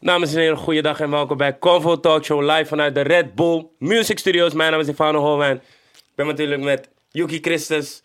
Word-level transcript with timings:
Dames 0.00 0.34
en 0.34 0.40
heren, 0.40 0.56
goeiedag 0.56 1.00
en 1.00 1.10
welkom 1.10 1.36
bij 1.36 1.58
Convo 1.58 2.00
Talk 2.00 2.24
Show 2.24 2.50
live 2.50 2.64
vanuit 2.64 2.94
de 2.94 3.00
Red 3.00 3.34
Bull 3.34 3.66
Music 3.78 4.18
Studios. 4.18 4.52
Mijn 4.52 4.70
naam 4.70 4.80
is 4.80 4.86
Stefano 4.86 5.20
Holwijn. 5.20 5.56
Ik 5.92 6.14
ben 6.14 6.26
natuurlijk 6.26 6.62
met 6.62 6.88
Yuki 7.10 7.38
Christus, 7.40 8.02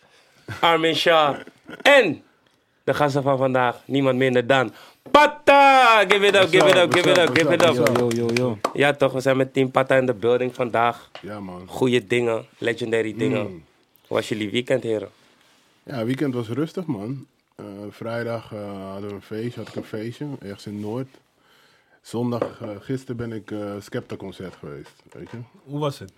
Armin 0.60 0.94
Shah 0.94 1.36
en 1.82 2.22
de 2.84 2.94
gasten 2.94 3.22
van 3.22 3.38
vandaag, 3.38 3.76
niemand 3.84 4.16
minder 4.16 4.46
dan 4.46 4.72
Pata! 5.10 6.04
Give 6.08 6.26
it 6.26 6.34
up, 6.34 6.50
give 6.50 6.68
it 6.68 6.76
up, 6.76 6.92
give 6.92 7.10
it 7.10 7.18
up, 7.18 7.36
give 7.36 7.52
it 7.52 7.62
up. 7.62 7.98
Yo, 7.98 8.08
yo, 8.08 8.28
yo. 8.34 8.58
Ja 8.72 8.92
toch, 8.92 9.12
we 9.12 9.20
zijn 9.20 9.36
met 9.36 9.52
Team 9.52 9.70
Pata 9.70 9.96
in 9.96 10.06
de 10.06 10.14
building 10.14 10.54
vandaag. 10.54 11.10
Ja, 11.20 11.40
man. 11.40 11.66
Goeie 11.66 12.06
dingen, 12.06 12.44
legendary 12.58 13.14
dingen. 13.16 13.46
Mm. 13.46 13.64
Hoe 14.06 14.16
was 14.16 14.28
jullie 14.28 14.50
weekend, 14.50 14.82
heren? 14.82 15.08
Ja, 15.82 16.04
weekend 16.04 16.34
was 16.34 16.48
rustig, 16.48 16.86
man. 16.86 17.26
Eh, 17.56 17.64
vrijdag 17.90 18.52
eh, 18.52 18.90
hadden 18.90 19.08
we 19.08 19.14
een 19.14 19.22
feestje, 19.22 19.60
had 19.60 19.68
ik 19.68 19.74
een 19.74 19.84
feestje, 19.84 20.26
ergens 20.40 20.66
in 20.66 20.80
Noord. 20.80 21.08
Zondag, 22.02 22.60
eh, 22.60 22.68
gisteren 22.80 23.16
ben 23.16 23.32
ik 23.32 23.50
eh 23.50 23.74
Skepta-concert 23.78 24.54
geweest, 24.54 25.02
weet 25.12 25.30
je. 25.30 25.36
Hoe 25.64 25.78
was 25.80 25.98
het? 25.98 26.12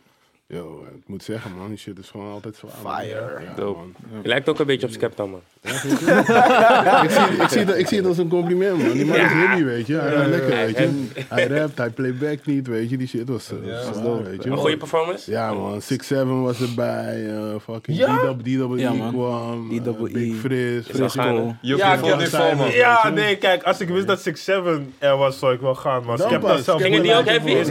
Yo, 0.47 0.87
ik 0.97 1.09
moet 1.09 1.23
zeggen, 1.23 1.57
man, 1.57 1.69
die 1.69 1.77
shit 1.79 1.99
is 1.99 2.11
gewoon 2.11 2.33
altijd 2.33 2.63
man. 2.63 2.97
Fire. 2.97 3.43
Ja, 3.43 3.55
Dope. 3.55 3.79
man. 3.79 3.95
Je 4.23 4.29
lijkt 4.29 4.49
ook 4.49 4.59
een 4.59 4.67
beetje 4.67 4.87
op 4.87 4.93
Skepta, 4.93 5.27
man. 5.27 5.41
ik, 7.05 7.11
zie, 7.11 7.43
ik, 7.43 7.49
zie 7.49 7.61
het, 7.65 7.77
ik 7.79 7.87
zie 7.87 7.99
het 7.99 8.07
als 8.07 8.19
een 8.19 8.29
compliment, 8.29 8.79
man. 8.83 8.93
Die 8.93 9.07
man 9.07 9.17
is 9.17 9.33
hippie, 9.33 9.65
weet 9.65 9.87
je. 9.87 9.95
Hij 9.97 10.11
gaat 10.17 10.27
lekker, 10.27 10.51
weet 10.57 10.77
je. 10.77 10.89
Hij 11.29 11.47
rapt, 11.47 11.79
hij 11.79 11.91
playback 11.91 12.39
niet, 12.45 12.67
weet 12.67 12.91
je. 12.91 12.97
Die 12.97 13.09
shit 13.09 13.29
was, 13.29 13.51
eh, 13.51 13.57
Ja, 13.69 13.75
was 13.93 14.03
dope, 14.03 14.23
weet 14.31 14.43
je. 14.45 14.51
Een 14.51 14.57
goede 14.57 14.77
performance? 14.77 15.31
Ja, 15.31 15.53
man. 15.53 15.81
6-7 15.83 16.43
was 16.43 16.61
erbij. 16.61 17.27
eh 17.29 17.55
fucking 17.65 17.99
Ja? 17.99 18.35
D-Double 18.43 18.79
Ja, 18.79 18.93
E 18.93 19.09
kwam. 19.11 19.71
eh, 19.71 19.79
D-double 19.81 20.11
Big 20.11 20.33
E. 20.33 20.35
Frizz. 20.35 20.89
Frisco. 20.89 21.55
Ja, 21.61 21.95
ik 21.95 22.05
heb 22.05 22.19
die 22.19 22.27
foto, 22.27 22.57
man. 22.57 22.71
Ja, 22.71 23.09
nee, 23.09 23.37
kijk, 23.37 23.63
als 23.63 23.81
ik 23.81 23.89
wist 23.89 24.07
dat 24.07 24.21
6-7 24.23 24.95
er 24.99 25.17
was, 25.17 25.39
zou 25.39 25.55
ik 25.55 25.61
wel 25.61 25.75
gaan. 25.75 26.05
Maar 26.05 26.21
ik 26.21 26.29
heb 26.31 26.43
dat 26.43 26.65
zelf 26.65 26.83
Gingen 26.83 27.03
die 27.03 27.15
ook 27.17 27.25
heavy? 27.25 27.55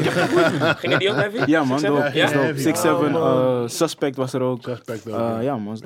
Gingen 0.82 1.00
die 1.00 1.10
ook 1.10 1.16
heavy? 1.16 1.38
Ja, 1.52 1.64
man, 1.64 1.80
Six, 1.80 1.92
dope. 1.92 2.02
seven? 2.02 2.18
Ja? 2.20 2.26
Is 2.26 2.32
dope. 2.32 2.44
Heavy. 2.46 2.62
6-7, 3.12 3.16
Oh, 3.16 3.62
uh, 3.62 3.68
Suspect 3.70 4.16
was 4.16 4.34
er 4.34 4.42
ook. 4.42 4.62
Suspect 4.64 5.08
ook, 5.08 5.14
Uh, 5.14 5.20
ja. 5.20 5.40
ja, 5.40 5.58
man, 5.58 5.78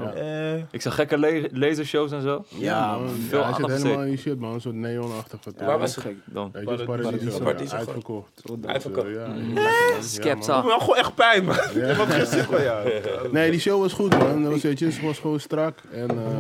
Ik 0.72 0.82
zag 0.82 0.96
gekke 0.96 1.18
le 1.20 1.48
en 2.06 2.22
zo. 2.22 2.46
Ja, 2.48 2.92
man. 2.92 3.04
man. 3.06 3.16
veel 3.16 3.40
Ja, 3.40 3.46
hij 3.46 3.54
zit 3.54 3.64
aandacht 3.64 3.82
helemaal 3.82 3.82
besteed. 3.82 4.00
in 4.00 4.10
die 4.10 4.18
shit, 4.18 4.40
man. 4.40 4.54
Een 4.54 4.62
soort 4.62 4.76
neonachtig. 4.76 5.44
wat- 5.44 5.54
Waar 5.58 5.68
dat 5.68 5.80
was 5.80 5.96
gek. 5.98 6.16
Dan. 6.26 6.50
Weet 6.54 6.64
je, 6.64 6.70
het 6.70 6.80
is 6.80 6.86
Paradiso. 6.86 7.10
Paradiso. 7.12 7.40
Paradiso, 7.40 7.64
Ja, 7.64 7.70
gewoon. 7.70 7.78
Uitverkocht. 7.94 8.32
Zo 8.46 8.54
dope. 8.56 8.68
Uitverkocht. 8.68 9.08
Ja, 9.10 9.36
Skepta. 10.02 10.62
maar 10.62 10.80
gewoon 10.80 10.96
echt 10.96 11.16
pijn, 11.16 11.46
man. 11.46 11.56
Ik 11.56 11.62
heb 11.74 11.96
wat 12.06 12.08
gezicht 12.14 12.46
van 12.46 12.62
jou. 12.64 12.90
Nee, 13.32 13.52
die 13.52 13.60
show 13.60 13.82
was 13.82 13.94
goed, 13.94 14.18
man. 14.18 14.44
Dat 14.44 14.52
was, 14.52 14.62
weet 14.62 14.80
je, 14.80 14.86
het 14.86 15.02
was 15.02 15.20
gewoon 15.20 15.40
strak. 15.40 15.80
En 15.92 16.10
eh, 16.10 16.40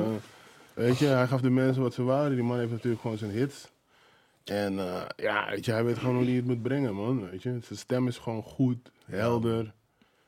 weet 0.73 0.97
je, 0.97 1.05
hij 1.05 1.27
gaf 1.27 1.41
de 1.41 1.49
mensen 1.49 1.81
wat 1.81 1.93
ze 1.93 2.03
waren. 2.03 2.35
Die 2.35 2.43
man 2.43 2.59
heeft 2.59 2.71
natuurlijk 2.71 3.01
gewoon 3.01 3.17
zijn 3.17 3.31
hits. 3.31 3.67
En 4.45 4.79
eh, 4.79 5.01
ja, 5.15 5.47
weet 5.49 5.65
je, 5.65 5.71
hij 5.71 5.83
weet 5.83 5.97
gewoon 5.97 6.15
hoe 6.15 6.25
hij 6.25 6.33
het 6.33 6.45
moet 6.45 6.61
brengen, 6.61 6.93
man. 6.95 7.29
Weet 7.31 7.41
je, 7.43 7.49
zijn 7.49 7.79
stem 7.79 8.07
is 8.07 8.17
gewoon 8.17 8.43
goed, 8.43 8.77
helder. 9.05 9.73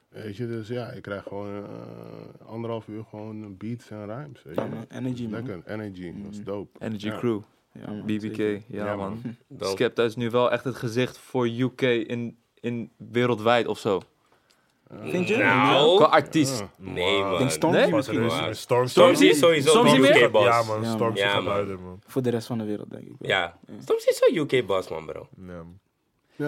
Weet 0.10 0.38
je, 0.38 0.48
dus 0.48 0.68
ja, 0.68 0.88
ik 0.92 1.02
krijg 1.02 1.24
gewoon 1.24 1.64
eh, 1.64 2.48
anderhalf 2.48 2.88
uur 2.88 3.04
gewoon 3.10 3.58
beats 3.58 3.90
en 3.90 4.06
rhymes. 4.06 4.44
Weet 4.44 4.56
je. 4.56 4.62
Ja, 4.62 4.68
man. 4.68 4.86
Energy, 4.90 5.28
man. 5.28 5.32
Lekker, 5.46 5.62
energy, 5.74 6.14
dat 6.24 6.32
is 6.32 6.44
dope. 6.44 6.80
Energy 6.86 7.06
Ja. 7.08 7.18
Crew. 7.18 7.40
Ja, 7.74 7.88
man, 7.92 8.02
BBK. 8.06 8.22
zeker. 8.22 8.62
Ja, 8.68 8.86
Ja, 8.86 8.96
man. 8.96 9.22
Dope. 9.48 9.72
Skepta 9.72 10.04
is 10.04 10.16
nu 10.16 10.30
wel 10.30 10.52
echt 10.52 10.64
het 10.64 10.76
gezicht 10.76 11.18
voor 11.18 11.48
UK 11.48 11.82
in, 11.82 12.38
in 12.60 12.92
wereldwijd 12.98 13.68
of 13.68 13.80
zo. 13.80 14.02
Vind 15.04 15.28
je? 15.28 15.38
Nou, 15.38 15.96
Qua 15.98 16.06
artiest. 16.06 16.60
Ja. 16.60 16.70
nee 16.78 17.22
man. 17.22 17.32
Ik 17.32 17.38
denk 17.38 17.50
Stormzy 17.52 17.80
Nee? 17.80 17.92
misschien 17.94 18.26
Maar- 18.26 18.44
wel. 18.44 18.54
Storm 18.54 18.88
Stormzy 18.88 19.26
is 19.26 19.40
sowieso 19.40 19.70
Stormzy 19.70 20.00
weer? 20.00 20.24
UK 20.26 20.32
boss. 20.32 20.46
Ja, 20.46 20.64
man. 20.64 20.82
Ja, 20.82 20.92
Stormzy 20.94 21.24
man. 21.24 21.32
Ja, 21.34 21.42
man. 21.42 21.82
man. 21.84 22.02
Voor 22.08 22.22
de 22.22 22.30
rest 22.30 22.48
van 22.48 22.58
de 22.58 22.64
wereld, 22.64 22.90
denk 22.90 23.04
ik 23.04 23.14
wel. 23.20 23.30
Ja. 23.30 23.58
Stormzy 23.80 24.08
is 24.10 24.18
zo 24.18 24.36
UK 24.42 24.66
boss 24.66 24.90
man 24.90 25.06
bro. 25.06 25.28
Ja. 25.48 25.64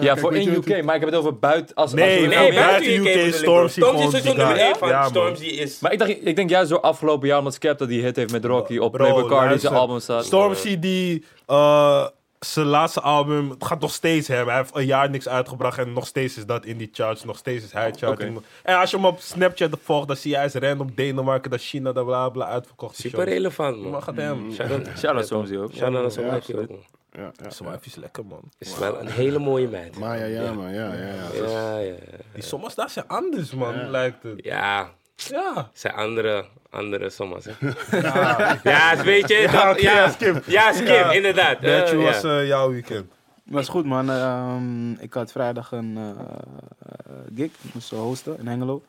kijk, 0.00 0.18
voor 0.18 0.36
in 0.36 0.48
UK, 0.52 0.84
maar 0.84 0.94
ik 0.94 1.00
heb 1.00 1.10
het 1.10 1.18
over 1.18 1.38
buiten. 1.38 1.74
Als, 1.74 1.92
Nee, 1.92 2.04
als 2.04 2.14
we- 2.14 2.26
nee, 2.26 2.38
Nee, 2.50 2.52
buiten 2.58 3.02
buiten 3.04 3.20
UK, 3.22 3.26
UK 3.26 3.34
Stormzy 3.34 3.80
Stormzy 3.80 4.16
is 4.16 4.22
nummer 4.22 4.46
guy. 4.46 4.58
1 4.58 4.76
van 4.76 4.88
Ja. 4.88 5.08
Stormzy 5.08 5.44
is... 5.44 5.80
Maar 5.80 5.92
ik, 5.92 5.98
dacht, 5.98 6.10
ik 6.26 6.36
denk 6.36 6.50
juist 6.50 6.70
door 6.70 6.80
afgelopen 6.80 7.28
jaar, 7.28 7.38
omdat 7.38 7.54
Skepta 7.54 7.84
die 7.86 8.02
hit 8.02 8.16
heeft 8.16 8.32
met 8.32 8.44
Rocky 8.44 8.78
op 8.78 8.92
Bro, 8.92 9.28
luister. 9.28 9.60
zijn 9.60 9.74
album 9.74 9.98
staat. 10.00 10.24
Stormzy 10.24 10.78
die 10.78 11.24
eh, 11.46 12.06
zijn 12.46 12.66
laatste 12.66 13.00
album 13.00 13.50
het 13.50 13.64
gaat 13.64 13.80
nog 13.80 13.92
steeds 13.92 14.28
hebben. 14.28 14.46
Hij 14.54 14.62
heeft 14.62 14.76
een 14.76 14.86
jaar 14.86 15.10
niks 15.10 15.28
uitgebracht 15.28 15.78
en 15.78 15.92
nog 15.92 16.06
steeds 16.06 16.36
is 16.36 16.46
dat 16.46 16.64
in 16.64 16.76
die 16.78 16.88
charts. 16.92 17.24
Nog 17.24 17.36
steeds 17.36 17.64
is 17.64 17.72
hij 17.72 17.92
charting. 17.96 18.40
En 18.62 18.76
als 18.78 18.90
je 18.90 18.96
hem 18.96 19.06
op 19.06 19.20
Snapchat 19.20 19.78
volgt, 19.82 20.06
dan 20.06 20.16
zie 20.16 20.30
je 20.30 20.36
hij 20.36 20.46
is 20.46 20.54
random 20.54 20.92
Denemarken, 20.94 21.50
dat 21.50 21.60
China, 21.60 21.92
dat 21.92 22.04
bla 22.06 22.28
bla 22.28 22.46
uitverkocht. 22.46 22.96
Super 22.96 23.18
shows. 23.18 23.32
relevant 23.32 23.80
Maar 23.82 23.90
man. 23.90 24.02
gaat 24.02 24.16
hem. 24.16 24.52
Shout-out 24.98 25.24
Stormzy 25.24 25.56
ook. 25.56 25.72
Shout-out 25.74 26.14
Ja, 26.14 26.34
ook. 26.56 26.68
Ja, 27.12 27.30
ja, 27.42 27.50
Zijn 27.50 27.70
wife 27.70 27.86
is 27.86 27.94
lekker, 27.94 28.26
man. 28.26 28.40
Is 28.58 28.78
wel 28.78 29.00
een 29.00 29.06
hele 29.08 29.38
mooie 29.38 29.68
meid. 29.68 29.98
Maar 29.98 30.18
ja, 30.18 30.24
ja, 30.24 30.52
man. 30.52 30.72
Ja, 30.72 30.92
ja, 30.94 31.06
ja. 31.34 31.46
Ja, 31.46 31.78
ja, 31.78 31.94
Die 32.34 32.42
sommige 32.42 32.74
daar 32.74 32.90
zijn 32.90 33.08
anders, 33.08 33.54
man, 33.54 33.90
lijkt 33.90 34.22
het. 34.22 34.44
ja. 34.44 34.90
Ja. 35.28 35.70
zijn 35.72 35.94
andere, 35.94 36.44
andere 36.70 37.10
sommas, 37.10 37.44
hè? 37.44 37.52
Ja, 38.70 39.02
weet 39.02 39.28
je, 39.28 39.34
Ja, 39.34 39.70
oké, 39.70 39.80
ja, 39.80 39.92
ja, 39.96 40.10
skip. 40.10 40.42
Ja, 40.46 40.72
skip, 40.72 40.86
Ja. 40.86 41.12
inderdaad. 41.12 41.58
Eh, 41.62 41.92
was 41.92 42.20
ja. 42.20 42.38
eh, 42.40 42.46
jouw 42.46 42.70
weekend. 42.70 43.10
Maar 43.44 43.60
is 43.60 43.68
goed, 43.68 43.84
man. 43.84 44.10
Ehm, 44.10 44.92
ik 44.92 45.12
had 45.14 45.32
vrijdag 45.32 45.72
een 45.72 45.96
eh, 45.96 46.10
eh, 46.10 47.16
gig. 47.34 47.44
Ik 47.62 47.74
moest 47.74 47.90
hosten 47.90 48.38
in 48.38 48.46
Hengelo. 48.46 48.82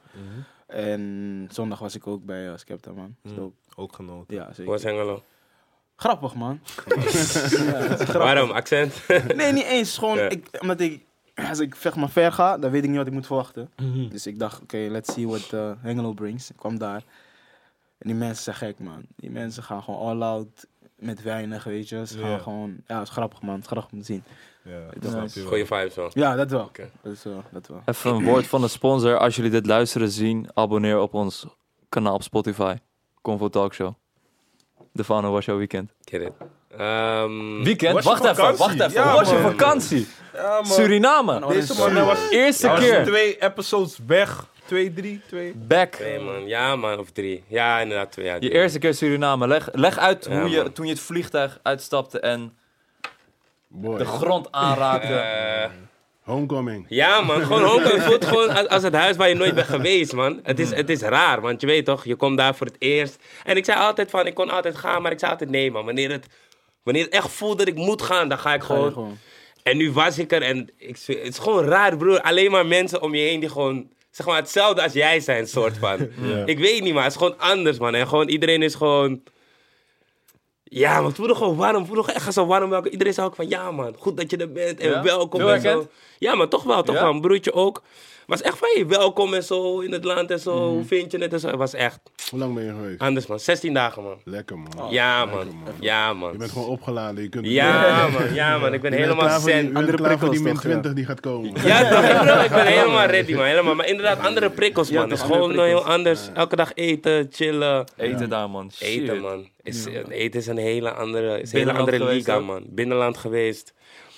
En 0.68 1.48
zondag 1.52 1.80
was 1.80 1.96
ik 1.96 2.08
ook 2.08 2.26
bij 2.26 2.46
uh, 2.46 2.52
Skepta, 2.56 2.92
man. 2.92 3.16
Is 3.24 3.32
Mhm. 3.32 3.40
dope. 3.40 3.56
Ook 3.76 3.94
genoten. 3.96 4.36
Ja, 4.36 4.46
Hoe 4.46 4.54
zeker. 4.54 4.72
was 4.72 4.84
Hengelo? 4.84 5.24
Grappig, 5.96 6.34
man. 6.34 6.60
ja, 6.88 7.02
het 7.02 7.14
is 7.14 7.32
grappig. 7.40 8.14
Waarom? 8.14 8.52
Accent? 8.52 8.94
Nee, 9.36 9.52
niet 9.52 9.66
eens. 9.66 9.98
Gewoon, 9.98 10.18
Ja. 10.18 10.30
ik, 10.30 10.48
omdat 10.60 10.80
ik, 10.80 11.04
als 11.50 11.60
ik 11.60 11.76
zeg 11.76 11.96
maar 11.96 12.10
ver 12.10 12.32
ga, 12.32 12.58
dan 12.58 12.72
weet 12.72 12.84
ik 12.84 12.90
niet 12.90 12.98
wat 12.98 13.08
ik 13.08 13.14
moet 13.14 13.26
verwachten. 13.26 13.70
Dus 14.10 14.28
ik 14.28 14.40
dacht, 14.40 14.62
oké, 14.62 14.78
let's 14.78 15.14
see 15.14 15.28
what 15.28 15.52
uh, 15.54 15.72
Hengelo 15.82 16.14
brings. 16.14 16.50
Ik 16.50 16.56
kwam 16.58 16.78
daar. 16.78 17.04
En 17.98 18.10
die 18.10 18.16
mensen 18.16 18.44
zijn 18.44 18.56
gek, 18.56 18.80
man. 18.80 19.02
Die 19.16 19.32
mensen 19.32 19.64
gaan 19.64 19.84
gewoon 19.84 20.00
all 20.00 20.22
out 20.28 20.66
met 20.96 21.22
weinig, 21.22 21.64
weet 21.64 21.90
je. 21.90 22.06
Ze 22.08 22.18
gaan 22.18 22.30
Ja. 22.30 22.38
gewoon, 22.38 22.76
ja, 22.88 23.00
het 23.00 23.08
is 23.08 23.14
grappig, 23.14 23.42
man. 23.42 23.54
Het 23.56 23.64
is 23.64 23.70
grappig 23.70 23.92
om 23.92 24.00
te 24.00 24.06
zien. 24.06 24.24
Ja, 24.64 24.80
dat 25.00 25.12
wel. 25.36 25.46
Goeie 25.46 25.66
vibes, 25.66 25.96
man. 25.96 26.12
Ja, 26.14 26.36
dat 26.36 26.52
wel. 26.52 26.64
Oké. 26.64 26.90
Dat, 27.02 27.14
is, 27.14 27.24
wel- 27.24 27.44
dat 27.52 27.68
wel. 27.68 27.82
Even 27.86 28.12
een 28.14 28.24
woord 28.24 28.48
van 28.48 28.62
de 28.62 28.68
sponsor. 28.68 29.18
Als 29.18 29.36
jullie 29.36 29.52
dit 29.52 29.66
luisteren, 29.66 30.10
zien, 30.12 30.48
abonneer 30.54 31.00
op 31.00 31.14
ons 31.14 31.46
kanaal 31.90 32.14
op 32.14 32.24
Spotify. 32.24 32.76
Convo 33.22 33.50
Talk 33.50 33.74
Show. 33.74 33.94
Defano, 34.94 35.32
was 35.32 35.46
jouw 35.46 35.58
weekend? 35.58 35.92
Get 36.06 36.22
it. 36.22 36.32
Ehm, 36.78 37.64
Weekend? 37.64 38.04
Wacht 38.04 38.24
even, 38.24 38.36
vakantie? 38.36 38.58
wacht 38.66 38.74
even. 38.80 38.92
Ja, 38.92 39.14
was 39.14 39.30
je 39.30 39.38
vakantie? 39.38 40.08
Ja, 40.34 40.50
man. 40.54 40.66
Suriname. 40.66 41.48
Deze 41.48 41.74
man, 41.78 42.06
was, 42.06 42.30
Eerste 42.30 42.68
hij 42.68 42.76
was 42.76 42.86
keer. 42.86 43.04
twee 43.06 43.38
episodes 43.38 44.00
weg. 44.08 44.46
Twee, 44.66 44.94
drie, 44.94 45.22
twee. 45.28 45.54
Back. 45.56 45.92
twee, 45.96 46.20
man. 46.20 46.48
Ja, 46.48 46.76
man. 46.76 47.00
Of 47.00 47.12
drie. 47.12 47.44
Ja, 47.48 47.80
inderdaad, 47.80 48.12
twee. 48.12 48.26
Ja, 48.26 48.38
Je 48.40 48.50
eerste 48.52 48.80
keer 48.80 48.94
Suriname. 48.94 49.48
Leg, 49.48 49.70
leg 49.72 49.98
uit 49.98 50.28
Ja, 50.30 50.40
hoe 50.40 50.50
je, 50.50 50.72
toen 50.72 50.86
je 50.86 50.92
het 50.92 51.02
vliegtuig 51.02 51.60
uitstapte 51.64 52.20
en 52.20 52.54
Boy. 53.68 53.98
de 53.98 54.06
grond 54.06 54.52
aanraakte. 54.52 55.14
Eh, 55.14 55.70
Homecoming. 56.24 56.86
ja, 56.90 57.22
man. 57.22 57.42
Gewoon 57.42 57.64
Hongkong 57.64 58.02
voelt 58.02 58.26
gewoon 58.26 58.70
als, 58.70 58.84
het 58.84 58.94
huis 58.94 59.16
waar 59.16 59.30
je 59.30 59.36
nooit 59.36 59.56
bent 59.56 59.68
geweest, 59.68 60.14
man. 60.14 60.40
Het 60.44 60.60
is, 60.60 60.70
het 60.70 60.90
is 60.90 61.02
raar, 61.02 61.42
want 61.42 61.62
je 61.62 61.68
weet 61.68 61.86
toch, 61.86 62.06
je 62.06 62.16
komt 62.16 62.38
daar 62.38 62.56
voor 62.56 62.68
het 62.68 62.76
eerst. 62.80 63.24
En 63.44 63.58
ik 63.58 63.66
zei 63.66 63.80
altijd 63.80 64.10
van, 64.10 64.28
ik 64.28 64.34
kon 64.34 64.50
altijd 64.50 64.78
gaan, 64.78 65.02
maar 65.02 65.12
ik 65.12 65.20
zei 65.20 65.32
altijd 65.32 65.50
nee, 65.50 65.72
man. 65.72 65.86
Wanneer 65.86 66.12
het, 66.12 66.28
wanneer 66.84 67.04
het 67.04 67.14
echt 67.14 67.32
voelt 67.32 67.58
dat 67.58 67.68
ik 67.68 67.76
moet 67.76 68.02
gaan, 68.02 68.30
dan 68.30 68.38
ga 68.38 68.54
ik 68.54 68.64
Ga 68.64 68.76
gewoon. 68.76 69.18
En 69.64 69.78
nu 69.78 69.92
was 69.92 70.20
ik 70.20 70.32
er 70.32 70.42
en 70.42 70.70
ik, 70.78 70.98
het 71.06 71.08
is 71.08 71.38
gewoon 71.38 71.66
raar, 71.66 71.98
broer. 71.98 72.22
Alleen 72.22 72.52
maar 72.52 72.66
mensen 72.66 73.02
om 73.02 73.16
je 73.16 73.22
heen 73.22 73.40
die 73.40 73.50
gewoon, 73.50 73.90
zeg 74.12 74.26
maar, 74.26 74.36
hetzelfde 74.36 74.82
als 74.82 74.94
jij 74.94 75.20
zijn, 75.20 75.48
soort 75.48 75.78
van. 75.78 76.10
Ik 76.46 76.60
weet 76.60 76.84
niet, 76.84 76.94
maar 76.94 77.04
het 77.04 77.12
is 77.12 77.18
gewoon 77.18 77.40
anders, 77.40 77.80
man. 77.80 77.96
En 77.96 78.08
gewoon 78.08 78.28
iedereen 78.28 78.62
is 78.62 78.76
gewoon... 78.76 79.24
Ja, 80.74 80.96
man, 80.96 81.06
het 81.06 81.16
voelde 81.16 81.36
gewoon 81.36 81.56
warm. 81.56 81.76
Het 81.76 81.86
voelde 81.88 82.02
gewoon 82.04 82.16
echt 82.22 82.34
zo 82.34 82.46
warm. 82.46 82.70
welkom. 82.70 82.92
Iedereen 82.92 83.14
zei 83.14 83.28
ook 83.28 83.36
van, 83.36 83.50
ja, 83.50 83.72
man, 83.72 83.96
goed 84.00 84.18
dat 84.18 84.32
je 84.32 84.38
er 84.38 84.52
bent 84.52 84.80
en 84.80 84.90
Ja? 84.90 85.04
welkom 85.04 85.42
en 85.42 85.62
zo. 85.62 85.88
Ja, 86.20 86.36
maar 86.36 86.48
toch 86.48 86.64
wel, 86.64 86.84
toch 86.84 87.00
wel. 87.00 87.10
Een 87.10 87.22
broertje 87.22 87.54
ook. 87.54 87.82
Was 88.34 88.42
echt 88.42 88.58
van, 88.58 88.70
je 88.78 88.86
welkom 88.86 89.34
en 89.34 89.44
zo 89.44 89.80
in 89.80 89.92
het 89.92 90.04
land 90.04 90.32
en 90.32 90.40
zo. 90.40 90.56
Mhm. 90.56 90.74
Hoe 90.74 90.84
vind 90.86 91.12
je 91.12 91.18
het 91.18 91.34
en 91.34 91.40
zo. 91.40 91.48
Het 91.48 91.56
was 91.56 91.74
echt 91.74 92.00
Hoe 92.30 92.40
lang 92.40 92.54
ben 92.56 92.64
je 92.64 92.70
geweest? 92.70 93.00
anders, 93.00 93.28
man. 93.28 93.40
16 93.40 93.74
dagen, 93.74 94.04
man. 94.04 94.18
Lekker, 94.24 94.58
man. 94.60 94.92
Ja, 94.92 95.26
Lekker, 95.26 95.46
man. 95.46 95.56
Ja, 95.80 96.14
man. 96.14 96.32
Je 96.32 96.38
bent 96.38 96.52
gewoon 96.52 96.68
opgeladen. 96.68 97.24
Je 97.24 97.30
kunt 97.30 97.48
Ja, 97.48 98.08
man. 98.08 98.34
Ja, 98.34 98.58
man. 98.58 98.74
Ik 98.74 98.82
ben 98.82 98.92
Je 98.92 98.98
bent 98.98 99.02
helemaal 99.02 99.26
klaar 99.26 99.40
voor 99.40 99.50
die- 99.50 99.60
zen. 99.60 99.70
Je 99.70 99.76
Andere 99.76 99.98
klaar 99.98 100.20
voor 100.20 100.30
die 100.32 100.42
prikkels 100.42 100.44
min 100.44 100.54
toch, 100.54 100.64
ja. 100.64 100.70
20 100.70 100.94
die 100.94 101.06
gaat 101.06 101.20
komen. 101.20 101.66
Ja, 101.66 101.90
toch, 101.90 102.44
ik 102.46 102.52
ben 102.52 102.66
helemaal 102.80 103.06
ready, 103.06 103.34
man. 103.34 103.46
Helemaal. 103.46 103.76
Maar 103.76 103.88
inderdaad, 103.88 104.20
andere 104.26 104.50
prikkels, 104.50 104.92
man. 104.92 105.04
Het 105.04 105.12
is 105.12 105.22
gewoon 105.22 105.52
heel 105.52 105.60
prikkels. 105.62 105.86
anders. 105.86 106.30
Elke 106.34 106.56
dag 106.56 106.72
eten, 106.74 107.28
chillen. 107.32 107.86
Eten 107.98 108.30
daar, 108.30 108.50
man. 108.50 108.72
Shit. 108.72 108.88
Eten, 108.88 109.20
man. 109.22 109.48
Is, 109.64 109.86
Eten 110.10 110.40
is 110.40 110.48
een 110.48 110.58
hele 110.58 110.92
andere, 110.92 111.42
is 111.42 111.52
een 111.54 111.60
hele 111.60 111.72
andere 111.74 112.06
liga, 112.06 112.40
man. 112.40 112.64
Binnenland 112.70 113.18
geweest. 113.18 113.74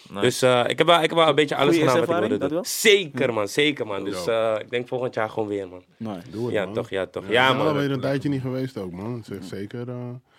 Nice. 0.09 0.21
Dus 0.21 0.41
eh, 0.41 0.63
ik, 0.67 0.77
heb 0.77 0.87
wel, 0.87 0.95
ik 1.01 1.09
heb 1.09 1.17
wel 1.17 1.27
een 1.27 1.35
beetje 1.35 1.55
alles 1.55 1.75
Goeie 1.75 1.89
gedaan 1.89 2.05
wat 2.07 2.23
ik 2.23 2.29
wilde 2.29 2.47
doen. 2.47 2.65
Zeker, 2.65 3.33
man. 3.33 3.47
Zeker, 3.47 3.87
man. 3.87 4.03
Dus 4.03 4.27
eh, 4.27 4.55
ik 4.59 4.69
denk 4.69 4.87
volgend 4.87 5.13
jaar 5.13 5.29
gewoon 5.29 5.47
weer, 5.47 5.67
man. 5.67 5.83
Nee. 5.97 6.17
Doe 6.31 6.45
het, 6.45 6.53
Ja, 6.53 6.65
man. 6.65 6.73
toch, 6.73 6.89
ja, 6.89 7.05
toch. 7.05 7.23
Ja, 7.27 7.31
Ja, 7.31 7.41
we 7.41 7.45
zijn 7.53 7.57
man. 7.57 7.67
alweer 7.67 7.91
een 7.91 7.99
tijdje 7.99 8.29
niet 8.29 8.41
geweest 8.41 8.77
ook, 8.77 8.91
man. 8.91 9.23
Zeg 9.25 9.37
zeker. 9.43 9.89
eh, 9.89 9.95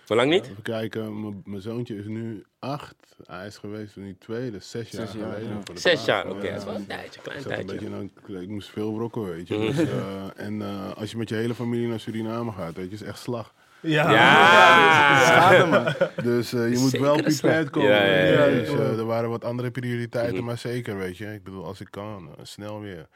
Hoe 0.06 0.16
lang 0.16 0.30
niet? 0.30 0.44
Even 0.44 0.62
kijken, 0.62 1.20
mijn- 1.44 1.60
zoontje 1.62 1.96
is 1.96 2.06
nu 2.06 2.44
acht. 2.58 2.94
Hij 3.26 3.46
is 3.46 3.56
geweest 3.56 3.92
toen 3.92 4.02
hij 4.02 4.16
twee, 4.18 4.50
dus 4.50 4.70
zes 4.70 4.90
jaar 4.90 5.06
Zes 5.06 5.20
jaar, 5.20 5.28
geleden. 5.32 5.48
ja. 5.48 5.60
voor 5.64 5.74
de 5.74 5.80
Zes 5.80 5.92
plaats. 5.92 6.06
jaar, 6.06 6.30
oké. 6.30 6.44
Ja. 6.46 6.50
Dat 6.52 6.58
is 6.58 6.64
wel 6.64 6.74
een 6.74 6.86
tijdje, 6.86 7.20
klein 7.20 7.38
Ik 7.38 7.44
een 7.44 7.50
tijdje. 7.50 8.00
beetje 8.26 8.42
ik 8.42 8.48
moest 8.48 8.68
veel 8.70 8.98
rocken, 8.98 9.24
weet 9.24 9.48
je. 9.48 9.54
Mhm. 9.56 9.66
Dus, 9.76 9.88
eh, 9.88 10.24
en 10.46 10.62
eh, 10.62 10.96
als 10.96 11.10
je 11.10 11.16
met 11.16 11.28
je 11.28 11.34
hele 11.34 11.54
familie 11.54 11.88
naar 11.88 12.00
Suriname 12.00 12.52
gaat, 12.52 12.74
weet 12.74 12.88
je, 12.88 12.94
is 12.94 13.02
echt 13.02 13.18
slag. 13.18 13.54
Ja. 13.86 14.10
Ja! 14.10 15.20
Schade, 15.24 15.66
man. 15.66 15.94
Dus 16.24 16.52
eh, 16.52 16.70
je 16.72 16.78
moet 16.78 16.90
Zeker 16.90 17.06
wel 17.06 17.22
prepared 17.22 17.70
komen. 17.70 17.90
Ja, 17.90 18.04
ja, 18.04 18.44
ja, 18.44 18.46
Dus, 18.46 18.68
eh, 18.68 18.98
er 18.98 19.04
waren 19.06 19.30
wat 19.30 19.44
andere 19.44 19.70
prioriteiten, 19.70 20.36
Mhm. 20.36 20.44
maar 20.44 20.58
zeker, 20.58 20.96
weet 20.98 21.16
je. 21.18 21.32
Ik 21.34 21.42
bedoel, 21.42 21.64
als 21.64 21.80
ik 21.80 21.86
kan, 21.90 22.28
eh, 22.38 22.44
snel 22.44 22.80
weer. 22.80 23.06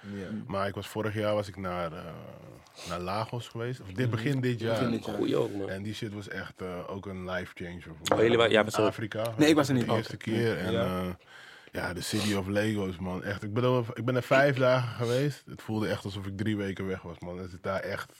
Maar 0.46 0.66
ik 0.68 0.74
was 0.74 0.86
vorig 0.88 1.14
jaar 1.14 1.34
was 1.34 1.48
ik 1.48 1.56
naar, 1.56 1.92
eh, 1.92 1.98
naar 2.88 3.00
Lagos 3.00 3.48
geweest. 3.48 3.80
Of 3.80 3.86
dit, 3.94 4.10
begin 4.10 4.40
dit 4.40 4.60
jaar. 4.60 4.74
Begin 4.78 4.90
dit 4.90 5.04
jaar. 5.04 5.14
Goeie 5.16 5.36
ook, 5.36 5.52
man. 5.54 5.68
En 5.70 5.82
die 5.82 5.94
shit 5.94 6.12
was 6.14 6.28
echt 6.28 6.54
eh, 6.60 6.66
ook 6.86 7.06
een 7.06 7.30
life 7.30 7.52
changer 7.54 7.82
voor 7.82 8.16
Oh, 8.18 8.22
jullie 8.22 8.48
ja, 8.50 8.64
was 8.64 8.74
Afrika. 8.74 9.22
Nee, 9.36 9.48
ik 9.48 9.54
was 9.54 9.68
er 9.68 9.74
niet. 9.74 9.86
De 9.86 9.94
eerste 9.96 10.16
keer. 10.16 10.58
En 10.58 10.72
Ja. 11.72 11.94
de 11.94 12.00
City 12.00 12.34
of 12.34 12.46
Lagos, 12.48 12.98
man. 12.98 13.22
Echt, 13.24 13.42
ik, 13.42 13.52
ben 13.54 13.64
er, 13.64 13.84
ik 13.94 14.04
ben 14.04 14.16
er 14.16 14.22
vijf 14.22 14.56
dagen 14.56 14.88
geweest. 15.06 15.42
Het 15.50 15.62
voelde 15.62 15.88
echt 15.88 16.04
alsof 16.04 16.26
ik 16.26 16.36
drie 16.36 16.56
weken 16.56 16.86
weg 16.86 17.02
was, 17.02 17.18
man. 17.18 17.38
Het 17.38 17.52
is 17.52 17.58
daar 17.60 17.80
echt... 17.80 18.12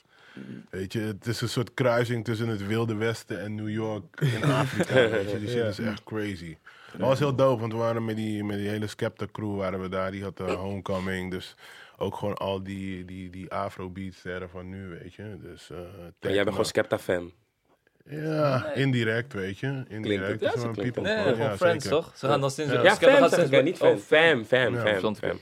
Weet 0.71 0.93
je, 0.93 1.00
het 1.00 1.27
is 1.27 1.41
een 1.41 1.49
soort 1.49 1.75
kruising 1.75 2.25
tussen 2.25 2.49
het 2.49 2.67
Wilde 2.67 2.94
Westen 2.94 3.41
en 3.41 3.55
New 3.55 3.69
York 3.71 4.21
in 4.21 4.44
Afrika. 4.62 4.94
weet 4.94 5.31
je, 5.31 5.38
die 5.38 5.49
shit 5.49 5.59
Ja. 5.59 5.67
is 5.69 5.79
echt 5.79 6.05
crazy. 6.05 6.56
Maar 6.65 7.00
het 7.00 7.09
was 7.09 7.19
heel 7.19 7.35
dope, 7.35 7.61
want 7.61 7.73
we 7.73 7.79
waren 7.79 8.05
met 8.05 8.17
die, 8.17 8.44
met 8.44 8.56
die 8.59 8.69
hele 8.69 8.87
Skepta 8.87 9.27
crew 9.32 9.56
waren 9.56 9.81
we 9.81 9.88
daar. 9.88 10.11
Die 10.11 10.23
had 10.23 10.41
uh, 10.41 10.55
Homecoming, 10.55 11.31
dus 11.31 11.55
ook 11.97 12.17
gewoon 12.17 12.35
al 12.37 12.62
die, 12.62 13.05
die, 13.05 13.31
die 13.31 13.50
afrobeat 13.50 14.15
sterren 14.15 14.50
van 14.50 14.69
nu, 14.69 14.88
weet 14.88 15.15
je. 15.15 15.37
Dus, 15.43 15.71
eh, 15.71 15.79
Maar 15.79 16.33
jij 16.33 16.35
bent 16.35 16.49
gewoon 16.49 16.65
Skepta-fan. 16.65 17.33
Ja, 18.11 18.73
indirect, 18.75 19.33
weet 19.33 19.59
je. 19.59 19.85
Indirect. 19.89 20.31
het? 20.31 20.41
Ja, 20.41 20.51
klinkt 20.51 20.77
people 20.77 21.03
Nee, 21.03 21.37
ja, 21.37 21.57
friends, 21.57 21.85
zeker. 21.85 21.99
toch? 21.99 22.12
Ze 22.17 22.27
gaan 22.27 22.41
dan 22.41 22.51
sinds... 22.51 22.73
Ja. 22.73 22.83
Ja, 22.83 22.95
fam 22.95 23.11
gaat 23.17 23.33
sinds- 23.35 23.51
niet 23.62 23.77
fan. 23.77 23.89
Oh, 23.89 23.97
Fam, 23.99 24.45
fam, 24.45 24.75
Ja, 24.75 24.81
fam, 24.81 25.12
ik 25.12 25.17
fam. 25.19 25.39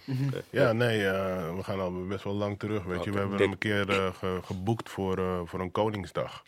Ja, 0.51 0.73
nee, 0.73 1.07
eh, 1.07 1.55
we 1.57 1.63
gaan 1.63 1.81
al 1.81 2.07
best 2.07 2.25
wel 2.25 2.35
lang 2.35 2.59
terug, 2.59 2.85
weet 2.85 3.05
je. 3.05 3.11
We 3.13 3.19
hebben 3.19 3.39
hem 3.39 3.51
een 3.51 3.59
keer 3.59 3.89
eh, 3.91 4.07
ge- 4.15 4.39
geboekt 4.45 4.91
voor, 4.91 5.19
eh, 5.19 5.41
voor 5.45 5.61
een 5.61 5.71
Koningsdag. 5.71 6.43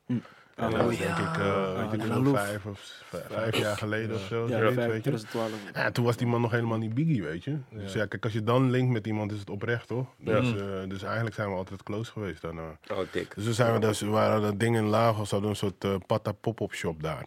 En 0.61 0.71
dat 0.71 0.89
denk 0.89 1.17
ik, 1.19 1.37
eh, 1.39 1.91
weet 1.91 2.01
je, 2.03 2.09
Lalouf. 2.09 2.37
vijf 2.47 2.67
of 2.67 3.03
vijf 3.09 3.57
jaar 3.57 3.77
geleden 3.77 4.17
of 4.17 4.23
zo. 4.23 4.49
Ja, 4.49 4.59
weet 4.61 4.75
je. 4.75 4.81
2012. 4.81 5.51
Ja, 5.75 5.91
toen 5.91 6.05
was 6.05 6.17
die 6.17 6.27
man 6.27 6.41
nog 6.41 6.51
helemaal 6.51 6.79
niet 6.79 6.95
biggie, 6.95 7.23
weet 7.23 7.45
je. 7.45 7.57
Dus 7.71 7.93
ja, 7.93 8.07
kijk, 8.07 8.25
als 8.25 8.33
je 8.33 8.43
dan 8.45 8.71
linkt 8.71 8.93
met 8.93 9.07
iemand, 9.07 9.33
is 9.33 9.39
het 9.39 9.51
oprecht, 9.51 9.87
toch? 9.87 10.07
Dus, 10.19 10.55
eh, 10.55 10.89
dus 10.89 11.03
eigenlijk 11.03 11.35
zijn 11.35 11.49
we 11.49 11.55
altijd 11.55 11.83
close 11.83 12.13
geweest 12.13 12.43
daarna. 12.43 12.79
Oh, 12.93 12.99
dik. 13.13 13.35
Dus 13.35 13.45
toen 13.45 13.53
zijn 13.55 13.73
we, 13.73 13.79
dus, 13.79 14.01
we 14.01 14.07
waren 14.07 14.43
dat 14.43 14.61
ding 14.61 14.77
in 14.77 14.87
Lagos, 14.87 15.31
hadden 15.31 15.51
een 15.51 15.57
soort 15.57 15.85
eh 15.85 15.95
patta 16.07 16.33
pop-up 16.33 16.75
shop 16.75 17.03
daar. 17.03 17.27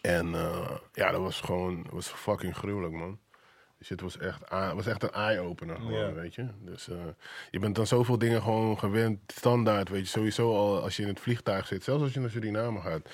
En 0.00 0.34
eh, 0.34 0.70
ja, 0.92 1.10
dat 1.10 1.20
was 1.20 1.40
gewoon, 1.40 1.82
dat 1.82 1.92
was 1.92 2.08
fucking 2.08 2.56
gruwelijk, 2.56 2.92
man. 2.94 3.18
Dus 3.80 3.88
het 3.88 4.00
was 4.00 4.18
echt, 4.18 4.48
was 4.74 4.86
echt 4.86 5.02
een 5.02 5.10
eye-opener, 5.10 5.82
Ja. 5.92 6.12
weet 6.12 6.34
je. 6.34 6.46
Dus 6.64 6.88
eh, 6.88 6.96
je 7.50 7.58
bent 7.58 7.74
dan 7.74 7.86
zoveel 7.86 8.18
dingen 8.18 8.42
gewoon 8.42 8.78
gewend, 8.78 9.18
standaard, 9.26 9.88
weet 9.88 10.00
je. 10.00 10.06
Sowieso 10.06 10.56
al 10.56 10.82
als 10.82 10.96
je 10.96 11.02
in 11.02 11.08
het 11.08 11.20
vliegtuig 11.20 11.66
zit, 11.66 11.84
zelfs 11.84 12.02
als 12.02 12.12
je 12.12 12.20
naar 12.20 12.30
Suriname 12.30 12.80
gaat, 12.80 13.08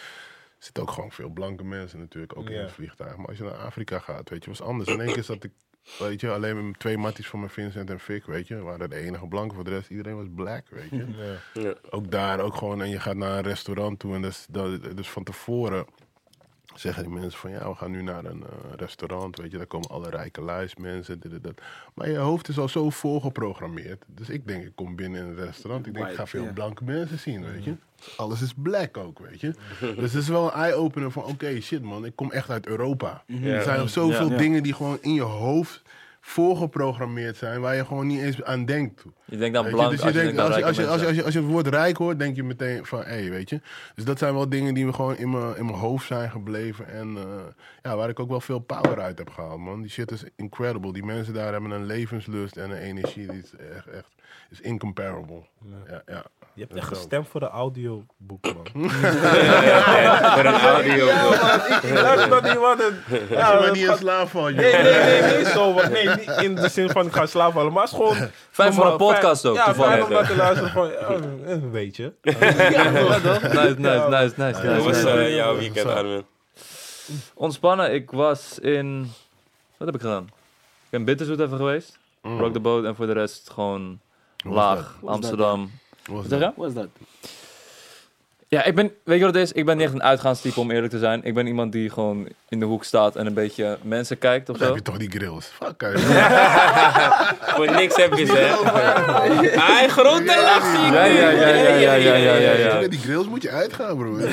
zitten 0.59 0.83
ook 0.83 0.91
gewoon 0.91 1.13
veel 1.13 1.29
blanke 1.29 1.65
mensen 1.65 1.99
natuurlijk, 1.99 2.37
ook 2.39 2.51
in 2.51 2.59
het 2.61 2.73
vliegtuig. 2.73 3.17
Maar 3.17 3.27
als 3.27 3.37
je 3.39 3.45
naar 3.45 3.53
Afrika 3.53 3.99
gaat, 3.99 4.29
weet 4.31 4.45
je, 4.45 4.51
was 4.51 4.63
anders. 4.63 4.89
In 4.89 5.01
één 5.01 5.13
keer 5.13 5.23
zat 5.25 5.45
ik, 5.45 5.53
weet 5.99 6.21
je, 6.21 6.31
alleen 6.31 6.67
met 6.67 6.79
twee 6.79 6.99
matties 6.99 7.29
van 7.29 7.39
mijn 7.39 7.51
Vincent 7.53 7.91
en 7.91 8.01
Vic, 8.01 8.25
weet 8.25 8.49
je. 8.49 8.55
We 8.57 8.63
waren 8.63 8.91
de 8.91 8.97
enige 8.97 9.27
blanke, 9.27 9.55
voor 9.55 9.65
de 9.65 9.71
rest 9.71 9.91
iedereen 9.91 10.17
was 10.17 10.27
black, 10.35 10.65
weet 10.71 10.91
je 10.91 11.07
Ja. 11.55 11.61
Ja. 11.63 11.75
ook 11.91 12.11
daar, 12.11 12.41
ook 12.41 12.55
gewoon, 12.55 12.83
en 12.83 12.89
je 12.89 13.01
gaat 13.01 13.17
naar 13.17 13.37
een 13.39 13.45
restaurant 13.45 13.99
toe 13.99 14.15
en 14.15 14.23
dus, 14.23 14.47
dat, 14.51 14.97
dus 14.97 15.09
van 15.11 15.25
tevoren 15.25 15.87
zeggen 16.81 17.03
die 17.03 17.13
mensen 17.13 17.39
van 17.39 17.51
ja, 17.51 17.69
we 17.69 17.75
gaan 17.75 17.91
nu 17.91 18.03
naar 18.03 18.25
een 18.25 18.43
eh, 18.43 18.49
restaurant, 18.77 19.37
weet 19.37 19.51
je, 19.51 19.57
daar 19.57 19.67
komen 19.67 19.89
alle 19.89 20.11
rijke 20.11 20.41
luismensen, 20.41 21.21
dit 21.21 21.33
en 21.33 21.41
dat. 21.43 21.61
Maar 21.95 22.11
je 22.11 22.17
hoofd 22.17 22.49
is 22.49 22.59
al 22.59 22.69
zo 22.69 22.91
voorgeprogrammeerd. 22.91 24.05
Dus 24.07 24.29
ik 24.29 24.47
denk, 24.47 24.65
ik 24.65 24.73
kom 24.75 24.97
binnen 24.97 25.21
in 25.21 25.27
een 25.27 25.45
restaurant, 25.45 25.87
ik 25.87 25.95
denk, 25.95 26.09
ik 26.09 26.15
ga 26.15 26.27
veel 26.27 26.53
blanke 26.53 26.85
mensen 26.85 27.19
zien, 27.19 27.45
weet 27.45 27.65
je. 27.65 27.75
Alles 28.17 28.43
is 28.43 28.55
black 28.57 28.97
ook, 28.97 29.19
weet 29.19 29.41
je. 29.41 29.55
dus 30.01 30.13
het 30.13 30.23
is 30.23 30.29
wel 30.29 30.45
een 30.45 30.61
eye-opener 30.61 31.11
van, 31.11 31.25
oké, 31.25 31.61
shit 31.61 31.83
man, 31.83 32.05
ik 32.05 32.17
kom 32.17 32.33
echt 32.33 32.51
uit 32.51 32.67
Europa. 32.67 33.23
Er 33.43 33.63
zijn 33.63 33.89
zoveel 33.89 34.29
dingen 34.29 34.63
die 34.63 34.75
gewoon 34.75 34.99
in 35.01 35.15
je 35.15 35.23
hoofd 35.23 35.83
voorgeprogrammeerd 36.27 37.37
zijn, 37.37 37.61
waar 37.61 37.75
je 37.77 37.85
gewoon 37.85 38.07
niet 38.07 38.21
eens 38.21 38.43
aan 38.43 38.65
denkt. 38.65 39.05
Je 39.25 39.37
denkt 39.37 39.59
je, 39.59 39.71
blank 39.71 39.91
dus 39.91 40.03
als 40.03 40.13
je 40.13 40.19
denkt, 40.19 40.37
denkt 40.37 40.39
aan 40.39 40.47
als, 40.47 40.57
je, 40.57 40.63
rijke 40.63 40.67
als, 40.67 40.77
je, 40.77 40.87
als, 40.87 41.01
je, 41.01 41.07
mensen. 41.07 41.07
als, 41.07 41.17
je, 41.17 41.25
als 41.25 41.33
je 41.35 41.41
het 41.41 41.49
woord 41.49 41.67
rijk 41.67 41.97
hoort, 41.97 42.19
denk 42.19 42.37
je 42.37 42.43
meteen 42.43 42.87
van, 42.87 42.99
hé, 42.99 43.05
hey, 43.05 43.31
weet 43.31 43.51
je. 43.51 43.61
Dus 43.95 44.05
dat 44.05 44.19
zijn 44.19 44.35
wel 44.35 44.49
dingen 44.49 44.75
die 44.75 44.85
me 44.85 44.93
gewoon 44.93 45.17
in 45.17 45.31
mijn, 45.31 45.57
in 45.57 45.65
mijn 45.65 45.79
hoofd 45.79 46.07
zijn 46.07 46.31
gebleven. 46.31 46.89
En 46.89 47.17
eh, 47.17 47.25
ja, 47.83 47.97
waar 47.97 48.09
ik 48.09 48.21
ook 48.21 48.29
wel 48.29 48.41
veel 48.41 48.59
power 48.59 49.01
uit 49.01 49.19
heb 49.19 49.31
gehaald, 49.31 49.61
man. 49.61 49.81
Die 49.81 49.91
shit 49.91 50.11
is 50.11 50.25
incredible. 50.37 50.93
Die 50.93 51.05
mensen 51.05 51.35
daar 51.35 51.53
hebben 51.53 51.71
een 51.71 51.87
levenslust 51.87 52.57
en 52.57 52.71
een 52.71 52.83
energie 52.83 53.27
die 53.27 53.43
is 53.43 53.53
echt, 53.75 53.87
echt 53.87 54.15
is 54.51 54.61
incomparable. 54.61 55.43
Ja, 55.89 56.03
ja. 56.07 56.25
Je 56.57 56.63
hebt 56.63 56.75
Dat 56.75 56.83
echt 56.83 56.89
gestemd 56.99 57.29
voor 57.29 57.41
de 57.41 57.49
audioboek, 57.49 58.43
man. 58.55 58.67
Voor 60.35 60.45
een 60.45 60.61
audio. 60.61 61.07
ik 61.07 61.91
luister 62.01 62.29
naar 62.29 62.43
die 62.43 62.59
man 62.59 62.81
en... 62.81 63.03
Als 63.11 63.19
je 63.19 63.27
Ja, 63.31 63.53
maar 63.53 63.63
dat 63.63 63.73
niet 63.73 63.83
in 63.83 63.89
gaat- 63.89 63.99
slaap 63.99 64.29
valt, 64.29 64.55
Nee, 64.55 64.73
nee, 64.73 65.21
nee, 65.21 65.37
niet 65.39 65.47
zo. 65.47 65.75
Want 65.75 65.91
nee, 65.91 66.09
niet 66.09 66.37
in 66.41 66.55
de 66.55 66.69
zin 66.69 66.91
van 66.91 67.07
ik 67.07 67.13
ga 67.13 67.27
slapen 67.27 67.53
vallen. 67.53 67.73
Maar 67.73 67.83
het 67.83 67.93
is 67.93 67.97
gewoon... 67.99 68.17
Fijn 68.51 68.73
voor 68.73 68.87
een 68.87 68.97
podcast 68.97 69.47
ook, 69.47 69.57
Ja, 69.57 69.65
toevallig. 69.65 69.93
fijn 69.93 70.05
om 70.05 70.11
naar 70.13 70.27
te 70.27 70.37
luisteren. 70.37 70.71
Van, 70.73 70.89
ja, 70.89 70.97
eh, 71.47 71.57
weet 71.71 71.97
je. 71.97 72.13
Ja, 72.23 73.21
toch? 73.21 73.43
Nice, 73.43 73.75
nice, 73.79 74.07
nice, 74.09 74.35
nice. 74.37 74.61
Hoe 74.67 74.89
nice, 74.93 75.03
was 75.17 75.29
jouw 75.31 75.57
weekend, 75.57 75.87
Armin? 75.89 76.25
Ontspannen, 77.35 77.95
ik 77.95 78.11
was 78.11 78.59
in... 78.59 79.13
Wat 79.77 79.87
heb 79.87 79.95
ik 79.95 80.01
gedaan? 80.01 80.25
Ik 80.85 80.91
ben 80.91 81.05
Bitterzoet 81.05 81.41
even 81.41 81.57
geweest. 81.57 81.99
Mm. 82.23 82.39
Rock 82.41 82.53
the 82.53 82.61
boat 82.61 82.85
en 82.85 82.97
voor 82.97 83.07
de 83.07 83.13
rest 83.13 83.51
gewoon 83.51 84.01
laag. 84.45 84.97
dat? 85.01 85.11
Amsterdam. 85.11 85.71
Wat 86.11 86.25
is 86.69 86.75
dat? 86.75 86.89
Ja, 88.49 88.65
ik 88.65 88.75
ben, 88.75 88.93
weet 89.05 89.19
je 89.19 89.25
wat 89.25 89.35
het 89.35 89.43
is? 89.43 89.53
Ik 89.53 89.65
ben 89.65 89.77
niet 89.77 89.87
echt 89.87 89.95
een 89.95 90.03
uitgaanstype 90.03 90.61
om 90.61 90.71
eerlijk 90.71 90.93
te 90.93 90.99
zijn. 90.99 91.25
Ik 91.25 91.35
ben 91.35 91.47
iemand 91.47 91.73
die 91.73 91.91
gewoon 91.91 92.29
in 92.49 92.61
de 92.61 92.67
hoek 92.67 92.85
staat 92.85 93.17
en 93.17 93.27
een 93.27 93.35
beetje 93.35 93.79
mensen 93.83 94.19
kijkt 94.19 94.49
of 94.49 94.57
Dan 94.59 94.67
heb 94.67 94.77
zo. 94.77 94.83
je 94.85 94.91
toch 94.91 95.09
die 95.09 95.21
grills. 95.21 95.47
Fuck 95.47 95.83
uit. 95.83 96.01
Voor 97.57 97.71
niks 97.71 97.97
heb 97.97 98.15
je 98.15 98.25
ze, 98.25 98.33
hè? 98.33 98.55
Hij 99.73 99.89
grote 99.89 100.25
lach 100.25 100.65
zie 100.77 100.87
ik 100.87 100.93
Ja, 100.93 101.05
ja, 101.05 101.31
ja, 101.31 101.49
ja, 101.49 101.75
ja, 101.77 101.95
ja, 101.95 102.15
ja, 102.15 102.35
ja, 102.35 102.53
ja. 102.53 102.81
Met 102.81 102.91
die 102.91 103.01
grills 103.01 103.27
moet 103.27 103.43
je 103.43 103.51
uitgaan, 103.51 103.97
bro. 103.97 104.17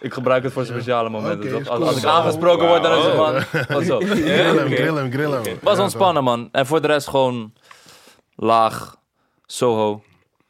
Ik 0.00 0.12
gebruik 0.12 0.42
het 0.42 0.52
voor 0.52 0.64
speciale 0.64 1.08
momenten. 1.08 1.50
Toch? 1.50 1.60
is 1.60 1.68
Als, 1.68 1.96
ik 1.96 2.04
aangesproken 2.04 2.68
word, 2.68 2.82
dan 2.82 2.98
is 2.98 3.04
het 3.04 3.14
van... 3.14 3.34
Up? 3.34 3.44
Grill 4.02 4.56
hem, 4.56 4.70
grill 4.70 4.94
hem, 4.94 5.12
grill 5.12 5.30
hem. 5.30 5.58
Was 5.62 5.78
ontspannen, 5.78 6.24
man. 6.24 6.48
En 6.52 6.66
voor 6.66 6.80
de 6.80 6.86
rest 6.86 7.08
gewoon 7.08 7.52
laag, 8.36 8.96
Soho, 9.46 10.02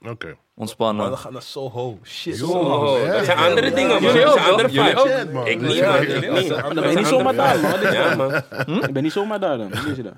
Oké. 0.07 0.26
Maar 0.26 0.37
ontspannen. 0.55 1.11
we 1.11 1.17
gaan 1.17 1.33
naar 1.33 1.43
Soho. 1.43 1.99
Shit. 2.05 2.38
Dat 2.38 3.25
zijn 3.25 3.38
andere 3.38 3.73
dingen, 3.73 4.02
man. 4.02 4.14
Dat 4.14 4.33
zijn 4.33 4.50
andere 4.50 4.69
vibes. 4.69 5.02
Ik 5.05 5.25
niet, 5.25 5.33
man. 5.33 5.47
Ik 5.47 5.61
niet. 5.61 6.49
Dan 6.49 6.75
ben 6.75 6.90
je 6.90 6.97
niet 6.97 7.07
zomaar 7.07 7.35
daar, 7.35 7.61
man. 7.61 7.71
Wat 7.71 7.81
is 7.83 7.93
Ja, 7.93 8.14
dat? 8.14 8.47
man. 8.67 8.83
Ik 8.83 8.93
ben 8.93 9.02
niet 9.02 9.12
zomaar 9.12 9.40
daar 9.40 9.59
dan. 9.59 9.69
Wat 9.71 9.85
is 9.85 9.97
je 9.97 10.02
dan? 10.02 10.12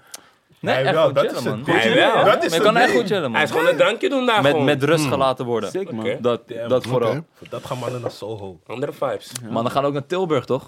Nee, 0.60 0.74
Hij 0.74 0.84
echt 0.84 0.94
wel, 0.94 1.04
goed 1.06 1.14
dat 1.14 1.24
chillen, 1.26 1.38
is 1.38 1.44
man. 1.48 1.58
het 1.58 1.66
Hij 1.66 1.94
wel. 1.94 2.14
Dat 2.14 2.24
Maar 2.24 2.44
is 2.44 2.52
het 2.54 2.62
kan 2.62 2.76
echt 2.76 2.90
goed 2.92 3.06
chillen, 3.06 3.20
Hij 3.22 3.30
man. 3.30 3.42
is 3.42 3.50
gewoon 3.50 3.66
een 3.66 3.76
drankje 3.76 4.08
doen 4.08 4.26
daar 4.26 4.42
Met, 4.42 4.50
gewoon. 4.50 4.66
met 4.66 4.82
rust 4.82 5.06
gelaten 5.06 5.44
worden. 5.44 5.70
Sick, 5.70 5.92
man. 5.92 6.16
Dat, 6.20 6.40
dat 6.68 6.86
vooral. 6.86 7.12
Voor 7.34 7.46
dat 7.50 7.64
gaan 7.66 7.78
mannen 7.78 8.00
naar 8.00 8.10
Soho. 8.10 8.60
Andere 8.66 8.92
vibes. 8.92 9.32
Maar 9.50 9.62
dan 9.62 9.70
gaan 9.70 9.82
we 9.82 9.88
ook 9.88 9.94
naar 9.94 10.06
Tilburg, 10.06 10.44
toch? 10.44 10.66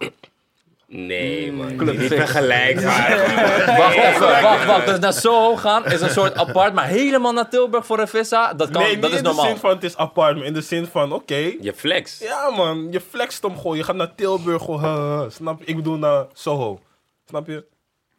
Nee, 0.95 1.53
man. 1.53 1.77
Club 1.77 1.99
Niet 1.99 2.13
vergelijkbaar. 2.13 3.77
Wacht 3.79 3.97
even, 3.97 4.43
wacht, 4.43 4.67
wacht. 4.67 4.87
Dus 4.87 4.99
naar 4.99 5.13
Soho 5.13 5.57
gaan 5.57 5.85
is 5.85 6.01
een 6.01 6.11
soort 6.11 6.35
apart, 6.35 6.75
maar 6.75 6.87
helemaal 6.87 7.33
naar 7.33 7.49
Tilburg 7.49 7.87
voor 7.87 7.99
een 7.99 8.09
vissa, 8.09 8.55
dat, 8.55 8.71
kan, 8.71 8.83
nee, 8.83 8.99
dat 8.99 9.03
niet 9.03 9.11
is 9.11 9.17
in 9.17 9.23
de 9.23 9.29
normaal. 9.29 9.47
zin 9.47 9.57
van 9.57 9.71
het 9.71 9.85
is 9.85 9.97
apart, 9.97 10.37
maar 10.37 10.47
in 10.47 10.53
de 10.53 10.61
zin 10.61 10.87
van 10.87 11.13
oké. 11.13 11.53
Je 11.61 11.73
flex. 11.77 12.19
Ja 12.19 12.51
man, 12.51 12.89
je 12.91 13.01
flext 13.01 13.43
hem 13.43 13.57
gewoon. 13.57 13.77
Je 13.77 13.83
gaat 13.83 13.97
naar 13.97 14.15
Tilburg 14.15 14.63
gewoon. 14.63 15.31
snap 15.31 15.59
je? 15.59 15.65
Ik 15.65 15.77
bedoel 15.77 15.97
naar 15.97 16.27
Soho. 16.33 16.81
Snap 17.29 17.47
je? 17.47 17.65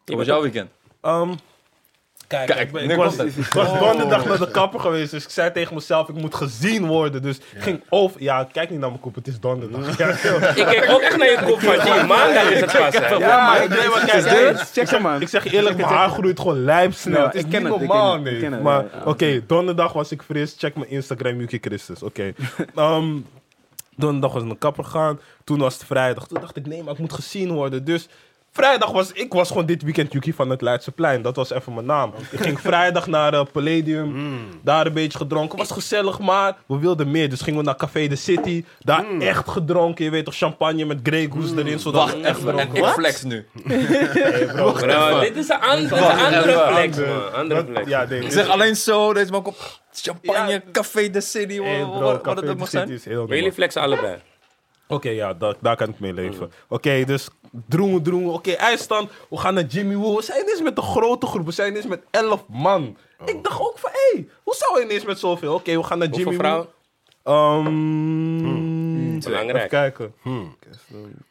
Hoe 0.04 0.16
was 0.16 0.26
jouw 0.26 0.42
weekend? 0.42 0.70
Ehm, 1.00 1.32
kijk, 2.26 2.46
Kijk, 2.46 2.60
ik, 2.60 2.72
ben- 2.72 2.90
ik 2.90 2.96
was, 2.96 3.16
ik 3.46 3.52
was 3.52 3.78
donderdag 3.78 4.24
naar 4.24 4.38
de 4.38 4.50
kapper 4.50 4.80
geweest, 4.80 5.10
dus 5.10 5.24
ik 5.24 5.30
zei 5.30 5.52
tegen 5.52 5.74
mezelf, 5.74 6.08
ik 6.08 6.14
moet 6.14 6.34
gezien 6.34 6.86
worden. 6.86 7.22
Dus 7.22 7.36
ik 7.36 7.62
ging 7.62 7.82
over... 7.88 8.22
Ja, 8.22 8.48
kijk 8.52 8.70
niet 8.70 8.78
naar 8.78 8.88
mijn 8.88 9.00
kop, 9.00 9.14
het 9.14 9.26
is 9.26 9.40
donderdag. 9.40 9.98
Ja, 9.98 10.08
Ik 10.08 10.66
kijk 10.66 10.90
ook 10.90 11.00
echt 11.00 11.16
naar 11.16 11.30
je 11.30 11.38
kop 11.46 11.60
van, 11.60 11.84
die 11.84 12.04
maandag 12.06 12.50
is 12.50 12.60
het 12.60 12.72
pas, 12.72 12.98
hè. 12.98 13.08
ja, 13.14 13.46
maar 13.46 13.62
ik 13.62 13.68
nee, 13.68 13.88
maar 13.88 14.04
kijk, 14.06 14.58
Check 14.72 14.88
ze, 14.88 14.98
man. 14.98 15.20
ik 15.20 15.28
zeg 15.28 15.44
je 15.44 15.50
eerlijk, 15.50 15.76
mijn 15.76 15.88
haar 15.88 16.08
groeit 16.10 16.40
gewoon 16.40 16.64
lijpsnel. 16.64 17.22
Het 17.24 17.34
is 17.34 17.42
ik 17.42 17.50
ken 17.50 17.62
niet 17.62 17.72
het, 17.72 17.82
ik 17.82 17.88
normaal, 17.88 18.12
ken 18.12 18.24
het, 18.24 18.26
ik 18.26 18.32
nee. 18.32 18.42
ken 18.42 18.52
het, 18.52 18.62
maar 18.62 18.84
ja. 18.84 19.02
oké, 19.04 19.46
donderdag 19.46 19.92
was 19.92 20.12
ik 20.12 20.22
fris. 20.22 20.54
Check 20.58 20.74
mijn 20.74 20.90
Instagram, 20.90 21.38
Yuki 21.40 21.58
Christus. 21.60 22.02
Oké. 22.02 22.32
Ehm, 22.74 23.16
donderdag 23.96 24.32
was 24.32 24.40
ik 24.40 24.46
naar 24.46 24.56
de 24.56 24.60
kapper 24.60 24.84
gegaan. 24.84 25.20
Toen 25.44 25.58
was 25.58 25.74
het 25.74 25.84
vrijdag. 25.84 26.26
Toen 26.26 26.40
dacht 26.40 26.56
ik, 26.56 26.66
nee, 26.66 26.82
maar 26.82 26.92
ik 26.92 26.98
moet 26.98 27.12
gezien 27.12 27.52
worden. 27.52 27.84
Dus 27.84 28.08
Vrijdag 28.56 28.90
was 28.90 29.12
ik 29.12 29.32
was 29.32 29.48
gewoon 29.48 29.66
dit 29.66 29.82
weekend 29.82 30.12
Yuki 30.12 30.32
van 30.32 30.50
het 30.50 30.60
Leidseplein. 30.60 31.22
Dat 31.22 31.36
was 31.36 31.50
even 31.50 31.74
mijn 31.74 31.86
naam. 31.86 32.12
Ik 32.30 32.40
ging 32.40 32.60
vrijdag 32.60 33.06
naar 33.06 33.34
eh, 33.34 33.42
Palladium. 33.52 34.12
Mm. 34.12 34.38
Daar 34.62 34.86
een 34.86 34.92
beetje 34.92 35.18
gedronken. 35.18 35.58
Was 35.58 35.70
gezellig, 35.70 36.18
maar 36.18 36.56
we 36.66 36.78
wilden 36.78 37.10
meer. 37.10 37.28
Dus 37.30 37.40
gingen 37.40 37.58
we 37.58 37.64
naar 37.64 37.76
Café 37.76 38.06
de 38.06 38.16
City. 38.16 38.64
Daar 38.78 39.04
Mm. 39.04 39.20
echt 39.20 39.48
gedronken. 39.48 40.04
Je 40.04 40.10
weet 40.10 40.24
toch, 40.24 40.34
champagne 40.36 40.84
met 40.84 40.98
Grey 41.02 41.28
Goose 41.32 41.58
erin. 41.58 41.78
Zodat 41.78 42.00
Wacht 42.02 42.20
echt 42.20 42.44
en 42.44 42.58
ik 42.74 42.84
flex 42.84 43.22
nu. 43.22 43.46
Bro, 44.52 45.20
dit 45.20 45.36
is 45.36 45.48
een, 45.48 45.60
andere 45.60 46.68
flex, 46.72 46.96
man. 46.96 47.32
Andere 47.34 47.64
flex. 47.70 47.88
Ja. 47.88 48.02
Ik 48.02 48.32
zeg 48.32 48.48
alleen 48.48 48.76
zo, 48.76 49.12
deze 49.12 49.30
man 49.30 49.42
komt 49.42 49.80
champagne, 49.92 50.52
Ja. 50.52 50.60
café 50.72 51.10
de 51.10 51.20
city, 51.20 51.60
Hey, 51.62 51.78
bro, 51.80 52.20
wat, 52.22 52.36
het 52.40 52.48
ook 52.48 52.58
mag 52.58 52.68
zijn. 52.68 53.00
jullie 53.28 53.52
flexen 53.52 53.82
allebei. 53.82 54.16
Oké, 54.94 55.10
ja, 55.10 55.34
daar, 55.34 55.54
daar 55.60 55.76
kan 55.76 55.88
ik 55.88 55.98
mee 55.98 56.12
leven. 56.14 56.52
Oké, 56.68 57.04
dus 57.04 57.28
droemen, 57.68 58.02
droemen. 58.02 58.32
Oké, 58.32 58.50
eindstand. 58.52 59.10
We 59.30 59.36
gaan 59.36 59.54
naar 59.54 59.64
Jimmy 59.64 59.96
Woo. 59.96 60.16
We 60.16 60.22
zijn 60.22 60.42
ineens 60.42 60.62
met 60.62 60.76
een 60.76 60.82
grote 60.82 61.26
groep. 61.26 61.46
We 61.46 61.52
zijn 61.52 61.70
ineens 61.70 61.86
met 61.86 62.02
11 62.10 62.44
man. 62.48 62.96
Ik 63.24 63.42
dacht 63.42 63.60
ook 63.60 63.78
van, 63.78 63.90
hé, 63.92 64.16
hey, 64.18 64.28
hoe 64.42 64.54
zou 64.54 64.78
je 64.78 64.84
ineens 64.84 65.04
met 65.04 65.18
zoveel? 65.18 65.54
Oké, 65.54 65.76
we 65.76 65.82
gaan 65.82 65.98
naar 65.98 66.08
Hoeveel 66.08 66.24
Jimmy 66.32 66.44
vrouwen? 66.44 66.68
Woo. 67.22 67.34
Ehm, 67.34 68.63
Belangrijk. 69.20 69.56
Even 69.56 69.68
kijken. 69.68 70.14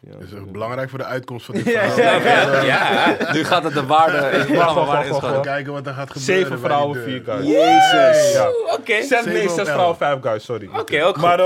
Dat 0.02 0.22
is 0.22 0.34
ook 0.40 0.52
belangrijk 0.52 0.90
voor 0.90 1.00
de 1.00 1.06
uitkomst 1.06 1.46
van 1.46 1.56
dit 1.58 1.66
Ja, 1.66 1.90
verhaal. 1.90 2.66
Ja, 2.66 3.18
Nu 3.34 3.44
gaat 3.44 3.64
het 3.64 3.74
de 3.74 3.86
waarde, 3.86 4.38
inschatten. 4.48 5.42
Kijken 5.42 5.74
wat 5.74 5.88
er 5.88 5.94
gaat 5.94 6.12
gebeuren. 6.12 6.36
Zeven 6.44 6.60
vrouwen, 6.60 7.04
vier 7.04 7.22
guys. 7.26 7.46
Jezus. 7.48 8.34
Ja. 8.34 8.48
oké. 8.72 9.02
Zes, 9.04 9.26
nee, 9.26 9.36
Zeven 9.36 9.56
zes 9.56 9.70
vrouwen, 9.70 9.98
vijf 9.98 10.22
guys, 10.22 10.44
sorry. 10.44 10.70
Oké, 10.80 11.04
ook 11.04 11.18
Maar 11.18 11.40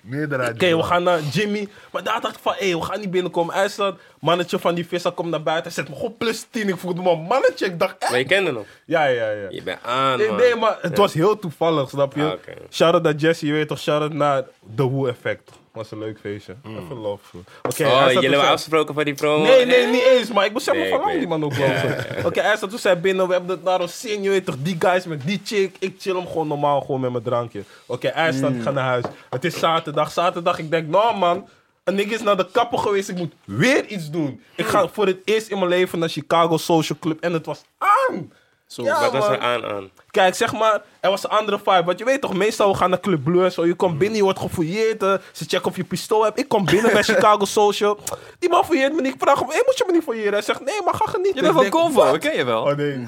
Meerderheid. 0.00 0.54
Oké, 0.54 0.76
we 0.76 0.82
gaan 0.82 1.02
naar 1.02 1.20
Jimmy. 1.20 1.68
Maar 1.90 2.02
daar 2.02 2.20
dacht 2.20 2.34
ik 2.34 2.40
van, 2.42 2.54
hé, 2.56 2.78
we 2.78 2.82
gaan 2.84 3.00
niet 3.00 3.10
binnenkomen. 3.10 3.54
IJsland, 3.54 3.98
mannetje 4.20 4.58
van 4.58 4.74
die 4.74 4.86
vissa 4.86 5.10
komt 5.14 5.30
naar 5.30 5.42
buiten. 5.42 5.64
Hij 5.64 5.82
zet 5.82 5.88
me 5.88 5.94
gewoon 5.94 6.16
plus 6.16 6.46
10. 6.50 6.68
Ik 6.68 6.76
voelde 6.76 7.02
me 7.02 7.10
een 7.10 7.20
mannetje. 7.20 7.66
Ik 7.66 7.78
dacht, 7.78 7.96
echt? 7.98 8.10
Maar 8.10 8.18
je 8.18 8.26
kende 8.26 8.52
hem. 8.52 8.62
Ja, 8.84 9.04
ja, 9.04 9.30
ja. 9.30 9.46
Je 9.50 9.62
bent 9.62 9.78
aan, 9.82 10.18
Nee, 10.18 10.28
man. 10.28 10.36
nee, 10.36 10.54
maar 10.56 10.78
het 10.80 10.96
was 10.98 11.12
heel 11.12 11.38
toevallig, 11.38 11.88
snap 11.88 12.14
je? 12.14 12.22
Ah. 12.24 12.32
Shout-out 12.70 13.02
naar 13.02 13.14
Jesse, 13.14 13.46
je 13.46 13.52
weet 13.52 13.68
toch, 13.68 13.78
shout-out 13.78 14.12
naar 14.12 14.42
The 14.76 14.90
Who-effect. 14.90 15.50
Was 15.72 15.90
een 15.90 15.98
leuk 15.98 16.18
feestje. 16.20 16.54
Even 16.64 16.96
love. 16.96 17.36
Oké, 17.62 17.84
hij 17.84 17.92
Oh, 17.92 17.98
jullie 18.06 18.20
dus- 18.20 18.30
hebben 18.30 18.48
afgesproken 18.48 18.94
voor 18.94 19.04
die 19.04 19.14
promo? 19.14 19.42
Nee, 19.44 19.66
nee, 19.66 19.86
niet 19.86 20.02
eens, 20.02 20.32
maar 20.32 20.44
ik 20.44 20.52
besef 20.52 20.74
Nee, 20.74 20.88
van 20.90 21.00
lang 21.00 21.18
die 21.18 21.28
man 21.28 21.44
ook 21.44 21.58
lopen. 21.58 22.06
Oké, 22.26 22.40
hij 22.40 22.56
staat 22.56 22.70
toen 22.70 22.78
zij 22.78 23.00
binnen, 23.00 23.26
we 23.26 23.32
hebben 23.32 23.50
het 23.50 23.62
naar 23.64 23.80
ons 23.80 24.00
zin, 24.00 24.22
je 24.22 24.30
weet 24.30 24.44
toch, 24.44 24.56
die 24.58 24.76
guys 24.78 25.04
met 25.06 25.22
die 25.26 25.40
chick. 25.44 25.76
Ik 25.78 25.94
chill 25.98 26.14
hem 26.16 26.26
gewoon 26.26 26.46
normaal, 26.48 26.80
gewoon 26.80 27.00
met 27.00 27.10
mijn 27.12 27.24
drankje. 27.24 27.62
Oké, 27.86 28.10
hij 28.14 28.32
staat, 28.32 28.50
ik 28.50 28.62
ga 28.62 28.70
naar 28.70 28.84
huis. 28.84 29.04
Het 29.30 29.44
is 29.44 29.58
zaterdag, 29.58 30.10
zaterdag, 30.12 30.58
ik 30.58 30.70
denk, 30.70 30.88
nou 30.88 31.16
man, 31.16 31.48
een 31.84 31.94
nigga 31.94 32.14
is 32.14 32.22
naar 32.22 32.36
de 32.36 32.46
kapper 32.52 32.78
geweest, 32.78 33.08
ik 33.08 33.16
moet 33.16 33.32
weer 33.44 33.86
iets 33.86 34.10
doen. 34.10 34.42
Ik 34.54 34.66
ga 34.66 34.88
voor 34.88 35.06
het 35.06 35.18
eerst 35.24 35.48
in 35.48 35.58
mijn 35.58 35.70
leven 35.70 35.98
naar 35.98 36.08
Chicago 36.08 36.56
Social 36.56 36.98
Club 37.00 37.20
en 37.20 37.32
het 37.32 37.46
was 37.46 37.62
aan. 37.78 38.32
Zo. 38.66 38.82
Ja, 38.82 39.00
Wat 39.00 39.12
was 39.12 39.22
man. 39.24 39.32
er 39.32 39.38
aan 39.40 39.64
aan? 39.64 39.90
Kijk, 40.10 40.34
zeg 40.34 40.52
maar, 40.52 40.82
er 41.00 41.10
was 41.10 41.24
een 41.24 41.30
andere 41.30 41.58
vibe. 41.58 41.82
Want 41.84 41.98
je 41.98 42.04
weet 42.04 42.20
toch, 42.20 42.34
meestal 42.34 42.70
we 42.70 42.76
gaan 42.76 42.90
naar 42.90 43.00
Club 43.00 43.24
Blue 43.24 43.44
en 43.44 43.52
zo. 43.52 43.66
Je 43.66 43.74
komt 43.74 43.98
binnen, 43.98 44.16
je 44.16 44.22
wordt 44.22 44.38
gefouilleerd. 44.38 45.02
eh, 45.02 45.14
ze 45.32 45.44
checken 45.48 45.66
of 45.70 45.76
je 45.76 45.84
pistool 45.84 46.24
hebt. 46.24 46.38
Ik 46.38 46.48
kom 46.48 46.64
binnen 46.64 46.92
bij 46.92 47.02
Chicago 47.12 47.44
Social. 47.44 47.98
Die 48.38 48.48
man 48.48 48.64
fouilleert 48.64 48.94
me 48.94 49.00
niet. 49.00 49.14
Ik 49.14 49.20
vraag 49.20 49.38
hem, 49.38 49.48
hey, 49.48 49.62
moet 49.66 49.78
je 49.78 49.84
me 49.86 49.92
niet 49.92 50.02
fouilleren? 50.02 50.32
Hij 50.32 50.42
zegt, 50.42 50.64
nee, 50.64 50.82
maar 50.84 50.94
ga 50.94 51.04
genieten. 51.10 51.34
Je 51.44 51.52
bent 51.52 51.54
van 51.54 51.68
Convo, 51.80 52.16
ken 52.18 52.36
je 52.36 52.44
wel. 52.44 52.62
Oh 52.62 52.76
nee. 52.76 53.04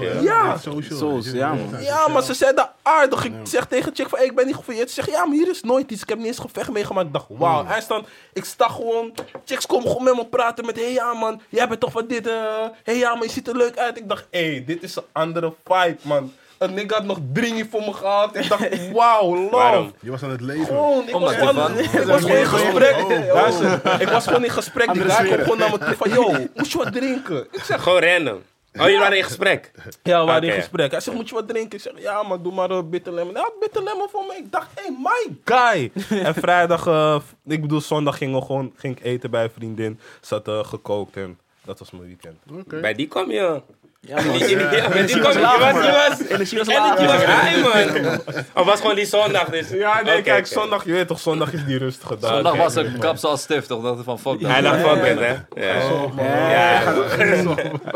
Hè? 0.00 0.20
ja. 0.20 0.56
social. 0.58 1.20
Ja, 1.22 1.48
man. 1.54 1.82
Ja, 1.82 2.08
maar 2.08 2.22
ze 2.22 2.34
zeiden 2.34 2.70
aardig. 2.82 3.24
Ik 3.24 3.32
zeg 3.42 3.66
tegen 3.66 3.94
chick 3.94 4.08
van, 4.08 4.18
hey, 4.18 4.26
ik 4.26 4.34
ben 4.34 4.46
niet 4.46 4.54
gefouilleerd. 4.54 4.88
Ze 4.88 4.94
zegt, 4.94 5.10
ja, 5.10 5.24
maar 5.24 5.36
hier 5.36 5.48
is 5.50 5.62
nooit 5.62 5.90
iets. 5.90 6.02
Ik 6.02 6.08
heb 6.08 6.18
niet 6.18 6.26
eens 6.26 6.38
gevecht 6.38 6.70
meegemaakt. 6.70 7.06
Ik 7.06 7.12
dacht, 7.12 7.26
wauw. 7.28 7.64
Hij 7.66 7.80
staat, 7.80 8.04
ik 8.32 8.44
sta 8.44 8.68
gewoon. 8.68 9.14
Chicks 9.44 9.66
komen 9.66 9.88
gewoon 9.88 10.04
met 10.04 10.14
me 10.16 10.26
praten 10.26 10.66
met, 10.66 10.76
hey 10.76 10.92
ja 10.92 11.12
man, 11.14 11.40
jij 11.48 11.68
bent 11.68 11.80
toch 11.80 11.92
van 11.92 12.06
dit, 12.06 12.26
eh. 12.26 12.34
hey 12.82 12.96
ja 12.96 13.14
man, 13.14 13.22
je 13.26 13.32
ziet 13.32 13.48
er 13.48 13.56
leuk 13.56 13.76
uit. 13.78 13.98
Ik 13.98 14.08
dacht, 14.08 14.26
hey, 14.30 14.62
dit 14.66 14.82
is 14.82 14.96
een 14.96 15.02
andere 15.44 15.54
vibe, 15.64 15.98
man. 16.02 16.32
Een 16.58 16.74
nigga 16.74 16.94
had 16.96 17.04
nog 17.04 17.18
drie 17.32 17.64
voor 17.70 17.80
me 17.80 17.92
gehad. 17.92 18.36
Ik 18.36 18.48
dacht, 18.48 18.68
wauw, 18.92 19.34
love. 19.36 19.50
Waarom? 19.50 19.92
Je 20.00 20.10
was 20.10 20.22
aan 20.22 20.30
het 20.30 20.40
leven. 20.40 20.66
Gewoon, 20.66 21.08
ik 21.08 21.14
Omdat 21.14 21.36
was, 21.36 21.48
gewoon, 21.48 21.54
van- 21.54 21.78
ik 21.78 21.90
was 22.12 22.20
gewoon 22.20 22.36
in 22.36 22.46
gesprek. 22.46 22.96
Oh. 22.96 23.32
Luister, 23.34 24.00
ik 24.00 24.08
was 24.08 24.26
gewoon 24.26 24.44
in 24.44 24.50
gesprek. 24.50 24.92
Die 24.92 25.02
guy 25.02 25.10
sfeer. 25.26 25.38
gewoon 25.38 25.58
naar 25.58 25.70
me 25.70 25.78
toe 25.78 25.94
van, 25.96 26.10
yo, 26.10 26.32
moet 26.54 26.70
je 26.72 26.78
wat 26.78 26.92
drinken? 26.92 27.46
Ik 27.50 27.62
zeg, 27.62 27.82
Gewoon 27.82 28.02
random. 28.02 28.42
Oh, 28.74 28.84
jullie 28.84 28.98
waren 28.98 29.16
in 29.16 29.24
gesprek? 29.24 29.70
ja, 30.02 30.20
we 30.20 30.26
waren 30.26 30.42
in 30.48 30.52
gesprek. 30.54 30.90
Hij 30.90 31.00
zegt, 31.00 31.16
moet 31.16 31.28
je 31.28 31.34
wat 31.34 31.48
drinken? 31.48 31.78
Ik 31.78 31.84
zeg, 31.84 31.92
ja, 31.96 32.22
maar 32.22 32.42
doe 32.42 32.52
maar 32.52 32.70
een 32.70 32.90
bitter 32.90 33.12
lemon. 33.12 33.32
Hij 33.34 33.42
had 33.42 33.58
bitter 33.60 33.82
lemon 33.82 34.08
voor 34.10 34.24
me. 34.26 34.34
Ik 34.36 34.52
dacht, 34.52 34.68
hey, 34.74 34.96
my 35.02 35.36
guy. 35.44 35.92
en 36.26 36.34
vrijdag, 36.34 36.86
eh, 36.86 37.16
ik 37.46 37.60
bedoel, 37.60 37.80
zondag 37.80 38.16
gingen 38.18 38.38
we 38.40 38.46
gewoon, 38.46 38.72
ging 38.76 38.96
ik 38.98 39.04
eten 39.04 39.30
bij 39.30 39.44
een 39.44 39.50
vriendin. 39.50 40.00
Ze 40.20 40.34
had 40.34 40.48
eh, 40.48 40.64
gekookt 40.64 41.16
en 41.16 41.38
dat 41.64 41.78
was 41.78 41.90
mijn 41.90 42.04
weekend. 42.06 42.36
Bij 42.80 42.94
die 42.94 43.06
kwam 43.08 43.30
je. 43.30 43.62
Ja, 44.00 44.14
man. 44.14 44.32
Die, 44.32 44.46
die, 44.46 44.56
die, 44.56 44.82
Energie 44.82 45.22
was 45.22 45.34
laag, 45.38 45.58
was, 45.58 45.72
man. 45.72 45.82
je 45.82 45.90
was, 46.08 46.28
Energie 46.28 46.58
was 46.58 46.66
energie 46.68 47.06
laag. 47.06 47.24
was 47.26 47.40
high, 47.42 48.02
man. 48.04 48.20
Of 48.54 48.64
was 48.66 48.80
gewoon 48.80 48.94
die 48.94 49.06
zondag 49.06 49.44
dus? 49.44 49.68
Ja, 49.68 50.02
nee, 50.02 50.12
Oké, 50.12 50.22
kijk, 50.22 50.38
oké. 50.38 50.46
zondag, 50.60 50.84
je 50.84 50.92
weet 50.92 51.06
toch, 51.08 51.20
zondag 51.20 51.52
is 51.52 51.64
die 51.64 51.78
rustige 51.78 52.18
dag. 52.18 52.30
Zondag 52.30 52.52
Oké. 52.52 52.62
was 52.62 52.74
een 52.74 52.98
kapsel 52.98 53.30
als 53.30 53.42
stift, 53.42 53.68
toch? 53.68 53.82
Dat 53.82 53.98
van 54.04 54.18
fuck 54.18 54.40
Hij 54.40 54.60
dat. 54.60 54.72
dacht 54.82 54.98
fuck 54.98 55.04
it, 55.06 55.18
hè? 55.18 55.62
Ja. 55.62 56.50
Ja, 56.50 56.94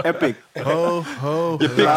epic. 0.02 0.34
Ho, 0.62 1.02
ho, 1.20 1.54
Je 1.58 1.68
pikt, 1.68 1.88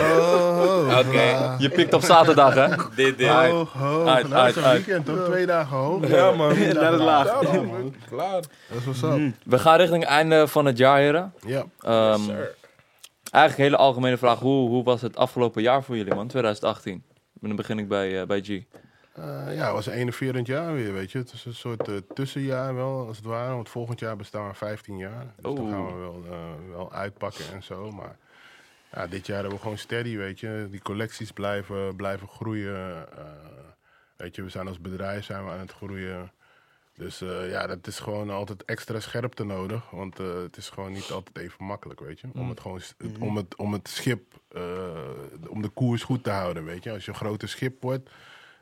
ho, 0.00 0.86
Oké. 0.98 1.54
je 1.58 1.68
pikt 1.68 1.94
op 1.94 2.02
zaterdag, 2.02 2.54
hè? 2.54 2.66
Dit, 2.94 3.18
dit. 3.18 3.28
ho, 3.28 3.68
ho. 3.78 4.06
Uit, 4.06 4.32
uit, 4.32 4.58
uit. 4.58 4.84
weekend, 4.84 5.06
toch? 5.06 5.24
Twee 5.24 5.46
dagen 5.46 5.76
hoog. 5.76 6.08
Ja, 6.08 6.30
man. 6.30 6.48
Dat 6.72 6.92
is 6.92 7.00
laag. 7.00 7.38
Klaar. 8.10 8.30
Dat 8.30 8.78
is 8.78 8.84
what's 8.84 9.02
up. 9.02 9.32
We 9.44 9.58
gaan 9.58 9.76
richting 9.76 10.00
het 10.02 10.10
einde 10.12 10.48
van 10.48 10.64
het 10.66 10.78
jaar, 10.78 10.98
heren. 10.98 11.32
Ja. 11.46 11.64
Ehm, 11.80 12.20
eigenlijk 13.34 13.58
een 13.58 13.64
hele 13.64 13.88
algemene 13.88 14.16
vraag. 14.16 14.38
Hoe, 14.38 14.68
hoe 14.68 14.84
was 14.84 15.02
het 15.02 15.16
afgelopen 15.16 15.62
jaar 15.62 15.82
voor 15.82 15.96
jullie, 15.96 16.14
man? 16.14 16.28
2018. 16.28 16.92
En 17.40 17.48
dan 17.48 17.56
begin 17.56 17.78
ik 17.78 17.88
bij, 17.88 18.20
eh, 18.20 18.26
bij 18.26 18.40
G. 18.40 18.48
Eh, 18.48 18.64
ja, 19.54 19.64
het 19.64 19.72
was 19.72 19.86
een 19.86 19.92
enerverend 19.92 20.46
jaar 20.46 20.72
weer, 20.72 20.92
weet 20.92 21.12
je. 21.12 21.18
Het 21.18 21.32
is 21.32 21.44
een 21.44 21.54
soort 21.54 21.88
eh, 21.88 21.94
tussenjaar 22.14 22.74
wel, 22.74 23.06
als 23.06 23.16
het 23.16 23.26
ware. 23.26 23.54
Want 23.54 23.68
volgend 23.68 24.00
jaar 24.00 24.16
bestaan 24.16 24.48
we 24.48 24.54
15 24.54 24.96
jaar. 24.96 25.26
Dus 25.36 25.54
dan 25.54 25.70
gaan 25.70 25.86
we 25.86 25.92
wel, 25.92 26.24
wel 26.70 26.92
uitpakken 26.92 27.44
en 27.52 27.62
zo. 27.62 27.90
Maar 27.90 28.16
ja, 28.92 29.06
dit 29.06 29.26
jaar 29.26 29.36
hebben 29.36 29.54
we 29.56 29.62
gewoon 29.62 29.78
steady, 29.78 30.16
weet 30.16 30.40
je. 30.40 30.68
Die 30.70 30.82
collecties 30.82 31.32
blijven, 31.32 31.96
blijven 31.96 32.28
groeien. 32.28 33.06
weet 34.16 34.34
je, 34.34 34.42
we 34.42 34.48
zijn 34.48 34.68
als 34.68 34.80
bedrijf 34.80 35.24
zijn 35.24 35.44
we 35.44 35.50
aan 35.50 35.58
het 35.58 35.72
groeien. 35.72 36.32
Dus 36.96 37.20
eh, 37.20 37.50
ja, 37.50 37.66
dat 37.66 37.86
is 37.86 37.98
gewoon 37.98 38.30
altijd 38.30 38.64
extra 38.64 39.00
scherpte 39.00 39.44
nodig. 39.44 39.90
Want 39.90 40.20
eh, 40.20 40.34
het 40.42 40.56
is 40.56 40.68
gewoon 40.68 40.92
niet 40.92 41.10
altijd 41.10 41.38
even 41.38 41.64
makkelijk, 41.64 42.00
weet 42.00 42.20
je. 42.20 42.26
Om 42.34 42.48
het, 42.48 42.60
gewoon, 42.60 42.76
het- 42.78 43.18
om 43.18 43.36
het, 43.36 43.56
om 43.56 43.72
het 43.72 43.88
schip, 43.88 44.22
eh, 44.52 44.62
om 45.48 45.62
de 45.62 45.68
koers 45.68 46.02
goed 46.02 46.24
te 46.24 46.30
houden, 46.30 46.64
weet 46.64 46.84
je. 46.84 46.92
Als 46.92 47.04
je 47.04 47.10
een 47.10 47.16
groter 47.16 47.48
schip 47.48 47.82
wordt, 47.82 48.10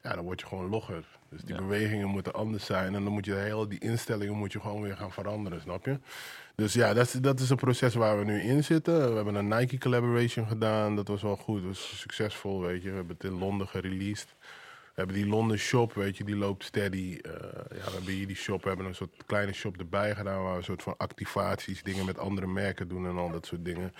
ja, 0.02 0.14
dan 0.14 0.24
word 0.24 0.40
je 0.40 0.46
gewoon 0.46 0.68
logger. 0.68 1.04
Dus 1.28 1.42
die 1.42 1.54
bewegingen 1.56 2.08
moeten 2.08 2.32
anders 2.34 2.64
zijn. 2.64 2.94
En 2.94 3.04
dan 3.04 3.12
moet 3.12 3.24
je 3.24 3.34
heel 3.34 3.68
die 3.68 3.78
instellingen 3.78 4.36
moet 4.36 4.52
je 4.52 4.60
gewoon 4.60 4.82
weer 4.82 4.96
gaan 4.96 5.12
veranderen, 5.12 5.60
snap 5.60 5.84
je? 5.84 5.98
Dus 6.54 6.72
ja, 6.72 6.94
dat 6.94 7.06
is, 7.06 7.12
dat 7.12 7.40
is 7.40 7.50
een 7.50 7.56
proces 7.56 7.94
waar 7.94 8.18
we 8.18 8.24
nu 8.24 8.40
in 8.40 8.64
zitten. 8.64 9.08
We 9.08 9.14
hebben 9.14 9.34
een 9.34 9.48
Nike 9.48 9.78
collaboration 9.78 10.46
gedaan. 10.48 10.96
Dat 10.96 11.08
was 11.08 11.22
wel 11.22 11.36
goed. 11.36 11.58
Dat 11.60 11.68
was 11.68 11.98
succesvol, 12.00 12.60
weet 12.60 12.82
je. 12.82 12.88
We 12.90 12.96
hebben 12.96 13.14
het 13.18 13.24
in 13.24 13.38
Londen 13.38 13.68
gereleased. 13.68 14.34
We 14.94 14.99
hebben 15.00 15.16
die 15.16 15.26
Londen 15.26 15.58
shop, 15.58 15.94
weet 15.94 16.16
je, 16.16 16.25
die 16.25 16.37
loopt 16.37 16.64
steady. 16.64 17.18
Eh, 17.22 17.32
ja, 17.70 17.84
we 17.84 17.90
hebben 17.92 18.12
hier 18.12 18.26
die 18.26 18.37
shop, 18.37 18.62
we 18.62 18.68
hebben 18.68 18.87
een 18.87 18.94
soort 18.94 19.14
kleine 19.26 19.52
shop 19.52 19.78
erbij 19.78 20.14
gedaan... 20.14 20.42
waar 20.42 20.52
we 20.52 20.58
een 20.58 20.64
soort 20.64 20.82
van 20.82 20.94
activaties, 20.96 21.82
dingen 21.82 22.04
met 22.04 22.18
andere 22.18 22.46
merken 22.46 22.88
doen 22.88 23.06
en 23.06 23.16
al 23.16 23.30
dat 23.30 23.46
soort 23.46 23.64
dingen. 23.64 23.94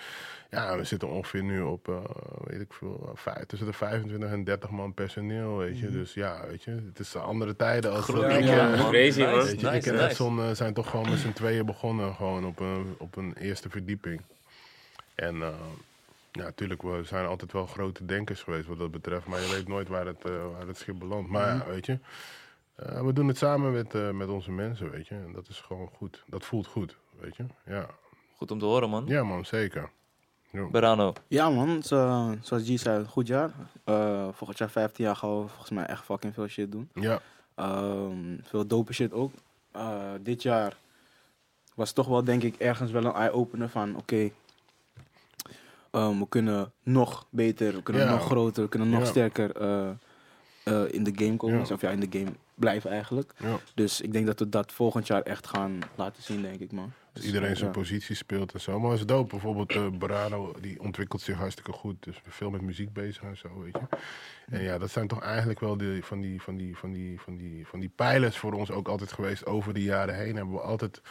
Ja, 0.49 0.77
we 0.77 0.83
zitten 0.83 1.09
ongeveer 1.09 1.43
nu 1.43 1.61
op, 1.61 1.87
eh, 1.87 1.95
weet 2.43 2.61
ik 2.61 2.73
veel, 2.73 3.11
vijf, 3.15 3.45
tussen 3.45 3.67
de 3.67 3.73
25 3.73 4.29
en 4.29 4.43
30 4.43 4.69
man 4.69 4.93
personeel, 4.93 5.57
weet 5.57 5.79
je. 5.79 5.89
Dus 5.89 6.13
ja, 6.13 6.47
weet 6.47 6.63
je, 6.63 6.71
het 6.71 6.99
is 6.99 7.15
andere 7.15 7.55
tijden 7.55 7.91
als... 7.91 8.07
dat 8.07 8.31
ik, 8.31 8.43
Ja, 8.43 8.73
eh. 8.73 8.89
Crazy, 8.89 9.21
man. 9.21 9.33
Nice, 9.35 9.45
Weet 9.45 9.61
je, 9.61 9.67
ik 9.67 9.73
nice, 9.73 9.89
en 9.89 9.95
nice. 9.95 10.07
Edson 10.07 10.39
eh, 10.39 10.51
zijn 10.51 10.73
toch 10.73 10.89
gewoon 10.89 11.09
met 11.09 11.19
z'n 11.19 11.31
tweeën 11.31 11.65
begonnen, 11.65 12.15
gewoon 12.15 12.45
op 12.45 12.59
een, 12.59 12.95
op 12.97 13.15
een 13.15 13.33
eerste 13.39 13.69
verdieping. 13.69 14.21
En 15.15 15.41
eh, 15.41 15.49
ja, 16.33 16.43
natuurlijk, 16.43 16.81
we 16.81 17.01
zijn 17.03 17.25
altijd 17.25 17.51
wel 17.51 17.65
grote 17.65 18.05
denkers 18.05 18.43
geweest 18.43 18.67
wat 18.67 18.77
dat 18.79 18.91
betreft, 18.91 19.25
maar 19.27 19.41
je 19.41 19.49
weet 19.49 19.67
nooit 19.67 19.87
waar 19.87 20.05
het, 20.05 20.25
eh, 20.25 20.51
waar 20.51 20.67
het 20.67 20.77
schip 20.77 20.99
belandt. 20.99 21.29
Maar 21.29 21.55
ja, 21.55 21.65
weet 21.65 21.85
je, 21.85 21.99
eh, 22.75 23.01
we 23.01 23.13
doen 23.13 23.27
het 23.27 23.37
samen 23.37 23.71
met, 23.71 23.95
eh, 23.95 24.09
met 24.09 24.27
onze 24.29 24.51
mensen, 24.51 24.89
weet 24.91 25.07
je. 25.07 25.15
En 25.15 25.31
dat 25.33 25.47
is 25.47 25.59
gewoon 25.59 25.89
goed. 25.93 26.23
Dat 26.27 26.45
voelt 26.45 26.67
goed, 26.67 26.97
weet 27.19 27.35
je. 27.35 27.45
Ja, 27.65 27.87
Goed 28.35 28.51
om 28.51 28.59
te 28.59 28.65
horen, 28.65 28.89
man. 28.89 29.03
ja 29.07 29.23
man, 29.23 29.45
zeker. 29.45 29.89
Berano. 30.71 31.13
Ja 31.27 31.49
man, 31.49 31.83
zo, 31.83 32.35
zoals 32.41 32.63
G 32.69 32.79
zei, 32.79 33.05
goed 33.05 33.27
jaar. 33.27 33.51
Eh, 33.83 34.27
volgend 34.31 34.57
jaar 34.57 34.69
15 34.69 35.05
jaar 35.05 35.15
gaan 35.15 35.41
we 35.41 35.47
volgens 35.47 35.69
mij 35.69 35.85
echt 35.85 36.03
fucking 36.03 36.33
veel 36.33 36.47
shit 36.47 36.71
doen. 36.71 36.89
Ja, 36.93 37.21
Ehm, 37.55 38.37
veel 38.41 38.67
dope 38.67 38.93
shit 38.93 39.13
ook. 39.13 39.31
Eh, 39.71 40.11
dit 40.21 40.41
jaar 40.41 40.77
was 41.75 41.91
toch 41.91 42.07
wel 42.07 42.23
denk 42.23 42.43
ik 42.43 42.55
ergens 42.55 42.91
wel 42.91 43.05
een 43.05 43.13
eye-opener 43.13 43.69
van 43.69 43.95
oké, 43.95 44.29
ehm, 45.93 46.19
we 46.19 46.27
kunnen 46.29 46.71
nog 46.83 47.27
beter, 47.29 47.73
we 47.73 47.83
kunnen 47.83 48.07
nog 48.07 48.25
groter, 48.25 48.63
we 48.63 48.69
kunnen 48.69 48.89
nog 48.89 49.07
sterker 49.07 49.55
eh, 49.55 49.89
eh, 50.63 50.93
in 50.93 51.03
de 51.03 51.11
game 51.15 51.37
komen. 51.37 51.71
Of 51.71 51.81
ja, 51.81 51.89
in 51.89 51.99
de 51.99 52.19
game, 52.19 52.31
blijven 52.55 52.91
eigenlijk. 52.91 53.33
Dus 53.75 54.01
ik 54.01 54.13
denk 54.13 54.25
dat 54.25 54.39
we 54.39 54.49
dat 54.49 54.71
volgend 54.71 55.07
jaar 55.07 55.21
echt 55.21 55.47
gaan 55.47 55.79
laten 55.95 56.23
zien, 56.23 56.41
denk 56.41 56.59
ik, 56.59 56.71
man. 56.71 56.91
Dus, 57.13 57.25
Iedereen 57.25 57.55
zijn 57.55 57.71
ja. 57.71 57.77
positie 57.77 58.15
speelt 58.15 58.53
en 58.53 58.61
zo. 58.61 58.79
Maar 58.79 58.91
het 58.91 58.99
is 58.99 59.05
dope. 59.05 59.29
Bijvoorbeeld 59.29 59.71
eh 59.71 59.87
Borano, 59.87 60.53
die 60.61 60.79
ontwikkelt 60.81 61.21
zich 61.21 61.37
hartstikke 61.37 61.71
goed. 61.71 62.03
Dus 62.03 62.21
veel 62.27 62.49
met 62.49 62.61
muziek 62.61 62.93
bezig 62.93 63.23
en 63.23 63.37
zo, 63.37 63.61
weet 63.61 63.73
je. 63.73 63.97
En 64.45 64.61
ja, 64.61 64.77
dat 64.77 64.91
zijn 64.91 65.07
toch 65.07 65.21
eigenlijk 65.21 65.59
wel 65.59 65.77
de, 65.77 65.99
van, 66.01 66.21
die, 66.21 66.41
van, 66.41 66.57
die, 66.57 66.77
van, 66.77 66.91
die, 66.91 67.19
van, 67.21 67.37
die, 67.37 67.67
van 67.67 67.79
die 67.79 67.91
pijlers 67.95 68.37
voor 68.37 68.53
ons 68.53 68.71
ook 68.71 68.87
altijd 68.87 69.11
geweest. 69.11 69.45
Over 69.45 69.73
de 69.73 69.83
jaren 69.83 70.15
heen 70.15 70.35
hebben 70.35 70.53
we 70.53 70.61
altijd 70.61 71.01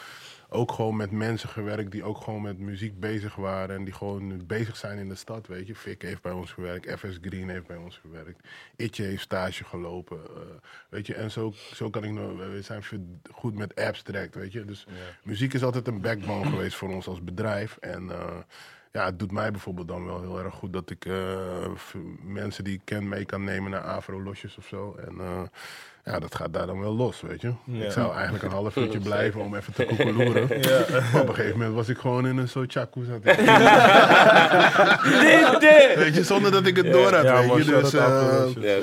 ook 0.53 0.73
gewoon 0.73 0.97
met 0.97 1.11
mensen 1.11 1.49
gewerkt 1.49 1.91
die 1.91 2.05
ook 2.05 2.17
gewoon 2.17 2.43
met 2.43 2.59
muziek 2.59 3.01
bezig 3.01 3.35
waren. 3.35 3.77
En 3.77 3.85
die 3.85 3.95
gewoon 3.95 4.47
bezig 4.47 4.77
zijn 4.77 4.99
in 4.99 5.09
de 5.09 5.15
stad, 5.15 5.47
weet 5.47 5.67
je. 5.67 5.75
Fik 5.75 6.03
heeft 6.03 6.23
bij 6.23 6.33
ons 6.33 6.53
gewerkt, 6.53 6.99
FS 6.99 7.19
Green 7.21 7.49
heeft 7.49 7.67
bij 7.67 7.77
ons 7.77 7.99
gewerkt. 7.99 8.49
Itje 8.77 9.05
heeft 9.05 9.23
stage 9.23 9.65
gelopen, 9.65 10.19
eh, 10.19 10.41
weet 10.89 11.07
je. 11.07 11.15
En 11.15 11.31
zo, 11.31 11.53
zo 11.75 11.91
kan 11.91 12.05
ik 12.05 12.11
nog, 12.11 12.37
we 12.37 12.63
zijn 12.63 12.83
goed 13.31 13.55
met 13.55 13.75
abstract, 13.75 14.35
weet 14.35 14.53
je. 14.53 14.65
Dus 14.65 14.87
muziek 15.23 15.55
is 15.55 15.63
altijd 15.63 15.87
een 15.87 16.01
backbone 16.01 16.51
geweest 16.51 16.77
voor 16.77 16.89
ons 16.89 17.07
als 17.07 17.25
bedrijf. 17.25 17.77
En 17.77 18.11
eh, 18.11 18.37
ja, 18.93 19.05
het 19.05 19.19
doet 19.19 19.33
mij 19.33 19.51
bijvoorbeeld 19.51 19.89
dan 19.89 20.07
wel 20.07 20.21
heel 20.21 20.39
erg 20.39 20.55
goed 20.55 20.73
dat 20.73 20.91
ik 20.91 21.05
eh, 21.05 21.15
mensen 22.23 22.65
die 22.65 22.75
ik 22.75 22.81
ken 22.85 23.09
mee 23.09 23.25
kan 23.25 23.45
nemen 23.45 23.71
naar 23.71 23.81
Afro-losjes 23.81 24.57
of 24.59 24.67
zo. 24.67 24.97
En 25.07 25.21
eh, 25.21 25.43
ja, 26.05 26.19
dat 26.19 26.35
gaat 26.35 26.53
daar 26.53 26.67
dan 26.67 26.81
wel 26.81 26.95
los, 26.95 27.21
weet 27.21 27.41
je. 27.41 27.53
Ja. 27.65 27.85
Ik 27.85 27.91
zou 27.91 28.15
eigenlijk 28.15 28.45
een 28.45 28.51
half 28.51 28.77
uurtje 28.77 29.01
blijven 29.11 29.41
om 29.41 29.55
even 29.55 29.73
te 29.73 29.85
koekeloeren. 29.85 30.49
Maar 31.13 31.23
op 31.23 31.29
een 31.29 31.35
gegeven 31.35 31.59
moment 31.59 31.75
was 31.75 31.89
ik 31.89 31.99
gewoon 31.99 32.27
in 32.27 32.37
een 32.37 32.49
soort 32.49 32.73
chakoes 32.73 33.07
aan 33.09 33.21
het 33.23 33.25
Weet 36.05 36.15
je, 36.15 36.25
zonder 36.25 36.51
dat 36.51 36.67
ik 36.67 36.77
het 36.77 36.93
door 36.93 37.15
had, 37.15 37.25
Ja, 37.25 37.39
weet 37.39 37.47
man, 37.47 37.59
je. 37.59 37.65
Dus, 37.65 37.93
eh. 37.93 38.47
Ja, 38.61 38.81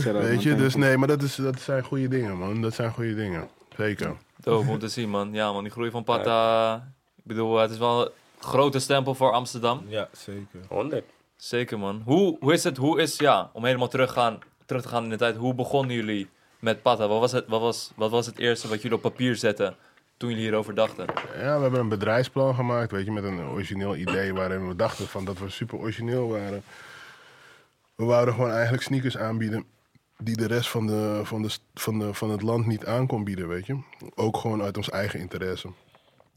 shout-out, 0.00 0.24
weet 0.24 0.42
je, 0.42 0.54
dus 0.54 0.74
nee, 0.74 0.96
maar 0.96 1.08
dat, 1.08 1.22
is, 1.22 1.34
dat 1.34 1.60
zijn 1.60 1.84
goede 1.84 2.08
dingen, 2.08 2.38
man. 2.38 2.62
Dat 2.62 2.74
zijn 2.74 2.90
goede 2.90 3.14
dingen. 3.14 3.48
Zeker. 3.76 4.12
Dope 4.36 4.70
om 4.70 4.78
te 4.78 4.88
zien, 4.88 5.10
man. 5.10 5.32
Ja, 5.32 5.52
man, 5.52 5.62
die 5.62 5.72
groei 5.72 5.90
van 5.90 6.04
Pata. 6.04 6.74
Ik 7.16 7.22
bedoel, 7.22 7.58
het 7.58 7.70
is 7.70 7.78
wel 7.78 8.10
grote 8.44 8.78
stempel 8.78 9.14
voor 9.14 9.32
Amsterdam. 9.32 9.84
Ja, 9.88 10.08
zeker. 10.12 10.60
100. 10.68 11.04
Zeker, 11.36 11.78
man. 11.78 12.02
Hoe, 12.04 12.36
hoe 12.40 12.52
is 12.52 12.64
het, 12.64 12.76
hoe 12.76 13.00
is, 13.00 13.16
ja, 13.16 13.50
om 13.52 13.64
helemaal 13.64 13.88
terug, 13.88 14.12
gaan, 14.12 14.38
terug 14.66 14.82
te 14.82 14.88
gaan 14.88 15.04
in 15.04 15.10
de 15.10 15.16
tijd, 15.16 15.36
hoe 15.36 15.54
begonnen 15.54 15.96
jullie 15.96 16.28
met 16.58 16.82
Pata? 16.82 17.08
Wat 17.08 17.20
was, 17.20 17.32
het, 17.32 17.46
wat, 17.48 17.60
was, 17.60 17.92
wat 17.96 18.10
was 18.10 18.26
het 18.26 18.38
eerste 18.38 18.68
wat 18.68 18.82
jullie 18.82 18.96
op 18.96 19.02
papier 19.02 19.36
zetten 19.36 19.76
toen 20.16 20.28
jullie 20.28 20.44
hierover 20.44 20.74
dachten? 20.74 21.06
Ja, 21.36 21.56
we 21.56 21.62
hebben 21.62 21.80
een 21.80 21.88
bedrijfsplan 21.88 22.54
gemaakt, 22.54 22.90
weet 22.90 23.04
je, 23.04 23.12
met 23.12 23.24
een 23.24 23.40
origineel 23.40 23.96
idee 23.96 24.34
waarin 24.34 24.68
we 24.68 24.76
dachten 24.76 25.06
van 25.06 25.24
dat 25.24 25.38
we 25.38 25.48
super 25.48 25.78
origineel 25.78 26.28
waren. 26.28 26.62
We 27.94 28.04
wouden 28.04 28.34
gewoon 28.34 28.50
eigenlijk 28.50 28.82
sneakers 28.82 29.16
aanbieden 29.16 29.64
die 30.18 30.36
de 30.36 30.46
rest 30.46 30.68
van, 30.68 30.86
de, 30.86 31.20
van, 31.24 31.42
de, 31.42 31.50
van, 31.74 31.98
de, 31.98 32.14
van 32.14 32.30
het 32.30 32.42
land 32.42 32.66
niet 32.66 32.86
aan 32.86 33.06
kon 33.06 33.24
bieden, 33.24 33.48
weet 33.48 33.66
je. 33.66 33.78
Ook 34.14 34.36
gewoon 34.36 34.62
uit 34.62 34.76
ons 34.76 34.90
eigen 34.90 35.20
interesse. 35.20 35.68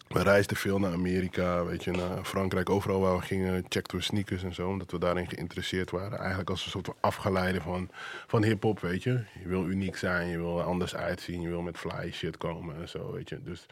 We 0.08 0.24
reisden 0.24 0.58
veel 0.58 0.80
naar 0.80 0.94
Amerika, 0.94 1.66
weet 1.66 1.84
je, 1.84 1.92
naar 1.92 2.26
Frankrijk, 2.26 2.70
overal 2.70 3.00
waar 3.00 3.18
we 3.18 3.22
gingen, 3.22 3.66
checkten 3.70 4.04
sneakers 4.04 4.44
en 4.44 4.54
zo, 4.54 4.70
omdat 4.70 4.92
we 4.92 5.00
daarin 5.00 5.28
geïnteresseerd 5.30 5.92
waren. 5.92 6.18
Eigenlijk 6.20 6.50
als 6.50 6.66
een 6.66 6.72
soort 6.72 6.90
afgeleide 7.00 7.62
van, 7.62 7.90
van 8.28 8.44
hip-hop, 8.44 8.80
weet 8.80 9.04
je. 9.04 9.24
Je 9.42 9.48
wil 9.48 9.66
uniek 9.66 9.98
zijn, 9.98 10.28
je 10.28 10.38
wil 10.38 10.60
er 10.60 10.66
anders 10.66 10.96
uitzien, 10.96 11.42
je 11.42 11.50
wil 11.50 11.62
met 11.62 11.78
fly 11.78 12.12
shit 12.12 12.38
komen 12.38 12.76
en 12.76 12.90
zo, 12.90 13.12
weet 13.12 13.30
je. 13.30 13.44
Dus 13.44 13.66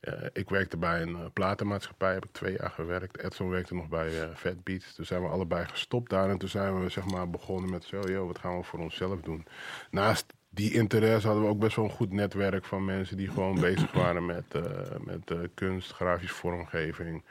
eh, 0.00 0.12
ik 0.32 0.48
werkte 0.48 0.76
bij 0.76 1.02
een 1.02 1.16
eh, 1.16 1.24
platenmaatschappij, 1.32 2.12
heb 2.12 2.24
ik 2.24 2.32
twee 2.32 2.56
jaar 2.58 2.70
gewerkt. 2.70 3.22
Edson 3.22 3.50
werkte 3.50 3.74
nog 3.74 3.88
bij 3.88 4.22
eh 4.22 4.36
Fat 4.36 4.64
Beats. 4.64 4.94
Toen 4.94 5.04
zijn 5.04 5.22
we 5.22 5.28
allebei 5.28 5.66
gestopt 5.66 6.10
daar 6.10 6.30
en 6.30 6.38
toen 6.38 6.48
zijn 6.48 6.82
we 6.82 6.88
zeg 6.88 7.04
maar 7.04 7.30
begonnen 7.30 7.70
met 7.70 7.84
zo, 7.84 8.00
yo, 8.08 8.26
wat 8.26 8.38
gaan 8.38 8.56
we 8.56 8.62
voor 8.64 8.78
onszelf 8.78 9.20
doen? 9.20 9.46
Naast 9.90 10.34
die 10.56 10.72
interesse 10.72 11.26
hadden 11.26 11.44
we 11.44 11.50
ook 11.50 11.58
best 11.58 11.76
wel 11.76 11.84
een 11.84 11.90
goed 11.90 12.12
netwerk 12.12 12.64
van 12.64 12.84
mensen 12.84 13.16
die 13.16 13.28
gewoon 13.28 13.60
bezig 13.60 13.92
waren 13.92 14.26
met, 14.26 14.44
eh, 14.52 14.62
met 15.00 15.30
eh, 15.30 15.38
kunst, 15.54 15.92
grafische 15.92 16.34
vormgeving, 16.34 17.22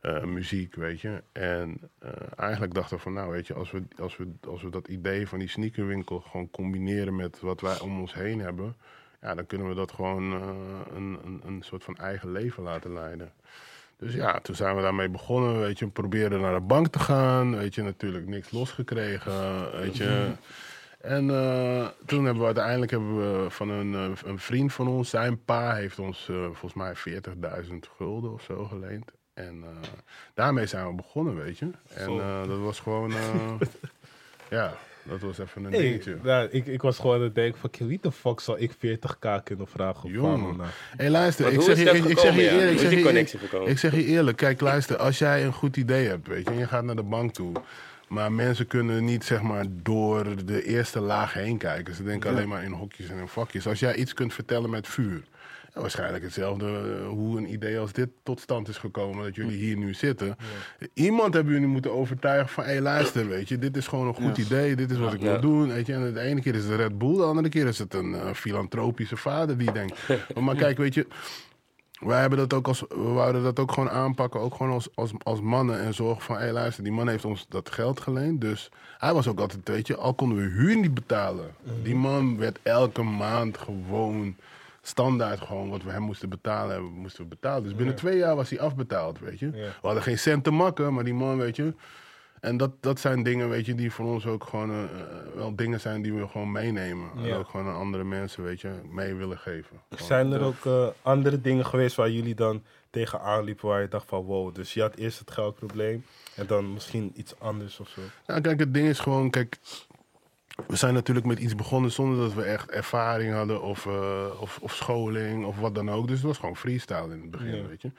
eh, 0.00 0.24
muziek, 0.24 0.74
weet 0.74 1.00
je. 1.00 1.22
En 1.32 1.80
eigenlijk 2.36 2.74
dachten 2.74 2.96
we 2.96 3.02
van, 3.02 3.12
nou 3.12 3.30
weet 3.30 3.46
je, 3.46 3.54
als 3.54 3.70
we, 3.70 3.82
als, 3.98 4.16
we, 4.16 4.32
als 4.48 4.62
we 4.62 4.70
dat 4.70 4.88
idee 4.88 5.28
van 5.28 5.38
die 5.38 5.48
sneakerwinkel 5.48 6.20
gewoon 6.20 6.50
combineren 6.50 7.16
met 7.16 7.40
wat 7.40 7.60
wij 7.60 7.80
om 7.80 8.00
ons 8.00 8.14
heen 8.14 8.40
hebben, 8.40 8.76
ja, 9.20 9.34
dan 9.34 9.46
kunnen 9.46 9.68
we 9.68 9.74
dat 9.74 9.92
gewoon 9.92 10.32
een, 10.94 11.18
een, 11.24 11.40
een 11.46 11.62
soort 11.62 11.84
van 11.84 11.96
eigen 11.96 12.32
leven 12.32 12.62
laten 12.62 12.92
leiden. 12.92 13.32
Dus 13.98 14.14
ja, 14.14 14.40
toen 14.40 14.54
zijn 14.54 14.76
we 14.76 14.82
daarmee 14.82 15.08
begonnen, 15.08 15.60
weet 15.60 15.78
je. 15.78 15.84
We 15.84 15.90
probeerden 15.90 16.40
naar 16.40 16.54
de 16.54 16.60
bank 16.60 16.88
te 16.88 16.98
gaan, 16.98 17.56
weet 17.56 17.74
je, 17.74 17.82
natuurlijk 17.82 18.26
niks 18.26 18.50
losgekregen, 18.50 19.70
weet 19.72 19.96
je. 19.96 20.32
En 21.00 21.30
eh, 21.30 21.86
toen 22.06 22.24
hebben 22.24 22.40
we 22.40 22.46
uiteindelijk 22.46 22.90
hebben 22.90 23.16
we 23.42 23.50
van 23.50 23.68
een, 23.68 23.94
eh, 23.94 24.30
een 24.30 24.38
vriend 24.38 24.72
van 24.72 24.88
ons, 24.88 25.10
zijn 25.10 25.44
pa 25.44 25.74
heeft 25.74 25.98
ons 25.98 26.28
eh, 26.30 26.36
volgens 26.44 26.74
mij 26.74 26.94
40.000 26.96 27.88
gulden 27.96 28.32
of 28.32 28.42
zo 28.42 28.64
geleend. 28.64 29.10
En 29.34 29.62
eh, 29.64 29.88
daarmee 30.34 30.66
zijn 30.66 30.86
we 30.88 30.94
begonnen, 30.94 31.36
weet 31.36 31.58
je. 31.58 31.70
En 31.94 32.08
eh, 32.08 32.46
dat 32.48 32.58
was 32.58 32.80
gewoon, 32.80 33.12
eh, 33.12 33.52
ja, 34.58 34.74
dat 35.02 35.20
was 35.20 35.38
even 35.38 35.64
een 35.64 35.72
Hey, 35.72 35.80
dingetje. 35.80 36.16
nou, 36.22 36.48
ik, 36.50 36.66
ik 36.66 36.82
was 36.82 36.98
gewoon 36.98 37.16
aan 37.16 37.22
het 37.22 37.34
denken 37.34 37.60
van, 37.60 37.86
wie 37.88 37.98
de 38.02 38.12
fuck 38.12 38.40
zal 38.40 38.58
ik 38.60 38.72
40k 38.74 39.42
kunnen 39.44 39.66
vragen 39.66 40.04
op 40.04 40.10
Jong. 40.10 40.38
Fano 40.40 40.52
nou? 40.52 40.68
Hé, 40.96 41.08
luister, 41.08 41.52
ik 41.52 41.60
zeg, 41.60 41.76
je, 41.78 41.82
ik, 41.82 41.88
zeg 41.88 41.96
je 41.96 42.02
gekomen, 42.16 42.42
ja? 42.44 42.50
eerlijk, 42.50 42.78
zeg 42.78 42.90
je, 42.90 43.70
ik 43.70 43.78
zeg 43.78 43.92
je 43.94 44.04
eerlijk, 44.04 44.36
kijk, 44.36 44.60
luister, 44.60 44.96
als 44.96 45.18
jij 45.18 45.44
een 45.44 45.52
goed 45.52 45.76
idee 45.76 46.08
hebt, 46.08 46.26
weet 46.26 46.44
je, 46.44 46.50
en 46.50 46.58
je 46.58 46.66
gaat 46.66 46.84
naar 46.84 46.96
de 46.96 47.02
bank 47.02 47.32
toe, 47.32 47.52
maar 48.08 48.32
mensen 48.32 48.66
kunnen 48.66 49.04
niet, 49.04 49.24
zeg 49.24 49.42
maar, 49.42 49.64
door 49.68 50.44
de 50.44 50.64
eerste 50.64 51.00
laag 51.00 51.32
heen 51.32 51.58
kijken. 51.58 51.94
Ze 51.94 52.04
denken 52.04 52.30
alleen 52.30 52.48
maar 52.48 52.64
in 52.64 52.72
hokjes 52.72 53.08
en 53.08 53.18
in 53.18 53.28
vakjes. 53.28 53.66
Als 53.66 53.80
jij 53.80 53.94
iets 53.94 54.14
kunt 54.14 54.34
vertellen 54.34 54.70
met 54.70 54.88
vuur, 54.88 55.22
ja, 55.74 55.80
waarschijnlijk 55.80 56.24
hetzelfde 56.24 56.66
eh, 56.66 57.08
hoe 57.08 57.38
een 57.38 57.52
idee 57.52 57.78
als 57.78 57.92
dit 57.92 58.08
tot 58.22 58.40
stand 58.40 58.68
is 58.68 58.78
gekomen, 58.78 59.24
dat 59.24 59.34
jullie 59.34 59.58
hier 59.58 59.76
nu 59.76 59.94
zitten. 59.94 60.36
Iemand 60.94 61.34
hebben 61.34 61.52
jullie 61.52 61.68
moeten 61.68 61.92
overtuigen 61.92 62.48
van, 62.48 62.64
hé, 62.64 62.80
luister, 62.80 63.28
weet 63.28 63.48
je, 63.48 63.58
dit 63.58 63.76
is 63.76 63.86
gewoon 63.86 64.06
een 64.06 64.14
goed 64.14 64.38
idee, 64.38 64.76
dit 64.76 64.90
is 64.90 64.98
wat 64.98 65.14
ik 65.14 65.20
wil 65.20 65.40
doen, 65.40 65.68
weet 65.68 65.86
je. 65.86 65.92
En 65.92 66.12
de 66.12 66.20
ene 66.20 66.40
keer 66.40 66.54
is 66.54 66.64
het 66.64 66.76
Red 66.76 66.98
Bull, 66.98 67.16
de 67.16 67.22
andere 67.22 67.48
keer 67.48 67.66
is 67.66 67.78
het 67.78 67.94
een 67.94 68.14
eh, 68.14 68.32
filantropische 68.32 69.16
vader 69.16 69.58
die 69.58 69.72
denkt. 69.72 69.98
maar 70.40 70.56
kijk, 70.56 70.78
weet 70.78 70.94
je, 70.94 71.06
wij 71.98 72.20
hebben 72.20 72.38
dat 72.38 72.52
ook 72.54 72.68
als, 72.68 72.80
we 72.88 73.12
wouden 73.12 73.42
dat 73.42 73.58
ook 73.58 73.72
gewoon 73.72 73.90
aanpakken, 73.90 74.40
ook 74.40 74.54
gewoon 74.54 74.72
als, 74.72 74.88
als, 74.94 75.10
als 75.22 75.40
mannen. 75.40 75.80
En 75.80 75.94
zorgen 75.94 76.22
van, 76.22 76.38
hé 76.38 76.52
luister, 76.52 76.84
die 76.84 76.92
man 76.92 77.08
heeft 77.08 77.24
ons 77.24 77.46
dat 77.48 77.70
geld 77.70 78.00
geleend. 78.00 78.40
Dus 78.40 78.70
hij 78.98 79.14
was 79.14 79.28
ook 79.28 79.40
altijd, 79.40 79.68
weet 79.68 79.86
je, 79.86 79.96
al 79.96 80.14
konden 80.14 80.38
we 80.38 80.44
huur 80.44 80.76
niet 80.76 80.94
betalen. 80.94 81.54
Die 81.82 81.94
man 81.94 82.38
werd 82.38 82.58
elke 82.62 83.02
maand 83.02 83.58
gewoon 83.58 84.36
standaard 84.82 85.40
gewoon 85.40 85.70
wat 85.70 85.82
we 85.82 85.90
hem 85.90 86.02
moesten 86.02 86.28
betalen, 86.28 86.72
hebben, 86.72 86.90
moesten 86.90 87.22
we 87.22 87.28
betalen. 87.28 87.62
Dus 87.62 87.74
binnen 87.74 87.94
twee 87.94 88.16
jaar 88.16 88.36
was 88.36 88.50
hij 88.50 88.60
afbetaald, 88.60 89.18
weet 89.20 89.38
je. 89.38 89.46
Ja. 89.46 89.52
We 89.52 89.86
hadden 89.86 90.02
geen 90.02 90.18
cent 90.18 90.44
te 90.44 90.50
makken, 90.50 90.94
maar 90.94 91.04
die 91.04 91.14
man, 91.14 91.36
weet 91.38 91.56
je... 91.56 91.74
En 92.40 92.56
dat, 92.56 92.70
dat 92.80 93.00
zijn 93.00 93.22
dingen, 93.22 93.48
weet 93.48 93.66
je, 93.66 93.74
die 93.74 93.92
voor 93.92 94.06
ons 94.06 94.26
ook 94.26 94.44
gewoon 94.44 94.70
eh, 94.70 94.84
wel 95.34 95.56
dingen 95.56 95.80
zijn 95.80 96.02
die 96.02 96.12
we 96.12 96.28
gewoon 96.28 96.52
meenemen. 96.52 97.10
En 97.24 97.32
ook 97.34 97.48
gewoon 97.48 97.66
aan 97.66 97.76
andere 97.76 98.04
mensen, 98.04 98.42
weet 98.42 98.60
je, 98.60 98.70
mee 98.90 99.14
willen 99.14 99.38
geven. 99.38 99.80
Gewoon. 99.90 100.06
Zijn 100.06 100.32
er 100.32 100.42
ook 100.42 100.66
eh, 100.66 100.86
andere 101.02 101.40
dingen 101.40 101.66
geweest 101.66 101.96
waar 101.96 102.10
jullie 102.10 102.34
dan 102.34 102.62
tegenaan 102.90 103.44
liepen 103.44 103.68
waar 103.68 103.80
je 103.80 103.88
dacht 103.88 104.08
van 104.08 104.24
wow, 104.24 104.54
dus 104.54 104.74
je 104.74 104.80
had 104.80 104.94
eerst 104.96 105.18
het 105.18 105.30
geldprobleem 105.30 106.04
en 106.36 106.46
dan 106.46 106.72
misschien 106.72 107.12
iets 107.14 107.34
anders 107.38 107.80
of 107.80 107.88
zo? 107.88 108.00
Nou, 108.26 108.40
kijk, 108.40 108.58
het 108.60 108.74
ding 108.74 108.88
is 108.88 108.98
gewoon, 108.98 109.30
kijk, 109.30 109.58
we 110.66 110.76
zijn 110.76 110.94
natuurlijk 110.94 111.26
met 111.26 111.38
iets 111.38 111.54
begonnen 111.54 111.92
zonder 111.92 112.18
dat 112.18 112.34
we 112.34 112.42
echt 112.42 112.70
ervaring 112.70 113.34
hadden 113.34 113.62
of, 113.62 113.86
eh, 113.86 114.26
of, 114.40 114.58
of 114.62 114.74
scholing 114.74 115.44
of 115.44 115.58
wat 115.58 115.74
dan 115.74 115.90
ook. 115.90 116.06
Dus 116.08 116.16
het 116.16 116.26
was 116.26 116.38
gewoon 116.38 116.56
freestyle 116.56 117.04
in 117.14 117.20
het 117.20 117.30
begin, 117.30 117.56
Ja. 117.56 117.66
weet 117.66 117.82
je. 117.82 117.90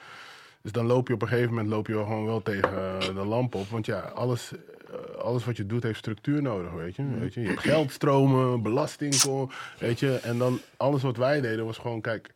Dus 0.67 0.75
dan 0.75 0.85
loop 0.85 1.07
je 1.07 1.13
op 1.13 1.21
een 1.21 1.27
gegeven 1.27 1.49
moment 1.49 1.69
loop 1.69 1.87
je 1.87 1.93
gewoon 1.93 2.25
wel 2.25 2.41
tegen 2.41 2.99
eh, 2.99 3.15
de 3.15 3.25
lamp 3.25 3.55
op. 3.55 3.69
Want 3.69 3.85
ja, 3.85 3.99
alles, 3.99 4.51
eh, 4.51 5.23
alles 5.23 5.45
wat 5.45 5.57
je 5.57 5.65
doet 5.65 5.83
heeft 5.83 5.97
structuur 5.97 6.41
nodig, 6.41 6.71
weet 6.71 6.95
je. 6.95 7.03
weet 7.19 7.33
je. 7.33 7.41
Je 7.41 7.47
hebt 7.47 7.59
geldstromen, 7.59 8.61
belasting, 8.61 9.15
weet 9.79 9.99
je. 9.99 10.15
En 10.15 10.37
dan 10.37 10.59
alles 10.77 11.01
wat 11.01 11.17
wij 11.17 11.41
deden 11.41 11.65
was 11.65 11.77
gewoon, 11.77 12.01
kijk, 12.01 12.33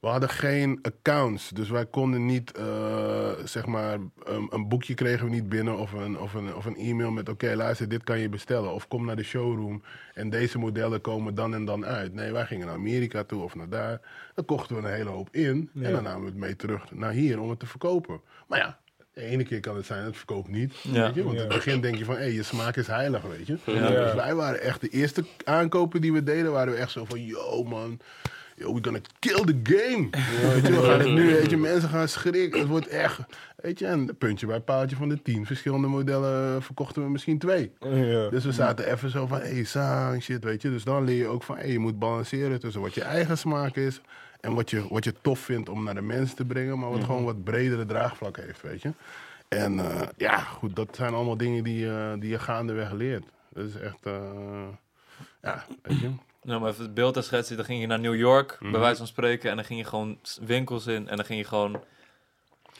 we 0.00 0.06
hadden 0.08 0.28
geen 0.28 0.78
accounts. 0.82 1.48
Dus 1.48 1.70
wij 1.70 1.86
konden 1.86 2.26
niet, 2.26 2.52
eh, 2.52 3.30
zeg 3.44 3.66
maar, 3.66 3.98
een, 4.24 4.46
een 4.50 4.68
boekje 4.68 4.94
kregen 4.94 5.24
we 5.24 5.30
niet 5.30 5.48
binnen 5.48 5.78
of 5.78 5.92
een, 5.92 6.18
of 6.18 6.34
een, 6.34 6.54
of 6.54 6.64
een 6.64 6.76
e-mail 6.76 7.10
met, 7.10 7.28
oké, 7.28 7.54
luister, 7.54 7.88
dit 7.88 8.04
kan 8.04 8.18
je 8.18 8.28
bestellen. 8.28 8.72
Of 8.72 8.88
kom 8.88 9.04
naar 9.04 9.16
de 9.16 9.22
showroom 9.22 9.82
en 10.14 10.30
deze 10.30 10.58
modellen 10.58 11.00
komen 11.00 11.34
dan 11.34 11.54
en 11.54 11.64
dan 11.64 11.84
uit. 11.86 12.14
Nee, 12.14 12.32
wij 12.32 12.46
gingen 12.46 12.66
naar 12.66 12.74
Amerika 12.76 13.24
toe 13.24 13.42
of 13.42 13.54
naar 13.54 13.68
daar. 13.68 14.00
Dan 14.34 14.44
kochten 14.44 14.76
we 14.76 14.82
een 14.82 14.94
hele 14.94 15.10
hoop 15.10 15.28
in 15.30 15.70
en 15.82 15.92
dan 15.92 16.02
namen 16.02 16.20
we 16.20 16.26
het 16.30 16.36
mee 16.38 16.56
terug 16.56 16.90
naar 16.92 17.12
hier 17.12 17.40
om 17.40 17.50
het 17.50 17.58
te 17.58 17.66
verkopen. 17.66 18.20
Maar 18.48 18.58
ja, 18.58 18.78
de 19.14 19.22
ene 19.22 19.44
keer 19.44 19.60
kan 19.60 19.76
het 19.76 19.86
zijn, 19.86 20.04
het 20.04 20.16
verkoopt 20.16 20.48
niet. 20.48 20.74
Ja. 20.82 21.04
Weet 21.06 21.14
je? 21.14 21.22
Want 21.22 21.34
in 21.36 21.42
Ja. 21.42 21.46
het 21.48 21.56
begin 21.64 21.80
denk 21.80 21.96
je 21.96 22.04
van, 22.04 22.16
hé, 22.16 22.24
je 22.24 22.42
smaak 22.42 22.76
is 22.76 22.86
heilig, 22.86 23.22
weet 23.22 23.46
je. 23.46 23.58
Ja. 23.66 23.88
Dus 23.88 24.14
wij 24.14 24.34
waren 24.34 24.60
echt, 24.60 24.80
de 24.80 24.88
eerste 24.88 25.24
aankopen 25.44 26.00
die 26.00 26.12
we 26.12 26.22
deden, 26.22 26.52
waren 26.52 26.72
we 26.72 26.78
echt 26.78 26.90
zo 26.90 27.04
van, 27.04 27.24
yo 27.24 27.62
man, 27.64 28.00
yo, 28.60 28.72
we're 28.72 28.82
gonna 28.82 29.00
kill 29.18 29.44
the 29.44 29.60
game. 29.62 30.08
Ja, 30.10 30.52
weet 30.52 30.66
je, 30.66 30.72
we 30.72 30.82
gaan 30.82 30.98
het 30.98 31.08
nu, 31.08 31.26
weet 31.26 31.50
je, 31.50 31.56
mensen 31.56 31.88
gaan 31.88 32.08
schrikken. 32.08 32.60
Het 32.60 32.68
wordt 32.68 32.88
echt, 32.88 33.20
weet 33.56 33.78
je, 33.78 33.86
en 33.86 34.16
puntje 34.16 34.46
bij 34.46 34.60
paaltje 34.60 34.96
van 34.96 35.08
de 35.08 35.22
tien 35.22 35.46
verschillende 35.46 35.86
modellen 35.86 36.62
verkochten 36.62 37.02
we 37.02 37.10
misschien 37.10 37.38
twee. 37.38 37.72
Ja. 37.80 38.28
Dus 38.28 38.44
we 38.44 38.52
zaten 38.52 38.92
even 38.92 39.10
zo 39.10 39.26
van, 39.26 39.40
hey, 39.40 39.64
sang, 39.64 40.22
shit, 40.22 40.44
weet 40.44 40.62
je. 40.62 40.70
Dus 40.70 40.84
dan 40.84 41.04
leer 41.04 41.16
je 41.16 41.26
ook 41.26 41.42
van, 41.42 41.56
hey, 41.56 41.72
je 41.72 41.78
moet 41.78 41.98
balanceren 41.98 42.60
tussen 42.60 42.80
wat 42.80 42.94
je 42.94 43.02
eigen 43.02 43.38
smaak 43.38 43.76
is 43.76 44.00
en 44.40 44.54
wat 44.54 44.70
je, 44.70 44.88
wat 44.88 45.04
je 45.04 45.14
tof 45.20 45.38
vindt 45.38 45.68
om 45.68 45.84
naar 45.84 45.94
de 45.94 46.02
mensen 46.02 46.36
te 46.36 46.44
brengen, 46.44 46.78
maar 46.78 46.90
wat 46.90 47.04
gewoon 47.04 47.24
wat 47.24 47.44
bredere 47.44 47.86
draagvlak 47.86 48.36
heeft, 48.36 48.62
weet 48.62 48.82
je. 48.82 48.92
En 49.48 49.78
eh, 49.78 50.08
ja, 50.16 50.38
goed, 50.38 50.76
dat 50.76 50.96
zijn 50.96 51.14
allemaal 51.14 51.36
dingen 51.36 51.64
die, 51.64 51.78
je 51.78 52.16
die 52.18 52.30
je 52.30 52.38
gaandeweg 52.38 52.92
leert. 52.92 53.24
Dat 53.52 53.64
is 53.64 53.74
echt, 53.74 54.06
eh, 54.06 54.68
ja, 55.42 55.64
weet 55.82 56.00
je. 56.00 56.10
Nou, 56.50 56.62
maar 56.62 56.70
even 56.70 56.84
het 56.84 56.94
beeld 56.94 57.14
te 57.14 57.22
schetsen. 57.22 57.56
Dan 57.56 57.64
ging 57.64 57.80
je 57.80 57.86
naar 57.86 58.00
New 58.00 58.14
York, 58.16 58.56
Mhm. 58.60 58.70
bij 58.72 58.80
wijze 58.80 58.96
van 58.96 59.06
spreken. 59.06 59.50
En 59.50 59.56
dan 59.56 59.64
ging 59.64 59.78
je 59.80 59.84
gewoon 59.86 60.18
winkels 60.42 60.86
in. 60.86 61.08
En 61.08 61.16
dan 61.16 61.24
ging 61.24 61.38
je 61.40 61.46
gewoon 61.46 61.80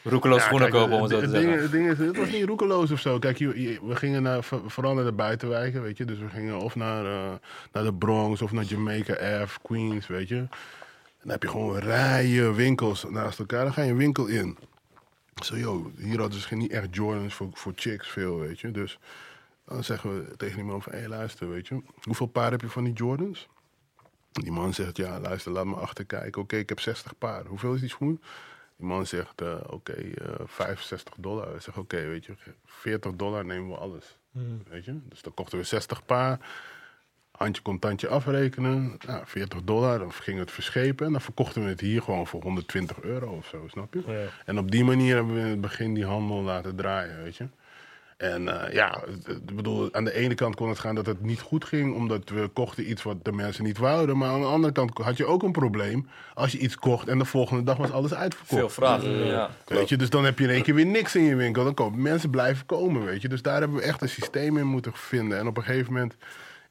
roekeloos 0.02 0.38
Ja, 0.38 0.44
schoenen 0.44 0.70
kopen, 0.70 0.96
om 0.96 1.02
het 1.02 1.10
zo 1.10 1.20
te 1.20 1.28
zeggen. 1.28 1.62
het 1.62 1.70
ding 1.70 1.90
is, 1.90 1.98
het 1.98 2.16
was 2.16 2.30
niet 2.30 2.44
roekeloos 2.44 2.90
of 2.90 3.00
zo. 3.00 3.18
Kijk, 3.18 3.38
we 3.38 3.78
gingen 3.96 4.22
naar, 4.22 4.44
voor- 4.44 4.62
vooral 4.70 4.94
naar 4.94 5.04
de 5.04 5.12
buitenwijken, 5.12 5.82
weet 5.82 5.96
je. 5.96 6.04
Dus 6.04 6.18
we 6.18 6.28
gingen 6.28 6.58
of 6.58 6.74
naar, 6.74 7.04
eh, 7.04 7.32
naar 7.72 7.84
de 7.84 7.94
Bronx 7.94 8.42
of 8.42 8.52
naar 8.52 8.64
Jamaica 8.64 9.18
Ave, 9.42 9.58
Queens, 9.62 10.06
weet 10.06 10.28
je. 10.28 10.46
Dan 11.22 11.30
heb 11.30 11.42
je 11.42 11.48
gewoon 11.48 11.78
rijen 11.78 12.54
winkels 12.54 13.04
naast 13.08 13.38
elkaar. 13.38 13.64
Dan 13.64 13.72
ga 13.72 13.82
je 13.82 13.90
een 13.90 13.96
winkel 13.96 14.26
in. 14.26 14.58
Zo, 15.44 15.56
yo, 15.56 15.90
hier 15.98 16.20
hadden 16.20 16.40
ze 16.40 16.46
geen- 16.46 16.58
niet 16.58 16.70
echt 16.72 16.94
Jordans 16.94 17.34
voor, 17.34 17.48
voor 17.52 17.72
chicks 17.76 18.08
veel, 18.08 18.38
weet 18.38 18.60
je. 18.60 18.70
Dus 18.70 18.98
dan 19.66 19.84
zeggen 19.84 20.14
we 20.14 20.36
tegen 20.36 20.54
die 20.56 20.64
man 20.64 20.82
van, 20.82 20.92
hé, 20.92 20.98
hey, 20.98 21.08
luister, 21.08 21.50
weet 21.50 21.68
je. 21.68 21.82
Hoeveel 22.02 22.26
paar 22.26 22.50
heb 22.50 22.60
je 22.60 22.68
van 22.68 22.84
die 22.84 22.92
Jordans? 22.92 23.48
Die 24.30 24.52
man 24.52 24.74
zegt, 24.74 24.96
ja, 24.96 25.20
luister, 25.20 25.52
laat 25.52 25.66
me 25.66 25.74
achterkijken. 25.74 26.42
Oké, 26.42 26.56
ik 26.56 26.68
heb 26.68 26.80
60 26.80 27.18
paar. 27.18 27.44
Hoeveel 27.44 27.74
is 27.74 27.80
die 27.80 27.88
schoen? 27.88 28.22
Die 28.76 28.86
man 28.86 29.06
zegt, 29.06 29.40
eh, 29.40 29.54
oké, 29.66 29.92
eh, 29.92 30.34
65 30.44 31.14
dollar. 31.18 31.50
Hij 31.50 31.60
zegt, 31.60 31.78
oké, 31.78 32.06
weet 32.06 32.24
je, 32.24 32.34
40 32.64 33.12
dollar 33.12 33.44
nemen 33.44 33.68
we 33.68 33.76
alles. 33.76 34.16
Weet 34.68 34.84
je? 34.84 34.98
Dus 35.08 35.22
dan 35.22 35.34
kochten 35.34 35.58
we 35.58 35.64
60 35.64 36.04
paar. 36.04 36.38
Handje 37.30 37.62
contantje 37.62 38.08
afrekenen. 38.08 38.98
Nou, 39.06 39.22
40 39.26 39.62
dollar. 39.62 39.98
Dan 39.98 40.12
ging 40.12 40.38
het 40.38 40.50
verschepen. 40.50 41.06
En 41.06 41.12
dan 41.12 41.20
verkochten 41.20 41.62
we 41.62 41.68
het 41.68 41.80
hier 41.80 42.02
gewoon 42.02 42.26
voor 42.26 42.42
120 42.42 43.00
euro 43.00 43.36
of 43.36 43.46
zo, 43.46 43.68
snap 43.68 43.94
je? 43.94 44.02
Ja. 44.06 44.28
En 44.44 44.58
op 44.58 44.70
die 44.70 44.84
manier 44.84 45.14
hebben 45.14 45.34
we 45.34 45.40
in 45.40 45.46
het 45.46 45.60
begin 45.60 45.94
die 45.94 46.04
handel 46.04 46.42
laten 46.42 46.76
draaien, 46.76 47.22
weet 47.22 47.36
je. 47.36 47.48
En 48.20 48.48
eh, 48.48 48.72
ja, 48.72 49.02
ik 49.26 49.56
bedoel, 49.56 49.94
aan 49.94 50.04
de 50.04 50.14
ene 50.14 50.34
kant 50.34 50.54
kon 50.54 50.68
het 50.68 50.78
gaan 50.78 50.94
dat 50.94 51.06
het 51.06 51.22
niet 51.22 51.40
goed 51.40 51.64
ging, 51.64 51.94
omdat 51.94 52.28
we 52.28 52.48
kochten 52.48 52.90
iets 52.90 53.02
wat 53.02 53.24
de 53.24 53.32
mensen 53.32 53.64
niet 53.64 53.78
wouden. 53.78 54.18
Maar 54.18 54.28
aan 54.28 54.40
de 54.40 54.46
andere 54.46 54.72
kant 54.72 54.98
had 54.98 55.16
je 55.16 55.26
ook 55.26 55.42
een 55.42 55.52
probleem 55.52 56.08
als 56.34 56.52
je 56.52 56.58
iets 56.58 56.76
kocht 56.76 57.08
en 57.08 57.18
de 57.18 57.24
volgende 57.24 57.62
dag 57.62 57.76
was 57.76 57.90
alles 57.90 58.14
uitverkocht. 58.14 58.60
Veel 58.60 58.68
vragen, 58.68 59.26
ja. 59.26 59.50
Weet 59.66 59.88
je, 59.88 59.96
dus 59.96 60.10
dan 60.10 60.24
heb 60.24 60.38
je 60.38 60.44
in 60.44 60.50
één 60.50 60.62
keer 60.62 60.74
weer 60.74 60.86
niks 60.86 61.14
in 61.16 61.22
je 61.22 61.34
winkel. 61.34 61.64
Dan 61.64 61.74
komen 61.74 62.02
mensen 62.02 62.30
blijven 62.30 62.66
komen, 62.66 63.04
weet 63.04 63.22
je. 63.22 63.28
Dus 63.28 63.42
daar 63.42 63.58
hebben 63.58 63.76
we 63.76 63.82
echt 63.82 64.02
een 64.02 64.08
systeem 64.08 64.58
in 64.58 64.66
moeten 64.66 64.92
vinden. 64.94 65.38
En 65.38 65.46
op 65.46 65.56
een 65.56 65.62
gegeven 65.62 65.92
moment, 65.92 66.14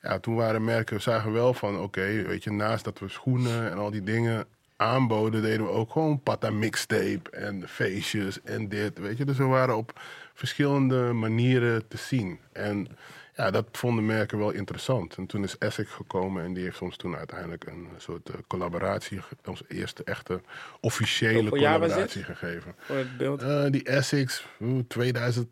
ja, 0.01 0.19
toen 0.19 0.35
waren 0.35 0.63
merken, 0.63 1.01
zagen 1.01 1.31
we 1.31 1.37
wel 1.37 1.53
van, 1.53 1.79
oké, 1.79 2.23
weet 2.27 2.43
je, 2.43 2.51
naast 2.51 2.83
dat 2.83 2.99
we 2.99 3.09
schoenen 3.09 3.71
en 3.71 3.77
al 3.77 3.91
die 3.91 4.03
dingen 4.03 4.45
aanboden, 4.75 5.41
deden 5.41 5.65
we 5.65 5.71
ook 5.71 5.91
gewoon 5.91 6.23
patta 6.23 6.49
mixtape 6.49 7.29
en 7.31 7.63
feestjes 7.67 8.41
en 8.43 8.69
dit, 8.69 8.99
weet 8.99 9.17
je. 9.17 9.25
Dus 9.25 9.37
we 9.37 9.43
waren 9.43 9.77
op 9.77 9.99
verschillende 10.39 11.13
manieren 11.13 11.87
te 11.87 11.97
zien. 11.97 12.39
En 12.51 12.87
ja, 13.35 13.51
dat 13.51 13.65
vonden 13.71 14.05
merken 14.05 14.37
wel 14.37 14.51
interessant. 14.51 15.15
En 15.15 15.25
toen 15.25 15.43
is 15.43 15.57
Essex 15.57 15.91
gekomen 15.91 16.43
en 16.43 16.53
die 16.53 16.63
heeft 16.63 16.81
ons 16.81 16.97
toen 16.97 17.15
uiteindelijk 17.15 17.65
een 17.65 17.87
soort 17.97 18.29
eh, 18.29 18.35
collaboratie, 18.47 19.21
onze 19.45 19.65
eerste 19.67 20.03
echte 20.03 20.41
officiële 20.79 21.49
collaboratie 21.49 22.23
gegeven. 22.23 22.75
Voor 22.77 22.95
het 22.95 23.17
beeld. 23.17 23.41
Eh, 23.41 23.65
die 23.69 23.83
Essex, 23.83 24.45
oeh, 24.61 24.83
2007 24.87 25.49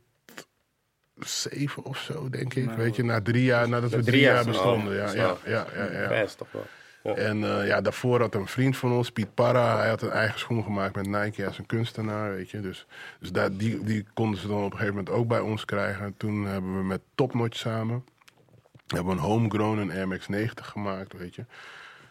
of 1.84 1.97
zo, 1.97 2.30
denk 2.30 2.54
ik. 2.54 2.65
Nou, 2.65 2.78
Weet 2.78 2.95
je, 2.95 3.04
na 3.04 3.21
drie 3.21 3.43
jaar, 3.43 3.69
nadat 3.69 3.89
we 3.89 3.95
drie, 3.95 4.04
drie 4.04 4.21
jaar 4.21 4.36
jaar, 4.36 4.45
bestonden. 4.45 4.95
ja, 4.95 5.13
ja, 5.13 5.38
ja, 5.45 5.67
ja, 5.76 5.91
ja. 6.02 6.08
Best 6.08 6.38
toch 6.38 6.52
wel. 6.52 6.65
En 7.15 7.43
eh, 7.43 7.67
ja, 7.67 7.82
daarvoor 7.82 8.20
had 8.20 8.36
een 8.36 8.48
vriend 8.48 8.78
van 8.78 8.91
ons, 8.91 9.12
Piet 9.12 9.34
Parra, 9.34 9.78
hij 9.78 9.89
had 9.89 10.02
een 10.02 10.10
eigen 10.10 10.39
schoen 10.39 10.63
gemaakt 10.63 10.96
met 10.96 11.08
Nike 11.08 11.46
als 11.46 11.58
een 11.58 11.65
kunstenaar, 11.65 12.36
weet 12.36 12.50
je. 12.50 12.60
Dus, 12.60 12.86
dus 13.20 13.32
daar, 13.32 13.58
die, 13.58 13.84
die 13.84 14.06
konden 14.13 14.39
ze 14.39 14.48
dan 14.48 14.58
op 14.58 14.72
een 14.72 14.78
gegeven 14.78 14.96
moment 14.96 15.15
ook 15.15 15.28
bij 15.28 15.39
ons 15.39 15.65
krijgen. 15.65 16.13
Toen 16.17 16.46
hebben 16.46 16.78
we 16.78 16.84
met 16.84 17.02
Topnotch 17.15 17.58
samen, 17.58 18.06
hebben 18.88 19.15
we 19.15 19.22
een 19.22 19.28
homegrown 19.28 19.78
een 19.78 19.91
Air 19.91 20.08
Max 20.08 20.28
90 20.28 20.67
gemaakt, 20.67 21.17
weet 21.17 21.36
je. 21.36 21.46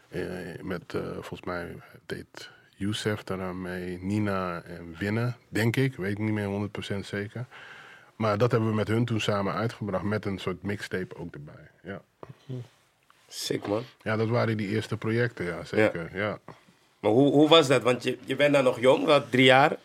Eh, 0.09 0.63
met, 0.63 0.93
eh, 0.93 1.01
volgens 1.01 1.43
mij 1.43 1.75
deed 2.05 2.49
Youssef 2.75 3.23
mee, 3.53 3.99
Nina 4.01 4.61
en 4.61 4.95
Winnen, 4.97 5.35
denk 5.49 5.75
ik. 5.75 5.95
Weet 5.95 6.11
ik 6.11 6.17
niet 6.17 6.33
meer 6.33 6.47
100% 6.47 7.05
zeker. 7.05 7.45
Maar 8.15 8.37
dat 8.37 8.51
hebben 8.51 8.69
we 8.69 8.75
met 8.75 8.87
hun 8.87 9.05
toen 9.05 9.19
samen 9.19 9.53
uitgebracht, 9.53 10.03
met 10.03 10.25
een 10.25 10.37
soort 10.37 10.63
mixtape 10.63 11.15
ook 11.15 11.33
erbij. 11.33 11.69
Ja, 11.83 12.01
Sick 13.27 13.67
man. 13.67 13.83
ja 14.01 14.15
dat 14.15 14.27
waren 14.27 14.57
die 14.57 14.67
eerste 14.67 14.97
projecten, 14.97 15.45
ja, 15.45 15.63
zeker. 15.63 16.09
Ja. 16.13 16.39
Maar 16.99 17.11
hoe, 17.11 17.31
hoe 17.31 17.49
was 17.49 17.67
dat? 17.67 17.81
Want 17.81 18.03
je, 18.03 18.17
je 18.25 18.35
bent 18.35 18.53
daar 18.53 18.63
nog 18.63 18.79
jong, 18.79 19.05
wat 19.05 19.31
drie 19.31 19.45
jaar. 19.45 19.75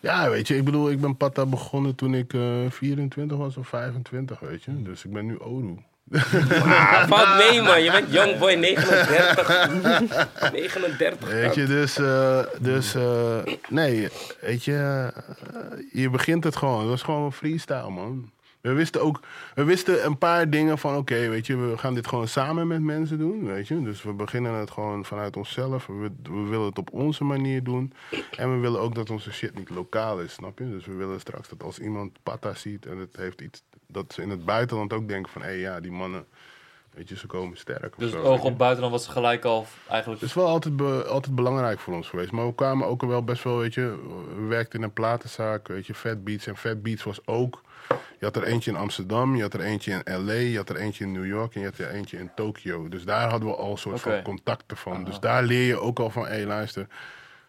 Ja, 0.00 0.30
weet 0.30 0.48
je, 0.48 0.56
ik 0.56 0.64
bedoel, 0.64 0.90
ik 0.90 1.00
ben 1.00 1.16
Patta 1.16 1.46
begonnen 1.46 1.94
toen 1.94 2.14
ik 2.14 2.34
eh 2.34 2.42
24 2.68 3.36
was 3.36 3.56
of 3.56 3.68
25, 3.68 4.40
weet 4.40 4.64
je. 4.64 4.82
Dus 4.82 5.04
ik 5.04 5.12
ben 5.12 5.26
nu 5.26 5.36
Oru. 5.36 5.76
Ah, 6.12 7.08
valt 7.08 7.50
mee 7.50 7.62
man, 7.62 7.82
je 7.82 7.90
bent 7.90 8.12
young 8.12 8.38
boy 8.38 8.54
39. 8.54 9.48
39. 10.52 11.28
Weet 11.40 11.54
je, 11.54 11.64
dus, 11.66 11.98
eh, 11.98 12.38
dus 12.58 12.94
eh, 12.94 13.38
nee, 13.68 14.08
weet 14.40 14.64
je, 14.64 15.10
je 15.92 16.10
begint 16.10 16.44
het 16.44 16.56
gewoon. 16.56 16.80
Het 16.80 16.88
was 16.88 17.02
gewoon 17.02 17.24
een 17.24 17.32
freestyle, 17.32 17.90
man. 17.90 18.30
We 18.66 18.72
wisten 18.72 19.02
ook, 19.02 19.20
we 19.54 19.64
wisten 19.64 20.04
een 20.04 20.18
paar 20.18 20.50
dingen 20.50 20.78
van, 20.78 20.96
oké, 20.96 21.28
weet 21.28 21.46
je, 21.46 21.56
we 21.56 21.78
gaan 21.78 21.94
dit 21.94 22.06
gewoon 22.06 22.28
samen 22.28 22.66
met 22.66 22.80
mensen 22.82 23.18
doen, 23.18 23.44
weet 23.44 23.68
je. 23.68 23.82
Dus 23.82 24.02
we 24.02 24.12
beginnen 24.12 24.52
het 24.52 24.70
gewoon 24.70 25.04
vanuit 25.04 25.36
onszelf. 25.36 25.86
We, 25.86 26.10
we 26.22 26.42
willen 26.48 26.66
het 26.66 26.78
op 26.78 26.92
onze 26.92 27.24
manier 27.24 27.62
doen. 27.62 27.92
En 28.36 28.52
we 28.52 28.58
willen 28.58 28.80
ook 28.80 28.94
dat 28.94 29.10
onze 29.10 29.32
shit 29.32 29.54
niet 29.54 29.70
lokaal 29.70 30.20
is, 30.20 30.32
snap 30.32 30.58
je? 30.58 30.70
Dus 30.70 30.86
we 30.86 30.94
willen 30.94 31.20
straks 31.20 31.48
dat 31.48 31.62
als 31.62 31.78
iemand 31.78 32.18
Pata 32.22 32.54
ziet 32.54 32.86
en 32.86 32.98
het 32.98 33.16
heeft 33.16 33.40
iets, 33.40 33.62
dat 33.86 34.12
ze 34.12 34.22
in 34.22 34.30
het 34.30 34.44
buitenland 34.44 34.92
ook 34.92 35.08
denken 35.08 35.32
van, 35.32 35.42
hé, 35.42 35.50
ja, 35.50 35.80
die 35.80 35.92
mannen, 35.92 36.26
weet 36.96 37.08
je, 37.08 37.16
ze 37.16 37.26
komen 37.26 37.56
sterk. 37.56 37.94
Dus 37.98 38.12
het 38.12 38.20
oog 38.22 38.42
op 38.44 38.58
buitenland 38.58 38.92
was 38.92 39.06
gelijk 39.06 39.44
al 39.44 39.66
eigenlijk... 39.88 40.20
Het 40.20 40.28
is 40.30 40.34
wel 40.36 40.46
altijd, 40.46 40.76
be- 40.76 41.04
altijd 41.08 41.34
belangrijk 41.34 41.78
voor 41.78 41.94
ons 41.94 42.08
geweest. 42.08 42.32
Maar 42.32 42.46
we 42.46 42.54
kwamen 42.54 42.86
ook 42.86 43.02
wel 43.02 43.24
best 43.24 43.42
wel, 43.44 43.58
weet 43.58 43.74
je... 43.74 43.96
We 44.36 44.42
werkten 44.46 44.78
in 44.78 44.84
een 44.84 44.92
platenzaak, 44.92 45.68
weet 45.68 45.86
je, 45.86 45.94
Fat 45.94 46.24
Beats. 46.24 46.46
En 46.46 46.56
Fat 46.56 46.82
Beats 46.82 47.02
was 47.02 47.26
ook... 47.26 47.62
Je 48.18 48.24
had 48.24 48.36
er 48.36 48.42
eentje 48.42 48.70
in 48.70 48.76
Amsterdam, 48.76 49.36
je 49.36 49.42
had 49.42 49.54
er 49.54 49.60
eentje 49.60 50.02
in 50.04 50.14
L.A., 50.26 50.32
je 50.32 50.56
had 50.56 50.68
er 50.68 50.76
eentje 50.76 51.04
in 51.04 51.12
New 51.12 51.26
York 51.26 51.54
en 51.54 51.60
je 51.60 51.66
had 51.66 51.78
er 51.78 51.90
eentje 51.90 52.18
in 52.18 52.30
Tokio. 52.34 52.88
Dus 52.88 53.04
daar 53.04 53.30
hadden 53.30 53.48
we 53.48 53.54
al 53.54 53.70
een 53.70 53.78
soort 53.78 54.00
van 54.00 54.22
contacten 54.22 54.76
van. 54.76 55.04
Dus 55.04 55.20
daar 55.20 55.42
leer 55.42 55.66
je 55.66 55.80
ook 55.80 55.98
al 55.98 56.10
van, 56.10 56.26
hé, 56.26 56.44
luister... 56.44 56.86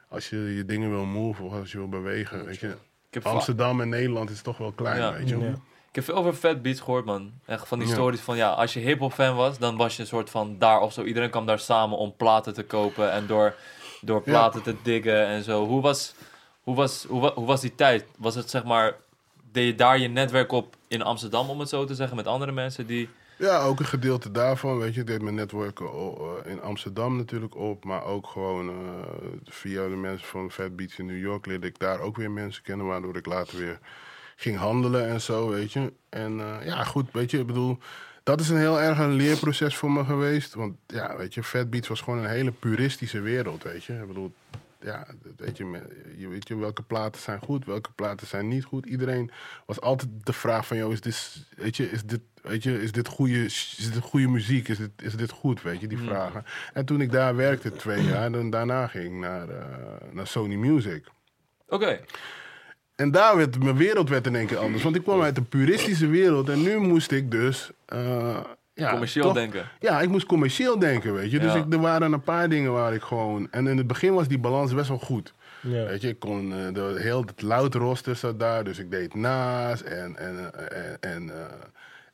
Als 0.10 0.30
je 0.30 0.56
je 0.56 0.66
dingen 0.66 0.90
wil 0.90 1.06
move 1.06 1.44
of 1.44 1.54
als 1.54 1.72
je 1.72 1.78
wil 1.78 1.90
bewegen, 1.90 2.46
weet 2.46 2.60
je... 2.60 2.68
Ik 3.08 3.14
heb 3.14 3.24
va- 3.24 3.30
Amsterdam 3.30 3.82
en 3.82 3.90
Nederland 3.90 4.30
is 4.30 4.42
toch 4.42 4.58
wel 4.58 4.72
klein, 4.72 4.98
Ja. 5.00 5.14
weet 5.14 5.30
je. 5.30 5.38
Ja. 5.38 5.54
Ik 5.98 6.06
heb 6.06 6.16
veel 6.16 6.24
over 6.24 6.34
Fat 6.40 6.62
Beats 6.62 6.80
gehoord, 6.80 7.06
man. 7.06 7.32
Echt 7.46 7.68
van 7.68 7.80
die 7.80 7.88
stories 7.94 8.20
van, 8.20 8.38
ja, 8.38 8.50
als 8.50 8.74
je 8.74 8.80
hip-hop 8.80 9.14
fan 9.14 9.36
was, 9.36 9.58
dan 9.58 9.78
was 9.78 9.96
je 9.96 10.02
een 10.02 10.08
soort 10.08 10.30
van 10.30 10.56
daar 10.60 10.80
of 10.82 10.94
zo. 10.94 11.04
Iedereen 11.04 11.30
kwam 11.30 11.46
daar 11.46 11.60
samen 11.60 11.98
om 11.98 12.14
platen 12.18 12.54
te 12.54 12.64
kopen 12.64 13.12
en 13.12 13.28
door, 13.28 13.56
door 14.02 14.22
platen 14.22 14.62
te 14.64 14.76
diggen 14.84 15.26
en 15.26 15.44
zo. 15.44 15.66
Hoe 15.66 15.82
was, 15.82 16.14
hoe, 16.64 16.76
was, 16.76 17.06
hoe, 17.10 17.22
wa- 17.22 17.34
hoe 17.34 17.46
was 17.46 17.62
die 17.62 17.76
tijd? 17.76 18.06
Was 18.18 18.36
het 18.36 18.50
zeg 18.50 18.64
maar, 18.64 18.96
deed 19.52 19.66
je 19.66 19.76
daar 19.76 20.00
je 20.00 20.08
netwerk 20.08 20.52
op 20.52 20.76
in 20.88 21.02
Amsterdam, 21.02 21.50
om 21.50 21.60
het 21.60 21.70
zo 21.70 21.86
te 21.86 21.96
zeggen, 21.96 22.16
met 22.18 22.28
andere 22.28 22.52
mensen 22.52 22.88
die. 22.88 23.10
Ja, 23.38 23.62
ook 23.62 23.80
een 23.80 23.86
gedeelte 23.86 24.32
daarvan. 24.32 24.78
Weet 24.78 24.94
je, 24.94 25.00
ik 25.02 25.08
deed 25.08 25.22
mijn 25.22 25.36
netwerken 25.36 25.86
eh, 25.86 26.52
in 26.52 26.62
Amsterdam 26.62 27.18
natuurlijk 27.18 27.56
op. 27.56 27.84
Maar 27.86 28.04
ook 28.04 28.28
gewoon 28.28 28.70
eh, 28.70 28.76
via 29.46 29.84
de 29.84 29.96
mensen 29.96 30.28
van 30.28 30.52
Fat 30.52 30.76
Beats 30.76 30.98
in 31.00 31.06
New 31.06 31.20
York 31.22 31.46
leerde 31.46 31.68
ik 31.68 31.80
daar 31.80 32.00
ook 32.00 32.18
weer 32.18 32.32
mensen 32.32 32.64
kennen. 32.64 32.86
Waardoor 32.86 33.16
ik 33.18 33.26
later 33.26 33.58
weer 33.58 33.80
ging 34.40 34.58
handelen 34.58 35.08
en 35.08 35.22
zo, 35.22 35.50
weet 35.50 35.74
je. 35.74 35.94
En 36.10 36.40
eh, 36.40 36.66
ja, 36.66 36.84
goed, 36.84 37.12
weet 37.12 37.32
je, 37.32 37.40
ik 37.40 37.48
bedoel... 37.48 37.78
Dat 38.24 38.40
is 38.40 38.50
een 38.50 38.58
heel 38.58 38.82
erg 38.82 38.98
een 39.00 39.14
leerproces 39.14 39.76
voor 39.76 39.92
me 39.92 40.06
geweest. 40.06 40.54
Want 40.54 40.76
ja, 40.88 41.18
weet 41.18 41.34
je, 41.34 41.44
Fat 41.44 41.70
Beats 41.70 41.88
was 41.88 42.02
gewoon 42.02 42.20
een 42.20 42.30
hele 42.30 42.52
puristische 42.52 43.20
wereld, 43.20 43.64
weet 43.64 43.84
je. 43.84 43.94
Ik 43.94 44.08
bedoel, 44.08 44.34
ja, 44.82 45.08
weet 45.38 45.58
je, 45.58 45.82
je 46.18 46.28
weet 46.28 46.48
je, 46.48 46.58
welke 46.58 46.82
platen 46.82 47.22
zijn 47.22 47.40
goed, 47.40 47.66
welke 47.66 47.92
platen 47.92 48.28
zijn 48.28 48.48
niet 48.48 48.64
goed. 48.64 48.86
Iedereen 48.86 49.32
was 49.66 49.82
altijd 49.82 50.10
de 50.24 50.34
vraag 50.34 50.68
van, 50.68 50.78
joh, 50.78 50.92
is 50.92 51.02
dit, 51.02 51.46
weet 51.56 51.78
je, 51.78 51.92
is 51.92 52.04
dit, 52.04 52.22
weet 52.42 52.64
je, 52.64 52.82
is 52.82 52.92
dit 52.92 53.08
goede, 53.08 53.46
is 53.46 53.90
dit 53.94 54.04
goede 54.04 54.28
muziek? 54.28 54.68
Is 54.68 54.78
dit, 54.78 54.92
is 55.02 55.16
dit 55.16 55.32
goed, 55.32 55.62
weet 55.62 55.80
je, 55.80 55.88
die 55.88 55.98
vragen. 55.98 56.46
En 56.74 56.86
toen 56.86 57.02
ik 57.02 57.12
daar 57.12 57.36
werkte 57.36 57.72
twee 57.72 58.04
jaar, 58.04 58.32
dan 58.32 58.50
daarna 58.50 58.88
ging 58.88 59.06
ik 59.06 59.20
naar, 59.20 59.50
eh, 59.50 59.66
naar 60.12 60.28
Sony 60.28 60.56
Music. 60.56 61.06
Oké, 61.68 62.00
En 62.98 63.12
daar 63.12 63.38
werd 63.38 63.64
mijn 63.64 63.78
wereld 63.78 64.10
werd 64.10 64.26
in 64.28 64.36
één 64.36 64.46
keer 64.48 64.58
anders. 64.58 64.84
Want 64.84 64.96
ik 64.96 65.04
kwam 65.04 65.22
uit 65.22 65.38
een 65.38 65.48
puristische 65.50 66.08
wereld. 66.08 66.50
En 66.50 66.62
nu 66.62 66.78
moest 66.78 67.12
ik 67.12 67.32
dus 67.32 67.70
eh, 67.86 68.38
ja, 68.74 68.90
Commercieel 68.92 69.26
toch- 69.26 69.34
denken. 69.34 69.70
Ja, 69.80 70.02
ik 70.02 70.10
moest 70.10 70.26
commercieel 70.26 70.80
denken, 70.80 71.14
weet 71.14 71.32
je. 71.32 71.40
Dus 71.40 71.54
Ja. 71.54 71.60
ik, 71.60 71.74
er 71.74 71.80
waren 71.80 72.12
een 72.14 72.22
paar 72.22 72.50
dingen 72.50 72.72
waar 72.72 72.94
ik 72.94 73.02
gewoon... 73.02 73.48
En 73.52 73.68
in 73.68 73.78
het 73.78 73.88
begin 73.88 74.14
was 74.14 74.28
die 74.28 74.40
balans 74.40 74.74
best 74.74 74.88
wel 74.88 74.98
goed. 75.00 75.34
Ja. 75.62 75.86
Weet 75.86 76.02
je, 76.02 76.08
ik 76.08 76.20
kon... 76.20 76.54
eh, 76.54 76.74
de, 76.74 76.96
heel 77.00 77.22
het 77.26 77.42
loud 77.42 77.74
roster 77.76 78.16
zat 78.16 78.40
daar, 78.40 78.64
dus 78.64 78.80
ik 78.80 78.92
deed 78.92 79.16
Nas 79.16 79.84
en... 79.84 80.16
en, 80.18 80.54
eh, 80.54 80.92
en, 80.92 80.98
en 81.30 81.32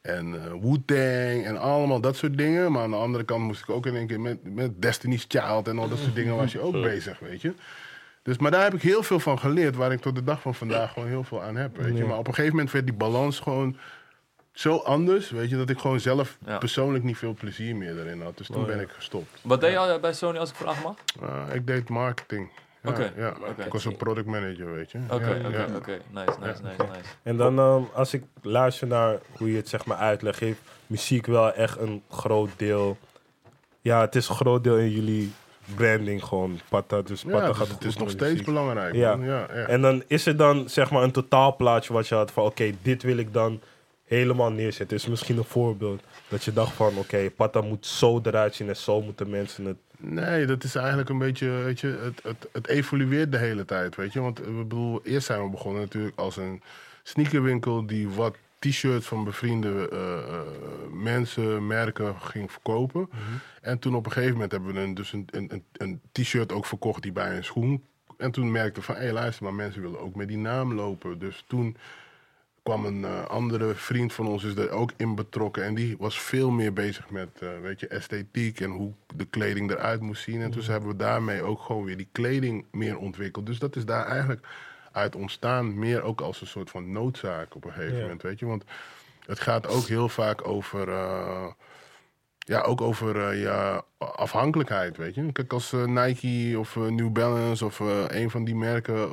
en 0.02 0.32
Wu-Tang 0.62 1.46
en 1.46 1.58
allemaal 1.60 2.00
dat 2.02 2.16
soort 2.16 2.38
dingen. 2.38 2.72
Maar 2.72 2.84
aan 2.84 2.90
de 2.90 2.96
andere 2.96 3.24
kant 3.24 3.44
moest 3.44 3.62
ik 3.62 3.70
ook 3.70 3.86
in 3.86 3.96
één 3.96 4.08
keer 4.08 4.20
met, 4.22 4.38
met 4.54 4.82
Destiny's 4.82 5.26
Child 5.28 5.68
en 5.68 5.80
al 5.80 5.90
dat 5.90 5.98
soort 5.98 6.16
dingen 6.16 6.36
was 6.36 6.52
je 6.52 6.60
ook 6.60 6.72
bezig, 6.74 7.20
weet 7.20 7.42
je. 7.42 7.54
Dus, 8.24 8.38
maar 8.38 8.52
daar 8.52 8.64
heb 8.64 8.74
ik 8.74 8.82
heel 8.82 9.04
veel 9.04 9.20
van 9.20 9.40
geleerd, 9.40 9.76
waar 9.76 9.92
ik 9.92 10.02
tot 10.02 10.16
de 10.16 10.24
dag 10.24 10.42
van 10.42 10.56
vandaag 10.56 10.94
gewoon 10.94 11.08
heel 11.08 11.24
veel 11.24 11.42
aan 11.44 11.56
heb, 11.56 11.78
weet 11.78 11.98
je. 11.98 12.06
Maar 12.06 12.18
op 12.18 12.28
een 12.28 12.34
gegeven 12.34 12.56
moment 12.56 12.74
werd 12.74 12.86
die 12.86 12.96
balans 12.96 13.40
gewoon 13.40 13.78
zo 14.52 14.78
anders, 14.78 15.30
weet 15.30 15.50
je, 15.50 15.56
dat 15.58 15.70
ik 15.70 15.80
gewoon 15.80 16.00
zelf 16.00 16.38
Ja. 16.46 16.58
persoonlijk 16.58 17.04
niet 17.04 17.18
veel 17.18 17.34
plezier 17.34 17.76
meer 17.76 18.00
erin 18.00 18.22
had. 18.22 18.38
Dus 18.38 18.48
toen 18.48 18.62
Oh, 18.62 18.66
ben 18.68 18.80
ik 18.80 18.90
gestopt. 18.90 19.40
Wat 19.42 19.62
deed 19.62 19.72
je 19.72 19.78
al 19.78 20.00
bij 20.00 20.14
Sony, 20.14 20.38
als 20.38 20.50
ik 20.50 20.56
vragen 20.56 20.84
mag? 20.84 20.96
Uh, 21.24 21.56
ik 21.56 21.68
deed 21.68 21.90
marketing. 21.90 22.50
Ja, 22.84 22.90
Oké, 22.90 23.12
ja. 23.18 23.34
oké. 23.50 23.64
Ik 23.66 23.72
was 23.72 23.86
een 23.86 23.96
product 23.96 24.28
manager, 24.28 24.74
weet 24.74 24.92
je. 24.92 25.00
Oké, 25.10 25.34
Ja, 25.34 25.66
oké. 25.76 26.00
Nice, 26.12 26.26
nice, 26.40 26.62
nice, 26.62 26.62
nice. 26.78 27.10
En 27.24 27.38
dan, 27.38 27.60
ehm, 27.60 27.82
als 27.94 28.14
ik 28.14 28.24
luister 28.42 28.88
naar 28.88 29.18
hoe 29.38 29.52
je 29.52 29.56
het 29.58 29.70
zeg 29.70 29.86
maar 29.86 29.98
uitlegt, 29.98 30.40
heeft 30.40 30.60
muziek 30.88 31.26
wel 31.26 31.54
echt 31.54 31.78
een 31.80 32.04
groot 32.10 32.50
deel. 32.58 32.98
Ja, 33.82 34.02
het 34.02 34.16
is 34.16 34.30
een 34.30 34.36
groot 34.36 34.64
deel 34.64 34.78
in 34.78 34.90
jullie 34.90 35.32
branding 35.76 36.24
gewoon. 36.24 36.60
Patta, 36.70 37.02
dus 37.02 37.22
Ja, 37.22 37.30
Patta 37.32 37.48
dus 37.48 37.58
gaat 37.58 37.68
het 37.68 37.84
is 37.84 37.98
nog 37.98 38.10
steeds 38.10 38.42
belangrijk. 38.42 38.96
Ja. 38.96 39.16
man. 39.16 39.26
Ja, 39.26 39.48
ja. 39.54 39.66
En 39.68 39.82
dan 39.82 40.04
is 40.08 40.26
er 40.26 40.38
dan 40.38 40.70
zeg 40.70 40.92
maar 40.92 41.04
een 41.04 41.12
totaalplaatje 41.12 41.94
wat 41.94 42.08
je 42.08 42.16
had 42.16 42.32
van 42.32 42.46
oké, 42.46 42.72
dit 42.82 43.04
wil 43.04 43.18
ik 43.18 43.34
dan 43.34 43.62
helemaal 44.04 44.52
neerzetten. 44.52 44.98
Is 44.98 45.08
misschien 45.08 45.38
een 45.38 45.44
voorbeeld 45.44 46.04
dat 46.28 46.44
je 46.44 46.54
dacht 46.54 46.74
van 46.74 46.98
oké, 46.98 47.30
Patta 47.36 47.62
moet 47.62 47.86
zo 47.86 48.20
eruit 48.24 48.56
zien 48.56 48.68
en 48.68 48.76
zo 48.76 49.02
moeten 49.02 49.30
mensen 49.30 49.66
het. 49.66 49.78
Nee, 49.98 50.46
dat 50.46 50.64
is 50.64 50.76
eigenlijk 50.76 51.10
een 51.10 51.18
beetje, 51.18 51.50
weet 51.50 51.80
je, 51.80 51.88
het, 51.88 52.24
het, 52.24 52.48
het 52.52 52.68
evolueert 52.68 53.32
de 53.32 53.38
hele 53.38 53.66
tijd, 53.66 53.96
weet 53.96 54.14
je. 54.14 54.22
Want 54.22 54.42
eh, 54.42 54.48
ik 54.48 54.58
bedoel, 54.58 55.02
eerst 55.04 55.26
zijn 55.26 55.44
we 55.44 55.50
begonnen 55.50 55.82
natuurlijk 55.82 56.20
als 56.20 56.38
een 56.38 56.62
sneakerwinkel 57.04 57.86
die 57.86 58.10
wat 58.10 58.36
t-shirts 58.70 59.08
van 59.08 59.24
bevriende 59.24 59.90
eh, 59.92 60.18
eh, 60.18 60.42
mensen, 60.92 61.68
merken 61.68 62.20
ging 62.20 62.52
verkopen. 62.52 63.10
En 63.62 63.80
toen 63.80 63.96
op 63.96 64.06
een 64.06 64.12
gegeven 64.12 64.34
moment 64.34 64.52
hebben 64.52 64.74
we 64.74 64.80
een, 64.80 64.94
dus 64.94 65.14
een, 65.14 65.28
een, 65.32 65.64
een- 65.74 66.02
t-shirt 66.12 66.52
ook 66.52 66.66
verkocht 66.66 67.02
die 67.02 67.12
bij 67.12 67.36
een 67.38 67.44
schoen. 67.44 67.84
En 68.18 68.32
toen 68.32 68.52
merkten 68.52 68.80
we 68.80 68.86
van, 68.86 68.96
hé 68.96 69.02
hey, 69.02 69.12
luister, 69.12 69.44
maar 69.44 69.54
mensen 69.54 69.82
willen 69.82 70.00
ook 70.00 70.16
met 70.16 70.28
die 70.28 70.38
naam 70.38 70.74
lopen. 70.74 71.20
Dus 71.20 71.44
toen 71.48 71.78
kwam 72.64 72.86
een 72.86 73.06
eh, 73.06 73.26
andere 73.26 73.76
vriend 73.76 74.14
van 74.14 74.28
ons 74.28 74.44
is 74.44 74.56
er 74.56 74.70
ook 74.70 74.92
in 74.98 75.16
betrokken. 75.16 75.64
En 75.64 75.74
die 75.76 75.96
was 75.98 76.20
veel 76.22 76.50
meer 76.52 76.74
bezig 76.74 77.10
met 77.10 77.30
weet 77.62 77.80
je, 77.80 77.88
esthetiek 77.88 78.60
en 78.60 78.70
hoe 78.70 78.94
de 79.16 79.26
kleding 79.26 79.72
eruit 79.72 80.02
moest 80.02 80.24
zien. 80.24 80.42
En 80.42 80.52
toen 80.52 80.64
hebben 80.64 80.90
we 80.90 80.96
daarmee 80.96 81.42
ook 81.42 81.62
gewoon 81.62 81.84
weer 81.84 81.98
die 81.98 82.10
kleding 82.12 82.66
meer 82.72 82.98
ontwikkeld. 82.98 83.46
Dus 83.46 83.60
dat 83.60 83.76
is 83.76 83.86
daar 83.86 84.06
eigenlijk 84.06 84.48
uit 84.94 85.16
ontstaan. 85.16 85.80
Meer 85.80 86.02
ook 86.02 86.22
als 86.22 86.42
een 86.42 86.48
soort 86.48 86.70
van 86.70 86.92
noodzaak 86.92 87.56
op 87.56 87.66
een 87.66 87.72
gegeven 87.74 87.96
Ja. 87.96 88.02
moment. 88.02 88.22
Weet 88.22 88.40
je? 88.40 88.46
Want 88.46 88.64
het 89.26 89.40
gaat 89.40 89.68
ook 89.68 89.86
heel 89.88 90.10
vaak 90.10 90.48
over. 90.48 90.90
eh, 90.90 91.46
ja, 92.46 92.62
ook 92.62 92.82
over 92.82 93.30
eh, 93.30 93.42
ja, 93.42 93.82
afhankelijkheid, 93.98 94.98
weet 94.98 95.16
je. 95.16 95.32
Kijk, 95.32 95.54
als 95.54 95.74
eh, 95.74 95.84
Nike 95.86 96.60
of 96.60 96.76
New 96.76 97.10
Balance 97.12 97.66
of 97.66 97.80
een 98.08 98.30
van 98.30 98.44
die 98.44 98.56
merken 98.56 99.10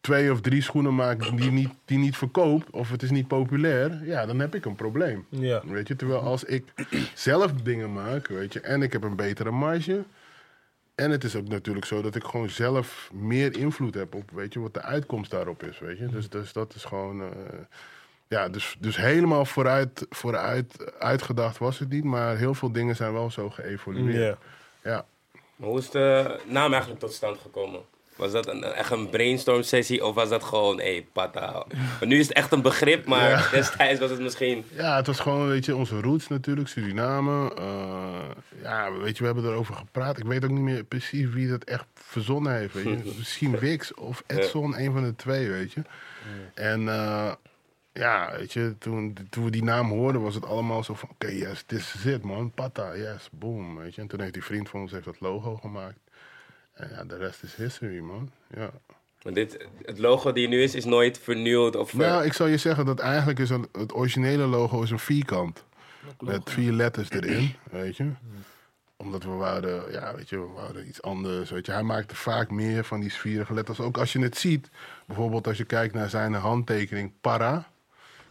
twee 0.00 0.32
of 0.32 0.40
drie 0.40 0.62
schoenen 0.62 0.94
maakt 0.94 1.36
die 1.36 1.50
niet, 1.50 1.70
die 1.84 1.98
niet 1.98 2.16
verkoopt 2.16 2.70
of 2.70 2.90
het 2.90 3.02
is 3.02 3.10
niet 3.10 3.28
populair, 3.28 4.04
ja, 4.04 4.26
dan 4.26 4.38
heb 4.38 4.54
ik 4.54 4.64
een 4.64 4.74
probleem. 4.74 5.26
Ja. 5.28 5.62
Weet 5.66 5.88
je, 5.88 5.96
terwijl 5.96 6.20
als 6.20 6.44
ik 6.44 6.72
zelf 7.14 7.52
dingen 7.52 7.92
maak, 7.92 8.26
weet 8.28 8.52
je, 8.52 8.60
en 8.60 8.82
ik 8.82 8.92
heb 8.92 9.02
een 9.02 9.16
betere 9.16 9.50
marge. 9.50 10.04
En 10.94 11.10
het 11.10 11.24
is 11.24 11.36
ook 11.36 11.48
natuurlijk 11.48 11.86
zo 11.86 12.02
dat 12.02 12.14
ik 12.14 12.24
gewoon 12.24 12.50
zelf 12.50 13.10
meer 13.12 13.56
invloed 13.56 13.94
heb 13.94 14.14
op, 14.14 14.30
weet 14.30 14.52
je, 14.52 14.60
wat 14.60 14.74
de 14.74 14.82
uitkomst 14.82 15.30
daarop 15.30 15.62
is, 15.62 15.78
weet 15.78 15.98
je. 15.98 16.06
Dus, 16.06 16.28
dus 16.28 16.52
dat 16.52 16.74
is 16.74 16.84
gewoon, 16.84 17.22
eh, 17.22 17.28
ja, 18.28 18.48
dus, 18.48 18.76
dus 18.78 18.96
helemaal 18.96 19.44
vooruit, 19.44 20.06
vooruit 20.10 20.98
uitgedacht 20.98 21.58
was 21.58 21.78
het 21.78 21.88
niet, 21.88 22.04
maar 22.04 22.36
heel 22.36 22.54
veel 22.54 22.72
dingen 22.72 22.96
zijn 22.96 23.12
wel 23.12 23.30
zo 23.30 23.50
geëvolueerd. 23.50 24.38
Ja. 24.82 24.90
Ja. 24.90 25.06
Maar 25.56 25.68
hoe 25.68 25.78
is 25.78 25.90
de 25.90 26.38
naam 26.46 26.70
eigenlijk 26.70 27.00
tot 27.00 27.12
stand 27.12 27.38
gekomen? 27.38 27.80
Was 28.16 28.32
dat 28.32 28.48
een, 28.48 28.64
echt 28.64 28.90
een 28.90 29.08
brainstorm 29.10 29.62
sessie 29.62 30.04
of 30.04 30.14
was 30.14 30.28
dat 30.28 30.42
gewoon, 30.42 30.78
hé, 30.78 30.92
hey, 30.92 31.06
pata? 31.12 31.64
Maar 31.98 32.08
nu 32.08 32.18
is 32.18 32.28
het 32.28 32.36
echt 32.36 32.52
een 32.52 32.62
begrip, 32.62 33.06
maar 33.06 33.28
Ja. 33.28 33.48
destijds 33.58 34.00
was 34.00 34.10
het 34.10 34.20
misschien... 34.20 34.64
Ja, 34.70 34.96
het 34.96 35.06
was 35.06 35.20
gewoon, 35.20 35.48
weet 35.48 35.64
je, 35.64 35.76
onze 35.76 36.00
roots 36.00 36.28
natuurlijk, 36.28 36.68
Suriname. 36.68 37.54
Eh, 37.54 38.30
ja, 38.62 38.92
weet 38.92 39.16
je, 39.16 39.24
we 39.24 39.32
hebben 39.32 39.50
erover 39.50 39.74
gepraat. 39.74 40.18
Ik 40.18 40.24
weet 40.24 40.44
ook 40.44 40.50
niet 40.50 40.60
meer 40.60 40.84
precies 40.84 41.28
wie 41.28 41.48
dat 41.48 41.64
echt 41.64 41.86
verzonnen 41.94 42.56
heeft, 42.56 42.74
weet 42.74 42.84
je. 42.84 43.12
Misschien 43.18 43.58
Wix 43.58 43.94
of 43.94 44.22
Edson, 44.26 44.78
een 44.78 44.92
van 44.92 45.02
de 45.02 45.14
twee, 45.14 45.48
weet 45.48 45.72
je. 45.72 45.82
En 46.54 46.88
eh, 46.88 47.32
ja, 47.92 48.32
weet 48.36 48.52
je, 48.52 48.74
toen, 48.78 49.16
toen 49.30 49.44
we 49.44 49.50
die 49.50 49.64
naam 49.64 49.90
hoorden, 49.90 50.22
was 50.22 50.34
het 50.34 50.46
allemaal 50.46 50.84
zo 50.84 50.94
van... 50.94 51.08
Oké, 51.12 51.28
yes, 51.30 51.62
this 51.66 51.94
is 51.94 52.04
it, 52.04 52.22
man. 52.22 52.50
Pata, 52.50 52.96
yes, 52.96 53.28
boom, 53.32 53.76
weet 53.76 53.94
je. 53.94 54.00
En 54.00 54.06
toen 54.06 54.20
heeft 54.20 54.32
die 54.32 54.44
vriend 54.44 54.68
van 54.68 54.80
ons 54.80 54.92
heeft 54.92 55.04
dat 55.04 55.20
logo 55.20 55.56
gemaakt. 55.56 55.98
En 56.74 56.88
ja, 56.90 57.04
de 57.04 57.16
rest 57.16 57.42
is 57.42 57.54
history, 57.54 57.98
man. 58.00 58.30
Ja. 58.54 58.70
Maar 59.22 59.32
dit, 59.32 59.66
het 59.82 59.98
logo 59.98 60.32
die 60.32 60.48
nu 60.48 60.62
is, 60.62 60.74
is 60.74 60.84
nooit 60.84 61.18
vernieuwd 61.18 61.76
of... 61.76 61.90
ver- 61.90 61.98
Nou, 61.98 62.24
ik 62.24 62.32
zal 62.32 62.46
je 62.46 62.56
zeggen 62.56 62.86
dat 62.86 62.98
eigenlijk 62.98 63.38
is 63.38 63.50
een, 63.50 63.68
het 63.72 63.94
originele 63.94 64.44
logo 64.46 64.82
is 64.82 64.90
een 64.90 64.98
vierkant. 64.98 65.64
Met 66.20 66.50
vier 66.50 66.72
letters 66.72 67.10
erin, 67.10 67.54
weet 67.70 67.96
je. 67.96 68.10
Omdat 68.96 69.22
we 69.24 69.30
wouden, 69.30 69.92
ja, 69.92 70.14
weet 70.14 70.28
je, 70.28 70.38
we 70.38 70.46
wouden 70.54 70.88
iets 70.88 71.02
anders. 71.02 71.50
Weet 71.50 71.66
je. 71.66 71.72
Hij 71.72 71.82
maakte 71.82 72.16
vaak 72.16 72.50
meer 72.50 72.84
van 72.84 73.00
die 73.00 73.10
sfierige 73.10 73.54
letters. 73.54 73.80
Ook 73.80 73.98
als 73.98 74.12
je 74.12 74.18
het 74.18 74.36
ziet, 74.38 74.68
bijvoorbeeld 75.06 75.46
als 75.46 75.56
je 75.56 75.64
kijkt 75.64 75.94
naar 75.94 76.08
zijn 76.08 76.34
handtekening 76.34 77.12
Para. 77.20 77.68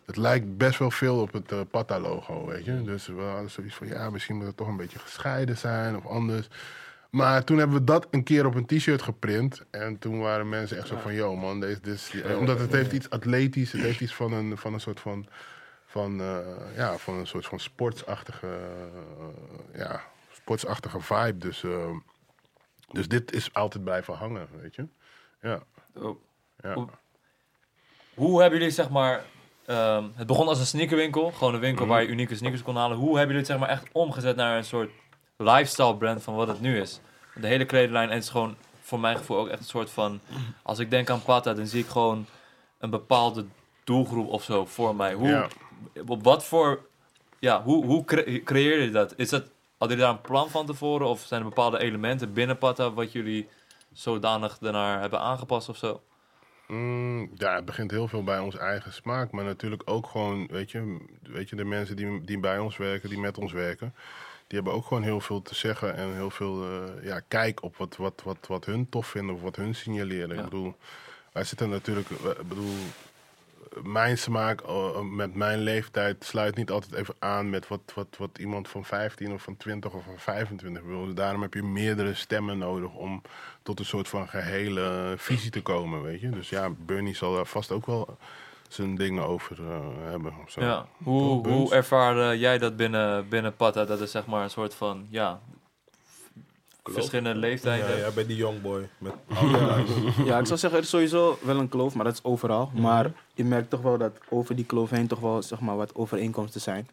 Het 0.06 0.18
lijkt 0.18 0.58
best 0.58 0.80
wel 0.80 0.92
veel 0.92 1.22
op 1.22 1.34
het 1.34 1.52
eh, 1.52 1.60
Pata-logo, 1.72 2.46
weet 2.46 2.66
je. 2.66 2.84
Dus 2.84 3.08
we 3.08 3.22
hadden 3.22 3.52
zoiets 3.52 3.76
van, 3.76 3.88
ja, 3.88 4.10
misschien 4.10 4.36
moet 4.36 4.46
het 4.48 4.58
toch 4.58 4.68
een 4.68 4.78
beetje 4.78 5.00
gescheiden 5.00 5.58
zijn 5.58 5.96
of 5.96 6.06
anders. 6.06 6.48
Maar 7.14 7.44
toen 7.44 7.58
hebben 7.58 7.78
we 7.78 7.84
dat 7.84 8.08
een 8.12 8.24
keer 8.24 8.46
op 8.46 8.56
een 8.56 8.66
t-shirt 8.66 9.02
geprint. 9.02 9.66
En 9.72 10.00
toen 10.00 10.20
waren 10.20 10.50
mensen 10.50 10.78
echt 10.78 10.88
zo 10.88 10.98
van, 10.98 11.14
yo 11.14 11.36
man, 11.36 11.60
deze, 11.60 11.80
dit 11.82 11.94
is- 11.94 12.14
omdat 12.38 12.60
het 12.60 12.72
heeft 12.72 12.92
iets 12.92 13.10
atletisch. 13.10 13.72
Het 13.72 13.82
heeft 13.82 14.02
iets 14.02 14.14
van 14.14 14.34
een, 14.34 14.58
van 14.58 14.74
een 14.74 14.80
soort 14.80 15.00
van, 15.00 15.26
van, 15.86 16.22
eh, 16.22 16.38
ja, 16.76 16.98
van 16.98 17.14
een 17.16 17.28
soort 17.28 17.46
van 17.46 17.60
sportsachtige, 17.60 18.48
eh, 18.48 19.80
ja, 19.80 20.02
sportsachtige 20.32 21.00
vibe. 21.02 21.38
Dus, 21.38 21.64
eh, 21.64 21.90
dus 22.92 23.08
dit 23.08 23.32
is 23.34 23.54
altijd 23.54 23.84
blijven 23.84 24.14
hangen, 24.14 24.48
weet 24.62 24.76
je. 24.76 24.88
Ja, 25.42 25.60
Oh. 25.96 26.18
ja. 26.64 26.74
Hoe- 26.74 26.88
Hoe 28.14 28.42
hebben 28.42 28.60
jullie, 28.60 28.74
zeg 28.74 28.90
maar... 28.90 29.24
ehm, 29.66 30.04
het 30.16 30.28
begon 30.28 30.48
als 30.48 30.60
een 30.60 30.66
sneakerwinkel. 30.66 31.32
Gewoon 31.32 31.54
een 31.54 31.60
winkel 31.60 31.86
waar 31.86 32.02
je 32.02 32.08
unieke 32.08 32.36
sneakers 32.36 32.64
kon 32.64 32.76
halen. 32.76 32.98
Hoe 32.98 33.18
hebben 33.18 33.36
jullie 33.36 33.38
het, 33.38 33.48
zeg 33.48 33.60
maar, 33.60 33.70
echt 33.70 33.88
omgezet 33.92 34.36
naar 34.36 34.58
een 34.58 34.64
soort 34.64 34.90
lifestyle 35.44 35.96
brand 35.98 36.24
van 36.24 36.36
wat 36.36 36.48
het 36.48 36.62
nu 36.62 36.80
is? 36.82 37.00
De 37.36 37.48
hele 37.48 37.66
kledinglijn 37.66 38.10
is 38.10 38.30
gewoon 38.30 38.56
voor 38.82 39.00
mijn 39.00 39.18
gevoel 39.18 39.38
ook 39.38 39.48
echt 39.48 39.60
een 39.60 39.66
soort 39.66 39.90
van... 39.90 40.20
Als 40.62 40.80
ik 40.80 40.90
denk 40.90 41.10
aan 41.10 41.22
Pata, 41.24 41.54
dan 41.54 41.68
zie 41.68 41.84
ik 41.84 41.90
gewoon 41.90 42.26
een 42.80 42.90
bepaalde 42.90 43.46
doelgroep 43.84 44.30
of 44.30 44.44
zo 44.44 44.66
voor 44.66 44.96
mij. 44.96 45.14
Hoe, 45.14 45.28
Ja. 45.28 45.48
Op 46.08 46.24
wat 46.24 46.46
voor... 46.46 46.86
Ja, 47.40 47.64
hoe, 47.64 47.86
hoe 47.86 48.06
cre- 48.06 48.42
creëer 48.44 48.82
je 48.82 48.92
dat? 48.92 49.14
Is 49.18 49.30
dat... 49.30 49.44
Hadden 49.78 49.98
jullie 49.98 50.14
daar 50.14 50.22
een 50.24 50.30
plan 50.32 50.50
van 50.50 50.66
tevoren? 50.66 51.08
Of 51.08 51.22
zijn 51.22 51.42
er 51.42 51.48
bepaalde 51.48 51.80
elementen 51.80 52.34
binnen 52.34 52.58
Pata 52.58 52.92
wat 52.92 53.12
jullie 53.12 53.50
zodanig 53.94 54.58
daarnaar 54.58 55.00
hebben 55.00 55.20
aangepast 55.20 55.70
of 55.70 55.78
zo? 55.78 56.02
Mm, 56.68 57.32
ja, 57.36 57.56
het 57.56 57.66
begint 57.66 57.92
heel 57.92 58.08
veel 58.08 58.24
bij 58.24 58.40
ons 58.40 58.58
eigen 58.58 58.94
smaak. 58.94 59.32
Maar 59.32 59.44
natuurlijk 59.44 59.82
ook 59.86 60.08
gewoon, 60.08 60.48
weet 60.48 60.72
je, 60.72 61.06
weet 61.22 61.50
je 61.50 61.56
de 61.56 61.66
mensen 61.66 61.96
die, 61.96 62.22
die 62.26 62.40
bij 62.40 62.60
ons 62.60 62.78
werken, 62.78 63.10
die 63.10 63.20
met 63.20 63.38
ons 63.38 63.52
werken. 63.52 63.94
Die 64.48 64.58
hebben 64.58 64.74
ook 64.74 64.86
gewoon 64.86 65.04
heel 65.04 65.20
veel 65.20 65.42
te 65.42 65.56
zeggen 65.56 65.96
en 65.96 66.14
heel 66.14 66.30
veel 66.30 66.64
eh, 66.64 67.06
ja, 67.06 67.20
kijk 67.28 67.64
op 67.64 67.78
wat, 67.78 67.96
wat, 67.96 68.22
wat, 68.24 68.38
wat 68.48 68.66
hun 68.66 68.90
tof 68.90 69.08
vinden 69.08 69.36
of 69.36 69.42
wat 69.42 69.56
hun 69.56 69.76
signaleren. 69.76 70.36
Ja. 70.36 70.36
Ik 70.36 70.44
bedoel, 70.44 70.76
wij 71.32 71.44
zitten 71.44 71.70
natuurlijk, 71.70 72.10
ik 72.10 72.48
bedoel, 72.48 72.76
mijn 73.82 74.18
smaak 74.18 74.62
eh, 74.62 75.02
met 75.02 75.36
mijn 75.36 75.60
leeftijd 75.60 76.26
sluit 76.26 76.56
niet 76.56 76.72
altijd 76.72 76.94
even 76.94 77.16
aan 77.20 77.50
met 77.50 77.68
wat, 77.68 77.92
wat, 77.96 78.08
wat 78.18 78.38
iemand 78.38 78.68
van 78.68 78.86
15 78.86 79.34
of 79.34 79.44
van 79.44 79.58
20 79.58 79.94
of 79.94 80.04
van 80.04 80.20
25 80.20 80.84
wil. 80.84 81.06
Dus 81.06 81.16
daarom 81.16 81.42
heb 81.42 81.54
je 81.54 81.64
meerdere 81.64 82.14
stemmen 82.14 82.58
nodig 82.58 82.94
om 82.94 83.22
tot 83.64 83.80
een 83.80 83.86
soort 83.86 84.08
van 84.08 84.28
gehele 84.28 85.14
visie 85.18 85.52
te 85.52 85.62
komen, 85.62 86.02
weet 86.02 86.22
je. 86.22 86.30
Dus 86.30 86.50
ja, 86.50 86.70
Bernie 86.70 87.16
zal 87.16 87.36
daar 87.36 87.46
vast 87.46 87.72
ook 87.72 87.86
wel 87.86 88.18
zijn 88.74 88.96
dingen 88.96 89.26
over 89.28 89.58
eh, 89.70 89.80
hebben. 90.10 90.34
Of 90.44 90.52
zo. 90.52 90.62
Ja. 90.62 90.86
Hoe, 91.04 91.22
hoe 91.22 91.42
Buns? 91.42 91.72
ervaarde 91.72 92.38
jij 92.40 92.58
dat 92.58 92.76
binnen, 92.78 93.30
binnen 93.30 93.56
Pata? 93.56 93.86
Dat 93.86 94.02
is 94.02 94.12
zeg 94.12 94.26
maar 94.26 94.44
een 94.44 94.50
soort 94.50 94.74
van, 94.74 95.06
ja, 95.10 95.40
verschillende 96.84 97.40
leeftijden. 97.40 97.90
Ja, 97.90 97.98
jij 97.98 98.14
bent 98.14 98.28
die 98.28 98.38
youngboy. 98.38 98.90
Met 98.98 99.14
Ja, 100.26 100.40
ik 100.40 100.46
zou 100.46 100.60
zeggen, 100.60 100.72
er 100.80 100.84
is 100.84 100.90
sowieso 100.90 101.38
wel 101.42 101.58
een 101.60 101.70
kloof, 101.70 101.96
maar 101.96 102.06
dat 102.06 102.14
is 102.14 102.24
overal. 102.24 102.72
Maar 102.74 103.12
je 103.34 103.44
merkt 103.44 103.70
toch 103.70 103.82
wel 103.82 103.98
dat 103.98 104.12
over 104.30 104.56
die 104.56 104.66
kloof 104.66 104.90
heen 104.90 105.08
toch 105.08 105.20
wel 105.20 105.42
zeg 105.42 105.60
maar, 105.60 105.76
wat 105.76 105.96
overeenkomsten 105.96 106.62
zijn. 106.62 106.88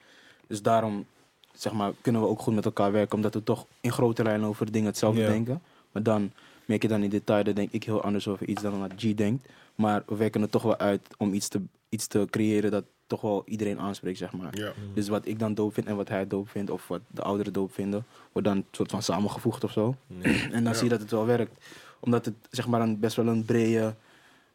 Dus 0.46 0.62
daarom 0.62 1.06
zeg 1.52 1.72
maar, 1.72 1.92
kunnen 2.00 2.22
we 2.22 2.28
ook 2.28 2.40
goed 2.40 2.54
met 2.54 2.64
elkaar 2.64 2.92
werken, 2.92 3.16
omdat 3.16 3.34
we 3.34 3.42
toch 3.42 3.66
in 3.80 3.92
grote 3.92 4.22
lijnen 4.22 4.48
over 4.48 4.72
dingen 4.72 4.88
hetzelfde 4.88 5.20
Ja. 5.20 5.26
denken. 5.28 5.62
Maar 5.92 6.02
dan 6.02 6.32
merk 6.64 6.82
je 6.82 6.88
dan 6.88 7.02
in 7.02 7.10
detail, 7.10 7.44
dan 7.44 7.54
denk 7.54 7.72
ik 7.72 7.84
heel 7.84 8.02
anders 8.02 8.28
over 8.28 8.46
iets 8.46 8.62
dan 8.62 8.80
wat 8.80 8.92
G 8.96 9.14
denkt. 9.14 9.48
Maar 9.80 10.02
we 10.06 10.16
werken 10.16 10.42
er 10.42 10.48
toch 10.48 10.62
wel 10.62 10.78
uit 10.78 11.08
om 11.16 11.32
iets 11.32 11.48
te, 11.48 11.62
iets 11.88 12.06
te 12.06 12.26
creëren 12.30 12.70
dat 12.70 12.84
toch 13.06 13.20
wel 13.20 13.42
iedereen 13.46 13.78
aanspreekt, 13.78 14.18
zeg 14.18 14.32
maar. 14.32 14.58
Ja. 14.58 14.72
Dus 14.94 15.08
wat 15.08 15.26
ik 15.26 15.38
dan 15.38 15.54
doop 15.54 15.74
vind 15.74 15.86
en 15.86 15.96
wat 15.96 16.08
hij 16.08 16.26
doop 16.26 16.48
vindt, 16.48 16.70
of 16.70 16.88
wat 16.88 17.00
de 17.06 17.22
ouderen 17.22 17.52
doop 17.52 17.72
vinden, 17.72 18.06
wordt 18.32 18.48
dan 18.48 18.56
een 18.56 18.66
soort 18.70 18.90
van 18.90 19.02
samengevoegd 19.02 19.64
of 19.64 19.72
zo. 19.72 19.94
En 20.52 20.64
dan 20.64 20.74
zie 20.74 20.84
je 20.84 20.90
dat 20.90 21.00
het 21.00 21.10
wel 21.10 21.26
werkt. 21.26 21.64
Omdat 22.00 22.24
het 22.24 22.34
zeg 22.50 22.66
maar 22.66 22.80
een, 22.80 22.98
best 22.98 23.16
wel 23.16 23.26
een 23.26 23.44
brede 23.44 23.94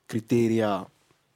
criteria 0.05 0.87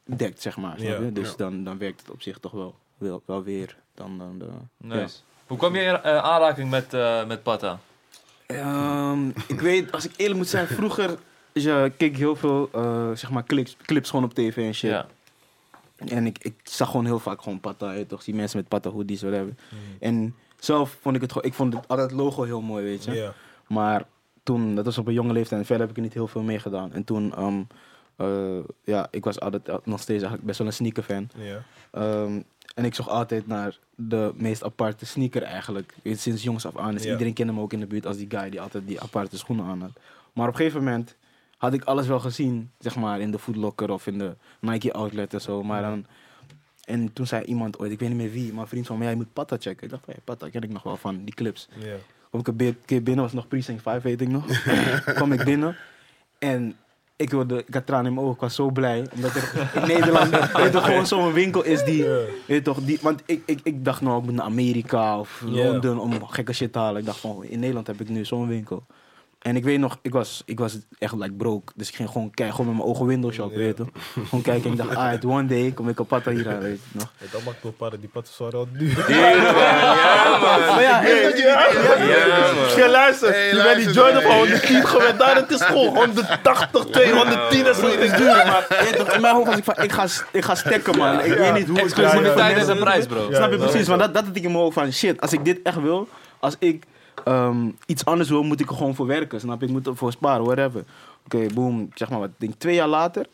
dekt, 0.04 0.42
zeg 0.42 0.58
maar. 0.58 0.82
Ja? 0.82 1.00
Dus 1.00 1.36
dan, 1.36 1.64
dan 1.64 1.78
werkt 1.78 2.00
het 2.00 2.10
op 2.10 2.22
zich 2.22 2.40
toch 2.40 2.52
wel, 2.52 2.76
wel, 2.98 3.22
wel 3.26 3.44
weer. 3.44 3.78
Dan, 3.94 4.18
dan 4.18 4.40
de, 4.40 4.50
Nice. 4.78 5.18
Hoe 5.48 5.58
kwam 5.58 5.76
je 5.76 5.82
in 5.82 5.96
eh, 5.96 6.18
aanraking 6.18 6.70
met, 6.70 6.94
eh 6.94 7.26
met 7.26 7.44
Pata? 7.44 7.80
Ehm, 8.46 9.30
ik 9.48 9.60
weet, 9.60 9.92
als 9.92 10.06
ik 10.06 10.14
eerlijk 10.16 10.38
moet 10.38 10.48
zijn, 10.48 10.68
vroeger 10.68 11.18
je 11.54 11.92
keek 11.98 12.18
heel 12.18 12.36
veel 12.36 12.70
eh, 12.74 13.12
zeg 13.14 13.30
maar 13.30 13.44
clips, 13.44 13.78
clips 13.86 14.10
gewoon 14.10 14.26
op 14.26 14.34
tv 14.34 14.58
en 14.58 14.74
shit. 14.74 14.90
Ja. 14.90 15.08
En 15.96 16.26
ik, 16.26 16.38
ik 16.42 16.54
zag 16.64 16.90
gewoon 16.90 17.06
heel 17.06 17.20
vaak 17.20 17.42
gewoon 17.42 17.60
patta, 17.60 17.92
je 17.92 18.06
toch? 18.06 18.24
Die 18.24 18.36
mensen 18.36 18.58
met 18.58 18.68
patta 18.68 18.90
hoodies, 18.90 19.22
whatever. 19.22 19.54
En 20.00 20.36
zelf 20.60 20.98
vond 21.02 21.16
ik 21.16 21.22
het 21.22 21.32
gewoon, 21.32 21.48
ik 21.48 21.54
vond 21.54 21.74
het, 21.74 21.88
altijd 21.88 22.10
het 22.10 22.20
logo 22.20 22.44
heel 22.44 22.62
mooi, 22.62 22.84
weet 22.84 23.04
je. 23.04 23.12
Ja. 23.12 23.34
Maar 23.68 24.06
toen, 24.44 24.76
dat 24.76 24.86
was 24.86 24.98
op 24.98 25.08
een 25.08 25.14
jonge 25.14 25.34
leeftijd 25.34 25.60
en 25.60 25.66
verder 25.66 25.88
heb 25.88 25.90
ik 25.90 25.98
er 25.98 26.08
niet 26.08 26.14
heel 26.14 26.28
veel 26.28 26.42
mee 26.42 26.60
gedaan. 26.60 26.94
En 26.94 27.04
toen, 27.04 27.36
ehm, 27.36 27.62
eh, 28.16 28.64
ja, 28.84 29.08
ik 29.12 29.24
was 29.24 29.40
altijd, 29.40 29.86
nog 29.86 30.00
steeds 30.00 30.22
eigenlijk 30.22 30.44
best 30.44 30.58
wel 30.58 30.68
een 30.68 30.74
sneaker 30.74 31.04
fan. 31.04 31.30
Ja. 31.36 31.64
Ehm, 31.92 32.42
en 32.76 32.86
ik 32.86 32.96
zocht 32.96 33.10
altijd 33.10 33.48
naar 33.48 33.78
de 33.96 34.32
meest 34.36 34.64
aparte 34.64 35.06
sneaker 35.06 35.44
eigenlijk. 35.44 35.96
Sinds 36.04 36.44
jongs 36.44 36.66
af 36.66 36.78
aan. 36.78 36.94
Dus 36.94 37.06
iedereen 37.06 37.34
kende 37.34 37.54
me 37.54 37.62
ook 37.62 37.74
in 37.74 37.80
de 37.80 37.88
buurt 37.88 38.06
als 38.06 38.18
die 38.18 38.30
guy 38.30 38.50
die 38.50 38.62
altijd 38.62 38.88
die 38.88 39.02
aparte 39.02 39.38
schoenen 39.38 39.66
aan 39.66 39.82
had. 39.82 39.92
Maar 40.34 40.48
op 40.48 40.54
een 40.54 40.60
gegeven 40.60 40.84
moment 40.84 41.16
had 41.60 41.74
ik 41.74 41.84
alles 41.84 42.08
wel 42.08 42.20
gezien, 42.20 42.72
zeg 42.78 42.96
maar, 42.96 43.20
in 43.20 43.32
de 43.32 43.40
Footlocker 43.40 43.92
of 43.92 44.08
in 44.08 44.18
de 44.18 44.36
Nike 44.60 44.94
outlet 44.94 45.34
en 45.34 45.42
zo. 45.42 45.64
Maar 45.64 45.82
dan, 45.82 46.06
en 46.86 47.14
toen 47.14 47.28
zei 47.28 47.44
iemand 47.44 47.80
ooit, 47.80 47.92
ik 47.92 48.00
weet 48.00 48.10
niet 48.10 48.18
meer 48.18 48.32
wie, 48.32 48.54
maar 48.54 48.62
een 48.62 48.70
vriend 48.70 48.88
van 48.88 48.98
mij, 48.98 49.08
jij 49.08 49.16
moet 49.16 49.34
Patta 49.34 49.58
checken. 49.60 49.84
Ik 49.84 49.90
dacht, 49.90 50.06
hey, 50.06 50.16
Patta 50.24 50.50
ken 50.50 50.62
ik 50.62 50.72
nog 50.72 50.84
wel 50.84 50.98
van 50.98 51.24
die 51.24 51.34
clips. 51.34 51.68
Ja. 51.76 51.96
Kom 52.30 52.40
ik 52.40 52.48
een 52.48 52.78
keer 52.86 53.04
binnen, 53.04 53.24
was 53.24 53.34
nog 53.34 53.48
Precinct 53.48 53.82
5, 53.82 54.04
weet 54.04 54.22
ik 54.22 54.28
nog. 54.28 54.46
kwam 55.16 55.32
ik 55.32 55.44
binnen 55.44 55.76
en 56.38 56.76
ik, 57.16 57.30
wilde, 57.30 57.64
ik 57.68 57.74
had 57.74 57.86
tranen 57.86 58.06
in 58.06 58.14
mijn 58.14 58.26
ogen, 58.26 58.36
ik 58.36 58.42
was 58.42 58.56
zo 58.56 58.70
blij. 58.70 59.08
Omdat 59.14 59.36
er 59.36 59.72
in 59.74 59.88
Nederland 59.88 60.30
weet 60.54 60.64
je 60.64 60.70
toch, 60.70 60.86
gewoon 60.86 61.08
zo'n 61.08 61.34
winkel 61.34 61.64
is 61.64 61.84
die, 61.84 62.04
weet 62.04 62.32
je 62.46 62.62
toch, 62.62 62.80
die... 62.80 62.98
Want 63.02 63.22
ik, 63.26 63.42
ik, 63.46 63.60
ik 63.64 63.86
dacht 63.86 64.02
nou, 64.02 64.20
ik 64.20 64.26
moet 64.26 64.34
naar 64.34 64.46
Amerika 64.46 65.20
of 65.20 65.44
Ja. 65.46 65.64
Londen 65.64 65.98
om 65.98 66.26
gekke 66.26 66.54
shit 66.54 66.74
te 66.74 66.80
halen. 66.80 67.00
Ik 67.00 67.06
dacht 67.06 67.20
van, 67.20 67.44
in 67.44 67.60
Nederland 67.60 67.88
heb 67.88 68.02
ik 68.02 68.10
nu 68.10 68.26
zo'n 68.26 68.48
winkel. 68.48 68.86
En 69.40 69.56
ik 69.56 69.64
weet 69.64 69.80
nog, 69.80 70.00
ik 70.02 70.14
was, 70.14 70.42
ik 70.46 70.60
was 70.60 70.78
echt 70.98 71.14
like 71.14 71.34
broke. 71.34 71.74
Dus 71.76 71.90
ik 71.90 71.96
ging 71.96 72.10
gewoon 72.10 72.32
kijken, 72.32 72.56
gewoon 72.56 72.70
met 72.70 72.80
mijn 72.80 72.90
ogen 72.96 73.06
window 73.06 73.32
shop, 73.32 73.54
weet 73.54 73.68
je 73.68 73.74
toch. 73.74 73.88
Gewoon 74.28 74.42
kijken 74.42 74.64
en 74.66 74.72
ik 74.72 74.78
dacht, 74.78 74.96
ah, 74.96 75.32
one 75.32 75.46
day 75.46 75.72
kom 75.72 75.90
ik 75.90 76.00
op 76.00 76.08
Patta 76.08 76.32
hier 76.32 76.50
aan, 76.50 76.60
weet 76.60 76.80
je 76.92 76.98
nog. 77.00 77.12
Dat 77.32 77.44
maakt 77.44 77.64
wel 77.64 77.72
parren, 77.72 78.00
die 78.00 78.10
patten 78.10 78.34
zijn 78.34 78.52
al 78.52 78.68
duur. 78.72 79.12
Ja, 79.12 80.32
man. 80.32 80.60
Maar 80.60 80.82
ja, 80.82 81.02
Ja, 81.02 81.68
man. 82.56 82.78
Ja, 82.78 82.90
luister, 82.90 83.30
Hey, 83.30 83.48
je 83.48 83.64
bent 83.64 83.86
die 83.86 83.94
van 83.94 84.14
hey. 84.14 84.38
110 84.38 84.88
gewend, 84.88 85.20
daar 85.20 85.36
het 85.36 85.52
is 85.52 85.62
gewoon 85.62 85.96
180, 85.96 86.86
210 86.86 87.66
en 87.66 87.76
zo. 87.76 87.90
Het 87.90 88.00
is 88.00 88.12
duur, 88.12 88.28
maar... 88.28 88.66
je 88.70 89.12
in 89.14 89.22
mijn 89.22 89.36
hoofd 89.36 89.48
was 89.48 89.58
ik 89.58 89.64
van, 89.64 89.84
ik 89.84 89.92
ga, 89.92 90.06
ik 90.32 90.44
ga 90.44 90.56
stekken 90.56 90.98
man. 90.98 91.20
Ik 91.20 91.34
weet 91.34 91.54
niet 91.54 91.68
hoe 91.68 91.78
ik 91.78 91.84
Exclusiviteit 91.84 92.58
is 92.58 92.68
een 92.68 92.80
prijs, 92.80 93.06
bro. 93.06 93.32
Snap 93.32 93.52
je 93.52 93.58
Ja, 93.58 93.68
precies? 93.68 93.88
Want 93.88 94.00
dat, 94.00 94.14
dat 94.14 94.26
had 94.26 94.36
ik 94.36 94.44
in 94.44 94.52
mijn 94.52 94.64
hoofd 94.64 94.74
van 94.74 94.94
shit, 94.94 95.22
als 95.22 95.34
ik 95.34 95.46
dit 95.46 95.60
echt 95.64 95.82
wil, 95.82 96.08
als 96.40 96.56
ik 96.60 96.84
ehm, 97.26 97.70
iets 97.86 98.06
anders 98.06 98.30
wil, 98.30 98.44
moet 98.44 98.60
ik 98.60 98.70
er 98.70 98.76
gewoon 98.76 98.96
voor 98.96 99.06
werken. 99.06 99.40
Snap 99.40 99.60
je? 99.60 99.66
Ik 99.66 99.72
moet 99.72 99.88
ervoor 99.88 100.12
sparen, 100.12 100.46
whatever. 100.46 100.84
Oké, 101.26 101.46
boom, 101.54 101.90
zeg 101.94 102.10
maar 102.10 102.20
wat, 102.20 102.30
ik 102.30 102.36
denk 102.38 102.54
twee 102.58 102.76
jaar 102.76 102.88
later. 102.88 103.26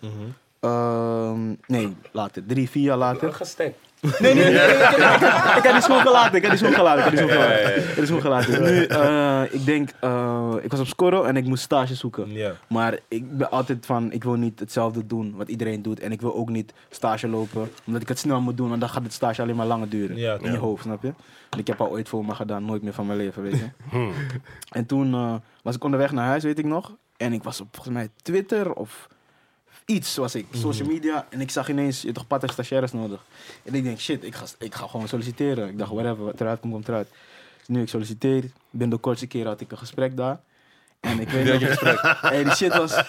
Ehm, 0.60 1.54
nee, 1.68 1.96
later, 2.12 2.46
drie, 2.46 2.70
vier 2.70 2.84
jaar 2.84 2.98
later. 2.98 3.34
Gestekt. 3.34 3.78
Nee, 4.20 4.34
nee, 4.34 4.44
nee, 4.44 4.54
nee, 4.54 4.66
ik, 4.66 4.90
ik, 4.90 4.98
ik, 4.98 5.58
ik 5.58 5.64
had 5.64 5.72
die 5.72 5.82
schoen 5.82 6.00
gelaten, 6.02 6.36
ik 6.36 6.42
had 6.42 6.52
die 6.52 6.60
schoen 6.60 6.74
gelaten, 6.74 7.00
ik 7.00 7.18
had 7.20 7.28
die 7.28 7.38
gelaten. 7.38 7.78
Ik 7.78 7.96
had 7.96 8.08
die 8.08 8.22
gelaten. 8.22 8.64
Nu, 8.64 8.86
eh, 8.86 9.42
ik 9.50 9.66
denk, 9.66 9.90
eh, 10.00 10.54
ik 10.62 10.72
was 10.72 10.80
op 10.80 10.88
Scorro 10.88 11.24
en 11.24 11.38
ik 11.38 11.46
moest 11.46 11.64
stage 11.64 11.96
zoeken. 11.96 12.32
Maar 12.68 13.00
ik 13.08 13.38
ben 13.38 13.52
altijd 13.52 13.86
van, 13.86 14.12
ik 14.12 14.24
wil 14.24 14.34
niet 14.34 14.60
hetzelfde 14.60 15.08
doen 15.08 15.34
wat 15.36 15.50
iedereen 15.50 15.82
doet. 15.82 16.00
En 16.00 16.12
ik 16.12 16.22
wil 16.22 16.36
ook 16.36 16.50
niet 16.50 16.74
stage 16.90 17.28
lopen, 17.28 17.70
omdat 17.86 18.02
ik 18.02 18.08
het 18.08 18.20
snel 18.20 18.42
moet 18.42 18.58
doen. 18.58 18.70
Want 18.70 18.80
dan 18.80 18.90
gaat 18.90 19.04
het 19.04 19.14
stage 19.14 19.42
alleen 19.42 19.56
maar 19.56 19.66
langer 19.66 19.90
duren. 19.90 20.18
In 20.18 20.52
je 20.52 20.58
hoofd, 20.58 20.84
snap 20.84 21.04
je? 21.04 21.14
En 21.50 21.60
ik 21.60 21.68
heb 21.68 21.82
al 21.82 21.90
ooit 21.90 22.10
voor 22.10 22.26
me 22.26 22.36
gedaan, 22.36 22.66
nooit 22.66 22.82
meer 22.82 22.94
van 22.94 23.06
mijn 23.06 23.18
leven, 23.18 23.44
weet 23.44 23.60
je. 23.60 23.70
en 24.80 24.86
toen 24.86 25.14
eh, 25.14 25.36
was 25.62 25.76
ik 25.76 25.84
onderweg 25.84 26.12
naar 26.12 26.26
huis, 26.26 26.44
weet 26.44 26.60
ik 26.60 26.66
nog. 26.66 26.96
En 27.18 27.34
ik 27.34 27.44
was 27.44 27.62
op 27.62 27.68
volgens 27.72 27.96
mij 27.96 28.10
Twitter 28.22 28.74
of 28.74 29.08
iets 29.86 30.16
was 30.16 30.36
ik, 30.36 30.46
social 30.52 30.88
media. 30.88 31.26
En 31.30 31.42
ik 31.42 31.52
zag 31.52 31.70
ineens, 31.70 32.02
je 32.02 32.12
toch 32.12 32.28
patta 32.28 32.48
stagiaires 32.48 32.92
nodig. 32.92 33.26
En 33.64 33.74
ik 33.74 33.84
denk, 33.84 34.00
shit, 34.00 34.24
ik 34.24 34.36
ga, 34.36 34.46
ik 34.60 34.76
ga 34.76 34.88
gewoon 34.88 35.08
solliciteren. 35.08 35.70
Ik 35.70 35.78
dacht, 35.78 35.92
whatever, 35.92 36.24
wat 36.26 36.42
eruit 36.42 36.60
komt, 36.60 36.74
komt 36.74 36.88
eruit. 36.88 37.08
Dus 37.58 37.68
nu 37.68 37.82
ik 37.82 37.90
solliciteer, 37.90 38.44
binnen 38.70 38.90
de 38.90 39.04
kortste 39.04 39.28
keer 39.28 39.46
had 39.46 39.62
ik 39.62 39.72
een 39.72 39.78
gesprek 39.78 40.18
daar. 40.18 40.40
En 41.00 41.20
ik 41.20 41.30
weet 41.30 41.60
niet 41.60 41.70
gesprek. 41.70 42.00
Hey, 42.22 42.44
die 42.44 42.54
shit 42.54 42.78
was, 42.78 43.04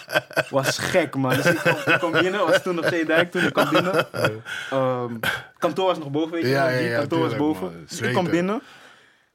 was 0.50 0.78
gek, 0.78 1.16
man. 1.16 1.36
Dus 1.36 1.46
ik 1.46 1.98
kom, 2.00 2.14
ik 2.14 2.22
binnen, 2.22 2.46
was 2.46 2.62
toen 2.62 2.74
nog 2.74 2.88
Zeedijk, 2.88 3.30
toen 3.30 3.42
ik 3.42 3.52
kwam 3.52 3.70
binnen. 3.70 4.06
Ehm, 4.70 5.14
kantoor 5.58 5.86
was 5.86 5.98
nog 5.98 6.10
boven, 6.10 6.30
weet 6.30 6.42
je 6.42 6.48
Ja, 6.48 6.68
ja, 6.68 6.78
ja, 6.78 6.98
kantoor 6.98 7.20
was 7.20 7.36
boven. 7.36 7.72
Dus 7.88 7.98
ik 7.98 8.04
Zweten. 8.04 8.30
binnen. 8.30 8.62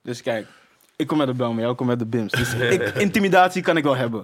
Dus 0.01 0.21
kijk, 0.21 0.47
ik 1.01 1.07
kom 1.07 1.17
met 1.17 1.27
de 1.27 1.33
bel, 1.33 1.53
maar 1.53 1.63
jij 1.63 1.75
komt 1.75 1.89
met 1.89 1.99
de 1.99 2.05
bims. 2.05 2.31
Dus 2.31 2.53
ik, 2.75 2.81
intimidatie 2.89 3.61
kan 3.61 3.77
ik 3.77 3.83
wel 3.83 3.95
hebben. 3.95 4.23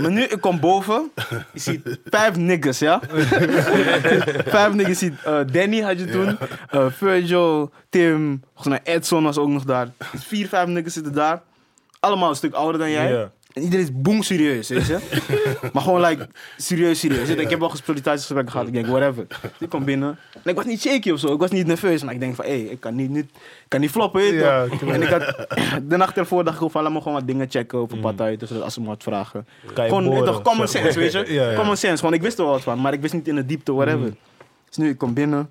Maar 0.00 0.10
nu, 0.10 0.22
ik 0.22 0.40
kom 0.40 0.60
boven. 0.60 1.10
Je 1.52 1.60
ziet 1.60 1.98
vijf 2.04 2.36
niggas, 2.36 2.78
ja? 2.78 3.00
vijf 4.56 4.72
niggas. 4.74 5.00
Je 5.00 5.06
ziet 5.06 5.14
eh, 5.24 5.38
Danny 5.52 5.80
had 5.80 5.98
je 5.98 6.04
toen. 6.04 6.38
eh, 6.70 6.86
Virgil, 6.90 7.70
Tim. 7.88 8.42
Volgens 8.54 8.82
mij 8.84 8.94
Edson 8.94 9.22
was 9.24 9.38
ook 9.38 9.48
nog 9.48 9.64
daar. 9.64 9.88
Dus 10.12 10.24
vier, 10.24 10.48
vijf 10.48 10.66
niggas 10.68 10.92
zitten 10.92 11.12
daar. 11.12 11.42
Allemaal 12.00 12.28
een 12.28 12.36
stuk 12.36 12.54
ouder 12.54 12.80
dan 12.80 12.90
jij. 12.90 13.10
Iedereen 13.54 13.84
is 13.84 13.90
boem 13.92 14.22
serieus, 14.22 14.68
weet 14.68 14.86
je? 14.86 14.98
maar 15.72 15.82
gewoon 15.82 16.00
like, 16.00 16.28
serieus, 16.56 16.98
serieus. 16.98 17.28
Ik 17.28 17.50
heb 17.50 17.58
wel 17.58 17.68
sollicitatiegesprekken 17.68 18.52
gehad. 18.52 18.66
Ik 18.66 18.72
denk, 18.72 18.86
whatever. 18.86 19.26
Ik 19.58 19.68
kom 19.68 19.84
binnen. 19.84 20.18
En 20.32 20.50
ik 20.50 20.56
was 20.56 20.64
niet 20.64 20.80
shaky 20.80 21.10
of 21.10 21.20
zo. 21.20 21.32
Ik 21.32 21.40
was 21.40 21.50
niet 21.50 21.66
nerveus. 21.66 22.02
Maar 22.02 22.14
ik 22.14 22.20
denk 22.20 22.34
van, 22.34 22.44
hé, 22.44 22.52
ik 22.52 22.80
kan 22.80 22.94
niet, 22.94 23.10
niet, 23.10 23.24
ik 23.24 23.68
kan 23.68 23.80
niet 23.80 23.90
floppen, 23.90 24.20
weet 24.20 24.30
je 24.30 24.38
Ja, 24.38 24.66
toch? 24.66 24.78
tuurlijk. 24.78 25.02
En 25.02 25.20
ik 25.20 25.22
had, 25.22 25.46
de 25.90 25.96
nacht 25.96 26.16
ervoor 26.16 26.44
dacht 26.44 26.56
ik 26.56 26.62
ook 26.62 26.70
van, 26.70 26.82
laat 26.82 26.92
me 26.92 26.98
gewoon 26.98 27.14
wat 27.14 27.26
dingen 27.26 27.50
checken 27.50 27.78
over 27.78 27.98
partij. 27.98 28.36
Dus 28.36 28.60
als 28.60 28.74
ze 28.74 28.80
me 28.80 28.86
wat 28.86 29.02
vragen. 29.02 29.46
Gewoon, 29.74 30.24
toch, 30.24 30.42
common 30.42 30.68
sense, 30.68 30.98
weet 30.98 31.12
je? 31.12 31.52
Common 31.56 31.76
sense. 31.76 31.96
Gewoon, 31.96 32.14
ik 32.14 32.22
wist 32.22 32.38
er 32.38 32.44
wel 32.44 32.52
wat 32.52 32.62
van. 32.62 32.80
Maar 32.80 32.92
ik 32.92 33.00
wist 33.00 33.14
niet 33.14 33.28
in 33.28 33.34
de 33.34 33.46
diepte, 33.46 33.72
whatever. 33.72 34.14
Dus 34.68 34.76
nu, 34.76 34.88
ik 34.88 34.98
kom 34.98 35.14
binnen. 35.14 35.50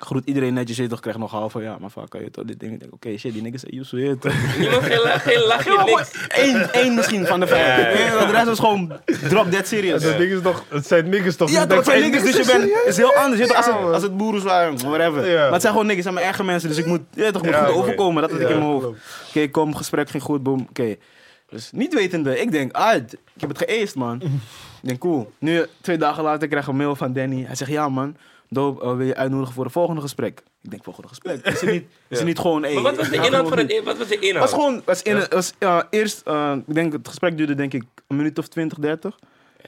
Ik 0.00 0.06
groet 0.06 0.22
iedereen 0.24 0.54
netjes, 0.54 0.76
je 0.76 0.86
toch, 0.86 1.00
krijg 1.00 1.16
nog 1.16 1.30
half 1.30 1.52
van, 1.52 1.62
ja, 1.62 1.76
maar 1.80 1.90
vaak 1.90 2.10
kan 2.10 2.20
je 2.20 2.30
toch 2.30 2.44
dit 2.44 2.60
ding. 2.60 2.72
Ik 2.72 2.80
denk, 2.80 2.92
oké, 2.92 3.16
shit, 3.18 3.32
die 3.32 3.42
niggas 3.42 3.60
to 3.88 3.96
it. 3.96 4.24
Niemand 4.58 4.82
geen 4.84 5.00
lach, 5.00 5.62
geen 5.62 5.84
niks. 5.84 6.10
gewoon 6.28 6.70
één, 6.72 6.94
misschien 6.94 7.26
van 7.26 7.40
de 7.40 7.46
vijf. 7.46 7.66
Ja, 7.66 7.76
ja, 7.78 8.20
je 8.20 8.26
De 8.26 8.32
rest 8.32 8.46
was 8.46 8.58
gewoon 8.58 8.92
drop 9.28 9.50
dead 9.50 9.66
serious. 9.66 10.02
Dat 10.02 10.18
ding 10.18 10.32
is 10.32 10.42
toch, 10.42 10.64
het 10.68 10.86
zijn 10.86 11.08
niggas 11.08 11.36
toch? 11.36 11.50
Ja, 11.50 11.66
Dus 11.66 11.76
dat 11.76 11.84
denk 11.84 11.84
zijn 11.84 12.00
niggas, 12.10 12.22
dus 12.22 12.46
je 12.46 12.52
bent, 12.52 12.62
het 12.74 12.86
is 12.86 12.96
heel 12.96 13.14
anders. 13.14 13.40
Je 13.40 13.46
toch, 13.46 13.56
als, 13.56 13.66
het, 13.66 13.74
als 13.76 14.02
het 14.02 14.16
boeren 14.16 14.44
waren, 14.44 14.78
whatever. 14.78 15.22
Maar 15.22 15.52
het 15.52 15.60
zijn 15.60 15.72
gewoon 15.72 15.86
niggas, 15.86 15.94
het 15.94 16.02
zijn 16.02 16.14
mijn 16.14 16.26
eigen 16.26 16.44
mensen, 16.44 16.68
dus 16.68 16.78
ik 16.78 16.86
moet, 16.86 17.00
je 17.14 17.30
toch, 17.30 17.42
moet 17.42 17.50
Ja, 17.50 17.64
goed 17.64 17.74
overkomen. 17.74 18.22
Dat 18.22 18.30
had 18.30 18.40
ik 18.40 18.48
Ja, 18.48 18.52
in 18.54 18.60
mijn 18.60 18.70
hoofd. 18.70 18.86
Oké, 19.28 19.48
kom, 19.48 19.74
gesprek 19.76 20.10
ging 20.10 20.22
goed, 20.22 20.42
boom, 20.42 20.66
oké. 20.68 20.96
Dus 21.50 21.70
niet 21.72 21.94
wetende, 21.94 22.40
ik 22.40 22.50
denk, 22.50 22.72
ah, 22.72 22.94
ik 22.94 23.40
heb 23.40 23.48
het 23.48 23.58
geëist, 23.58 23.94
man. 23.94 24.20
ik 24.22 24.28
denk, 24.88 24.98
cool. 24.98 25.32
Nu, 25.38 25.66
twee 25.80 25.96
dagen 25.98 26.22
later, 26.22 26.48
krijg 26.48 26.64
ik 26.64 26.70
een 26.70 26.76
mail 26.76 26.96
van 26.96 27.12
Danny. 27.12 27.44
Hij 27.46 27.54
zegt, 27.54 27.70
ja, 27.70 27.88
man, 27.88 28.16
Doop, 28.52 28.82
eh, 28.82 28.96
wil 28.96 29.06
je 29.06 29.14
uitnodigen 29.14 29.54
voor 29.54 29.64
het 29.64 29.72
volgende 29.72 30.00
gesprek? 30.00 30.42
Ik 30.62 30.70
denk, 30.70 30.84
volgende 30.84 31.08
gesprek? 31.08 31.46
Is 31.46 31.60
het 31.60 31.70
niet, 31.70 31.84
is 32.08 32.18
het 32.18 32.26
niet 32.26 32.38
gewoon, 32.38 32.62
hey, 32.62 32.74
Maar 32.74 32.82
wat 32.82 32.96
was 32.96 33.08
de 33.08 33.16
inhoud 33.16 33.48
van 33.48 33.58
het 33.58 33.80
Wat 33.84 33.98
was 33.98 34.08
de 34.08 34.14
het 34.14 34.24
inhoud? 34.24 34.50
was 34.50 34.52
gewoon, 34.52 34.82
was 34.84 35.02
in, 35.02 35.22
was, 35.30 35.54
ja, 35.58 35.86
eerst, 35.90 36.22
eh, 36.24 36.52
ik 36.66 36.74
denk, 36.74 36.92
het 36.92 37.08
gesprek 37.08 37.36
duurde 37.36 37.54
denk 37.54 37.72
ik 37.72 37.82
een 38.06 38.16
minuut 38.16 38.38
of 38.38 38.48
20, 38.48 38.78
30. 38.78 39.18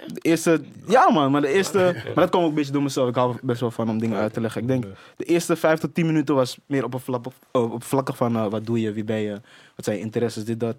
De 0.06 0.20
eerste, 0.20 0.60
ja 0.86 1.10
man, 1.10 1.30
maar 1.30 1.40
de 1.40 1.48
eerste, 1.48 1.78
maar 2.04 2.14
dat 2.14 2.30
kwam 2.30 2.42
ook 2.42 2.48
een 2.48 2.54
beetje 2.54 2.72
door 2.72 2.82
mezelf. 2.82 3.08
Ik 3.08 3.14
hou 3.14 3.36
best 3.42 3.60
wel 3.60 3.70
van 3.70 3.88
om 3.90 3.98
dingen 3.98 4.18
uit 4.18 4.32
te 4.32 4.40
leggen. 4.40 4.60
Ik 4.60 4.66
denk, 4.66 4.84
de 5.16 5.24
eerste 5.24 5.56
5 5.56 5.78
tot 5.78 5.94
10 5.94 6.06
minuten 6.06 6.34
was 6.34 6.58
meer 6.66 6.84
op 6.84 6.94
een 6.94 7.00
vlak, 7.00 7.26
op 7.52 7.84
vlakken 7.84 8.14
van 8.14 8.36
eh, 8.36 8.46
wat 8.46 8.66
doe 8.66 8.80
je, 8.80 8.92
wie 8.92 9.04
ben 9.04 9.20
je, 9.20 9.40
wat 9.76 9.84
zijn 9.84 9.96
je 9.96 10.02
interesses, 10.02 10.44
dit, 10.44 10.60
dat. 10.60 10.76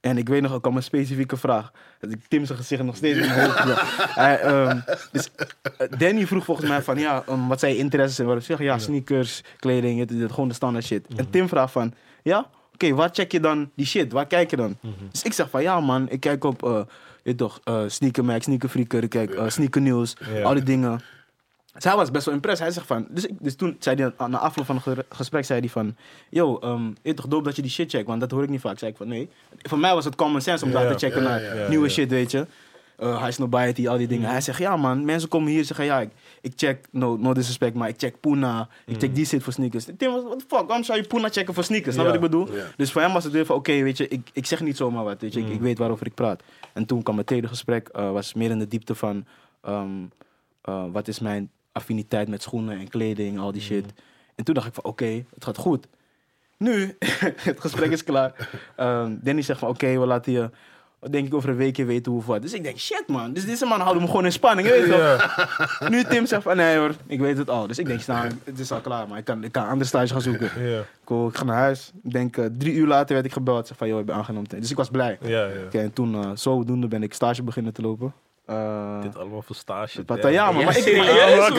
En 0.00 0.18
ik 0.18 0.28
weet 0.28 0.42
nog, 0.42 0.52
er 0.52 0.60
kwam 0.60 0.76
een 0.76 0.82
specifieke 0.82 1.36
vraag. 1.36 1.70
Dat 2.00 2.10
ik 2.10 2.20
Tim 2.28 2.44
zijn 2.44 2.58
gezicht 2.58 2.82
nog 2.82 2.96
steeds 2.96 3.18
in 3.18 3.26
mijn 3.26 3.40
hoofd. 3.40 3.58
Ja. 3.58 3.74
Hij, 4.22 4.40
ehm, 4.40 4.80
dus 5.12 5.30
eh, 5.78 5.98
Danny 5.98 6.26
vroeg 6.26 6.44
volgens 6.44 6.68
mij 6.68 6.82
van, 6.82 6.98
ja, 6.98 7.24
wat 7.48 7.60
zijn 7.60 7.72
je 7.72 7.78
interesses? 7.78 8.18
En 8.18 8.26
wat 8.26 8.36
ik 8.36 8.42
zeg, 8.42 8.58
ja, 8.58 8.78
sneakers, 8.78 9.42
kleding, 9.58 9.98
dit, 9.98 10.18
dit, 10.18 10.32
gewoon 10.32 10.48
de 10.48 10.54
standaard 10.54 10.84
shit. 10.84 11.06
En 11.16 11.30
Tim 11.30 11.48
vraagt 11.48 11.72
van, 11.72 11.94
ja, 12.22 12.50
oké, 12.74 12.94
waar 12.94 13.08
check 13.12 13.32
je 13.32 13.40
dan 13.40 13.70
die 13.74 13.86
shit? 13.86 14.12
Waar 14.12 14.26
kijk 14.26 14.50
je 14.50 14.56
dan? 14.56 14.76
Dus 15.10 15.22
ik 15.22 15.32
zeg 15.32 15.50
van, 15.50 15.62
ja 15.62 15.80
man, 15.80 16.10
ik 16.10 16.20
kijk 16.20 16.44
op, 16.44 16.64
eh 16.64 16.80
je 17.22 17.34
toch, 17.34 17.60
eh 17.64 17.82
Sneaker 17.86 18.24
Mag, 18.24 18.42
Sneaker 18.42 18.68
Freaker, 18.68 19.02
ik 19.02 19.10
kijk 19.10 19.40
Sneaker 19.46 19.80
News, 19.82 20.16
al 20.42 20.54
die 20.54 20.62
dingen. 20.62 21.00
Hij 21.84 21.96
was 21.96 22.10
best 22.10 22.24
wel 22.24 22.34
impressed. 22.34 22.64
Hij 22.64 22.72
zegt 22.74 22.86
van, 22.86 23.06
dus, 23.10 23.26
ik, 23.26 23.34
dus 23.40 23.54
toen 23.56 23.76
zei 23.78 23.96
hij, 24.02 24.12
aan- 24.16 24.30
na 24.30 24.38
afloop 24.38 24.66
van 24.66 24.74
het 24.76 24.84
ge- 24.84 25.04
gesprek, 25.08 25.44
zei 25.44 25.60
hij 25.60 25.68
van, 25.68 25.96
yo, 26.30 26.58
je 26.62 26.92
weet 27.02 27.16
toch 27.16 27.26
dope 27.26 27.44
dat 27.44 27.56
je 27.56 27.62
die 27.62 27.70
shit 27.70 27.90
checkt, 27.90 28.06
want 28.06 28.20
dat 28.20 28.30
hoor 28.30 28.42
ik 28.42 28.48
niet 28.48 28.60
vaak. 28.60 28.78
Zei 28.78 28.90
ik 28.90 28.96
van, 28.96 29.08
nee. 29.08 29.28
Voor 29.58 29.78
mij 29.78 29.94
was 29.94 30.04
het 30.04 30.14
common 30.16 30.40
sense 30.40 30.64
om 30.64 30.70
Ja. 30.70 30.80
daar 30.82 30.92
te 30.96 31.06
checken 31.06 31.22
Ja, 31.22 31.28
naar 31.28 31.56
ja, 31.56 31.68
nieuwe 31.68 31.88
shit, 31.88 32.10
weet 32.10 32.30
je. 32.30 32.46
Eh 32.96 33.18
high 33.22 33.30
Snobiety, 33.32 33.88
al 33.88 33.96
die 33.96 34.06
dingen. 34.06 34.30
Hij 34.30 34.40
zegt, 34.40 34.58
ja 34.58 34.76
man, 34.76 35.04
mensen 35.04 35.28
komen 35.28 35.48
hier 35.50 35.58
en 35.58 35.64
zeggen, 35.64 35.84
ja, 35.84 36.00
ik, 36.00 36.10
ik 36.40 36.52
check, 36.56 36.86
no, 36.90 37.16
no 37.16 37.34
disrespect, 37.34 37.74
maar 37.74 37.88
ik 37.88 37.94
check 37.98 38.20
Puna, 38.20 38.68
ik 38.86 38.98
check 39.00 39.14
die 39.14 39.26
shit 39.26 39.42
voor 39.42 39.52
sneakers. 39.52 39.84
Tim 39.96 40.12
was, 40.12 40.22
what 40.22 40.38
the 40.38 40.44
fuck, 40.48 40.66
waarom 40.66 40.84
zou 40.84 40.98
je 41.00 41.06
Puna 41.06 41.28
checken 41.28 41.54
voor 41.54 41.64
sneakers? 41.64 41.94
Snap 41.94 42.06
wat 42.06 42.14
ik 42.14 42.20
bedoel? 42.20 42.48
Dus 42.76 42.92
voor 42.92 43.02
hem 43.02 43.12
was 43.12 43.24
het 43.24 43.32
weer 43.32 43.46
van, 43.46 43.56
oké, 43.56 43.82
weet 43.82 43.96
je, 43.96 44.08
ik, 44.08 44.30
ik 44.32 44.46
zeg 44.46 44.60
niet 44.60 44.76
zomaar 44.76 45.04
wat, 45.04 45.20
weet 45.20 45.32
je, 45.34 45.40
ik, 45.40 45.48
ik 45.48 45.60
weet 45.60 45.78
waarover 45.78 46.06
ik 46.06 46.14
praat. 46.14 46.42
En 46.72 46.86
toen 46.86 47.02
kwam 47.02 47.16
het 47.16 47.26
tweede 47.26 47.48
gesprek, 47.48 47.88
eh, 47.88 48.10
was 48.12 48.34
meer 48.34 48.50
in 48.50 48.58
de 48.58 48.68
diepte 48.68 48.94
van, 48.94 49.24
ehm, 49.62 49.88
eh, 50.62 50.84
wat 50.92 51.08
is 51.08 51.18
mijn 51.20 51.50
affiniteit 51.78 52.28
met 52.28 52.42
schoenen 52.42 52.78
en 52.78 52.88
kleding, 52.88 53.38
al 53.38 53.52
die 53.52 53.62
shit. 53.62 53.84
En 54.34 54.44
toen 54.44 54.54
dacht 54.54 54.66
ik 54.66 54.74
van, 54.74 54.84
oké, 54.84 55.24
het 55.34 55.44
gaat 55.44 55.56
goed. 55.56 55.86
Nu, 56.56 56.96
het 57.50 57.60
gesprek 57.60 57.90
is 57.90 58.04
klaar. 58.04 58.48
Ehm 58.76 59.16
Danny 59.20 59.42
zegt 59.42 59.58
van, 59.58 59.68
oké, 59.68 59.98
we 59.98 60.06
laten 60.06 60.32
je, 60.32 60.50
denk 61.10 61.26
ik, 61.26 61.34
over 61.34 61.48
een 61.48 61.56
weekje 61.56 61.84
weten 61.84 62.12
hoe 62.12 62.20
of 62.20 62.26
wat. 62.26 62.42
Dus 62.42 62.52
ik 62.52 62.62
denk, 62.62 62.78
shit 62.78 63.04
man, 63.06 63.32
dus 63.32 63.44
deze 63.44 63.66
man 63.66 63.80
houdt 63.80 64.00
me 64.00 64.06
gewoon 64.06 64.24
in 64.24 64.32
spanning, 64.32 64.68
je 64.68 64.74
weet 64.74 64.90
toch? 64.90 65.88
Nu 65.92 66.04
Tim 66.04 66.26
zegt 66.26 66.42
van, 66.42 66.56
nee 66.56 66.76
hoor, 66.76 66.94
ik 67.06 67.20
weet 67.20 67.38
het 67.38 67.50
al. 67.50 67.66
Dus 67.66 67.78
ik 67.78 67.86
denk, 67.86 68.06
nou, 68.06 68.28
het 68.44 68.58
is 68.58 68.72
al 68.72 68.80
klaar, 68.80 69.08
maar 69.08 69.18
ik 69.18 69.24
kan, 69.24 69.44
ik 69.44 69.52
kan 69.52 69.62
een 69.62 69.68
andere 69.68 69.88
stage 69.88 70.12
gaan 70.12 70.22
zoeken. 70.22 70.50
Cool, 71.04 71.28
ik 71.28 71.36
ga 71.36 71.44
naar 71.44 71.56
huis. 71.56 71.92
Ik 72.02 72.12
denk, 72.12 72.36
eh, 72.36 72.44
drie 72.58 72.74
uur 72.74 72.86
later 72.86 73.14
werd 73.14 73.26
ik 73.26 73.32
gebeld. 73.32 73.66
Zeg 73.66 73.76
van, 73.76 73.88
joh, 73.88 74.00
ik 74.00 74.06
ben 74.06 74.14
aangenomen. 74.14 74.48
Dus 74.48 74.70
ik 74.70 74.76
was 74.76 74.90
blij. 74.90 75.18
ja, 75.20 75.46
ja. 75.46 75.64
Oké, 75.66 75.78
en 75.78 75.92
toen, 75.92 76.14
eh, 76.14 76.30
zodoende 76.34 76.88
ben 76.88 77.02
ik 77.02 77.14
stage 77.14 77.42
beginnen 77.42 77.72
te 77.72 77.82
lopen. 77.82 78.12
Eh, 78.48 79.02
Dit 79.02 79.16
allemaal 79.16 79.42
voor 79.42 79.56
stage. 79.56 80.02
wat- 80.06 80.22
ja, 80.32 80.50
man, 80.52 80.64
maar 80.64 80.76
ik, 80.76 80.82
serieus, 80.82 81.06
maar- 81.06 81.58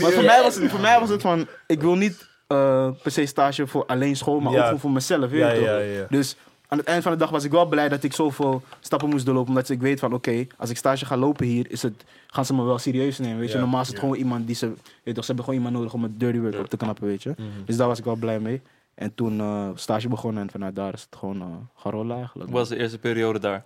maar 0.00 0.12
voor 0.12 0.22
mij, 0.24 0.42
was 0.42 0.54
het, 0.56 0.70
voor 0.70 0.80
mij 0.80 1.00
was 1.00 1.08
het 1.08 1.20
van, 1.20 1.46
ik 1.66 1.80
wil 1.80 1.94
niet 1.94 2.28
eh, 2.46 2.90
per 3.02 3.10
se 3.12 3.26
stage 3.26 3.66
voor 3.66 3.86
alleen 3.86 4.16
school, 4.16 4.40
maar 4.40 4.52
Ja. 4.52 4.58
ook 4.58 4.64
gewoon 4.64 4.80
voor 4.80 4.90
mezelf. 4.90 5.30
Weet 5.30 5.40
Ja, 5.40 5.48
je 5.50 5.56
toch? 5.58 5.66
ja, 5.66 5.76
ja. 5.78 6.06
Dus 6.10 6.36
aan 6.68 6.78
het 6.78 6.86
eind 6.86 7.02
van 7.02 7.12
de 7.12 7.18
dag 7.18 7.30
was 7.30 7.44
ik 7.44 7.50
wel 7.50 7.66
blij 7.66 7.88
dat 7.88 8.02
ik 8.02 8.12
zoveel 8.12 8.62
stappen 8.80 9.08
moest 9.08 9.24
doorlopen. 9.24 9.48
Omdat 9.48 9.68
ik 9.68 9.80
weet 9.80 10.00
van, 10.00 10.12
oké, 10.12 10.46
als 10.56 10.70
ik 10.70 10.76
stage 10.76 11.06
ga 11.06 11.16
lopen 11.16 11.46
hier, 11.46 11.70
is 11.70 11.82
het, 11.82 12.04
gaan 12.26 12.44
ze 12.44 12.54
me 12.54 12.62
wel 12.64 12.78
serieus 12.78 13.18
nemen. 13.18 13.38
Weet 13.38 13.48
je? 13.48 13.54
Ja, 13.54 13.60
Normaal 13.60 13.80
is 13.80 13.86
het 13.86 13.96
ja. 13.96 14.02
gewoon 14.02 14.16
iemand 14.18 14.46
die 14.46 14.56
ze, 14.56 14.66
weet 14.66 14.76
je 15.02 15.12
toch, 15.12 15.24
ze 15.24 15.26
hebben 15.26 15.44
gewoon 15.44 15.60
iemand 15.60 15.76
nodig 15.76 15.92
om 15.94 16.02
het 16.02 16.20
dirty 16.20 16.38
work 16.38 16.58
op 16.58 16.68
te 16.68 16.76
knappen, 16.76 17.04
weet 17.06 17.22
je. 17.22 17.34
Dus 17.64 17.76
daar 17.76 17.88
was 17.88 17.98
ik 17.98 18.04
wel 18.04 18.16
blij 18.16 18.38
mee. 18.40 18.62
En 18.94 19.14
toen 19.14 19.40
eh, 19.40 19.68
stage 19.74 20.08
begonnen 20.08 20.42
en 20.42 20.50
vanuit 20.50 20.76
daar 20.76 20.94
is 20.94 21.02
het 21.10 21.16
gewoon 21.18 21.40
eh 21.40 21.46
gaan 21.76 21.92
rollen 21.92 22.16
eigenlijk. 22.16 22.50
Hoe 22.50 22.58
was 22.58 22.68
de 22.68 22.76
eerste 22.78 22.98
periode 22.98 23.38
daar? 23.38 23.64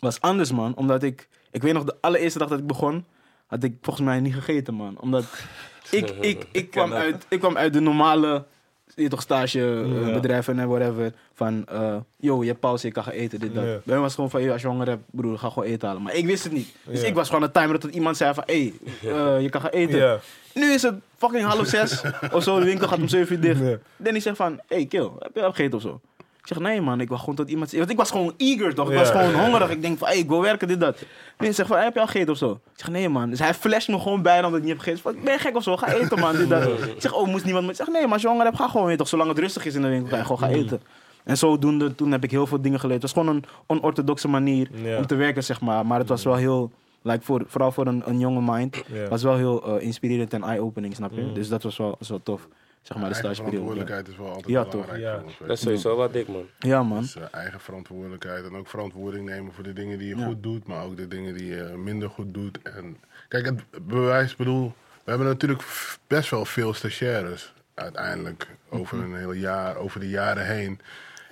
was 0.00 0.20
anders, 0.20 0.52
man. 0.52 0.74
Omdat 0.74 1.02
ik... 1.02 1.28
Ik 1.50 1.62
weet 1.62 1.72
nog, 1.72 1.84
de 1.84 1.96
allereerste 2.00 2.38
dag 2.38 2.48
dat 2.48 2.58
ik 2.58 2.66
begon... 2.66 3.04
had 3.46 3.62
ik 3.62 3.74
volgens 3.82 4.06
mij 4.06 4.20
niet 4.20 4.34
gegeten, 4.34 4.74
man. 4.74 4.96
Omdat 5.00 5.24
ik, 5.90 6.10
ik, 6.10 6.46
ik, 6.52 6.70
kwam, 6.70 6.92
uit, 6.92 7.26
ik 7.28 7.38
kwam 7.38 7.56
uit 7.56 7.72
de 7.72 7.80
normale... 7.80 8.44
Je 8.94 9.08
toch 9.08 9.22
stage 9.22 9.58
eh, 9.58 10.22
Ja. 10.22 10.42
en 10.46 10.68
whatever. 10.68 11.12
Van, 11.34 11.66
eh 11.66 11.96
yo, 12.16 12.40
je 12.42 12.48
hebt 12.48 12.60
pauze, 12.60 12.86
je 12.86 12.92
kan 12.92 13.02
gaan 13.02 13.12
eten, 13.12 13.40
dit, 13.40 13.54
dat. 13.54 13.64
Ja. 13.64 13.70
Bij 13.70 13.80
mij 13.84 13.98
was 13.98 14.14
gewoon 14.14 14.30
van, 14.30 14.42
yo, 14.42 14.52
als 14.52 14.62
je 14.62 14.68
honger 14.68 14.88
hebt, 14.88 15.02
broer, 15.10 15.38
ga 15.38 15.48
gewoon 15.48 15.68
eten 15.68 15.88
halen. 15.88 16.02
Maar 16.02 16.14
ik 16.14 16.26
wist 16.26 16.44
het 16.44 16.52
niet. 16.52 16.74
Dus 16.84 17.00
Ja. 17.00 17.06
ik 17.06 17.14
was 17.14 17.28
gewoon 17.28 17.42
een 17.42 17.52
timer 17.52 17.78
tot 17.78 17.94
iemand 17.94 18.16
zei 18.16 18.34
van, 18.34 18.42
hé, 18.46 18.72
hey, 19.00 19.12
eh, 19.12 19.42
je 19.42 19.48
kan 19.48 19.60
gaan 19.60 19.70
eten. 19.70 19.98
Ja. 19.98 20.18
Nu 20.54 20.72
is 20.72 20.82
het 20.82 20.94
fucking 21.16 21.44
half 21.44 21.66
zes 21.66 22.02
of 22.32 22.42
zo, 22.42 22.58
de 22.58 22.64
winkel 22.64 22.88
gaat 22.88 22.98
om 22.98 23.08
zeven 23.08 23.34
uur 23.36 23.40
dicht. 23.40 23.60
Ja. 23.60 23.78
Danny 23.96 24.20
zegt 24.20 24.36
van, 24.36 24.52
hé, 24.66 24.76
hey, 24.76 24.86
kill, 24.86 25.10
heb 25.18 25.34
je 25.34 25.42
gegeten 25.42 25.74
of 25.76 25.82
zo? 25.82 26.00
Ik 26.50 26.56
zeg, 26.56 26.64
nee 26.64 26.80
man, 26.80 27.00
ik 27.00 27.08
wacht 27.08 27.20
gewoon 27.20 27.34
tot 27.34 27.48
iemand... 27.48 27.72
Want 27.72 27.90
ik 27.90 27.96
was 27.96 28.10
gewoon 28.10 28.34
eager, 28.36 28.74
toch? 28.74 28.90
Ik 28.90 28.96
was 28.96 29.10
gewoon 29.10 29.34
hongerig. 29.34 29.70
Ik 29.70 29.82
denk 29.82 29.98
van, 29.98 30.08
hé, 30.08 30.14
ik 30.14 30.28
wil 30.28 30.40
werken, 30.40 30.68
dit, 30.68 30.80
dat. 30.80 31.02
Nee, 31.38 31.52
zegt 31.52 31.68
van, 31.68 31.78
heb 31.78 31.94
je 31.94 32.00
al 32.00 32.06
gegeten 32.06 32.32
of 32.32 32.38
zo? 32.38 32.50
Ik 32.50 32.58
zeg, 32.74 32.88
nee 32.88 33.08
man. 33.08 33.30
Dus 33.30 33.38
hij 33.38 33.54
flasht 33.54 33.88
me 33.88 33.98
gewoon 33.98 34.22
bijna 34.22 34.46
omdat 34.46 34.60
ik 34.60 34.66
niet 34.66 34.74
heb 34.74 34.82
gegeten. 34.82 35.02
Van, 35.02 35.24
ben 35.24 35.32
je 35.32 35.38
gek 35.38 35.56
of 35.56 35.62
zo? 35.62 35.76
Ga 35.76 35.92
eten 35.92 36.18
man, 36.18 36.36
dit, 36.36 36.48
dat. 36.48 36.62
Ik 36.96 37.00
zeg, 37.00 37.14
oh, 37.14 37.26
moest 37.26 37.44
niemand... 37.44 37.70
Ik 37.70 37.76
zeg, 37.76 37.88
nee 37.88 38.02
maar 38.02 38.12
als 38.12 38.22
je 38.22 38.28
honger 38.28 38.44
hebt, 38.44 38.56
ga 38.56 38.68
gewoon 38.68 38.86
eten. 38.86 38.98
Toch? 38.98 39.08
Zolang 39.08 39.28
het 39.28 39.38
rustig 39.38 39.64
is 39.64 39.74
in 39.74 39.82
de 39.82 39.88
winkel, 39.88 40.08
ga 40.08 40.16
je 40.16 40.22
gewoon 40.22 40.38
gaan 40.38 40.50
eten. 40.50 40.80
En 41.24 41.36
zodoende, 41.36 41.94
toen 41.94 42.12
heb 42.12 42.24
ik 42.24 42.30
heel 42.30 42.46
veel 42.46 42.60
dingen 42.60 42.80
geleerd. 42.80 43.02
Het 43.02 43.12
was 43.14 43.24
gewoon 43.24 43.36
een 43.36 43.44
onorthodoxe 43.66 44.28
manier 44.28 44.70
om 44.98 45.06
te 45.06 45.14
werken, 45.14 45.44
zeg 45.44 45.60
maar. 45.60 45.86
Maar 45.86 45.98
het 45.98 46.08
was 46.08 46.24
wel 46.24 46.36
heel... 46.36 46.70
Like 47.02 47.24
voor, 47.24 47.42
vooral 47.46 47.72
voor 47.72 47.86
een, 47.86 48.02
een 48.06 48.18
jonge 48.18 48.52
mind. 48.52 48.82
Was 49.08 49.22
wel 49.22 49.36
heel 49.36 49.76
eh, 49.76 49.86
inspirerend 49.86 50.32
en 50.32 50.42
eye-opening, 50.42 50.94
snap 50.94 51.12
je? 51.14 51.32
Dus 51.32 51.48
dat 51.48 51.62
was 51.62 51.76
wel, 51.76 51.94
was 51.98 52.08
wel 52.08 52.20
tof. 52.22 52.48
Zeg 52.82 52.98
maar, 52.98 53.08
de 53.08 53.14
stageperiode. 53.14 53.50
verantwoordelijkheid 53.50 54.08
is 54.08 54.16
wel 54.16 54.26
altijd 54.28 54.46
Ja, 54.46 54.62
toch. 54.62 54.70
belangrijk 54.72 55.00
Ja. 55.02 55.14
voor 55.18 55.24
ons. 55.24 55.38
Dat 55.38 55.50
is 55.50 55.60
sowieso 55.60 55.96
wat 55.96 56.12
dik, 56.12 56.28
man. 56.28 56.46
Ja, 56.58 56.82
man. 56.82 57.00
Dus, 57.00 57.16
eh, 57.16 57.22
eigen 57.30 57.60
verantwoordelijkheid 57.60 58.44
en 58.44 58.56
ook 58.56 58.68
verantwoording 58.68 59.28
nemen 59.28 59.52
voor 59.52 59.64
de 59.64 59.72
dingen 59.72 59.98
die 59.98 60.08
je 60.08 60.16
Ja. 60.16 60.24
goed 60.24 60.42
doet, 60.42 60.66
maar 60.66 60.84
ook 60.84 60.96
de 60.96 61.08
dingen 61.08 61.34
die 61.34 61.46
je 61.54 61.62
minder 61.76 62.08
goed 62.10 62.34
doet. 62.34 62.58
En 62.62 62.96
kijk, 63.28 63.44
het 63.46 63.62
bewijs, 63.86 64.36
bedoel, 64.36 64.72
we 65.04 65.10
hebben 65.10 65.26
natuurlijk 65.28 65.62
best 66.06 66.30
wel 66.30 66.44
veel 66.44 66.74
stagiaires 66.74 67.52
uiteindelijk 67.74 68.48
over 68.68 68.96
Mhm. 68.96 69.12
een 69.12 69.18
heel 69.18 69.32
jaar, 69.32 69.76
over 69.76 70.00
de 70.00 70.08
jaren 70.08 70.46
heen. 70.46 70.80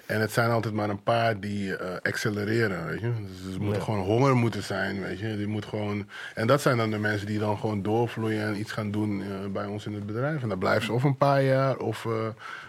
En 0.09 0.21
het 0.21 0.33
zijn 0.33 0.51
altijd 0.51 0.75
maar 0.75 0.89
een 0.91 1.03
paar 1.03 1.41
die 1.41 1.77
eh, 1.77 1.97
accelereren, 2.03 2.87
weet 2.87 3.01
je. 3.01 3.11
Dus 3.45 3.55
er 3.55 3.61
moet 3.63 3.75
Ja. 3.75 3.81
gewoon 3.81 4.01
honger 4.01 4.37
moeten 4.37 4.63
zijn, 4.63 5.01
weet 5.01 5.19
je. 5.19 5.37
Die 5.37 5.47
moet 5.47 5.65
gewoon... 5.65 6.07
En 6.35 6.47
dat 6.47 6.61
zijn 6.63 6.77
dan 6.77 6.91
de 6.91 6.99
mensen 6.99 7.27
die 7.27 7.39
dan 7.39 7.59
gewoon 7.59 7.83
doorvloeien 7.83 8.43
en 8.47 8.59
iets 8.61 8.73
gaan 8.73 8.91
doen 8.91 9.23
eh, 9.23 9.29
bij 9.53 9.67
ons 9.67 9.87
in 9.87 9.95
het 9.95 10.07
bedrijf. 10.07 10.43
En 10.43 10.49
dan 10.49 10.59
blijven 10.59 10.85
ze 10.85 10.93
of 10.93 11.03
een 11.05 11.17
paar 11.17 11.43
jaar 11.43 11.77
of, 11.77 12.05
eh, 12.05 12.13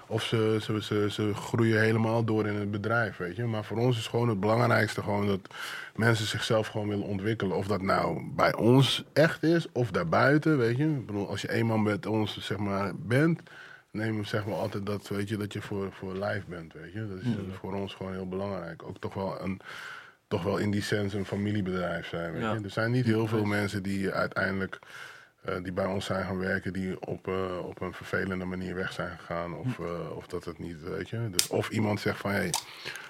of 0.08 0.24
ze, 0.24 0.58
ze, 0.62 0.84
ze, 0.84 1.08
ze 1.12 1.34
groeien 1.34 1.80
helemaal 1.82 2.24
door 2.24 2.46
in 2.48 2.56
het 2.56 2.72
bedrijf, 2.72 3.18
weet 3.18 3.36
je. 3.36 3.44
Maar 3.44 3.64
voor 3.64 3.78
ons 3.78 3.98
is 3.98 4.08
gewoon 4.08 4.30
het 4.30 4.40
belangrijkste 4.40 5.02
gewoon 5.02 5.28
dat 5.28 5.40
mensen 5.96 6.26
zichzelf 6.26 6.68
gewoon 6.68 6.88
willen 6.88 7.06
ontwikkelen. 7.08 7.58
Of 7.58 7.68
dat 7.68 7.82
nou 7.82 8.22
bij 8.36 8.56
ons 8.56 9.04
echt 9.14 9.44
is 9.44 9.68
of 9.72 9.92
daarbuiten, 9.92 10.58
weet 10.58 10.78
je. 10.78 10.84
Ik 10.86 11.06
bedoel, 11.06 11.30
als 11.30 11.42
je 11.42 11.52
eenmaal 11.52 11.78
met 11.78 12.06
ons, 12.06 12.38
zeg 12.40 12.58
maar, 12.58 12.92
bent 12.96 13.40
neem 13.92 14.24
zeg 14.26 14.46
maar 14.46 14.56
altijd 14.56 14.86
dat, 14.86 15.08
weet 15.08 15.30
je, 15.30 15.38
dat 15.38 15.54
je 15.54 15.62
voor, 15.62 15.92
voor 15.92 16.14
live 16.14 16.44
bent, 16.48 16.74
weet 16.74 16.94
je. 16.94 17.08
Dat 17.08 17.18
is 17.18 17.26
eh, 17.26 17.54
voor 17.60 17.74
ons 17.74 17.94
gewoon 17.94 18.14
heel 18.14 18.28
belangrijk. 18.28 18.84
Ook 18.84 19.00
toch 19.00 19.14
wel 19.14 19.42
een, 19.42 19.62
toch 20.28 20.44
wel 20.44 20.58
in 20.58 20.72
die 20.72 20.82
sens 20.82 21.14
een 21.14 21.26
familiebedrijf 21.26 22.08
zijn, 22.08 22.32
weet 22.34 22.42
Ja. 22.42 22.54
je. 22.54 22.64
Er 22.64 22.70
zijn 22.70 22.92
niet 22.92 23.06
heel 23.06 23.28
veel 23.28 23.46
mensen 23.46 23.84
die 23.84 24.12
uiteindelijk, 24.12 24.80
eh, 25.42 25.56
die 25.64 25.72
bij 25.72 25.86
ons 25.86 26.06
zijn 26.06 26.26
gaan 26.26 26.38
werken, 26.40 26.74
die 26.74 27.02
op, 27.08 27.28
eh, 27.28 27.58
op 27.66 27.82
een 27.82 27.94
vervelende 27.94 28.46
manier 28.46 28.76
weg 28.76 28.92
zijn 28.94 29.18
gegaan. 29.18 29.54
Of, 29.56 29.80
eh, 29.80 30.16
of 30.16 30.28
dat 30.28 30.46
het 30.46 30.60
niet, 30.60 30.82
weet 30.84 31.10
je. 31.10 31.30
Dus 31.32 31.48
of 31.48 31.70
iemand 31.70 32.00
zegt 32.00 32.18
van, 32.20 32.32
hé, 32.32 32.38
hey, 32.38 32.52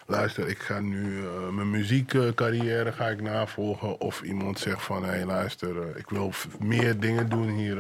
luister, 0.06 0.48
ik 0.48 0.60
ga 0.60 0.80
nu 0.80 1.22
mijn 1.52 1.70
muziekcarrière 1.70 2.92
ga 2.92 3.08
ik 3.08 3.22
navolgen. 3.22 4.00
Of 4.00 4.22
iemand 4.22 4.60
zegt 4.60 4.82
van, 4.82 5.04
hé, 5.04 5.10
hey, 5.10 5.26
luister, 5.26 5.98
ik 5.98 6.10
wil 6.10 6.32
meer 6.60 7.00
dingen 7.00 7.30
doen 7.30 7.50
hier. 7.50 7.78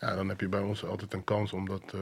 Ja, 0.00 0.14
dan 0.14 0.28
heb 0.28 0.40
je 0.40 0.48
bij 0.48 0.60
ons 0.60 0.84
altijd 0.84 1.12
een 1.12 1.24
kans 1.24 1.52
om 1.52 1.68
dat, 1.68 1.82
eh, 1.94 2.00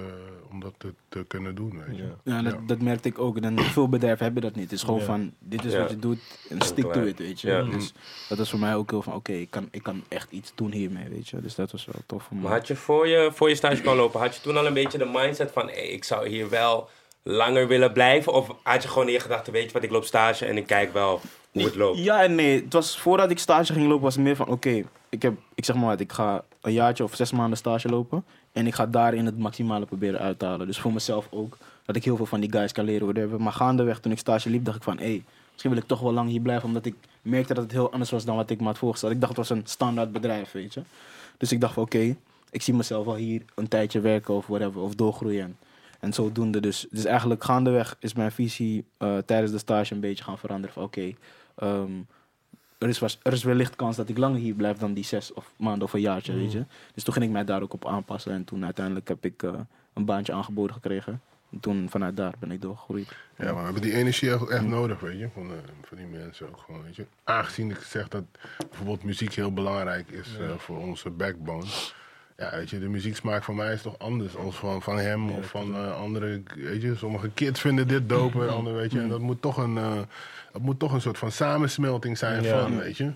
om 0.50 0.60
dat 0.60 0.72
te, 0.78 0.92
te 1.08 1.24
kunnen 1.28 1.54
doen, 1.54 1.82
weet 1.86 1.96
je. 1.96 2.02
Ja. 2.02 2.36
Ja, 2.36 2.42
dat, 2.42 2.68
dat 2.68 2.80
merkte 2.80 3.08
ik 3.08 3.18
ook. 3.18 3.36
En 3.38 3.58
veel 3.58 3.88
bedrijven 3.88 4.24
hebben 4.24 4.42
dat 4.42 4.54
niet. 4.54 4.64
Het 4.64 4.72
is 4.72 4.82
gewoon 4.82 4.98
Ja. 4.98 5.04
van, 5.06 5.32
dit 5.38 5.64
is 5.64 5.72
Ja. 5.72 5.78
wat 5.80 5.90
je 5.90 5.96
doet 5.98 6.18
en 6.48 6.60
stick 6.62 6.92
to 6.92 7.02
it, 7.02 7.18
weet 7.18 7.40
je. 7.40 7.48
Ja. 7.50 7.62
Dus 7.62 7.92
dat 8.28 8.38
was 8.38 8.50
voor 8.50 8.58
mij 8.58 8.74
ook 8.74 8.90
heel 8.90 9.02
van, 9.02 9.14
oké, 9.14 9.32
ik, 9.32 9.50
kan, 9.50 9.68
ik 9.70 9.82
kan 9.82 10.04
echt 10.08 10.30
iets 10.30 10.52
doen 10.54 10.72
hiermee, 10.72 11.08
weet 11.08 11.28
je. 11.28 11.40
Dus 11.40 11.54
dat 11.54 11.72
was 11.72 11.84
wel 11.84 12.02
tof 12.06 12.22
voor 12.22 12.36
Maar 12.36 12.52
had 12.52 12.66
je 12.66 12.76
voor 12.76 13.08
je, 13.08 13.30
voor 13.32 13.48
je 13.48 13.54
stage 13.54 13.82
kwam 13.82 13.96
lopen, 13.96 14.20
had 14.20 14.34
je 14.34 14.40
toen 14.40 14.56
al 14.56 14.66
een 14.66 14.74
beetje 14.74 14.98
de 14.98 15.10
mindset 15.12 15.50
van, 15.52 15.66
hey, 15.68 15.88
ik 15.88 16.04
zou 16.04 16.28
hier 16.28 16.48
wel 16.48 16.88
langer 17.22 17.68
willen 17.68 17.92
blijven? 17.92 18.32
Of 18.32 18.48
had 18.62 18.82
je 18.82 18.88
gewoon 18.88 19.06
in 19.06 19.12
je 19.12 19.20
gedachten, 19.20 19.52
weet 19.52 19.66
je 19.66 19.72
wat, 19.72 19.82
ik 19.82 19.90
loop 19.90 20.04
stage 20.04 20.46
en 20.46 20.56
ik 20.56 20.66
kijk 20.66 20.92
wel 20.92 21.20
hoe 21.52 21.62
het 21.64 21.74
loopt? 21.74 21.98
Ja 21.98 22.22
en 22.22 22.34
nee. 22.34 22.62
Het 22.62 22.72
was 22.72 22.98
voordat 22.98 23.30
ik 23.30 23.38
stage 23.38 23.72
ging 23.72 23.86
lopen, 23.86 24.02
was 24.02 24.14
het 24.14 24.24
meer 24.24 24.36
van, 24.36 24.48
oké, 24.48 24.84
ik 25.08 25.22
heb, 25.22 25.34
ik 25.54 25.64
zeg 25.64 25.76
maar 25.76 25.86
wat, 25.86 26.00
ik 26.00 26.12
ga 26.12 26.44
een 26.60 26.72
jaartje 26.72 27.04
of 27.04 27.14
zes 27.14 27.32
maanden 27.32 27.58
stage 27.58 27.88
lopen. 27.88 28.24
En 28.52 28.66
ik 28.66 28.74
ga 28.74 28.86
daarin 28.86 29.26
het 29.26 29.38
maximale 29.38 29.86
proberen 29.86 30.20
uit 30.20 30.38
te 30.38 30.44
halen. 30.44 30.66
Dus 30.66 30.80
voor 30.80 30.92
mezelf 30.92 31.26
ook, 31.30 31.56
dat 31.84 31.96
ik 31.96 32.04
heel 32.04 32.16
veel 32.16 32.26
van 32.26 32.40
die 32.40 32.52
guys 32.52 32.72
kan 32.72 32.84
leren, 32.84 33.06
whatever. 33.06 33.40
Maar 33.40 33.52
gaandeweg, 33.52 34.00
toen 34.00 34.12
ik 34.12 34.18
stage 34.18 34.50
liep, 34.50 34.64
dacht 34.64 34.76
ik 34.76 34.82
van, 34.82 34.98
hé, 34.98 35.04
hey, 35.04 35.24
misschien 35.50 35.70
wil 35.70 35.80
ik 35.80 35.86
toch 35.86 36.00
wel 36.00 36.12
lang 36.12 36.30
hier 36.30 36.40
blijven. 36.40 36.68
Omdat 36.68 36.86
ik 36.86 36.94
merkte 37.22 37.54
dat 37.54 37.62
het 37.62 37.72
heel 37.72 37.92
anders 37.92 38.10
was 38.10 38.24
dan 38.24 38.36
wat 38.36 38.50
ik 38.50 38.60
me 38.60 38.66
had 38.66 38.78
voorgesteld. 38.78 39.12
Ik 39.12 39.20
dacht, 39.20 39.36
het 39.36 39.48
was 39.48 39.58
een 39.58 39.66
standaard 39.66 40.12
bedrijf, 40.12 40.52
weet 40.52 40.74
je. 40.74 40.82
Dus 41.36 41.52
ik 41.52 41.60
dacht 41.60 41.74
van, 41.74 41.82
oké, 41.82 42.16
ik 42.50 42.62
zie 42.62 42.74
mezelf 42.74 43.04
wel 43.04 43.14
hier 43.14 43.42
een 43.54 43.68
tijdje 43.68 44.00
werken 44.00 44.34
of 44.34 44.46
whatever, 44.46 44.80
of 44.80 44.94
doorgroeien. 44.94 45.56
En 46.02 46.12
zodoende, 46.12 46.60
dus, 46.60 46.86
dus 46.90 47.04
eigenlijk 47.04 47.44
gaandeweg 47.44 47.96
is 48.00 48.14
mijn 48.14 48.32
visie 48.32 48.84
eh, 48.98 49.18
tijdens 49.18 49.52
de 49.52 49.58
stage 49.58 49.94
een 49.94 50.00
beetje 50.00 50.24
gaan 50.24 50.38
veranderen. 50.38 50.74
Van 50.74 50.82
oké, 50.82 51.12
ehm, 51.54 51.90
er, 52.78 52.88
is, 52.88 52.98
was- 52.98 53.18
er 53.22 53.32
is 53.32 53.42
wellicht 53.44 53.76
kans 53.76 53.96
dat 53.96 54.08
ik 54.08 54.18
langer 54.18 54.38
hier 54.40 54.54
blijf 54.54 54.78
dan 54.78 54.92
die 54.94 55.04
zes 55.04 55.32
of 55.32 55.52
maanden 55.56 55.82
of 55.82 55.92
een 55.92 56.00
jaartje, 56.00 56.32
weet 56.34 56.52
je. 56.52 56.64
Dus 56.94 57.04
toen 57.04 57.12
ging 57.12 57.26
ik 57.26 57.30
mij 57.32 57.44
daar 57.44 57.62
ook 57.62 57.72
op 57.72 57.86
aanpassen. 57.86 58.32
En 58.32 58.44
toen 58.44 58.64
uiteindelijk 58.64 59.08
heb 59.08 59.24
ik 59.24 59.42
eh, 59.42 59.52
een 59.92 60.04
baantje 60.04 60.32
aangeboden 60.32 60.74
gekregen. 60.74 61.20
En 61.52 61.60
toen 61.60 61.86
vanuit 61.90 62.16
daar 62.16 62.34
ben 62.38 62.50
ik 62.50 62.60
doorgegroeid. 62.60 63.08
Ja, 63.38 63.44
maar 63.44 63.54
we 63.56 63.60
hebben 63.62 63.82
die 63.82 63.94
energie 63.94 64.48
echt 64.48 64.66
nodig, 64.66 65.00
weet 65.00 65.18
je, 65.18 65.28
van, 65.34 65.50
eh, 65.50 65.56
van 65.82 65.96
die 65.96 66.06
mensen 66.06 66.48
ook 66.48 66.58
gewoon, 66.66 66.82
weet 66.82 66.96
je. 66.96 67.06
Aangezien 67.24 67.70
ik 67.70 67.78
zeg 67.80 68.08
dat 68.08 68.24
bijvoorbeeld 68.68 69.02
muziek 69.02 69.32
heel 69.34 69.52
belangrijk 69.52 70.10
is 70.10 70.28
voor 70.58 70.78
onze 70.78 71.10
backbone. 71.10 71.64
Ja, 72.36 72.50
weet 72.50 72.70
je, 72.70 72.78
de 72.78 72.88
muzieksmaak 72.88 73.42
van 73.44 73.54
mij 73.56 73.72
is 73.72 73.82
toch 73.82 73.98
anders 73.98 74.32
dan 74.32 74.52
van, 74.52 74.82
van 74.82 74.98
hem 74.98 75.30
of 75.30 75.46
van 75.46 75.74
eh, 75.74 75.96
andere, 76.00 76.42
weet 76.54 76.82
je. 76.82 76.94
Sommige 76.96 77.30
kids 77.34 77.60
vinden 77.60 77.88
dit 77.88 78.08
dope 78.08 78.42
en 78.42 78.48
andere, 78.48 78.76
weet 78.76 78.92
je. 78.92 79.00
En 79.00 79.08
dat 79.08 79.20
moet 79.20 79.42
toch 79.42 79.56
een, 79.56 79.76
eh, 79.76 79.98
dat 80.52 80.62
moet 80.62 80.78
toch 80.78 80.92
een 80.92 81.00
soort 81.00 81.18
van 81.18 81.32
samensmelting 81.32 82.18
zijn 82.18 82.42
Ja. 82.42 82.60
van, 82.60 82.78
weet 82.78 82.96
je. 82.96 83.10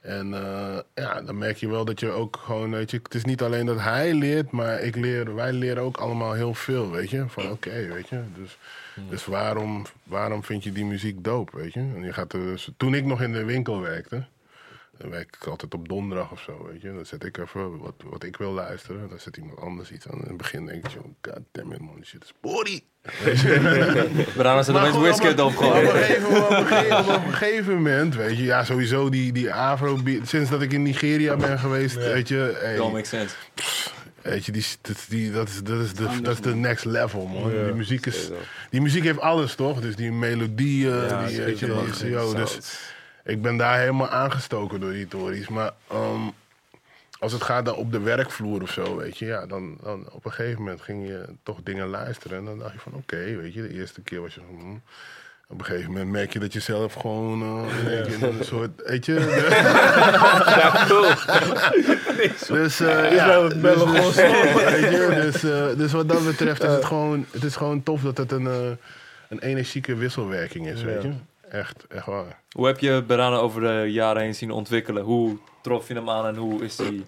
En 0.00 0.34
eh, 0.34 0.78
ja, 0.94 1.22
dan 1.22 1.38
merk 1.38 1.56
je 1.56 1.68
wel 1.68 1.84
dat 1.84 2.00
je 2.00 2.10
ook 2.10 2.36
gewoon, 2.44 2.70
weet 2.70 2.90
je, 2.90 3.00
het 3.02 3.14
is 3.14 3.24
niet 3.24 3.42
alleen 3.42 3.66
dat 3.66 3.80
hij 3.80 4.14
leert, 4.14 4.50
maar 4.50 4.80
ik 4.80 4.96
leer, 4.96 5.34
wij 5.34 5.52
leren 5.52 5.82
ook 5.82 5.96
allemaal 5.96 6.32
heel 6.32 6.54
veel, 6.54 6.90
weet 6.90 7.10
je. 7.10 7.24
Van 7.28 7.50
oké, 7.50 7.86
weet 7.92 8.08
je. 8.08 8.20
Dus, 8.36 8.58
dus 9.08 9.24
waarom, 9.24 9.84
waarom 10.02 10.44
vind 10.44 10.64
je 10.64 10.72
die 10.72 10.84
muziek 10.84 11.24
dope, 11.24 11.56
weet 11.56 11.72
je? 11.72 11.80
En 11.80 12.02
je 12.02 12.12
gaat 12.12 12.32
er, 12.32 12.40
dus- 12.40 12.70
toen 12.76 12.94
ik 12.94 13.04
nog 13.04 13.22
in 13.22 13.32
de 13.32 13.44
winkel 13.44 13.80
werkte, 13.80 14.24
dan 15.00 15.10
werk 15.10 15.36
ik 15.40 15.46
altijd 15.46 15.74
op 15.74 15.88
donderdag 15.88 16.30
of 16.32 16.40
zo, 16.40 16.68
weet 16.72 16.82
je. 16.82 16.92
Dan 16.94 17.06
zet 17.06 17.24
ik 17.24 17.38
even 17.38 17.78
wat, 17.78 17.94
wat 18.04 18.22
ik 18.24 18.36
wil 18.36 18.52
luisteren. 18.52 19.08
Dan 19.08 19.18
zet 19.20 19.36
iemand 19.36 19.58
anders 19.60 19.90
iets 19.90 20.08
aan. 20.08 20.18
In 20.20 20.28
het 20.28 20.36
begin 20.36 20.66
denk 20.66 20.84
ik, 20.84 20.90
zo, 20.90 21.14
god 21.22 21.40
damn 21.52 21.72
it 21.72 21.80
man, 21.80 21.94
die 21.94 22.04
shit 22.04 22.24
is 22.24 22.32
body. 22.40 22.82
Brana 24.36 24.62
zit 24.62 24.74
Maar 24.74 24.94
opeens 24.96 25.18
Wizkid 25.20 25.40
op 25.40 25.56
gewoon. 25.56 25.86
gegeven, 25.86 26.42
op, 26.44 26.50
een 26.50 26.66
gegeven, 26.66 26.98
op 27.14 27.24
een 27.26 27.32
gegeven 27.32 27.74
moment, 27.74 28.14
weet 28.14 28.36
je, 28.36 28.42
ja, 28.44 28.64
sowieso 28.64 29.08
die, 29.08 29.32
die 29.32 29.52
afro 29.52 29.98
sinds 30.22 30.50
dat 30.50 30.62
ik 30.62 30.72
in 30.72 30.82
Nigeria 30.82 31.36
ben 31.36 31.58
geweest, 31.58 31.94
weet 31.96 32.28
je, 32.28 32.58
hey, 32.60 32.76
Don't 32.76 32.92
make 32.92 33.06
sense. 33.06 33.34
weet 34.22 34.44
je, 34.46 34.52
die, 34.52 34.64
dat, 34.82 34.96
is- 34.96 35.06
die, 35.06 35.30
dat, 35.32 35.48
is, 35.48 35.62
dat, 35.62 35.80
is 35.80 35.92
de, 35.92 36.20
dat 36.22 36.34
is 36.34 36.40
de 36.40 36.54
next 36.54 36.84
level, 36.84 37.26
man. 37.26 37.54
Ja. 37.54 37.64
Die, 37.64 37.74
muziek 37.74 38.06
is, 38.06 38.30
die 38.70 38.80
muziek 38.80 39.04
heeft 39.04 39.20
alles, 39.20 39.54
toch? 39.54 39.80
Dus 39.80 39.96
die 39.96 40.12
melodieën, 40.12 40.94
Ja, 40.94 41.26
die, 41.26 41.40
weet 41.42 41.58
je, 41.58 41.66
die 41.66 42.34
dus 42.34 42.78
ik 43.24 43.42
ben 43.42 43.56
daar 43.56 43.78
helemaal 43.78 44.08
aangestoken 44.08 44.80
door 44.80 44.92
die 44.92 45.08
tories, 45.08 45.48
maar 45.48 45.72
ehm, 45.88 46.28
als 47.18 47.32
het 47.32 47.42
gaat 47.42 47.64
dan 47.64 47.74
op 47.74 47.92
de 47.92 48.00
werkvloer 48.00 48.62
of 48.62 48.70
zo, 48.70 48.96
weet 48.96 49.18
je, 49.18 49.26
ja, 49.26 49.46
dan, 49.46 49.78
dan 49.82 50.10
op 50.10 50.24
een 50.24 50.32
gegeven 50.32 50.58
moment 50.58 50.80
ging 50.80 51.06
je 51.06 51.24
toch 51.42 51.58
dingen 51.62 51.86
luisteren. 51.86 52.38
En 52.38 52.44
dan 52.44 52.58
dacht 52.58 52.72
je 52.72 52.78
van, 52.78 52.94
oké, 52.94 53.36
weet 53.36 53.54
je, 53.54 53.62
de 53.62 53.74
eerste 53.74 54.00
keer 54.00 54.20
was 54.20 54.34
je 54.34 54.40
van, 54.40 54.58
hm. 54.60 54.76
Op 55.52 55.58
een 55.58 55.64
gegeven 55.64 55.90
moment 55.90 56.10
merk 56.10 56.32
je 56.32 56.38
dat 56.38 56.52
je 56.52 56.60
zelf 56.60 56.94
gewoon 56.94 57.42
eh, 57.42 58.12
in 58.12 58.22
een 58.22 58.44
soort, 58.44 58.82
weet 58.84 59.06
je. 59.06 59.14
dus 62.48 62.80
eh, 62.80 63.12
ja, 63.14 63.48
dus, 63.48 63.52
dus, 63.52 64.14
weet 64.70 64.90
je, 64.90 65.10
dus, 65.14 65.42
eh, 65.44 65.66
dus 65.76 65.92
wat 65.92 66.08
dat 66.08 66.24
betreft 66.24 66.62
is 66.62 66.72
het 66.72 66.84
gewoon, 66.84 67.26
het 67.30 67.44
is 67.44 67.56
gewoon 67.56 67.82
tof 67.82 68.02
dat 68.02 68.16
het 68.16 68.32
een, 68.32 68.44
een 69.28 69.38
energieke 69.38 69.94
wisselwerking 69.94 70.66
is, 70.66 70.82
weet 70.82 71.02
je. 71.02 71.12
Echt, 71.50 71.86
echt 71.86 72.06
waar. 72.06 72.40
Hoe 72.50 72.66
heb 72.66 72.78
je 72.78 73.04
Brana 73.06 73.36
over 73.36 73.60
de 73.60 73.92
jaren 73.92 74.22
heen 74.22 74.34
zien 74.34 74.50
ontwikkelen? 74.50 75.02
Hoe 75.02 75.38
trof 75.62 75.88
je 75.88 75.94
hem 75.94 76.10
aan 76.10 76.26
en 76.26 76.36
hoe 76.36 76.64
is 76.64 76.78
hij... 76.78 77.04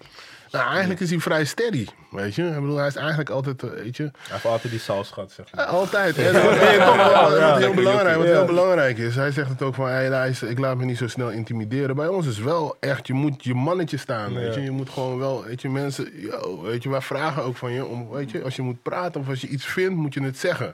Nou, 0.53 0.69
eigenlijk 0.69 0.99
is 0.99 1.09
hij 1.09 1.19
vrij 1.19 1.45
steady, 1.45 1.85
weet 2.11 2.35
je. 2.35 2.43
Ik 2.47 2.53
bedoel, 2.53 2.77
hij 2.77 2.87
is 2.87 2.95
eigenlijk 2.95 3.29
altijd, 3.29 3.63
eh, 3.63 3.69
weet 3.69 3.97
je, 3.97 4.03
Hij 4.03 4.11
heeft 4.29 4.45
altijd 4.45 4.71
die 4.71 4.81
saus 4.81 5.09
gehad, 5.09 5.31
zeg 5.31 5.45
maar. 5.53 5.65
Ja, 5.65 5.71
altijd. 5.71 6.17
En 6.17 6.33
wat, 6.33 6.43
wat 6.43 7.37
Ja. 7.37 7.57
heel 7.57 7.73
belangrijk, 7.73 8.17
wat 8.17 8.25
Ja. 8.27 8.31
heel 8.33 8.45
belangrijk 8.45 8.97
is, 8.97 9.15
hij 9.15 9.31
zegt 9.31 9.49
het 9.49 9.61
ook 9.61 9.75
van, 9.75 9.87
hey, 9.87 10.09
luister, 10.09 10.49
ik 10.49 10.59
laat 10.59 10.77
me 10.77 10.85
niet 10.85 10.97
zo 10.97 11.07
snel 11.07 11.29
intimideren. 11.29 11.95
Bij 11.95 12.07
ons 12.07 12.27
is 12.27 12.37
wel 12.39 12.77
echt, 12.79 13.07
je 13.07 13.13
moet 13.13 13.43
je 13.43 13.53
mannetje 13.53 13.97
staan, 13.97 14.33
weet 14.33 14.55
je. 14.55 14.61
Je 14.61 14.71
moet 14.71 14.89
gewoon 14.89 15.17
wel, 15.19 15.43
weet 15.43 15.61
je, 15.61 15.69
mensen, 15.69 16.09
yo, 16.19 16.61
weet 16.61 16.83
je, 16.83 16.89
wij 16.89 17.01
vragen 17.01 17.43
ook 17.43 17.57
van 17.57 17.71
je, 17.71 17.85
om, 17.85 18.09
weet 18.09 18.31
je, 18.31 18.43
als 18.43 18.55
je 18.55 18.61
moet 18.61 18.81
praten 18.83 19.21
of 19.21 19.27
als 19.29 19.41
je 19.41 19.47
iets 19.47 19.65
vindt, 19.65 19.95
moet 19.95 20.13
je 20.13 20.23
het 20.23 20.37
zeggen. 20.37 20.73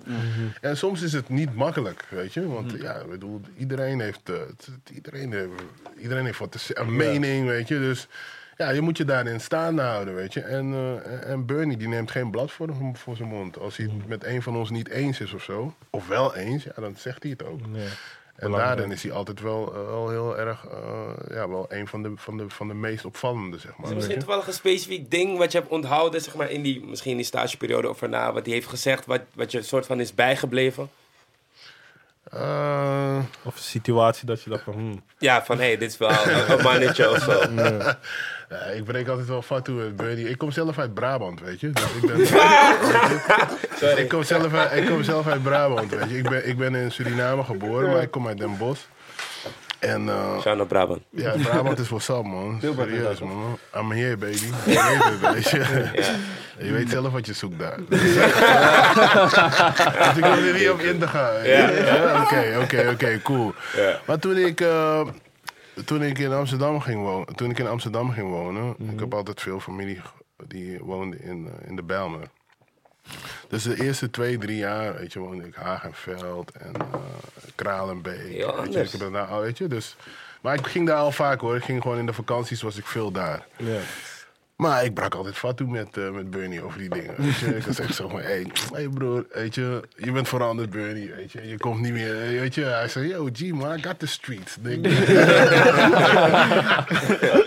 En 0.61 0.77
soms 0.77 1.01
is 1.01 1.13
het 1.13 1.29
niet 1.29 1.55
makkelijk, 1.55 2.05
weet 2.09 2.33
je, 2.33 2.47
want 2.47 2.71
ja, 2.81 2.93
ik 2.93 3.09
bedoel, 3.09 3.41
iedereen 3.57 3.99
heeft, 3.99 4.21
eh, 4.29 4.35
iedereen, 4.93 5.31
heeft, 5.31 5.49
iedereen 6.01 6.25
heeft 6.25 6.39
wat 6.39 6.51
te 6.51 6.59
zeggen, 6.59 6.87
een 6.87 6.95
mening, 6.95 7.47
weet 7.47 7.67
je, 7.67 7.79
dus... 7.79 8.07
Ja, 8.59 8.69
je 8.69 8.81
moet 8.81 8.97
je 8.97 9.05
daarin 9.05 9.39
staande 9.41 9.81
houden, 9.81 10.15
weet 10.15 10.33
je. 10.33 10.41
En, 10.41 10.73
eh, 10.73 11.29
en 11.31 11.45
Bernie, 11.45 11.77
die 11.77 11.87
neemt 11.87 12.11
geen 12.11 12.31
blad 12.31 12.51
voor, 12.51 12.69
voor 12.93 13.15
zijn 13.15 13.27
mond. 13.29 13.59
Als 13.59 13.77
hij 13.77 13.85
het 13.85 14.07
met 14.07 14.23
een 14.23 14.41
van 14.41 14.55
ons 14.55 14.69
niet 14.69 14.89
eens 14.89 15.19
is 15.19 15.33
of 15.33 15.43
zo, 15.43 15.73
of 15.89 16.07
wel 16.07 16.35
eens, 16.35 16.63
ja, 16.63 16.71
dan 16.75 16.95
zegt 16.97 17.23
hij 17.23 17.31
het 17.31 17.45
ook. 17.45 17.67
Nee. 17.67 17.83
En 17.85 17.91
Belangrijk. 18.35 18.75
daarin 18.77 18.91
is 18.95 19.03
hij 19.03 19.11
altijd 19.11 19.41
wel, 19.41 19.73
eh, 19.75 19.85
wel 19.85 20.09
heel 20.09 20.37
erg, 20.37 20.65
eh, 20.65 21.35
ja, 21.35 21.49
wel 21.49 21.65
een 21.69 21.87
van 21.87 22.03
de, 22.03 22.11
van, 22.15 22.37
de, 22.37 22.49
van 22.49 22.67
de 22.67 22.73
meest 22.73 23.05
opvallende, 23.05 23.57
zeg 23.57 23.71
maar. 23.71 23.83
Is 23.83 23.89
er 23.89 23.95
misschien 23.95 24.19
toevallig 24.19 24.47
een 24.47 24.53
specifiek 24.53 25.11
ding 25.11 25.37
wat 25.37 25.51
je 25.51 25.57
hebt 25.57 25.71
onthouden, 25.71 26.21
zeg 26.21 26.35
maar, 26.35 26.49
in 26.51 26.61
die, 26.61 26.85
misschien 26.85 27.11
in 27.11 27.17
die 27.17 27.25
stageperiode 27.25 27.89
of 27.89 28.01
erna, 28.01 28.33
wat 28.33 28.45
hij 28.45 28.53
heeft 28.53 28.67
gezegd, 28.67 29.05
wat, 29.05 29.21
wat 29.33 29.51
je 29.51 29.61
soort 29.61 29.85
van 29.85 29.99
is 29.99 30.13
bijgebleven? 30.15 30.89
Eh, 32.23 33.19
Of 33.43 33.55
een 33.55 33.61
situatie 33.61 34.25
dat 34.25 34.41
je 34.43 34.49
dacht 34.49 34.63
van, 34.63 34.73
hmm, 34.73 35.03
Ja, 35.17 35.45
van 35.45 35.57
hé, 35.57 35.65
hey, 35.65 35.77
dit 35.77 35.91
is 35.91 35.97
wel 35.97 36.09
een, 36.09 36.51
een 36.51 36.61
mannetje 36.63 37.09
of 37.09 37.19
zo. 37.23 37.41
ja, 38.49 38.57
ik 38.57 38.83
breek 38.83 39.07
altijd 39.07 39.27
wel 39.27 39.41
fatu 39.41 39.71
met 39.71 39.95
Bernie. 39.95 40.29
Ik 40.29 40.37
kom 40.37 40.51
zelf 40.51 40.79
uit 40.79 40.93
Brabant, 40.93 41.41
weet 41.41 41.59
je. 41.59 41.69
Dus 41.69 41.83
ik, 42.01 42.05
ben, 42.05 42.19
ik, 44.03 44.09
kom 44.09 44.23
zelf 44.23 44.53
uit, 44.53 44.81
ik 44.81 44.85
kom 44.89 45.03
zelf 45.03 45.27
uit 45.27 45.43
Brabant, 45.43 45.89
weet 45.91 46.09
je. 46.09 46.17
Ik 46.17 46.29
ben, 46.29 46.47
ik 46.47 46.57
ben 46.57 46.75
in 46.75 46.91
Suriname 46.91 47.43
geboren, 47.43 47.91
maar 47.91 48.01
ik 48.01 48.11
kom 48.11 48.27
uit 48.27 48.37
Den 48.37 48.57
Bosch. 48.57 48.81
En 49.79 50.09
eh, 50.09 50.39
Shout 50.41 50.59
out 50.59 50.67
Brabant. 50.67 51.01
Ja, 51.09 51.33
Brabant 51.43 51.79
is 51.79 51.89
what's 51.89 52.09
up, 52.09 52.23
man. 52.23 52.59
Serieus, 52.61 53.19
man. 53.19 53.57
I'm 53.75 53.91
here, 53.91 54.17
baby. 54.17 54.35
Je 54.35 54.51
weet 54.65 55.03
het, 55.03 55.33
weet 55.33 55.49
je. 55.49 55.91
Ja. 55.95 56.65
Je 56.65 56.71
weet 56.71 56.89
zelf 56.89 57.11
wat 57.11 57.25
je 57.25 57.33
zoekt 57.33 57.59
daar. 57.59 57.77
dus 57.89 58.01
ik 60.17 60.23
hoef 60.23 60.45
er 60.47 60.53
niet 60.53 60.69
op 60.69 60.79
in 60.79 60.99
te 60.99 61.07
gaan. 61.07 61.35
Oké, 62.21 62.57
oké, 62.61 62.89
oké, 62.93 63.21
cool. 63.21 63.53
Maar 64.05 64.19
toen 64.19 64.37
ik, 64.37 64.61
eh, 64.61 65.01
toen 65.85 66.03
ik 66.03 66.17
in 66.17 66.31
Amsterdam 66.31 66.79
ging 66.81 67.01
wonen, 67.01 67.35
toen 67.35 67.49
ik 67.49 67.59
in 67.59 67.67
Amsterdam 67.67 68.11
ging 68.11 68.29
wonen, 68.29 68.75
ik 68.91 68.99
heb 68.99 69.13
altijd 69.13 69.41
veel 69.41 69.59
familie 69.59 70.01
die 70.47 70.79
woonde 70.79 71.17
in, 71.17 71.47
eh, 71.47 71.69
in 71.69 71.75
de 71.75 71.83
Bijlmer. 71.83 72.29
Dus 73.47 73.63
de 73.63 73.83
eerste 73.83 74.09
twee, 74.09 74.37
drie 74.37 74.57
jaar, 74.57 74.95
weet 74.95 75.13
je, 75.13 75.19
woonde 75.19 75.43
ik 75.47 75.55
Hagenveld 75.55 76.51
en 76.51 76.73
eh 76.75 76.99
Kralenbeek. 77.55 78.31
Heel 78.31 78.61
weet 78.61 78.73
je, 78.73 78.79
ik 78.79 78.91
heb 78.91 79.09
nou, 79.09 79.41
weet 79.41 79.57
je, 79.57 79.67
dus... 79.67 79.95
Maar 80.41 80.55
ik 80.55 80.67
ging 80.67 80.87
daar 80.87 80.97
al 80.97 81.11
vaak 81.11 81.39
hoor. 81.39 81.55
Ik 81.55 81.63
ging 81.63 81.81
gewoon 81.81 81.97
in 81.97 82.05
de 82.05 82.13
vakanties 82.13 82.61
was 82.61 82.77
ik 82.77 82.85
veel 82.85 83.11
daar. 83.11 83.47
ja. 83.57 83.79
Maar 84.59 84.83
ik 84.83 84.93
brak 84.93 85.15
altijd 85.15 85.37
fatu 85.37 85.67
met, 85.67 85.97
eh, 85.97 86.09
met 86.09 86.29
Bernie 86.29 86.63
over 86.63 86.79
die 86.79 86.89
dingen. 86.89 87.13
Weet 87.17 87.37
je? 87.37 87.55
Ik 87.55 87.63
was 87.63 87.79
echt 87.79 87.95
zo 87.95 88.07
van, 88.07 88.19
hé 88.21 88.45
hey, 88.73 88.89
broer, 88.89 89.25
weet 89.33 89.55
je, 89.55 89.81
je 89.95 90.11
bent 90.11 90.27
veranderd 90.27 90.69
Bernie, 90.69 91.11
weet 91.15 91.31
je. 91.31 91.47
Je 91.47 91.57
komt 91.57 91.79
niet 91.81 91.91
meer, 91.91 92.21
eh, 92.21 92.39
weet 92.39 92.55
je. 92.55 92.63
Hij 92.63 92.87
zei, 92.87 93.07
yo 93.07 93.29
G 93.33 93.39
man, 93.51 93.77
I 93.77 93.81
got 93.81 93.99
the 93.99 94.07
streets. 94.07 94.57
Dus 94.61 94.81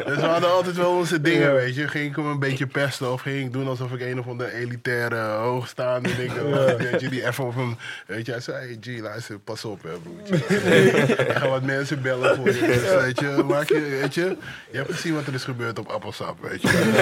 we 0.04 0.26
hadden 0.26 0.52
altijd 0.52 0.76
wel 0.76 0.90
onze 0.96 1.20
dingen, 1.20 1.54
weet 1.54 1.74
je. 1.74 1.88
Ging 1.88 2.10
ik 2.10 2.16
hem 2.16 2.26
een 2.26 2.38
beetje 2.38 2.66
pesten 2.66 3.12
of 3.12 3.20
ging 3.20 3.46
ik 3.46 3.52
doen 3.52 3.68
alsof 3.68 3.92
ik 3.92 4.00
een 4.00 4.18
of 4.18 4.28
andere 4.28 4.52
elitaire 4.52 5.20
hoogstaande 5.20 6.16
ding 6.16 6.32
was. 6.32 6.76
Weet 6.76 7.00
je, 7.00 7.08
die 7.08 7.26
even 7.26 7.44
op 7.44 7.54
hem, 7.54 7.76
weet 8.06 8.26
je. 8.26 8.32
Hij 8.32 8.40
zei, 8.40 8.56
hey 8.56 8.76
G, 8.80 9.00
luister, 9.00 9.38
pas 9.38 9.64
op 9.64 9.82
hè 9.82 9.90
broertje. 10.02 10.36
Ik 11.26 11.36
ga 11.36 11.48
wat 11.48 11.62
mensen 11.62 12.02
bellen 12.02 12.36
voor 12.36 12.46
je. 12.46 12.66
Dus, 12.66 12.94
weet 12.94 13.20
je, 13.20 13.42
maak 13.46 13.68
je, 13.68 13.98
weet 14.00 14.14
je. 14.14 14.36
Je 14.70 14.76
hebt 14.76 14.92
gezien 14.92 15.14
wat 15.14 15.26
er 15.26 15.34
is 15.34 15.44
gebeurd 15.44 15.78
op 15.78 15.88
Appelsap, 15.88 16.42
weet 16.42 16.62
je. 16.62 17.00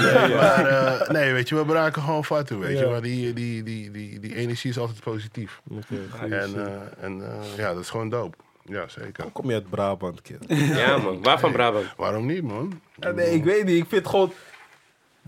Nee, 0.00 0.34
maar 0.36 0.66
eh, 0.66 1.08
nee, 1.08 1.32
weet 1.32 1.48
je, 1.48 1.54
we 1.54 1.64
braken 1.64 2.02
gewoon 2.02 2.24
fatu, 2.24 2.56
weet 2.56 2.78
je. 2.78 2.86
Maar 2.86 3.02
die, 3.02 3.32
die, 3.32 3.62
die, 3.62 3.90
die, 3.90 4.20
die 4.20 4.34
energie 4.34 4.70
is 4.70 4.78
altijd 4.78 5.00
positief. 5.00 5.60
Oké, 5.70 6.34
En, 6.34 6.66
eh, 6.66 7.04
en 7.04 7.22
eh, 7.22 7.56
ja, 7.56 7.72
dat 7.74 7.82
is 7.82 7.90
gewoon 7.90 8.08
dope. 8.08 8.36
Ja, 8.64 8.84
zeker. 8.88 9.24
Kom 9.32 9.48
je 9.48 9.54
uit 9.54 9.70
Brabant, 9.70 10.22
kid? 10.22 10.38
Ja 10.48 10.96
man, 10.96 11.22
waarvan 11.22 11.52
Brabant? 11.52 11.86
Waarom 11.96 12.26
niet, 12.26 12.42
man? 12.42 12.80
Ja, 13.00 13.10
nee, 13.10 13.30
ik 13.30 13.44
weet 13.44 13.64
niet. 13.64 13.76
Ik 13.82 13.88
vind 13.88 14.06
gewoon... 14.08 14.32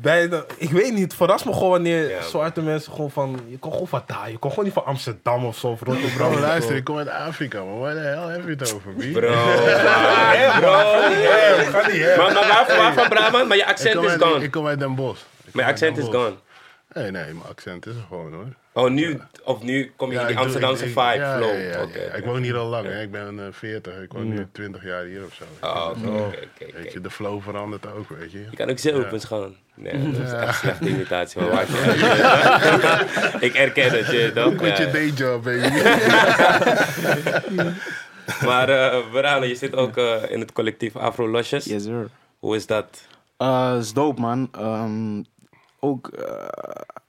Bijna, 0.00 0.44
ik 0.56 0.70
weet 0.70 0.92
niet, 0.92 1.02
het 1.02 1.14
verrast 1.14 1.44
me 1.44 1.52
gewoon 1.52 1.70
wanneer 1.70 2.10
Ja. 2.10 2.22
zwarte 2.22 2.62
mensen 2.62 2.92
gewoon 2.92 3.10
van... 3.10 3.40
Je 3.48 3.58
kon 3.58 3.72
gewoon 3.72 3.88
van 3.88 4.02
daar, 4.06 4.30
je 4.30 4.38
kon 4.38 4.50
gewoon 4.50 4.64
niet 4.64 4.74
van 4.74 4.84
Amsterdam 4.84 5.44
of 5.44 5.58
zo, 5.58 5.66
of 5.66 5.80
Rotterdam. 5.82 6.30
Bro, 6.30 6.40
luister, 6.40 6.76
ik 6.76 6.84
kom 6.84 6.96
uit 6.98 7.08
Afrika, 7.08 7.62
man. 7.64 7.78
Waar 7.78 7.94
de 7.94 8.00
hel 8.00 8.26
heb 8.28 8.44
je 8.44 8.50
het 8.50 8.74
over? 8.74 8.92
Bro, 8.92 9.10
bro, 10.60 10.72
hè, 10.72 11.64
ga 11.64 11.86
niet 11.88 12.02
hè. 12.02 12.16
maar, 12.16 12.32
maar 12.32 12.48
waarvan, 12.48 12.76
waarvan 12.76 13.08
Brabant? 13.08 13.48
Maar 13.48 13.56
je 13.56 13.66
accent 13.66 14.02
is 14.02 14.10
uit, 14.10 14.22
gone. 14.22 14.44
ik 14.44 14.50
kom 14.50 14.66
uit 14.66 14.78
Den 14.78 14.94
Bosch. 14.94 15.22
Mijn 15.52 15.68
accent 15.68 15.94
Den 15.96 16.04
is 16.04 16.10
gone. 16.10 16.34
Nee, 16.92 17.10
nee, 17.10 17.24
mijn 17.24 17.46
accent 17.48 17.86
is 17.86 17.94
er 17.94 18.04
gewoon, 18.08 18.32
hoor. 18.32 18.46
Oh, 18.78 18.90
nu, 18.90 19.20
of 19.44 19.62
nu 19.62 19.92
kom 19.96 20.12
je 20.12 20.18
in 20.20 20.26
die 20.26 20.38
Amsterdamse 20.38 20.84
ik- 20.84 20.90
vibe, 20.90 21.14
ja, 21.14 21.36
flow. 21.36 21.50
ja, 21.50 21.56
ja, 21.56 21.70
ja. 21.70 21.82
Oké, 21.82 21.98
Ik 21.98 22.24
woon 22.24 22.42
hier 22.42 22.56
al 22.56 22.68
lang, 22.68 22.86
hè. 22.86 23.02
Ik 23.02 23.10
ben 23.10 23.38
eh, 23.38 23.44
40. 23.50 24.02
Ik 24.02 24.12
woon 24.12 24.28
nu 24.28 24.46
20 24.52 24.84
jaar 24.84 25.04
hier 25.04 25.24
of 25.24 25.34
zo. 25.34 25.44
Oh, 25.66 25.90
oké, 25.90 26.08
oké, 26.08 26.72
Weet 26.76 26.92
je, 26.92 27.00
de 27.00 27.10
flow 27.10 27.42
verandert 27.42 27.92
ook, 27.92 28.08
weet 28.08 28.32
je. 28.32 28.38
Je 28.50 28.56
kan 28.56 28.70
ook 28.70 28.78
Zeeuwens 28.78 29.24
gaan. 29.24 29.56
Nee, 29.74 30.12
dat 30.12 30.22
is 30.26 30.32
echt 30.32 30.46
een 30.48 30.54
slechte 30.54 30.88
imitatie. 30.88 31.40
Maar. 31.40 31.66
Ik 33.48 33.54
erken 33.54 33.90
het, 33.90 34.06
je 34.06 34.32
toch? 34.34 34.54
Quit 34.54 34.76
je 34.76 34.90
day 34.90 35.06
job, 35.08 35.42
baby. 35.42 35.68
Maar 38.44 38.68
uh, 39.40 39.48
je 39.48 39.54
zit 39.54 39.76
ook 39.76 39.96
eh, 39.96 40.30
in 40.30 40.40
het 40.40 40.52
collectief 40.52 40.96
Afro 40.96 41.28
Losjes. 41.28 41.64
Yes, 41.64 41.82
sir. 41.82 42.08
Hoe 42.38 42.56
is 42.56 42.66
dat? 42.66 43.02
Eh, 43.36 43.76
is 43.78 43.92
dope, 43.92 44.20
man. 44.20 44.48
Ehm, 44.52 45.22
ook 45.80 46.08
eh, 46.08 46.32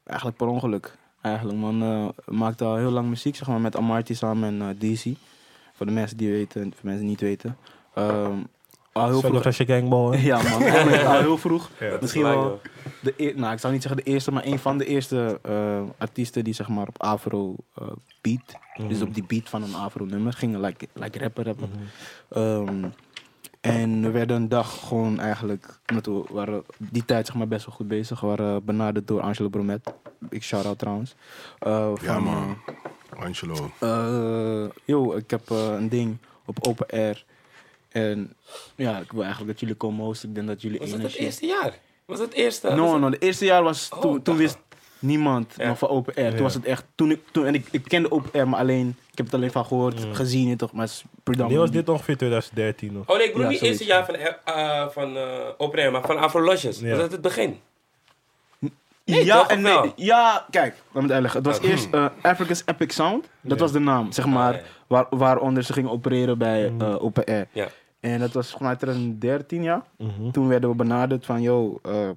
eigenlijk 0.05 0.37
per 0.37 0.47
ongeluk. 0.47 0.91
Eigenlijk, 1.21 1.57
man. 1.57 1.81
eh, 1.81 2.07
we 2.25 2.35
maakten 2.35 2.67
al 2.67 2.75
heel 2.75 2.91
lang 2.91 3.09
muziek, 3.09 3.35
zeg 3.35 3.47
maar, 3.47 3.61
met 3.61 3.75
Amarty 3.75 4.13
samen 4.13 4.61
en 4.61 4.75
eh, 4.79 4.93
DC. 4.93 5.03
Voor 5.73 5.85
de 5.85 5.91
mensen 5.91 6.17
die 6.17 6.31
weten, 6.31 6.61
en 6.61 6.67
voor 6.71 6.81
de 6.81 6.87
mensen 6.87 7.01
die 7.01 7.09
niet 7.09 7.21
weten. 7.21 7.57
Ehm, 7.93 8.37
al 8.91 9.05
heel 9.05 9.19
vroeg. 9.19 9.31
Celebration 9.31 9.67
Gangboy. 9.67 10.17
Ja 10.31 10.41
man, 10.41 11.05
al 11.05 11.19
heel 11.19 11.37
vroeg. 11.37 11.69
Ja. 11.79 11.97
Misschien 12.01 12.23
wel 12.23 12.61
de 13.01 13.33
nou, 13.35 13.53
ik 13.53 13.59
zou 13.59 13.73
niet 13.73 13.81
zeggen 13.81 14.03
de 14.03 14.11
eerste, 14.11 14.31
maar 14.31 14.45
een 14.45 14.59
van 14.59 14.77
de 14.77 14.85
eerste 14.85 15.39
eh, 15.41 15.81
artiesten 15.97 16.43
die 16.43 16.53
zeg 16.53 16.67
maar 16.67 16.87
op 16.87 17.01
Afro 17.01 17.55
eh, 17.75 17.87
beat, 18.21 18.57
dus 18.87 19.01
op 19.01 19.13
die 19.13 19.25
beat 19.27 19.49
van 19.49 19.63
een 19.63 19.75
Afro 19.75 20.05
nummer 20.05 20.33
gingen, 20.33 20.61
like, 20.61 20.87
like 20.93 21.19
rapper 21.19 21.45
rappen. 21.45 21.69
Ehm, 22.29 22.85
en 23.61 24.01
we 24.01 24.11
werden 24.11 24.35
een 24.35 24.49
dag 24.49 24.87
gewoon 24.87 25.19
eigenlijk, 25.19 25.79
omdat 25.89 26.05
we 26.05 26.23
waren 26.29 26.63
die 26.77 27.05
tijd 27.05 27.25
zeg 27.25 27.35
maar 27.35 27.47
best 27.47 27.65
wel 27.65 27.75
goed 27.75 27.87
bezig, 27.87 28.19
we 28.19 28.27
waren 28.27 28.65
benaderd 28.65 29.07
door 29.07 29.21
Angelo 29.21 29.49
Bromet. 29.49 29.93
Ik 30.29 30.43
shout-out 30.43 30.79
trouwens. 30.79 31.15
Eh, 31.59 31.91
Ja, 32.01 32.13
van, 32.13 32.23
man. 32.23 32.57
Angelo. 33.19 33.71
eh, 33.79 34.69
yo, 34.85 35.13
ik 35.15 35.29
heb 35.29 35.51
eh, 35.51 35.73
een 35.77 35.89
ding 35.89 36.17
op 36.45 36.67
open 36.67 36.87
air. 36.87 37.25
En 37.89 38.33
ja, 38.75 38.97
ik 38.99 39.11
wil 39.11 39.21
eigenlijk 39.21 39.51
dat 39.51 39.59
jullie 39.59 39.75
komen 39.75 40.05
hosten. 40.05 40.29
Ik 40.29 40.35
denk 40.35 40.47
dat 40.47 40.61
jullie 40.61 40.79
Was 40.79 40.91
dat 40.91 41.01
het 41.01 41.15
eerste 41.15 41.45
jaar? 41.45 41.77
Was 42.05 42.17
dat 42.17 42.27
het 42.27 42.35
eerste? 42.35 42.69
No, 42.75 42.97
no, 42.97 43.09
de 43.09 43.17
eerste 43.17 43.45
jaar 43.45 43.63
was 43.63 43.89
Oh, 43.93 43.99
toen, 43.99 44.21
toen 44.21 44.37
wist 44.37 44.57
niemand 44.99 45.53
Ja. 45.57 45.67
nog 45.67 45.77
van 45.77 45.89
open 45.89 46.13
air. 46.15 46.25
Ja. 46.25 46.31
Toen 46.33 46.41
was 46.43 46.53
het 46.53 46.65
echt, 46.65 46.85
toen 46.95 47.11
ik, 47.11 47.19
toen, 47.31 47.45
en 47.45 47.53
ik, 47.53 47.67
ik 47.71 47.83
kende 47.83 48.11
open 48.11 48.29
air, 48.33 48.47
maar 48.47 48.59
alleen, 48.59 48.87
ik 49.11 49.17
heb 49.17 49.25
het 49.25 49.35
alleen 49.35 49.51
van 49.51 49.65
gehoord, 49.65 50.05
gezien, 50.11 50.57
toch, 50.57 50.71
maar 50.73 50.85
het 50.85 50.91
is 50.91 51.03
Die 51.47 51.57
was 51.57 51.71
dit 51.71 51.89
ongeveer 51.89 52.17
2013 52.17 52.93
nog. 52.93 53.07
Oh 53.07 53.17
nee, 53.17 53.25
ik 53.25 53.31
bedoel 53.31 53.45
Ja, 53.45 53.51
niet 53.51 53.59
het 53.59 53.69
eerste 53.69 53.85
jaar 53.85 54.05
van, 54.05 54.15
eh, 54.15 54.87
van 54.89 55.17
eh 55.17 55.23
Open 55.57 55.79
Air, 55.79 55.91
maar 55.91 56.01
van 56.05 56.17
Afro 56.17 56.41
Lodges. 56.41 56.79
Ja. 56.79 56.89
Was 56.89 56.99
dat 56.99 57.11
het 57.11 57.21
begin? 57.21 57.59
Nee, 59.05 59.25
ja, 59.25 59.37
toch, 59.37 59.47
en 59.47 59.57
of 59.57 59.63
nee, 59.63 59.73
wel? 59.73 59.93
ja, 59.95 60.45
kijk, 60.49 60.73
laat 60.73 60.93
me 60.93 61.01
het 61.01 61.11
uitleggen. 61.11 61.43
Het 61.43 61.49
was 61.49 61.69
eerst 61.69 61.87
eh, 61.93 62.05
Africa's 62.21 62.63
Epic 62.65 62.93
Sound. 62.93 63.29
Dat 63.41 63.59
was 63.59 63.71
de 63.71 63.79
naam, 63.79 64.11
zeg 64.11 64.25
maar, 64.25 64.53
ja. 64.53 64.61
waar, 64.87 65.05
waaronder 65.09 65.63
ze 65.63 65.73
gingen 65.73 65.91
opereren 65.91 66.37
bij 66.37 66.71
eh, 66.79 67.03
Open 67.03 67.25
Air. 67.25 67.47
Ja. 67.51 67.67
En 67.99 68.19
dat 68.19 68.31
was 68.31 68.51
vanuit 68.51 68.79
2013, 68.79 69.63
ja. 69.63 69.83
Mhm. 69.97 70.31
Toen 70.31 70.47
werden 70.47 70.69
we 70.69 70.75
benaderd 70.75 71.25
van, 71.25 71.41
yo, 71.41 71.79
ehm, 71.83 72.13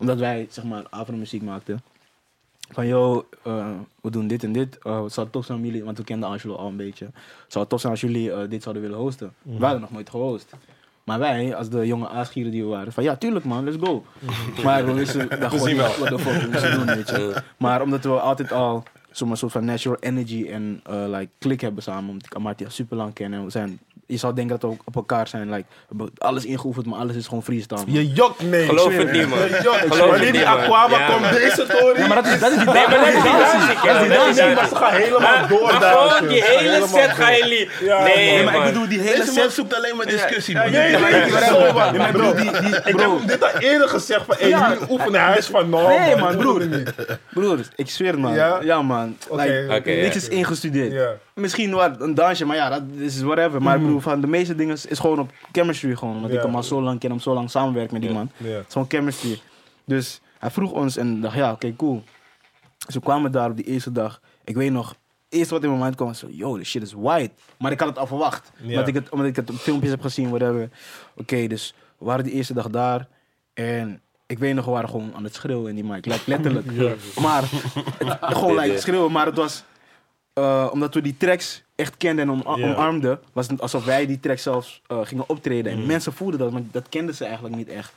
omdat 0.00 0.18
wij, 0.18 0.46
zeg 0.50 0.64
maar, 0.64 0.86
Afro-muziek 0.90 1.42
maakten. 1.42 1.82
Van, 2.72 2.86
yo, 2.86 3.28
eh, 3.42 3.70
we 4.00 4.10
doen 4.10 4.26
dit 4.26 4.44
en 4.44 4.52
dit. 4.52 4.78
Eh, 4.78 5.02
het 5.02 5.12
zou 5.12 5.28
tof 5.30 5.44
zijn 5.44 5.64
jullie, 5.64 5.84
want 5.84 5.98
we 5.98 6.04
kenden 6.04 6.28
Angelo 6.28 6.54
al 6.54 6.68
een 6.68 6.76
beetje. 6.76 7.04
Het 7.04 7.52
zou 7.52 7.66
tof 7.66 7.80
zijn 7.80 7.92
als 7.92 8.00
jullie 8.00 8.32
eh, 8.32 8.48
dit 8.48 8.62
zouden 8.62 8.82
willen 8.82 8.98
hosten. 8.98 9.32
Wij 9.42 9.58
hadden 9.58 9.80
nog 9.80 9.90
nooit 9.90 10.10
gehost. 10.10 10.52
Maar 11.04 11.18
wij, 11.18 11.54
als 11.54 11.68
de 11.68 11.86
jonge 11.86 12.08
aasgieren 12.08 12.52
die 12.52 12.62
we 12.62 12.68
waren, 12.68 12.92
van 12.92 13.02
ja, 13.02 13.16
tuurlijk 13.16 13.44
man, 13.44 13.64
let's 13.64 13.76
go. 13.80 14.04
Maar 14.62 14.86
we 14.86 14.92
wisten 14.92 15.28
dan 15.40 15.50
gewoon 15.50 15.68
niet 15.68 15.98
wat 15.98 16.08
de 16.08 16.18
fuck 16.18 16.42
we 16.42 16.48
moesten 16.50 16.74
doen, 16.74 16.86
weet 16.86 17.08
je. 17.08 17.42
Maar 17.56 17.82
omdat 17.82 18.04
we 18.04 18.20
altijd 18.20 18.52
al 18.52 18.82
zo'n 19.10 19.36
soort 19.36 19.52
van 19.52 19.64
natural 19.64 19.98
energy 20.00 20.46
en 20.46 20.82
like, 21.10 21.28
klik 21.38 21.60
hebben 21.60 21.82
samen, 21.82 22.10
omdat 22.10 22.26
ik 22.26 22.34
Amartya 22.34 22.68
super 22.68 22.96
lang 22.96 23.12
ken 23.12 23.32
en 23.32 23.44
we 23.44 23.50
zijn, 23.50 23.80
je 24.10 24.16
zou 24.16 24.34
denken 24.34 24.58
dat 24.58 24.70
we 24.70 24.76
ook 24.76 24.82
op 24.84 24.96
elkaar 24.96 25.28
zijn, 25.28 25.50
like, 25.50 25.64
we 25.68 25.94
hebben 25.96 26.10
alles 26.18 26.44
ingeoefend, 26.44 26.86
maar 26.86 26.98
alles 26.98 27.16
is 27.16 27.26
gewoon 27.26 27.42
freestyle. 27.42 27.80
man. 27.86 27.94
Je 27.94 28.12
jokt 28.12 28.42
nee. 28.42 28.66
Geloof 28.66 28.96
het 28.96 29.12
niet, 29.12 29.26
man. 29.28 29.38
Wanneer 29.98 30.32
die. 30.32 30.46
Aquaba 30.48 30.98
Ja, 30.98 31.06
komt, 31.06 31.32
deze 31.32 31.66
tory. 31.66 32.00
Ja, 32.00 32.06
maar 32.06 32.22
dat 32.22 32.26
is, 32.32 32.40
dat 32.40 32.50
is 32.50 32.56
die 32.56 32.66
Nee, 32.66 32.86
maar 32.88 32.98
dat 32.98 33.06
is 33.06 33.12
die 33.12 33.22
dansie. 33.22 33.58
dansie, 33.58 33.80
kerel. 33.80 33.94
Dat 33.94 34.02
is 34.02 34.08
die 34.08 34.16
Dat 34.16 34.28
is 34.28 34.36
dansie. 34.36 34.44
die 34.44 34.54
Maar 34.54 34.68
ze 34.68 34.74
gaan 34.76 34.92
helemaal 34.92 35.48
door 35.48 35.62
Maar 35.62 35.80
daar. 35.80 35.92
gewoon 36.10 36.28
die 36.28 36.42
hele 36.44 36.86
set 36.86 37.18
nee, 37.18 37.68
Nee, 38.04 38.44
maar 38.44 38.52
man. 38.52 38.66
ik 38.66 38.72
bedoel 38.72 38.88
die 38.88 39.00
hele 39.00 39.24
set. 39.24 39.52
zoekt 39.52 39.74
alleen 39.74 39.96
maar 39.96 40.06
discussie, 40.06 40.54
man. 40.56 40.70
Nee, 40.70 40.98
maar 40.98 41.10
ik 41.10 42.98
heb 43.00 43.26
dit 43.26 43.42
al 43.42 43.58
eerder 43.58 43.88
gezegd 43.88 44.24
van, 44.26 44.34
hey, 44.38 44.48
jullie 44.48 44.90
oefenen, 44.90 45.24
hij 45.24 45.38
is 45.38 45.46
van 45.46 45.68
no, 45.70 45.88
Nee, 45.88 46.16
man. 46.16 46.36
broer. 46.36 46.62
Broer, 47.30 47.58
ik 47.76 47.90
zweer 47.90 48.10
het, 48.10 48.20
man. 48.20 48.34
Ja? 48.34 48.82
Man. 48.82 49.16
Niks 49.84 50.16
is 50.16 50.28
ingestudeerd. 50.28 51.18
Misschien 51.34 51.70
wat, 51.70 51.90
een 52.00 52.14
dansje, 52.14 52.44
maar 52.46 52.56
ja, 52.56 52.68
dat 52.68 52.82
is 52.98 53.20
whatever. 53.22 53.62
Maar 53.62 53.76
ik 53.76 53.99
bedoel, 54.00 54.12
van 54.12 54.20
de 54.20 54.26
meeste 54.26 54.54
dingen 54.54 54.74
is, 54.74 54.86
is 54.86 54.98
gewoon 54.98 55.18
op 55.18 55.30
chemistry 55.52 55.96
gewoon. 55.96 56.20
Want 56.20 56.32
ik 56.32 56.42
hem 56.42 56.54
al 56.54 56.62
zo 56.62 56.82
lang 56.82 56.98
ken, 57.00 57.10
hem 57.10 57.18
zo 57.20 57.34
lang 57.34 57.50
samenwerk 57.50 57.90
met 57.92 58.00
die 58.00 58.10
man. 58.12 58.30
Het 58.58 58.66
is 58.66 58.72
gewoon 58.72 58.88
chemistry. 58.90 59.40
Dus 59.84 60.20
hij 60.38 60.50
vroeg 60.50 60.70
ons 60.72 60.96
en 60.96 61.20
dacht, 61.20 61.34
ja, 61.36 61.52
oké, 61.52 61.76
cool. 61.76 62.02
Dus 62.86 62.94
we 62.94 63.00
kwamen 63.00 63.32
daar 63.32 63.50
op 63.50 63.56
die 63.56 63.64
eerste 63.66 63.92
dag. 63.92 64.20
Ik 64.44 64.54
weet 64.56 64.70
nog, 64.72 64.88
het 64.88 64.98
eerste 65.28 65.54
wat 65.54 65.62
in 65.62 65.68
mijn 65.68 65.82
mind 65.82 65.94
kwam 65.94 66.08
was 66.08 66.18
zo, 66.18 66.26
yo, 66.30 66.56
this 66.58 66.68
shit 66.68 66.82
is 66.82 66.92
white. 66.92 67.32
Maar 67.58 67.72
ik 67.72 67.78
had 67.80 67.88
het 67.88 67.98
al 67.98 68.06
verwacht. 68.06 68.52
Omdat, 68.68 68.88
ik 68.88 68.94
het, 68.94 69.08
omdat 69.08 69.26
ik 69.26 69.36
het 69.36 69.50
op 69.50 69.56
filmpjes 69.56 69.90
heb 69.90 70.00
gezien, 70.00 70.28
whatever. 70.28 70.68
Oké, 71.16 71.46
dus 71.46 71.74
we 71.98 72.04
waren 72.04 72.24
die 72.24 72.32
eerste 72.32 72.54
dag 72.54 72.68
daar. 72.68 73.08
En 73.54 74.00
ik 74.26 74.38
weet 74.38 74.54
nog, 74.54 74.64
we 74.64 74.70
waren 74.70 74.88
gewoon 74.88 75.14
aan 75.14 75.24
het 75.24 75.34
schreeuwen 75.34 75.68
in 75.68 75.74
die 75.74 75.84
mic. 75.84 76.04
Like, 76.06 76.20
letterlijk. 76.26 76.66
Maar, 77.20 77.42
het- 77.42 78.18
gewoon 78.38 78.56
like, 78.56 78.78
schreeuwen. 78.80 79.12
Maar 79.12 79.26
het 79.26 79.36
was, 79.36 79.64
eh, 80.32 80.68
omdat 80.72 80.94
we 80.94 81.00
die 81.02 81.16
tracks 81.16 81.62
echt 81.80 81.96
kenden 81.96 82.28
en 82.28 82.30
om, 82.30 82.58
Ja. 82.58 82.72
omarmden, 82.72 83.20
was 83.32 83.48
het 83.48 83.60
alsof 83.60 83.84
wij 83.84 84.06
die 84.06 84.20
tracks 84.20 84.42
zelfs 84.42 84.82
eh, 84.86 84.98
gingen 85.02 85.24
optreden. 85.28 85.74
Mm. 85.74 85.80
En 85.80 85.86
mensen 85.86 86.12
voelden 86.12 86.38
dat, 86.38 86.50
maar 86.50 86.62
dat 86.70 86.88
kenden 86.88 87.14
ze 87.14 87.24
eigenlijk 87.24 87.56
niet 87.56 87.68
echt. 87.68 87.92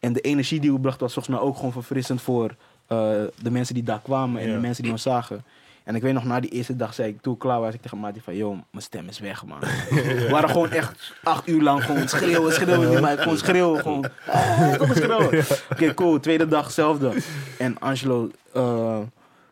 En 0.00 0.12
de 0.12 0.20
energie 0.20 0.60
die 0.60 0.72
we 0.72 0.80
brachten 0.80 1.02
was 1.02 1.12
volgens 1.12 1.36
mij 1.36 1.44
ook 1.44 1.56
gewoon 1.56 1.72
verfrissend 1.72 2.22
voor 2.22 2.54
eh, 2.86 2.98
de 3.42 3.50
mensen 3.50 3.74
die 3.74 3.82
daar 3.82 4.00
kwamen 4.02 4.42
en 4.42 4.52
de 4.52 4.58
mensen 4.58 4.82
die 4.82 4.92
ons 4.92 5.02
zagen. 5.02 5.44
En 5.84 5.94
ik 5.94 6.02
weet 6.02 6.12
nog, 6.12 6.24
na 6.24 6.40
die 6.40 6.50
eerste 6.50 6.76
dag 6.76 6.94
zei 6.94 7.08
ik, 7.08 7.20
toen 7.20 7.32
ik 7.32 7.38
klaar 7.38 7.60
was, 7.60 7.74
ik 7.74 7.82
tegen 7.82 7.98
Mati 7.98 8.20
van, 8.20 8.36
yo, 8.36 8.50
mijn 8.50 8.82
stem 8.82 9.08
is 9.08 9.18
weg, 9.18 9.44
man. 9.44 9.58
We 9.90 10.28
waren 10.30 10.48
gewoon 10.48 10.70
echt 10.70 11.12
acht 11.22 11.48
uur 11.48 11.62
lang 11.62 11.84
gewoon 11.84 12.08
schreeuwen, 12.08 12.52
schreeuwen, 12.52 13.02
mic, 13.02 13.20
gewoon 13.20 13.38
schreeuwen, 13.38 13.80
gewoon, 13.80 14.04
ah, 14.26 14.90
schreeuwen. 14.90 15.44
Oké, 15.70 15.94
cool, 15.94 16.20
tweede 16.20 16.48
dag 16.48 16.64
hetzelfde. 16.64 17.12
En 17.58 17.78
Angelo 17.78 18.30
eh, 18.52 18.98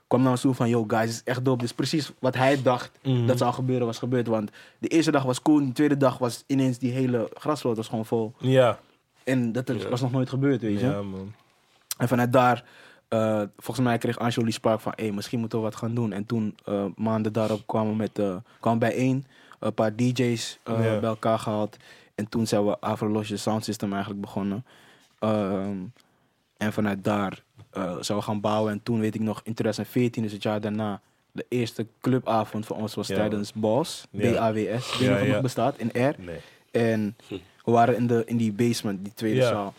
kwam 0.06 0.22
naar 0.22 0.30
ons 0.30 0.40
toe 0.40 0.54
van, 0.54 0.68
yo, 0.68 0.84
guys, 0.86 1.00
het 1.02 1.10
is 1.10 1.22
echt 1.24 1.44
dope. 1.44 1.62
Dus 1.62 1.72
precies 1.72 2.12
wat 2.18 2.34
hij 2.34 2.62
dacht 2.62 2.90
Mhm. 3.02 3.26
dat 3.26 3.38
zou 3.38 3.52
gebeuren, 3.52 3.86
was 3.86 3.98
gebeurd. 3.98 4.26
Want 4.26 4.50
de 4.78 4.88
eerste 4.88 5.10
dag 5.10 5.22
was 5.22 5.42
cool, 5.42 5.58
de 5.66 5.72
tweede 5.72 5.96
dag 5.96 6.18
was 6.18 6.44
ineens 6.46 6.78
die 6.78 6.92
hele 6.92 7.30
grasveld 7.34 7.76
was 7.76 7.88
gewoon 7.88 8.06
vol. 8.06 8.32
Ja. 8.38 8.78
En 9.24 9.52
dat 9.52 9.68
was 9.88 10.00
nog 10.00 10.12
nooit 10.12 10.28
gebeurd, 10.28 10.60
weet 10.60 10.80
je. 10.80 10.86
Ja, 10.86 11.02
man. 11.02 11.32
En 11.98 12.08
vanuit 12.08 12.32
daar, 12.32 12.64
eh, 13.08 13.42
volgens 13.56 13.86
mij 13.86 13.98
kreeg 13.98 14.18
Angelo 14.18 14.44
die 14.44 14.54
spark 14.54 14.80
van, 14.80 14.92
hé, 14.96 15.10
misschien 15.10 15.38
moeten 15.40 15.58
we 15.58 15.64
wat 15.64 15.76
gaan 15.76 15.94
doen. 15.94 16.12
En 16.12 16.26
toen, 16.26 16.56
eh, 16.64 16.84
maanden 16.96 17.32
daarop, 17.32 17.66
kwamen 17.66 17.90
we 17.90 17.96
met, 17.96 18.18
eh 18.18 18.36
kwamen 18.60 18.80
we 18.80 18.86
bijeen, 18.88 19.26
een 19.58 19.74
paar 19.74 19.96
DJ's 19.96 20.58
Ja. 20.64 20.74
bij 20.76 21.02
elkaar 21.02 21.38
gehaald. 21.38 21.76
En 22.14 22.28
toen 22.28 22.46
zijn 22.46 22.64
we 22.66 22.78
Afro 22.80 23.08
Lodge 23.08 23.36
Sound 23.36 23.64
System 23.64 23.90
eigenlijk 23.92 24.20
begonnen. 24.20 24.64
Ehm, 25.18 25.76
en 26.56 26.72
vanuit 26.72 27.04
daar 27.04 27.42
zijn 28.00 28.18
we 28.18 28.24
gaan 28.24 28.40
bouwen. 28.40 28.72
En 28.72 28.82
toen 28.82 29.00
weet 29.00 29.14
ik 29.14 29.20
nog, 29.20 29.36
in 29.44 29.54
2014, 29.54 30.22
dus 30.22 30.32
het 30.32 30.42
jaar 30.42 30.60
daarna, 30.60 31.00
de 31.32 31.46
eerste 31.48 31.86
clubavond 32.00 32.66
voor 32.66 32.76
ons 32.76 32.94
was 32.94 33.06
Ja. 33.06 33.14
tijdens 33.14 33.52
BAWS, 33.52 34.06
Ja. 34.10 34.32
B-A-W-S. 34.32 34.98
Niet 34.98 35.08
Ja, 35.08 35.22
nog 35.24 35.40
bestaat, 35.40 35.78
in 35.78 35.88
R. 36.02 36.14
Nee. 36.18 36.36
En 36.70 37.16
we 37.64 37.70
waren 37.72 37.96
in, 37.96 38.06
de, 38.06 38.22
in 38.26 38.36
die 38.36 38.52
basement, 38.52 39.04
die 39.04 39.14
tweede 39.14 39.42
zaal. 39.42 39.74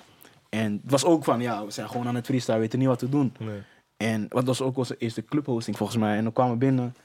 En 0.50 0.72
het 0.84 0.92
was 0.92 1.06
ook 1.06 1.24
van, 1.24 1.42
ja, 1.42 1.66
we 1.66 1.72
zijn 1.72 1.90
gewoon 1.90 2.08
aan 2.08 2.16
het 2.16 2.26
freestyle, 2.26 2.54
we 2.56 2.62
weten 2.62 2.80
niet 2.80 2.88
wat 2.88 3.00
te 3.00 3.10
doen. 3.10 3.34
Nee. 3.40 3.60
En 3.98 4.26
wat 4.30 4.44
was 4.46 4.62
ook 4.62 4.78
onze 4.78 4.96
eerste 4.98 5.26
clubhosting 5.26 5.78
volgens 5.78 5.98
mij. 6.00 6.18
En 6.18 6.24
dan 6.24 6.34
kwamen 6.34 6.54
we 6.54 6.58
binnen. 6.60 6.96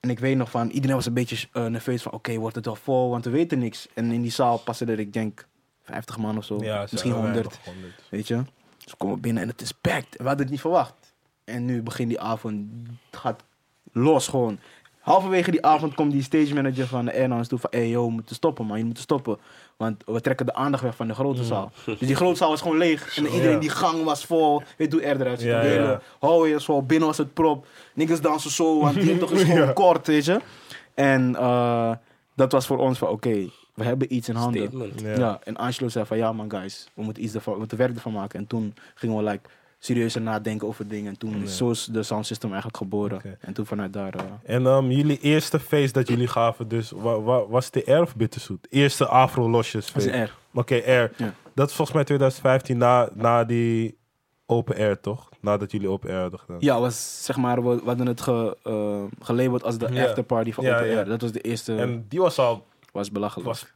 En 0.00 0.10
ik 0.10 0.18
weet 0.18 0.36
nog 0.36 0.50
van, 0.50 0.68
iedereen 0.70 0.96
was 0.96 1.06
een 1.06 1.12
beetje 1.14 1.48
eh, 1.52 1.66
nerveus 1.66 2.02
van, 2.02 2.12
oké, 2.12 2.36
wordt 2.36 2.54
het 2.56 2.64
wel 2.64 2.76
vol? 2.76 3.10
Want 3.10 3.24
we 3.24 3.30
weten 3.30 3.58
niks. 3.58 3.88
En 3.94 4.12
in 4.12 4.22
die 4.22 4.30
zaal 4.30 4.58
passen 4.58 4.88
er, 4.88 4.98
ik 4.98 5.12
denk, 5.12 5.46
50 5.82 6.18
man 6.18 6.36
of 6.36 6.44
zo. 6.44 6.58
Ja, 6.60 6.80
Misschien 6.80 6.98
zijn 7.12 7.12
100. 7.22 7.34
weinig, 7.34 7.64
100. 7.64 7.94
Weet 8.10 8.28
je? 8.28 8.42
Dus 8.88 8.96
we 8.98 9.04
komen 9.04 9.20
binnen 9.20 9.42
en 9.42 9.48
het 9.48 9.60
is 9.60 9.72
packed. 9.72 10.06
We 10.16 10.22
hadden 10.24 10.40
het 10.42 10.50
niet 10.50 10.60
verwacht. 10.60 11.14
En 11.44 11.64
nu 11.64 11.82
begint 11.82 12.08
die 12.08 12.20
avond, 12.20 12.66
het 13.10 13.20
gaat 13.20 13.42
los 13.92 14.28
gewoon. 14.28 14.58
Halverwege 14.98 15.50
die 15.50 15.64
avond 15.66 15.94
komt 15.94 16.12
die 16.12 16.22
stage 16.22 16.54
manager 16.54 16.86
van 16.86 17.04
de 17.04 17.12
Air 17.14 17.28
naar 17.28 17.38
ons 17.38 17.48
toe 17.48 17.58
van... 17.58 17.70
Hey 17.72 17.88
yo, 17.88 18.06
we 18.06 18.10
moeten 18.12 18.34
stoppen 18.34 18.66
man, 18.66 18.78
je 18.78 18.84
moet 18.84 18.98
stoppen. 18.98 19.38
Want 19.76 20.02
we 20.06 20.20
trekken 20.20 20.46
de 20.46 20.54
aandacht 20.54 20.82
weg 20.82 20.96
van 20.96 21.08
de 21.08 21.14
grote 21.14 21.44
zaal. 21.44 21.72
Dus 21.84 21.98
die 21.98 22.14
grote 22.14 22.36
zaal 22.36 22.50
was 22.50 22.60
gewoon 22.60 22.76
leeg. 22.78 23.16
En 23.16 23.26
iedereen 23.26 23.52
Ja. 23.52 23.58
die 23.58 23.70
gang 23.70 24.04
was 24.04 24.24
vol. 24.24 24.62
Weet 24.76 24.92
je 24.92 24.98
hoe 24.98 25.06
er 25.06 25.20
eruit 25.20 25.40
ziet? 25.40 25.48
Ja, 25.48 25.60
de 25.60 25.68
hele 25.68 26.00
hallway 26.18 26.52
was 26.52 26.64
vol, 26.64 26.82
binnen 26.82 27.08
was 27.08 27.18
het 27.18 27.34
prop. 27.34 27.66
Niggas 27.94 28.20
dansen 28.20 28.50
zo, 28.50 28.80
want 28.80 28.94
die 28.94 29.18
toch 29.18 29.30
is 29.30 29.42
gewoon 29.42 29.72
kort, 29.72 30.06
weet 30.06 30.24
je. 30.24 30.40
En 30.94 31.36
eh, 31.36 31.92
dat 32.34 32.52
was 32.52 32.66
voor 32.66 32.78
ons 32.78 32.98
van, 32.98 33.08
oké, 33.08 33.48
we 33.78 33.84
hebben 33.84 34.14
iets 34.14 34.28
in 34.28 34.34
handen. 34.34 34.62
Statement. 34.66 35.00
Ja. 35.00 35.14
Ja. 35.18 35.38
en 35.44 35.56
Angelo 35.56 35.88
zei 35.88 36.04
van 36.04 36.16
ja 36.16 36.32
man 36.32 36.50
guys, 36.50 36.88
we 36.94 37.02
moeten 37.02 37.22
iets 37.24 37.34
ervan, 37.34 37.52
we 37.52 37.58
moeten 37.58 37.78
werk 37.78 37.94
ervan 37.94 38.12
maken. 38.12 38.38
En 38.38 38.46
toen 38.46 38.74
gingen 38.94 39.16
we 39.16 39.22
like 39.22 39.48
serieuzer 39.78 40.20
nadenken 40.20 40.68
over 40.68 40.88
dingen. 40.88 41.10
En 41.12 41.18
toen 41.18 41.36
Ja. 41.38 41.42
is 41.44 41.56
zo 41.56 41.70
is 41.70 41.84
de 41.84 42.02
sound 42.02 42.26
system 42.26 42.48
eigenlijk 42.48 42.76
geboren. 42.82 43.20
En 43.40 43.52
toen 43.52 43.66
vanuit 43.66 43.92
daar. 43.92 44.14
eh, 44.14 44.54
En 44.54 44.66
um, 44.66 44.90
jullie 44.90 45.18
eerste 45.20 45.60
feest 45.60 45.94
dat 45.94 46.08
jullie 46.08 46.26
gaven, 46.28 46.68
dus 46.68 46.90
wa, 46.90 47.20
wa- 47.20 47.46
was 47.46 47.64
het 47.64 47.74
de 47.86 47.92
R 47.94 48.00
of 48.02 48.16
Bitterzoet? 48.16 48.66
Eerste 48.70 49.06
Afro-losjes 49.06 49.92
dat 49.92 50.02
is 50.02 50.10
feest. 50.10 50.30
R. 50.30 50.58
Oké, 50.58 50.74
R. 50.74 51.12
Ja. 51.16 51.34
Dat 51.54 51.68
is 51.68 51.74
volgens 51.74 51.92
mij 51.96 52.04
2015 52.04 52.78
na, 52.78 53.08
na 53.14 53.44
die 53.44 53.96
open 54.46 54.76
air, 54.76 55.00
toch? 55.00 55.28
Nadat 55.40 55.70
jullie 55.70 55.88
open 55.88 56.10
air 56.10 56.20
hadden 56.20 56.38
gedaan. 56.38 56.56
Ja, 56.60 56.80
was 56.80 57.24
zeg 57.24 57.36
maar, 57.36 57.62
we, 57.68 57.74
we 57.76 57.82
hadden 57.84 58.06
het 58.06 58.20
ge, 58.20 58.56
eh, 58.62 59.02
gelabeld 59.20 59.64
als 59.64 59.78
de 59.78 59.88
Ja. 59.92 60.04
afterparty 60.04 60.52
van 60.52 60.64
Ja, 60.64 60.74
Open 60.76 60.88
ja. 60.88 60.96
Air. 60.96 61.04
Dat 61.04 61.20
was 61.20 61.32
de 61.32 61.40
eerste, 61.40 61.76
En 61.76 62.04
die 62.08 62.20
was 62.20 62.38
al, 62.38 62.66
was 62.98 63.10
belachelijk. 63.12 63.48
was 63.48 63.66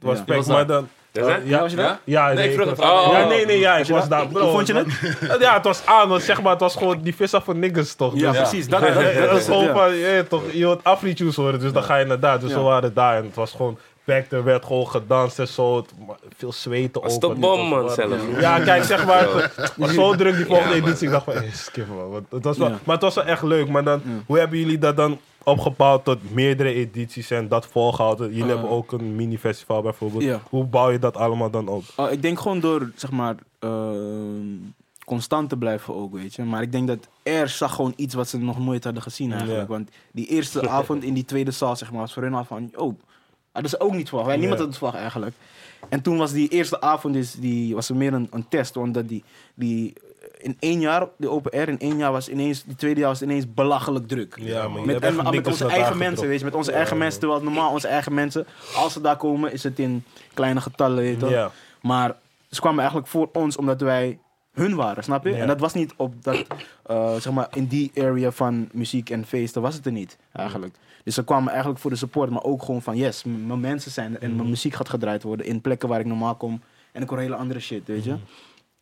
was 0.00 0.18
Ja. 0.26 0.34
was 0.34 0.46
maar 0.46 0.66
dan... 0.66 0.88
Het? 1.12 1.40
ja, 1.44 1.60
was 1.60 1.70
je 1.70 1.76
daar? 1.76 1.86
Ja? 2.04 2.28
Ja, 2.28 2.32
Nee, 2.34 2.48
ik 2.48 2.54
vroeg 2.54 2.70
het 2.70 2.80
aan. 2.80 2.90
Oh. 3.06 3.12
Ja, 3.12 3.26
nee, 3.26 3.46
nee, 3.46 3.58
ja, 3.58 3.76
ik 3.76 3.86
was 3.86 4.08
daar. 4.08 4.24
Hoe 4.26 4.50
vond 4.50 4.66
je 4.66 4.72
dat- 4.72 4.86
Ja, 5.40 5.54
het 5.54 5.64
was 5.64 5.86
aan, 5.86 6.08
want 6.08 6.22
zeg 6.22 6.42
maar, 6.42 6.52
het 6.52 6.60
was 6.60 6.76
gewoon 6.76 7.00
die 7.02 7.14
vissa 7.14 7.40
van 7.40 7.58
niggas, 7.58 7.94
toch? 7.94 8.12
Ja, 8.18 8.30
Dus- 8.30 8.40
precies. 8.40 8.68
Dat, 8.68 8.80
dat, 8.80 8.94
dat, 8.94 9.02
Dat 9.14 9.14
was 9.30 9.38
is 9.40 9.46
het, 9.46 9.54
gewoon 9.56 9.64
ja. 9.64 9.72
van, 9.72 9.94
je, 9.94 10.24
toch, 10.28 10.42
je 10.52 10.58
wilt 10.58 10.84
afliedjes 10.84 11.36
horen, 11.36 11.60
dus 11.60 11.72
dan 11.72 11.82
ga 11.82 11.96
je 11.96 12.04
naar 12.04 12.20
daar. 12.20 12.40
Dus 12.40 12.50
Ja. 12.50 12.56
we 12.56 12.62
waren 12.62 12.94
daar 12.94 13.16
en 13.16 13.24
het 13.24 13.34
was 13.34 13.50
gewoon 13.50 13.78
back, 14.04 14.30
er 14.32 14.44
werd 14.44 14.64
gewoon 14.64 14.88
gedanst 14.88 15.38
en 15.38 15.48
zo. 15.48 15.76
Het- 15.76 15.90
Veel 16.36 16.52
zweten 16.52 17.02
Was 17.02 17.14
ook. 17.14 17.20
de 17.20 17.40
bom, 17.40 17.60
het 17.60 17.68
man, 17.84 17.90
zelf. 17.90 18.40
Ja, 18.40 18.58
kijk, 18.60 18.84
zeg 18.84 19.06
maar. 19.06 19.26
Het 19.56 19.72
was 19.76 19.94
zo 19.94 20.14
druk 20.14 20.36
die 20.36 20.46
volgende 20.46 20.76
Ja, 20.76 20.82
editie. 20.82 21.06
Ik 21.06 21.12
dacht 21.12 21.24
van, 21.24 21.34
hey, 21.34 21.50
skip 21.52 21.86
man. 21.88 22.10
Want 22.10 22.24
het 22.30 22.44
was 22.44 22.58
wel, 22.58 22.68
Ja. 22.68 22.78
Maar 22.84 22.94
het 22.94 23.04
was 23.04 23.14
wel 23.14 23.24
echt 23.24 23.42
leuk. 23.42 23.68
Maar 23.68 23.84
dan, 23.84 24.02
hoe 24.26 24.38
hebben 24.38 24.58
jullie 24.58 24.78
dat 24.78 24.96
dan 24.96 25.18
opgebouwd 25.44 26.04
tot 26.04 26.32
meerdere 26.32 26.72
edities 26.72 27.30
en 27.30 27.48
dat 27.48 27.66
volgehouden? 27.66 28.26
Jullie 28.28 28.42
Eh. 28.42 28.48
hebben 28.48 28.70
ook 28.70 28.92
een 28.92 29.16
mini-festival 29.16 29.82
bijvoorbeeld. 29.82 30.40
Hoe 30.50 30.64
bouw 30.64 30.90
je 30.90 30.98
dat 30.98 31.16
allemaal 31.16 31.50
dan 31.50 31.68
op? 31.68 31.84
Oh, 31.96 32.10
ik 32.10 32.22
denk 32.22 32.40
gewoon 32.40 32.60
door, 32.60 32.90
zeg 32.96 33.10
maar, 33.10 33.34
ehm, 33.58 34.46
constant 35.04 35.48
te 35.48 35.56
blijven 35.56 35.94
ook, 35.94 36.12
weet 36.14 36.34
je. 36.34 36.42
Maar 36.42 36.62
ik 36.62 36.72
denk 36.72 36.86
dat 36.88 37.08
R 37.44 37.48
zag 37.48 37.74
gewoon 37.74 37.92
iets 37.96 38.14
wat 38.14 38.28
ze 38.28 38.38
nog 38.38 38.58
nooit 38.58 38.84
hadden 38.84 39.02
gezien 39.02 39.32
eigenlijk. 39.32 39.68
Want 39.68 39.90
die 40.12 40.26
eerste 40.26 40.68
avond 40.78 41.02
in 41.04 41.14
die 41.14 41.24
tweede 41.24 41.50
zaal, 41.50 41.76
zeg 41.76 41.90
maar, 41.90 42.00
was 42.00 42.12
voor 42.12 42.22
hun 42.22 42.34
al 42.34 42.44
van, 42.44 42.70
oh, 42.76 42.94
hadden 43.52 43.70
ze 43.70 43.80
ook 43.80 43.92
niet 43.94 44.08
verwacht. 44.08 44.36
Niemand 44.38 44.58
had 44.58 44.68
het 44.68 44.76
verwacht 44.76 44.98
eigenlijk. 44.98 45.34
En 45.88 46.02
toen 46.02 46.16
was 46.16 46.32
die 46.32 46.48
eerste 46.48 46.80
avond, 46.80 47.14
dus 47.14 47.32
die, 47.32 47.74
was 47.74 47.88
er 47.88 47.96
meer 47.96 48.12
een, 48.14 48.28
een 48.30 48.48
test. 48.48 48.76
Omdat 48.76 49.08
die, 49.08 49.24
die 49.54 49.92
in 50.38 50.56
één 50.58 50.80
jaar, 50.80 51.08
de 51.16 51.30
open 51.30 51.52
air, 51.52 51.68
in 51.68 51.78
één 51.78 51.96
jaar 51.96 52.12
was 52.12 52.28
ineens, 52.28 52.64
die 52.64 52.76
tweede 52.76 53.00
jaar 53.00 53.08
was 53.08 53.22
ineens 53.22 53.54
belachelijk 53.54 54.08
druk. 54.08 54.36
Ja, 54.40 54.68
maar 54.68 54.82
Met, 54.82 55.02
en, 55.02 55.16
met 55.16 55.46
onze 55.46 55.66
eigen 55.68 55.98
mensen, 55.98 56.28
weet 56.28 56.38
je, 56.38 56.44
met 56.44 56.54
onze 56.54 56.70
Ja, 56.70 56.76
eigen 56.76 56.96
ja. 56.96 57.02
mensen. 57.02 57.20
Terwijl 57.20 57.42
normaal 57.42 57.72
onze 57.72 57.88
eigen 57.88 58.14
mensen, 58.14 58.46
als 58.76 58.92
ze 58.92 59.00
daar 59.00 59.16
komen, 59.16 59.52
is 59.52 59.62
het 59.62 59.78
in 59.78 60.04
kleine 60.34 60.60
getallen, 60.60 60.96
weet 60.96 61.20
je? 61.20 61.26
Ja. 61.26 61.50
Maar 61.82 62.16
ze 62.50 62.60
kwamen 62.60 62.78
eigenlijk 62.78 63.08
voor 63.08 63.28
ons 63.32 63.56
omdat 63.56 63.80
wij 63.80 64.18
hun 64.52 64.74
waren, 64.74 65.04
snap 65.04 65.24
je? 65.24 65.30
Ja. 65.30 65.36
En 65.36 65.46
dat 65.46 65.60
was 65.60 65.72
niet 65.72 65.94
op 65.96 66.22
dat, 66.22 66.46
eh, 66.86 67.14
zeg 67.14 67.32
maar, 67.32 67.48
in 67.52 67.66
die 67.66 67.90
area 67.96 68.30
van 68.30 68.68
muziek 68.72 69.10
en 69.10 69.26
feesten 69.26 69.62
was 69.62 69.74
het 69.74 69.86
er 69.86 69.92
niet, 69.92 70.16
eigenlijk. 70.32 70.74
Dus 71.04 71.14
ze 71.14 71.24
kwamen 71.24 71.48
eigenlijk 71.48 71.80
voor 71.80 71.90
de 71.90 71.96
support, 71.96 72.30
maar 72.30 72.42
ook 72.42 72.62
gewoon 72.62 72.82
van, 72.82 72.96
yes, 72.96 73.24
mijn 73.24 73.60
mensen 73.60 73.90
zijn 73.90 74.14
er 74.14 74.22
en 74.22 74.36
mijn 74.36 74.48
muziek 74.48 74.74
gaat 74.74 74.88
gedraaid 74.88 75.22
worden 75.22 75.46
in 75.46 75.60
plekken 75.60 75.88
waar 75.88 76.00
ik 76.00 76.06
normaal 76.06 76.34
kom. 76.34 76.62
En 76.92 77.02
ik 77.02 77.08
hoor 77.08 77.18
hele 77.18 77.34
andere 77.34 77.60
shit, 77.60 77.86
weet 77.86 78.04
je? 78.04 78.10
Mhm. 78.10 78.20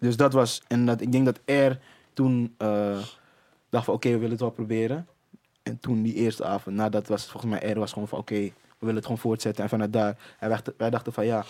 Dus 0.02 0.16
dat 0.16 0.32
was, 0.32 0.62
en 0.68 0.86
dat, 0.86 1.00
ik 1.00 1.12
denk 1.12 1.24
dat 1.24 1.40
R 1.44 1.72
toen 2.12 2.54
eh, 2.58 2.98
dacht 3.68 3.84
van, 3.84 3.94
oké, 3.94 4.08
we 4.08 4.14
willen 4.14 4.30
het 4.30 4.40
wel 4.40 4.50
proberen. 4.50 5.06
En 5.62 5.78
toen 5.80 6.02
die 6.02 6.14
eerste 6.14 6.44
avond, 6.44 6.76
nadat 6.76 7.08
was 7.08 7.26
volgens 7.30 7.52
mij 7.52 7.70
R 7.72 7.78
was 7.78 7.92
gewoon 7.92 8.08
van, 8.08 8.18
oké, 8.18 8.34
we 8.34 8.52
willen 8.78 8.94
het 8.94 9.04
gewoon 9.04 9.18
voortzetten. 9.20 9.62
En 9.62 9.68
vanuit 9.70 9.92
daar, 9.92 10.08
en 10.08 10.16
wij, 10.38 10.48
dachten- 10.48 10.74
wij 10.76 10.90
dachten 10.90 11.12
van, 11.12 11.26
ja, 11.26 11.44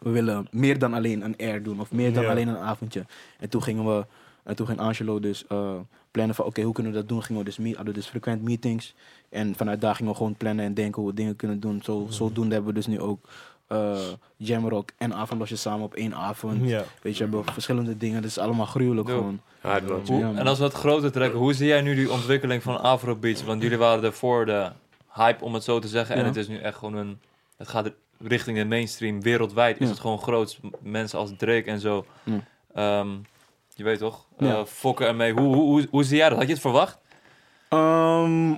we 0.00 0.10
willen 0.10 0.46
meer 0.50 0.78
dan 0.78 0.94
alleen 0.94 1.24
een 1.24 1.36
air 1.36 1.62
doen. 1.62 1.80
Of 1.80 1.92
meer 1.92 2.12
dan 2.12 2.22
Ja. 2.22 2.30
alleen 2.30 2.48
een 2.48 2.56
avondje. 2.58 3.04
En 3.38 3.48
toen 3.48 3.62
gingen 3.62 3.84
we, 3.96 4.06
en 4.42 4.56
toen 4.56 4.66
ging 4.66 4.78
Angelo 4.78 5.20
dus 5.20 5.46
eh, 5.46 5.74
plannen 6.10 6.34
van, 6.34 6.44
oké, 6.44 6.62
hoe 6.62 6.72
kunnen 6.74 6.92
we 6.92 6.98
dat 6.98 7.08
doen? 7.08 7.22
Gingen 7.22 7.42
we 7.42 7.48
dus, 7.48 7.58
meet, 7.58 7.74
hadden 7.76 7.94
we 7.94 8.00
dus 8.00 8.08
frequent 8.08 8.42
meetings. 8.42 8.94
En 9.28 9.54
vanuit 9.54 9.80
daar 9.80 9.94
gingen 9.94 10.12
we 10.12 10.16
gewoon 10.18 10.36
plannen 10.36 10.64
en 10.64 10.74
denken 10.74 11.02
hoe 11.02 11.10
we 11.10 11.16
dingen 11.16 11.36
kunnen 11.36 11.60
doen. 11.60 11.82
Zo, 11.82 12.06
zodoende 12.08 12.54
hebben 12.54 12.72
we 12.72 12.78
dus 12.78 12.86
nu 12.86 13.00
ook 13.00 13.28
eh 13.66 13.98
Jamrock 14.36 14.88
en 14.98 15.14
Avondlosje 15.14 15.56
samen 15.56 15.84
op 15.84 15.94
één 15.94 16.14
avond. 16.14 16.68
Ja. 16.68 16.84
Weet 17.02 17.16
je, 17.16 17.28
we 17.28 17.34
hebben 17.36 17.52
verschillende 17.52 17.96
dingen. 17.96 18.22
Dat 18.22 18.30
is 18.30 18.38
allemaal 18.38 18.66
gruwelijk 18.66 19.08
gewoon. 19.08 19.40
Hard, 19.60 19.88
man. 19.88 20.00
Hoe- 20.06 20.18
Ja, 20.18 20.26
man. 20.26 20.38
en 20.38 20.46
als 20.46 20.58
we 20.58 20.64
het 20.64 20.72
groter 20.72 21.12
trekken, 21.12 21.38
hoe 21.38 21.52
zie 21.52 21.66
jij 21.66 21.80
nu 21.80 21.94
die 21.94 22.10
ontwikkeling 22.12 22.62
van 22.62 22.80
Afrobeats? 22.80 23.44
Want 23.44 23.62
jullie 23.62 23.78
waren 23.78 24.04
er 24.04 24.12
voor 24.12 24.46
de 24.46 24.70
hype, 25.12 25.44
om 25.44 25.54
het 25.54 25.64
zo 25.64 25.78
te 25.78 25.88
zeggen. 25.88 26.16
En 26.16 26.24
het 26.24 26.36
is 26.36 26.48
nu 26.48 26.58
echt 26.58 26.78
gewoon 26.78 26.94
een... 26.94 27.20
Het 27.56 27.68
gaat 27.68 27.90
richting 28.18 28.56
de 28.58 28.64
mainstream. 28.64 29.22
Wereldwijd 29.22 29.76
is 29.80 29.84
Ja. 29.86 29.92
het 29.92 30.00
gewoon 30.00 30.18
groot. 30.18 30.60
Mensen 30.80 31.18
als 31.18 31.30
Drake 31.36 31.70
en 31.70 31.80
zo. 31.80 32.04
Ja. 32.22 32.40
Ehm, 32.74 33.08
je 33.74 33.84
weet 33.84 33.98
toch? 33.98 34.26
Ja. 34.38 34.54
Eh, 34.56 34.64
fokken 34.64 35.06
ermee. 35.06 35.32
Hoe, 35.32 35.54
hoe, 35.54 35.64
hoe, 35.64 35.86
hoe 35.90 36.04
zie 36.04 36.16
jij 36.16 36.28
dat? 36.28 36.38
Had 36.38 36.46
je 36.46 36.52
het 36.52 36.62
verwacht? 36.62 36.98
Ehm, 37.68 38.54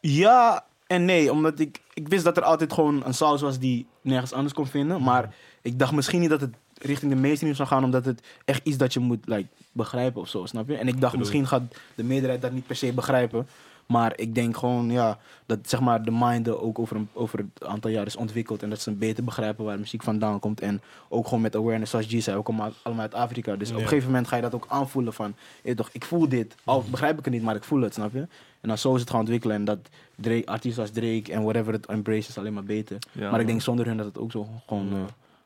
ja 0.00 0.64
en 0.92 1.04
nee, 1.04 1.32
omdat 1.32 1.58
ik, 1.58 1.80
ik 1.94 2.08
wist 2.08 2.24
dat 2.24 2.36
er 2.36 2.42
altijd 2.42 2.72
gewoon 2.72 3.02
een 3.04 3.14
saus 3.14 3.40
was 3.40 3.58
die 3.58 3.86
nergens 4.00 4.32
anders 4.32 4.54
kon 4.54 4.66
vinden. 4.66 5.02
Maar 5.02 5.34
ik 5.62 5.78
dacht 5.78 5.92
misschien 5.92 6.20
niet 6.20 6.30
dat 6.30 6.40
het 6.40 6.54
richting 6.78 7.12
de 7.12 7.20
mainstream 7.20 7.54
zou 7.54 7.68
gaan, 7.68 7.84
omdat 7.84 8.04
het 8.04 8.22
echt 8.44 8.66
iets 8.66 8.76
dat 8.76 8.92
je 8.92 9.00
moet 9.00 9.26
like, 9.26 9.48
begrijpen 9.72 10.20
of 10.20 10.28
zo, 10.28 10.46
snap 10.46 10.68
je? 10.68 10.76
En 10.76 10.88
ik 10.88 11.00
dacht 11.00 11.16
misschien 11.16 11.46
gaat 11.46 11.62
de 11.94 12.04
meerderheid 12.04 12.42
dat 12.42 12.52
niet 12.52 12.66
per 12.66 12.76
se 12.76 12.92
begrijpen. 12.92 13.46
Maar 13.92 14.12
ik 14.16 14.34
denk 14.34 14.56
gewoon, 14.56 14.90
ja, 14.90 15.18
dat 15.46 15.58
zeg 15.62 15.80
maar 15.80 16.02
de 16.02 16.10
mind 16.10 16.48
ook 16.48 16.78
over 16.78 16.96
een, 16.96 17.08
over 17.12 17.38
een 17.38 17.52
aantal 17.58 17.90
jaar 17.90 18.06
is 18.06 18.16
ontwikkeld. 18.16 18.62
En 18.62 18.70
dat 18.70 18.80
ze 18.80 18.92
beter 18.92 19.24
begrijpen 19.24 19.64
waar 19.64 19.78
muziek 19.78 20.02
vandaan 20.02 20.38
komt. 20.38 20.60
En 20.60 20.80
ook 21.08 21.24
gewoon 21.24 21.40
met 21.40 21.56
awareness, 21.56 21.90
zoals 21.90 22.06
G 22.06 22.22
zei, 22.22 22.36
we 22.36 22.42
komen 22.42 22.72
allemaal 22.82 23.02
uit 23.02 23.14
Afrika. 23.14 23.56
Dus 23.56 23.70
op 23.70 23.76
een 23.76 23.82
gegeven 23.82 24.06
moment 24.06 24.28
ga 24.28 24.36
je 24.36 24.42
dat 24.42 24.54
ook 24.54 24.66
aanvoelen 24.68 25.12
van, 25.12 25.34
toch, 25.74 25.88
ik 25.92 26.04
voel 26.04 26.28
dit. 26.28 26.54
Al 26.64 26.84
begrijp 26.90 27.18
ik 27.18 27.24
het 27.24 27.34
niet, 27.34 27.42
maar 27.42 27.56
ik 27.56 27.64
voel 27.64 27.80
het, 27.80 27.94
snap 27.94 28.12
je? 28.12 28.26
En 28.60 28.68
dan 28.68 28.78
zo 28.78 28.94
is 28.94 29.00
het 29.00 29.10
gaan 29.10 29.20
ontwikkelen. 29.20 29.56
En 29.56 29.64
dat 29.64 29.78
Drake, 30.14 30.46
artiesten 30.46 30.82
als 30.82 30.92
Drake 30.92 31.32
en 31.32 31.42
whatever 31.42 31.72
het 31.72 31.86
embrace 31.86 32.28
is 32.28 32.38
alleen 32.38 32.52
maar 32.52 32.64
beter. 32.64 32.98
Ja, 33.12 33.20
maar 33.20 33.30
man. 33.30 33.40
ik 33.40 33.46
denk 33.46 33.62
zonder 33.62 33.86
hun 33.86 33.96
dat 33.96 34.06
het 34.06 34.18
ook 34.18 34.30
zo 34.30 34.48
gewoon 34.66 34.92
eh, 34.92 34.98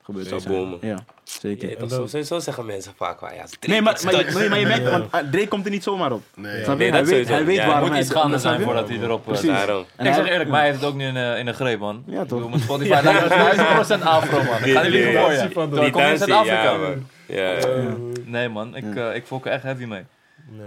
gebeurd 0.06 0.26
zou 0.26 0.40
zijn. 0.40 0.54
boomen. 0.54 0.78
Ja, 0.82 1.04
zeker. 1.24 1.68
Ja, 1.80 1.88
zo, 1.88 2.06
sowieso 2.06 2.38
zeggen 2.38 2.66
mensen 2.66 2.92
vaak 2.96 3.20
wel, 3.20 3.32
ja, 3.32 3.40
als 3.42 3.50
Drake 3.50 3.68
Nee, 3.68 3.82
maar, 3.82 4.00
maar, 4.04 4.14
je, 4.42 4.48
maar 4.48 4.58
je 4.58 4.66
merkt, 4.66 4.90
want 4.90 5.12
ah, 5.12 5.20
Drake 5.30 5.48
komt 5.48 5.64
er 5.64 5.70
niet 5.70 5.82
zomaar 5.82 6.12
op. 6.12 6.22
Nee. 6.34 6.64
Hij, 6.64 6.76
weet, 6.76 7.28
hij 7.28 7.44
weet 7.44 7.56
Ja, 7.56 7.66
waarom 7.66 7.82
moet 7.82 7.90
hij 7.92 8.00
iets 8.00 8.10
gaande 8.12 8.38
zijn 8.38 8.60
voordat 8.60 8.88
hij 8.88 8.98
erop... 8.98 9.20
eh, 9.20 9.26
Precies. 9.26 9.46
Daarom. 9.50 9.84
En 9.96 10.06
ik 10.06 10.12
hij- 10.12 10.22
zeg 10.22 10.32
eerlijk, 10.32 10.50
mij 10.50 10.64
heeft 10.64 10.80
het 10.80 10.88
ook 10.88 10.94
niet 10.94 11.06
in, 11.08 11.16
eh, 11.16 11.38
in 11.38 11.44
de 11.46 11.52
greep, 11.52 11.78
man. 11.78 12.02
Ja, 12.06 12.12
Ik 12.22 12.28
toch? 12.28 12.38
bedoel, 12.38 12.48
Mijn 12.48 12.62
Spotify 12.62 13.00
lijkt 13.02 13.98
1000% 13.98 14.02
afro, 14.02 14.42
man. 14.42 14.64
Ik 14.64 14.72
ga 14.72 14.82
niet 14.82 14.90
liegen 14.90 15.20
voor 15.22 15.32
je. 15.32 15.38
Die 15.40 15.48
Terwijl 15.52 15.86
ik 15.86 15.92
kom 15.92 16.02
uit 16.02 16.18
dansie, 16.26 16.26
Zuid-Afrika. 16.46 16.62
ja, 16.62 16.78
man. 16.78 17.06
Ja, 17.26 17.50
ja. 17.52 17.94
Nee, 18.24 18.48
man. 18.48 18.76
Ik, 18.76 18.94
eh, 18.96 19.14
ik 19.14 19.26
fok 19.26 19.46
er 19.46 19.52
echt 19.52 19.62
heavy 19.62 19.84
mee. 19.84 20.02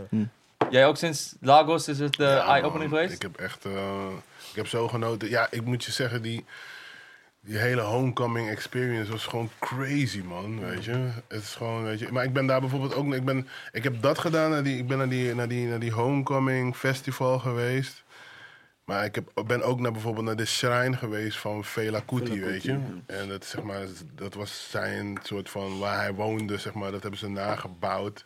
Ja. 0.09 0.19
Jij 0.69 0.85
ook 0.87 0.97
sinds 0.97 1.35
Lagos 1.41 1.87
is 1.87 1.99
het 1.99 2.19
eh, 2.19 2.49
eye-opening 2.49 2.89
geweest? 2.89 3.13
Ik 3.13 3.21
heb 3.21 3.35
echt, 3.37 3.65
eh, 3.65 3.71
ik 4.49 4.55
heb 4.55 4.67
zo 4.67 4.87
genoten. 4.87 5.29
Ja, 5.29 5.47
ik 5.51 5.65
moet 5.65 5.83
je 5.83 5.91
zeggen, 5.91 6.21
die, 6.21 6.45
die 7.49 7.57
hele 7.57 7.81
homecoming 7.81 8.49
experience 8.49 9.11
was 9.11 9.25
gewoon 9.25 9.49
crazy, 9.59 10.21
man. 10.21 10.59
Weet 10.59 10.85
je, 10.85 11.09
het 11.27 11.41
is 11.41 11.55
gewoon, 11.55 11.83
weet 11.83 11.99
je. 11.99 12.11
Maar 12.11 12.23
ik 12.23 12.33
ben 12.33 12.45
daar 12.45 12.59
bijvoorbeeld 12.59 12.95
ook, 12.95 13.13
ik 13.13 13.25
ben, 13.25 13.47
ik 13.71 13.83
heb 13.83 14.01
dat 14.01 14.19
gedaan. 14.19 14.49
Naar 14.49 14.63
die, 14.63 14.77
ik 14.77 14.87
ben 14.87 14.97
naar 14.97 15.09
die, 15.09 15.35
naar 15.35 15.47
die, 15.47 15.67
naar 15.67 15.79
die 15.79 15.91
homecoming 15.91 16.75
festival 16.75 17.39
geweest. 17.39 18.03
Maar 18.85 19.05
ik 19.05 19.15
heb, 19.15 19.31
ben 19.45 19.63
ook 19.63 19.79
naar 19.79 19.91
bijvoorbeeld 19.91 20.25
naar 20.25 20.35
de 20.35 20.45
shrine 20.45 20.97
geweest 20.97 21.37
van 21.37 21.65
Fela 21.65 21.99
Kuti, 21.99 22.25
Fela 22.25 22.45
weet 22.45 22.61
Kuti, 22.61 22.71
je. 22.71 22.79
En 23.05 23.27
dat, 23.27 23.45
zeg 23.45 23.63
maar, 23.63 23.85
dat 24.15 24.33
was 24.33 24.67
zijn 24.69 25.19
soort 25.23 25.49
van 25.49 25.79
waar 25.79 25.99
hij 25.99 26.13
woonde, 26.13 26.57
zeg 26.57 26.73
maar. 26.73 26.91
Dat 26.91 27.01
hebben 27.01 27.19
ze 27.19 27.29
nagebouwd. 27.29 28.25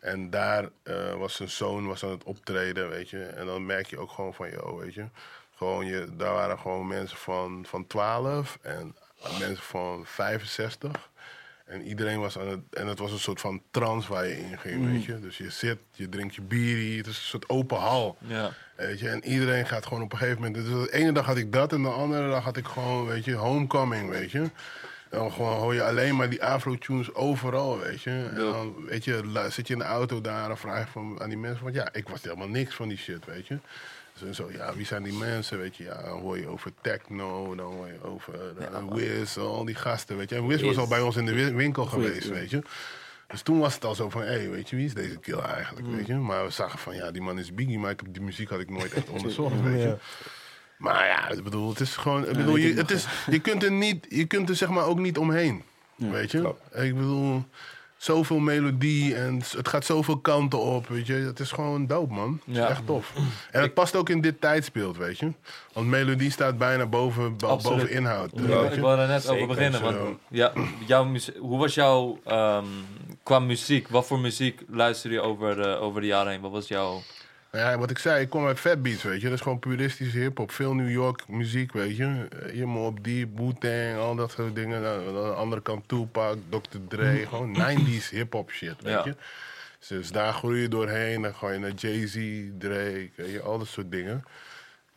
En 0.00 0.30
daar 0.30 0.68
eh, 0.82 1.14
was 1.14 1.36
zijn 1.36 1.50
zoon 1.50 1.86
was 1.86 2.04
aan 2.04 2.10
het 2.10 2.24
optreden, 2.24 2.88
weet 2.88 3.10
je. 3.10 3.22
En 3.22 3.46
dan 3.46 3.66
merk 3.66 3.86
je 3.86 3.98
ook 3.98 4.10
gewoon 4.10 4.34
van, 4.34 4.50
yo, 4.50 4.76
weet 4.76 4.94
je. 4.94 5.04
Gewoon 5.62 5.86
je, 5.86 6.08
daar 6.16 6.32
waren 6.32 6.58
gewoon 6.58 6.86
mensen 6.86 7.16
van, 7.16 7.64
van 7.68 7.86
12 7.86 8.58
en 8.62 8.96
mensen 9.38 9.64
van 9.64 10.02
65. 10.06 11.10
En 11.64 11.82
iedereen 11.82 12.20
was 12.20 12.38
aan 12.38 12.48
het... 12.48 12.60
En 12.70 12.86
het 12.86 12.98
was 12.98 13.12
een 13.12 13.18
soort 13.18 13.40
van 13.40 13.62
trance 13.70 14.12
waar 14.12 14.26
je 14.26 14.38
in 14.38 14.58
ging, 14.58 14.92
weet 14.92 15.04
je. 15.04 15.20
Dus 15.20 15.38
je 15.38 15.50
zit, 15.50 15.78
je 15.92 16.08
drinkt 16.08 16.34
je 16.34 16.42
bier, 16.42 16.96
het 16.96 17.06
is 17.06 17.16
een 17.16 17.22
soort 17.22 17.48
open 17.48 17.78
hal. 17.78 18.16
Ja. 18.18 18.50
Weet 18.76 19.00
je, 19.00 19.08
en 19.08 19.24
iedereen 19.24 19.66
gaat 19.66 19.86
gewoon 19.86 20.02
op 20.02 20.12
een 20.12 20.18
gegeven 20.18 20.42
moment. 20.42 20.64
Dus 20.64 20.86
de 20.86 20.92
ene 20.92 21.12
dag 21.12 21.26
had 21.26 21.36
ik 21.36 21.52
dat 21.52 21.72
en 21.72 21.82
de 21.82 21.88
andere 21.88 22.30
dag 22.30 22.44
had 22.44 22.56
ik 22.56 22.66
gewoon, 22.66 23.06
weet 23.06 23.24
je, 23.24 23.34
homecoming, 23.34 24.10
weet 24.10 24.30
je. 24.30 24.40
En 25.10 25.18
dan 25.18 25.32
gewoon 25.32 25.58
hoor 25.58 25.74
je 25.74 25.82
alleen 25.82 26.16
maar 26.16 26.30
die 26.30 26.44
afro-tunes 26.44 27.14
overal, 27.14 27.78
weet 27.78 28.02
je. 28.02 28.28
En 28.30 28.34
dan, 28.34 28.84
weet 28.86 29.04
je, 29.04 29.46
zit 29.48 29.66
je 29.66 29.72
in 29.72 29.78
de 29.78 29.84
auto 29.84 30.20
daar 30.20 30.50
en 30.50 30.58
vraag 30.58 30.84
je 30.84 30.90
van, 30.92 31.20
aan 31.20 31.28
die 31.28 31.38
mensen 31.38 31.62
van, 31.62 31.72
ja, 31.72 31.88
ik 31.92 32.08
was 32.08 32.22
helemaal 32.22 32.48
niks 32.48 32.74
van 32.74 32.88
die 32.88 32.98
shit, 32.98 33.24
weet 33.24 33.46
je. 33.46 33.58
En 34.26 34.34
zo, 34.34 34.50
ja, 34.52 34.74
wie 34.74 34.86
zijn 34.86 35.02
die 35.02 35.12
mensen, 35.12 35.58
weet 35.58 35.76
je. 35.76 35.84
Ja, 35.84 36.02
dan 36.02 36.20
hoor 36.20 36.38
je 36.38 36.46
over 36.46 36.72
techno, 36.80 37.54
dan 37.54 37.72
hoor 37.72 37.86
je 37.86 38.02
over 38.04 38.34
uh, 38.88 38.92
Wiz, 38.94 39.36
al 39.36 39.64
die 39.64 39.74
gasten, 39.74 40.16
weet 40.16 40.28
je. 40.28 40.36
En 40.36 40.46
Wiz 40.46 40.62
was 40.62 40.76
al 40.78 40.86
bij 40.88 41.00
ons 41.00 41.16
in 41.16 41.24
de 41.26 41.32
wi- 41.34 41.52
winkel 41.54 41.84
geweest, 41.84 42.26
ja. 42.28 42.32
weet 42.32 42.50
je. 42.50 42.62
Dus 43.26 43.42
toen 43.42 43.58
was 43.58 43.74
het 43.74 43.84
al 43.84 43.94
zo 43.94 44.10
van, 44.10 44.22
hé, 44.22 44.48
weet 44.48 44.70
je, 44.70 44.76
wie 44.76 44.84
is 44.84 44.94
deze 44.94 45.16
kill 45.18 45.38
eigenlijk, 45.38 45.86
weet 45.86 46.06
je. 46.06 46.14
Maar 46.14 46.44
we 46.44 46.50
zagen 46.50 46.78
van, 46.78 46.94
ja, 46.94 47.10
die 47.10 47.22
man 47.22 47.38
is 47.38 47.54
Biggie, 47.54 47.78
maar 47.78 47.90
ik 47.90 48.00
heb, 48.00 48.12
die 48.14 48.22
muziek 48.22 48.48
had 48.50 48.60
ik 48.60 48.70
nooit 48.70 48.92
echt 48.92 49.08
onderzocht, 49.16 49.60
weet 49.62 49.82
je. 49.82 49.96
Maar 50.78 51.06
ja, 51.06 51.28
ik 51.28 51.42
bedoel, 51.42 51.68
het 51.68 51.80
is 51.80 51.96
gewoon, 51.96 52.28
ik 52.28 52.36
bedoel, 52.36 52.56
je, 52.56 52.74
het 52.74 52.90
is, 52.90 53.06
je 53.30 53.38
kunt 53.40 53.62
er 53.62 53.72
niet, 53.72 54.06
je 54.08 54.24
kunt 54.26 54.48
er 54.48 54.56
zeg 54.56 54.68
maar 54.68 54.84
ook 54.84 54.98
niet 54.98 55.18
omheen, 55.18 55.62
weet 55.96 56.30
je. 56.30 56.54
Ik 56.72 56.94
bedoel, 56.94 57.44
zoveel 58.02 58.38
melodie 58.38 59.14
en 59.14 59.42
het 59.56 59.68
gaat 59.68 59.84
zoveel 59.84 60.18
kanten 60.18 60.58
op, 60.60 60.88
weet 60.88 61.06
je. 61.06 61.12
Het 61.12 61.40
is 61.40 61.52
gewoon 61.52 61.86
dope, 61.86 62.14
man. 62.14 62.40
Het 62.44 62.54
is 62.54 62.60
Ja. 62.60 62.68
echt 62.68 62.86
tof. 62.86 63.12
En 63.50 63.62
het 63.62 63.74
past 63.74 63.96
ook 63.96 64.08
in 64.08 64.20
dit 64.20 64.40
tijdsbeeld, 64.40 64.96
weet 64.96 65.18
je. 65.18 65.32
Want 65.72 65.86
melodie 65.86 66.30
staat 66.30 66.58
bijna 66.58 66.86
boven, 66.86 67.36
bo- 67.36 67.46
Absoluut. 67.46 67.78
boven 67.78 67.94
inhoud, 67.94 68.32
Ik, 68.32 68.38
weet 68.40 68.72
ik 68.72 68.80
wilde 68.80 69.02
er 69.02 69.08
net 69.08 69.28
over 69.28 69.46
beginnen. 69.46 69.82
Want, 69.82 69.96
ja, 70.28 70.52
jouw 70.86 71.06
hoe 71.38 71.58
was 71.58 71.74
jouw, 71.74 72.18
ehm, 72.24 72.64
qua 73.22 73.38
muziek, 73.38 73.88
wat 73.88 74.06
voor 74.06 74.18
muziek 74.18 74.60
luisterde 74.68 75.16
je 75.16 75.22
over, 75.22 75.56
de- 75.56 75.76
over 75.76 76.00
de 76.00 76.06
jaren 76.06 76.32
heen? 76.32 76.40
Wat 76.40 76.50
was 76.50 76.68
jouw... 76.68 77.02
Ja, 77.52 77.78
wat 77.78 77.90
ik 77.90 77.98
zei, 77.98 78.20
ik 78.22 78.30
kom 78.30 78.46
uit 78.46 78.60
Fat 78.60 78.82
Beats, 78.82 79.02
weet 79.02 79.20
je. 79.20 79.24
Dat 79.28 79.36
is 79.36 79.40
gewoon 79.42 79.58
puristische 79.58 80.18
hip-hop. 80.18 80.50
Veel 80.50 80.74
New 80.74 80.90
York 80.90 81.28
muziek, 81.28 81.72
weet 81.72 81.96
je. 81.96 82.28
Eh, 82.42 82.54
Je 82.54 82.66
op 82.66 83.04
die 83.04 83.26
Wu-Tang, 83.34 83.96
al 83.96 84.14
dat 84.14 84.30
soort 84.30 84.54
dingen. 84.54 84.86
Aan 84.86 85.04
de 85.14 85.20
andere 85.34 85.62
kant 85.62 85.88
Tupac, 85.88 86.36
Dr. 86.48 86.78
Dre. 86.88 87.26
gewoon 87.26 87.56
90s 87.56 88.08
hip-hop 88.10 88.50
shit, 88.50 88.82
weet 88.82 88.92
Ja. 88.92 89.04
je. 89.04 89.14
Dus 89.88 90.10
daar 90.12 90.32
groei 90.32 90.60
je 90.60 90.68
doorheen. 90.68 91.22
Dan 91.22 91.34
ga 91.34 91.50
je 91.50 91.58
naar 91.58 91.70
Jay-Z, 91.70 92.14
Drake, 92.58 93.10
weet 93.16 93.30
je, 93.32 93.40
al 93.42 93.58
dat 93.58 93.66
soort 93.66 93.90
dingen. 93.90 94.24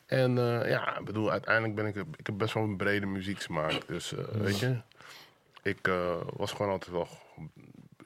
En 0.05 0.37
eh, 0.37 0.69
ja, 0.69 0.97
ik 0.99 1.05
bedoel, 1.05 1.31
uiteindelijk 1.31 1.75
ben 1.75 1.85
ik, 1.85 1.95
ik 1.95 2.25
heb 2.25 2.37
best 2.37 2.53
wel 2.53 2.63
een 2.63 2.77
brede 2.77 3.05
muzieksmaak. 3.05 3.87
Dus 3.87 4.13
eh, 4.15 4.23
weet 4.33 4.59
je, 4.59 4.75
ik 5.61 5.87
eh, 5.87 6.15
was 6.35 6.51
gewoon 6.51 6.71
altijd 6.71 6.91
wel, 6.91 7.07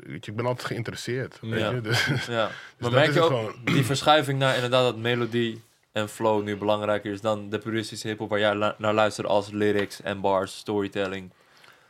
weet 0.07 0.25
je, 0.25 0.31
ik 0.31 0.37
ben 0.37 0.45
altijd 0.45 0.67
geïnteresseerd. 0.67 1.37
Weet 1.41 1.59
Ja. 1.59 1.69
je? 1.75 1.81
Dus, 1.81 2.25
Ja. 2.25 2.49
Maar 2.77 2.91
merk 2.91 3.13
je 3.13 3.21
ook 3.21 3.27
gewoon. 3.27 3.55
die 3.63 3.85
verschuiving 3.85 4.39
naar 4.39 4.55
inderdaad 4.55 4.83
dat 4.83 4.97
melodie 4.97 5.61
en 5.91 6.09
flow 6.09 6.43
nu 6.43 6.57
belangrijker 6.57 7.11
is 7.11 7.21
dan 7.21 7.49
de 7.49 7.57
puristische 7.59 8.07
hip-hop 8.07 8.29
waar 8.29 8.39
jij 8.39 8.73
naar 8.77 8.93
luistert 8.93 9.27
als 9.27 9.49
lyrics 9.51 10.01
en 10.01 10.21
bars, 10.21 10.57
storytelling? 10.57 11.29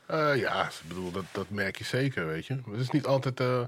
Eh, 0.05 0.35
ja, 0.35 0.63
ik 0.65 0.87
bedoel, 0.87 1.11
dat, 1.11 1.23
dat 1.31 1.49
merk 1.49 1.77
je 1.77 1.83
zeker, 1.83 2.27
weet 2.27 2.45
je. 2.45 2.53
Maar 2.53 2.71
het 2.73 2.81
is 2.81 2.89
niet 2.89 3.05
altijd... 3.05 3.39
eh, 3.39 3.61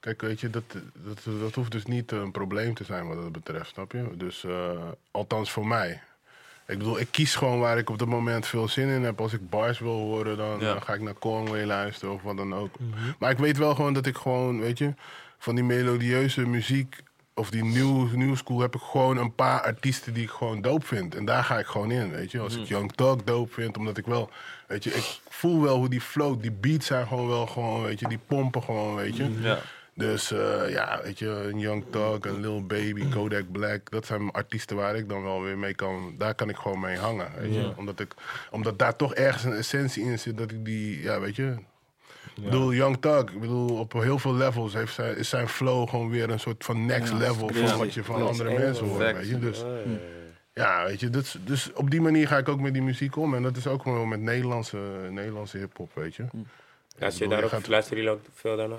kijk, 0.00 0.20
weet 0.20 0.40
je, 0.40 0.50
dat, 0.50 0.62
dat, 0.94 1.18
dat 1.40 1.54
hoeft 1.54 1.72
dus 1.72 1.84
niet 1.84 2.12
een 2.12 2.30
probleem 2.30 2.74
te 2.74 2.84
zijn 2.84 3.08
wat 3.08 3.22
dat 3.22 3.32
betreft, 3.32 3.68
snap 3.70 3.92
je? 3.92 4.04
Dus, 4.16 4.44
eh, 4.44 4.70
althans 5.10 5.50
voor 5.50 5.66
mij. 5.66 6.02
Ik 6.72 6.78
bedoel, 6.78 7.00
ik 7.00 7.08
kies 7.10 7.34
gewoon 7.34 7.58
waar 7.58 7.78
ik 7.78 7.90
op 7.90 7.98
dat 7.98 8.08
moment 8.08 8.46
veel 8.46 8.68
zin 8.68 8.88
in 8.88 9.02
heb. 9.02 9.20
Als 9.20 9.32
ik 9.32 9.50
bars 9.50 9.78
wil 9.78 9.92
horen, 9.98 10.36
dan, 10.36 10.60
Ja. 10.60 10.72
dan 10.72 10.82
ga 10.82 10.94
ik 10.94 11.00
naar 11.00 11.18
Conway 11.18 11.64
luisteren 11.64 12.14
of 12.14 12.22
wat 12.22 12.36
dan 12.36 12.54
ook. 12.54 12.74
Maar 13.18 13.30
ik 13.30 13.38
weet 13.38 13.58
wel 13.58 13.74
gewoon 13.74 13.92
dat 13.92 14.06
ik 14.06 14.16
gewoon, 14.16 14.60
weet 14.60 14.78
je, 14.78 14.94
van 15.38 15.54
die 15.54 15.64
melodieuze 15.64 16.46
muziek... 16.46 16.96
Of 17.34 17.50
die 17.50 17.64
new, 17.64 18.12
new 18.14 18.36
school 18.36 18.60
heb 18.60 18.74
ik 18.74 18.80
gewoon 18.80 19.16
een 19.16 19.34
paar 19.34 19.62
artiesten 19.62 20.14
die 20.14 20.22
ik 20.22 20.30
gewoon 20.30 20.60
dope 20.60 20.86
vind. 20.86 21.14
En 21.14 21.24
daar 21.24 21.44
ga 21.44 21.58
ik 21.58 21.66
gewoon 21.66 21.90
in, 21.90 22.10
weet 22.10 22.30
je. 22.30 22.38
Als 22.40 22.56
ik 22.56 22.64
Young 22.66 22.92
Thug 22.92 23.16
dope 23.24 23.52
vind, 23.52 23.76
omdat 23.78 23.96
ik 23.98 24.06
wel... 24.06 24.30
Weet 24.66 24.84
je, 24.84 24.94
ik 24.94 25.20
voel 25.28 25.62
wel 25.62 25.76
hoe 25.76 25.88
die 25.88 26.00
flow, 26.00 26.42
die 26.42 26.50
beats 26.50 26.86
zijn 26.86 27.06
gewoon 27.06 27.28
wel 27.28 27.46
gewoon, 27.46 27.82
weet 27.82 28.00
je. 28.00 28.08
Die 28.08 28.18
pompen 28.26 28.62
gewoon, 28.62 28.94
weet 28.94 29.16
je. 29.16 29.30
Ja. 29.40 29.58
Dus 29.94 30.30
eh, 30.32 30.70
ja, 30.70 31.00
weet 31.02 31.18
je, 31.18 31.26
een 31.28 31.58
Young 31.58 31.84
Thug, 31.90 32.18
een 32.20 32.40
Lil 32.40 32.66
Baby, 32.66 33.08
Kodak 33.08 33.52
Black. 33.52 33.90
Dat 33.90 34.06
zijn 34.06 34.30
artiesten 34.30 34.76
waar 34.76 34.96
ik 34.96 35.08
dan 35.08 35.22
wel 35.22 35.42
weer 35.42 35.58
mee 35.58 35.74
kan... 35.74 36.14
Daar 36.18 36.34
kan 36.34 36.48
ik 36.48 36.56
gewoon 36.56 36.80
mee 36.80 36.96
hangen, 36.96 37.28
weet 37.38 37.54
je. 37.54 37.72
Omdat, 37.76 38.00
ik, 38.00 38.14
omdat 38.50 38.78
daar 38.78 38.96
toch 38.96 39.14
ergens 39.14 39.44
een 39.44 39.52
essentie 39.52 40.04
in 40.04 40.18
zit 40.18 40.38
dat 40.38 40.50
ik 40.50 40.64
die... 40.64 41.02
Ja, 41.02 41.20
weet 41.20 41.36
je... 41.36 41.54
Ik 42.36 42.44
bedoel, 42.44 42.72
Young 42.72 42.96
Thug, 43.00 43.20
ik 43.20 43.40
bedoel, 43.40 43.78
op 43.78 43.92
heel 43.92 44.18
veel 44.18 44.34
levels 44.34 44.72
heeft 44.72 44.94
zijn, 44.94 45.16
is 45.16 45.28
zijn 45.28 45.48
flow 45.48 45.88
gewoon 45.88 46.10
weer 46.10 46.30
een 46.30 46.40
soort 46.40 46.64
van 46.64 46.86
next 46.86 47.12
Ja, 47.12 47.18
level 47.18 47.46
crazy. 47.46 47.66
van 47.66 47.78
wat 47.78 47.94
je 47.94 48.04
van 48.04 48.26
andere 48.26 48.58
mensen 48.58 48.86
hoort, 48.86 49.12
weet 49.16 49.28
je. 49.28 49.38
Dus 49.38 49.58
Ja, 49.60 49.66
ja, 49.66 49.74
ja. 50.54 50.80
ja, 50.80 50.84
weet 50.86 51.00
je, 51.00 51.10
dus, 51.10 51.36
dus 51.44 51.72
op 51.72 51.90
die 51.90 52.00
manier 52.00 52.26
ga 52.28 52.38
ik 52.38 52.48
ook 52.48 52.60
met 52.60 52.72
die 52.72 52.82
muziek 52.82 53.16
om. 53.16 53.34
En 53.34 53.42
dat 53.42 53.56
is 53.56 53.66
ook 53.66 53.82
gewoon 53.82 54.08
met 54.08 54.20
Nederlandse, 54.20 54.78
Nederlandse 55.10 55.58
hip-hop, 55.58 55.90
weet 55.94 56.14
je. 56.14 56.22
Ja, 56.22 57.06
je 57.06 57.12
bedoel, 57.12 57.28
daarop 57.28 57.50
gaat- 57.50 57.68
luisteren 57.68 57.98
jullie 58.02 58.18
ook 58.18 58.24
veel 58.34 58.56
daarna? 58.56 58.76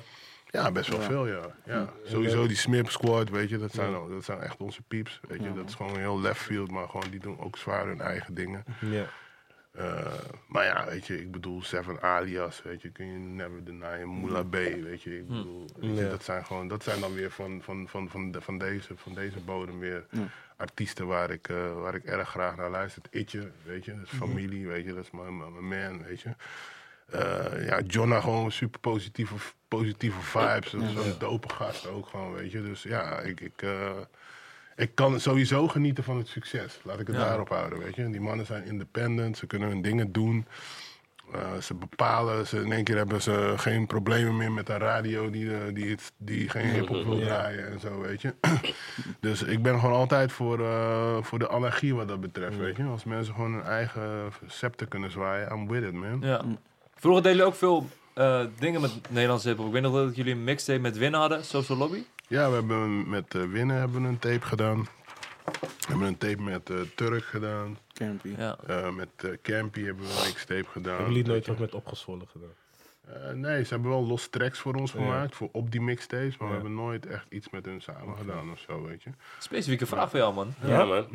Ja, 0.54 0.72
best 0.72 0.90
wel 0.90 1.00
Ja. 1.00 1.06
veel, 1.06 1.28
ja. 1.28 1.42
ja. 1.66 1.90
Sowieso 2.04 2.48
die 2.48 2.56
Smip 2.58 2.90
Squad, 2.90 3.30
weet 3.30 3.50
je, 3.50 3.58
dat 3.58 3.72
zijn, 3.74 3.94
al- 3.94 4.10
dat 4.10 4.24
zijn 4.24 4.40
echt 4.40 4.58
onze 4.58 4.82
pieps. 4.82 5.20
Weet 5.28 5.44
je, 5.44 5.54
dat 5.54 5.70
is 5.70 5.76
gewoon 5.76 5.98
heel 5.98 6.22
left 6.22 6.42
field, 6.42 6.72
maar 6.72 6.90
gewoon 6.90 7.10
die 7.10 7.20
doen 7.20 7.40
ook 7.40 7.58
zwaar 7.58 7.86
hun 7.88 8.02
eigen 8.02 8.34
dingen. 8.34 8.64
Ja. 8.80 9.06
Eh, 9.72 10.14
maar 10.48 10.66
ja, 10.66 10.86
weet 10.86 11.08
je, 11.08 11.20
ik 11.22 11.32
bedoel 11.32 11.62
Seven 11.64 12.02
Alias, 12.02 12.62
weet 12.64 12.82
je, 12.82 12.90
kun 12.90 13.06
je 13.06 13.18
never 13.18 13.64
deny, 13.66 14.04
Moula 14.04 14.44
B, 14.44 14.52
weet 14.54 15.02
je, 15.02 15.18
ik 15.18 15.28
bedoel, 15.28 15.66
weet 15.80 15.98
je, 15.98 16.04
Ja. 16.04 16.10
dat 16.10 16.24
zijn 16.24 16.46
gewoon, 16.46 16.68
dat 16.68 16.84
zijn 16.84 17.00
dan 17.00 17.14
weer 17.14 17.32
van, 17.32 17.62
van, 17.62 17.88
van, 17.90 18.10
van, 18.10 18.32
de- 18.32 18.42
van, 18.42 18.58
deze, 18.58 18.94
van 18.98 19.14
deze 19.14 19.40
bodem 19.40 19.80
weer 19.80 20.06
artiesten 20.58 21.08
waar 21.08 21.30
ik, 21.32 21.48
eh, 21.50 21.74
waar 21.82 21.96
ik 21.96 22.04
erg 22.04 22.30
graag 22.30 22.56
naar 22.56 22.70
luister. 22.70 23.02
Itje, 23.12 23.52
weet 23.64 23.86
je, 23.86 23.96
dat 23.96 24.04
is 24.12 24.18
familie, 24.18 24.68
weet 24.68 24.86
je, 24.86 24.94
dat 24.94 25.04
is 25.04 25.12
mijn, 25.12 25.34
man, 25.36 26.04
weet 26.04 26.22
je. 26.22 26.30
Eh, 27.12 27.66
ja, 27.68 27.80
Jonna 27.88 28.20
gewoon 28.22 28.52
super 28.52 28.80
positieve, 28.80 29.36
positieve 29.78 30.22
vibes, 30.22 30.72
dat 30.72 31.06
is 31.06 31.18
dope 31.18 31.50
gast 31.50 31.88
ook 31.88 32.08
gewoon, 32.08 32.34
weet 32.34 32.52
je. 32.52 32.62
Dus 32.62 32.84
ja, 32.84 33.20
ik, 33.20 33.42
ik, 33.42 33.62
eh, 33.62 33.92
ik 34.76 34.96
kan 34.96 35.20
sowieso 35.20 35.68
genieten 35.68 36.04
van 36.04 36.18
het 36.18 36.28
succes. 36.28 36.80
Laat 36.84 37.00
ik 37.00 37.08
het 37.08 37.16
daarop 37.16 37.50
houden, 37.50 37.80
weet 37.80 37.96
je. 37.96 38.10
Die 38.10 38.22
mannen 38.22 38.46
zijn 38.46 38.66
independent, 38.66 39.38
ze 39.38 39.48
kunnen 39.48 39.70
hun 39.70 39.82
dingen 39.82 40.12
doen. 40.12 40.46
Eh, 41.34 41.58
ze 41.62 41.74
bepalen, 41.74 42.48
ze, 42.48 42.62
in 42.62 42.72
één 42.72 42.84
keer 42.84 42.98
hebben 42.98 43.22
ze 43.22 43.54
geen 43.58 43.88
problemen 43.88 44.38
meer 44.38 44.52
met 44.52 44.68
de 44.68 44.78
radio 44.78 45.30
die, 45.30 45.54
eh, 45.54 45.74
die, 45.74 45.90
het, 45.90 46.12
die 46.18 46.50
geen 46.50 46.66
hip-hop 46.66 47.04
wil 47.04 47.20
draaien 47.20 47.72
en 47.72 47.80
zo, 47.80 48.00
weet 48.00 48.22
je. 48.22 48.34
dus 49.20 49.44
ik 49.44 49.62
ben 49.62 49.80
gewoon 49.80 49.96
altijd 49.96 50.32
voor, 50.32 50.58
voor 51.24 51.40
de 51.40 51.50
anarchie 51.50 51.96
wat 51.96 52.08
dat 52.08 52.22
betreft, 52.22 52.58
weet 52.58 52.78
je. 52.78 52.84
Als 52.84 53.04
mensen 53.04 53.34
gewoon 53.34 53.54
hun 53.54 53.64
eigen 53.64 54.32
scepter 54.48 54.88
kunnen 54.88 55.12
zwaaien, 55.12 55.52
I'm 55.52 55.68
with 55.68 55.84
it, 55.84 55.94
man. 55.94 56.18
Ja. 56.22 56.42
Vroeger 56.96 57.24
deden 57.24 57.38
jullie 57.38 57.54
ook 57.54 57.60
veel 57.60 57.88
eh, 58.14 58.46
dingen 58.60 58.82
met 58.82 58.92
Nederlandse 59.10 59.48
hip-hop. 59.48 59.68
Ik 59.68 59.74
weet 59.74 59.82
nog 59.82 59.94
dat 59.94 60.16
jullie 60.16 60.34
een 60.34 60.44
mixtape 60.44 60.80
met 60.80 60.98
Win 60.98 61.14
hadden, 61.14 61.46
Social 61.46 61.78
Lobby. 61.78 62.04
Ja, 62.28 62.48
we 62.50 62.56
hebben 62.56 63.10
met 63.10 63.36
eh, 63.36 63.42
Winnen 63.44 63.76
hebben 63.78 64.02
we 64.02 64.08
een 64.08 64.20
tape 64.20 64.46
gedaan. 64.46 64.88
We 65.44 65.90
hebben 65.90 66.08
een 66.08 66.18
tape 66.18 66.42
met 66.42 66.70
eh, 66.70 66.78
Turk 66.96 67.24
gedaan. 67.24 67.78
Campy. 67.94 68.34
Ja. 68.38 68.58
Eh, 68.68 68.90
met 68.90 69.10
eh, 69.16 69.30
Campy 69.42 69.84
hebben 69.84 70.06
we 70.06 70.12
een 70.12 70.26
mixtape 70.26 70.68
gedaan. 70.72 70.96
Hebben 70.96 71.14
jullie 71.14 71.28
nooit 71.30 71.48
wat 71.48 71.60
met 71.60 71.74
opgezwollen 71.74 72.28
gedaan? 72.28 72.50
Eh, 73.08 73.34
nee, 73.34 73.64
ze 73.64 73.74
hebben 73.74 73.92
wel 73.92 74.06
los 74.06 74.28
tracks 74.28 74.60
voor 74.60 74.74
ons 74.76 74.92
Ja. 74.92 75.00
gemaakt, 75.00 75.36
voor 75.36 75.50
op 75.52 75.72
die 75.72 75.82
mixtapes. 75.82 76.38
Maar 76.38 76.48
Ja. 76.48 76.56
we 76.56 76.62
hebben 76.62 76.74
nooit 76.84 77.06
echt 77.06 77.26
iets 77.30 77.50
met 77.50 77.66
hun 77.66 77.82
samen 77.82 78.16
gedaan 78.18 78.52
of 78.52 78.60
zo, 78.68 78.84
weet 78.88 79.04
je. 79.04 79.10
Specifieke 79.40 79.86
vraag 79.86 80.10
voor 80.10 80.20
jou, 80.20 80.34
man. 80.34 80.54
Ja, 80.66 80.86
man. 80.86 81.06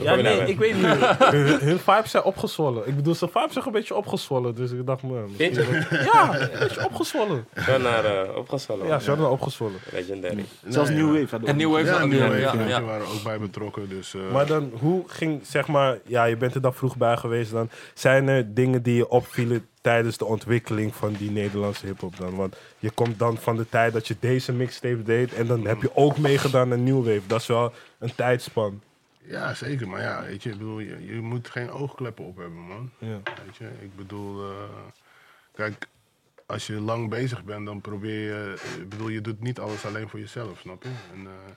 Ja, 0.00 0.14
nee, 0.14 0.40
ik 0.40 0.58
weet 0.58 0.74
niet. 0.74 0.84
hun, 1.36 1.58
hun 1.60 1.78
vibes 1.78 2.10
zijn 2.10 2.22
opgezwollen. 2.22 2.88
Ik 2.88 2.96
bedoel, 2.96 3.14
zijn 3.14 3.30
vibes 3.30 3.52
zijn 3.52 3.66
een 3.66 3.72
beetje 3.72 3.94
opgezwollen. 3.94 4.54
Dus 4.54 4.70
ik 4.70 4.86
dacht, 4.86 5.02
man. 5.02 5.30
Vind 5.36 5.54
je? 5.56 5.86
Ja, 6.12 6.40
een 6.40 6.58
beetje 6.58 6.84
opgezwollen. 6.84 7.46
Zo 7.66 7.78
naar 7.78 8.04
uh, 8.28 8.36
opgezwollen. 8.36 8.86
Ja, 8.86 8.98
ze 8.98 9.08
hadden 9.08 9.30
opgezwollen. 9.30 9.78
Legendary. 9.92 10.44
Zelfs 10.68 10.90
Nee, 10.90 10.98
New 10.98 11.14
ja. 11.14 11.20
Wave 11.20 11.30
hadden 11.30 11.40
we 11.40 11.46
En 11.46 11.56
New 11.56 11.72
Wave 11.72 11.84
Ja, 12.00 12.04
New 12.06 12.20
Wave, 12.20 12.58
ja, 12.58 12.66
ja. 12.66 12.82
waren 12.82 13.06
ook 13.06 13.22
bij 13.24 13.38
betrokken. 13.38 13.88
Dus, 13.88 14.14
eh, 14.14 14.32
Maar 14.32 14.46
dan, 14.46 14.70
hoe 14.80 15.04
ging, 15.06 15.46
zeg 15.46 15.66
maar, 15.68 15.98
ja, 16.06 16.24
je 16.24 16.36
bent 16.36 16.54
er 16.54 16.60
dan 16.60 16.74
vroeg 16.74 16.96
bij 16.96 17.16
geweest 17.16 17.50
dan. 17.52 17.68
Zijn 17.94 18.28
er 18.28 18.54
dingen 18.54 18.82
die 18.82 18.94
je 18.96 19.08
opvielen 19.08 19.66
tijdens 19.84 20.16
de 20.16 20.24
ontwikkeling 20.24 20.94
van 20.94 21.12
die 21.12 21.30
Nederlandse 21.30 21.86
hip-hop 21.86 22.16
dan? 22.16 22.34
Want 22.36 22.56
je 22.78 22.90
komt 22.90 23.18
dan 23.18 23.38
van 23.38 23.56
de 23.56 23.68
tijd 23.68 23.92
dat 23.92 24.08
je 24.08 24.16
deze 24.20 24.52
mixtape 24.52 25.02
deed 25.02 25.34
en 25.34 25.46
dan 25.46 25.66
heb 25.66 25.82
je 25.82 25.96
ook 25.96 26.18
meegedaan 26.18 26.72
aan 26.72 26.84
New 26.84 27.04
Wave. 27.04 27.26
Dat 27.26 27.40
is 27.40 27.46
wel 27.46 27.72
een 27.98 28.14
tijdspan. 28.14 28.80
Ja, 29.26 29.54
zeker. 29.54 29.88
Maar 29.88 30.00
ja, 30.00 30.22
weet 30.22 30.42
je, 30.42 30.50
ik 30.50 30.58
bedoel, 30.58 30.78
je, 30.78 31.06
je 31.06 31.20
moet 31.20 31.50
geen 31.50 31.70
oogkleppen 31.70 32.24
op 32.24 32.36
hebben, 32.36 32.60
man. 32.66 32.90
Ja. 32.98 33.20
Weet 33.44 33.56
je, 33.56 33.68
ik 33.80 33.96
bedoel, 33.96 34.50
eh, 34.50 34.68
kijk, 35.54 35.86
als 36.46 36.66
je 36.66 36.80
lang 36.80 37.10
bezig 37.10 37.44
bent, 37.44 37.66
dan 37.66 37.80
probeer 37.80 38.20
je, 38.20 38.54
ik 38.80 38.88
bedoel, 38.88 39.08
je 39.08 39.20
doet 39.20 39.40
niet 39.40 39.58
alles 39.58 39.84
alleen 39.84 40.08
voor 40.08 40.20
jezelf, 40.20 40.58
snap 40.58 40.82
je? 40.82 40.88
En, 41.12 41.26
eh, 41.26 41.54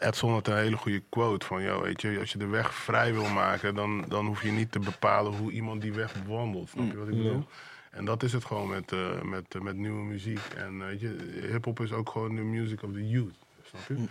Edson 0.00 0.32
had 0.32 0.48
een 0.48 0.56
hele 0.56 0.76
goede 0.76 1.02
quote 1.08 1.46
van, 1.46 1.62
joh, 1.62 1.82
weet 1.82 2.00
je, 2.00 2.18
als 2.20 2.32
je 2.32 2.38
de 2.38 2.46
weg 2.46 2.74
vrij 2.74 3.12
wil 3.12 3.28
maken, 3.28 3.74
dan, 3.74 4.04
dan 4.08 4.26
hoef 4.26 4.42
je 4.42 4.50
niet 4.50 4.72
te 4.72 4.78
bepalen 4.78 5.32
hoe 5.32 5.50
iemand 5.52 5.80
die 5.82 5.92
weg 5.92 6.22
bewandelt, 6.24 6.68
snap 6.68 6.90
je 6.90 6.98
wat 6.98 7.08
ik 7.08 7.16
bedoel? 7.16 7.46
En 7.90 8.04
dat 8.04 8.22
is 8.22 8.32
het 8.32 8.44
gewoon 8.44 8.68
met, 8.68 8.92
eh, 8.92 9.20
met, 9.22 9.62
met 9.62 9.76
nieuwe 9.76 10.02
muziek. 10.04 10.40
En 10.56 10.78
weet 10.86 11.00
je, 11.00 11.16
hip-hop 11.50 11.80
is 11.80 11.92
ook 11.92 12.10
gewoon 12.10 12.34
de 12.36 12.42
music 12.42 12.82
of 12.82 12.92
the 12.92 13.08
youth, 13.08 13.34
snap 13.62 13.80
je? 13.88 14.04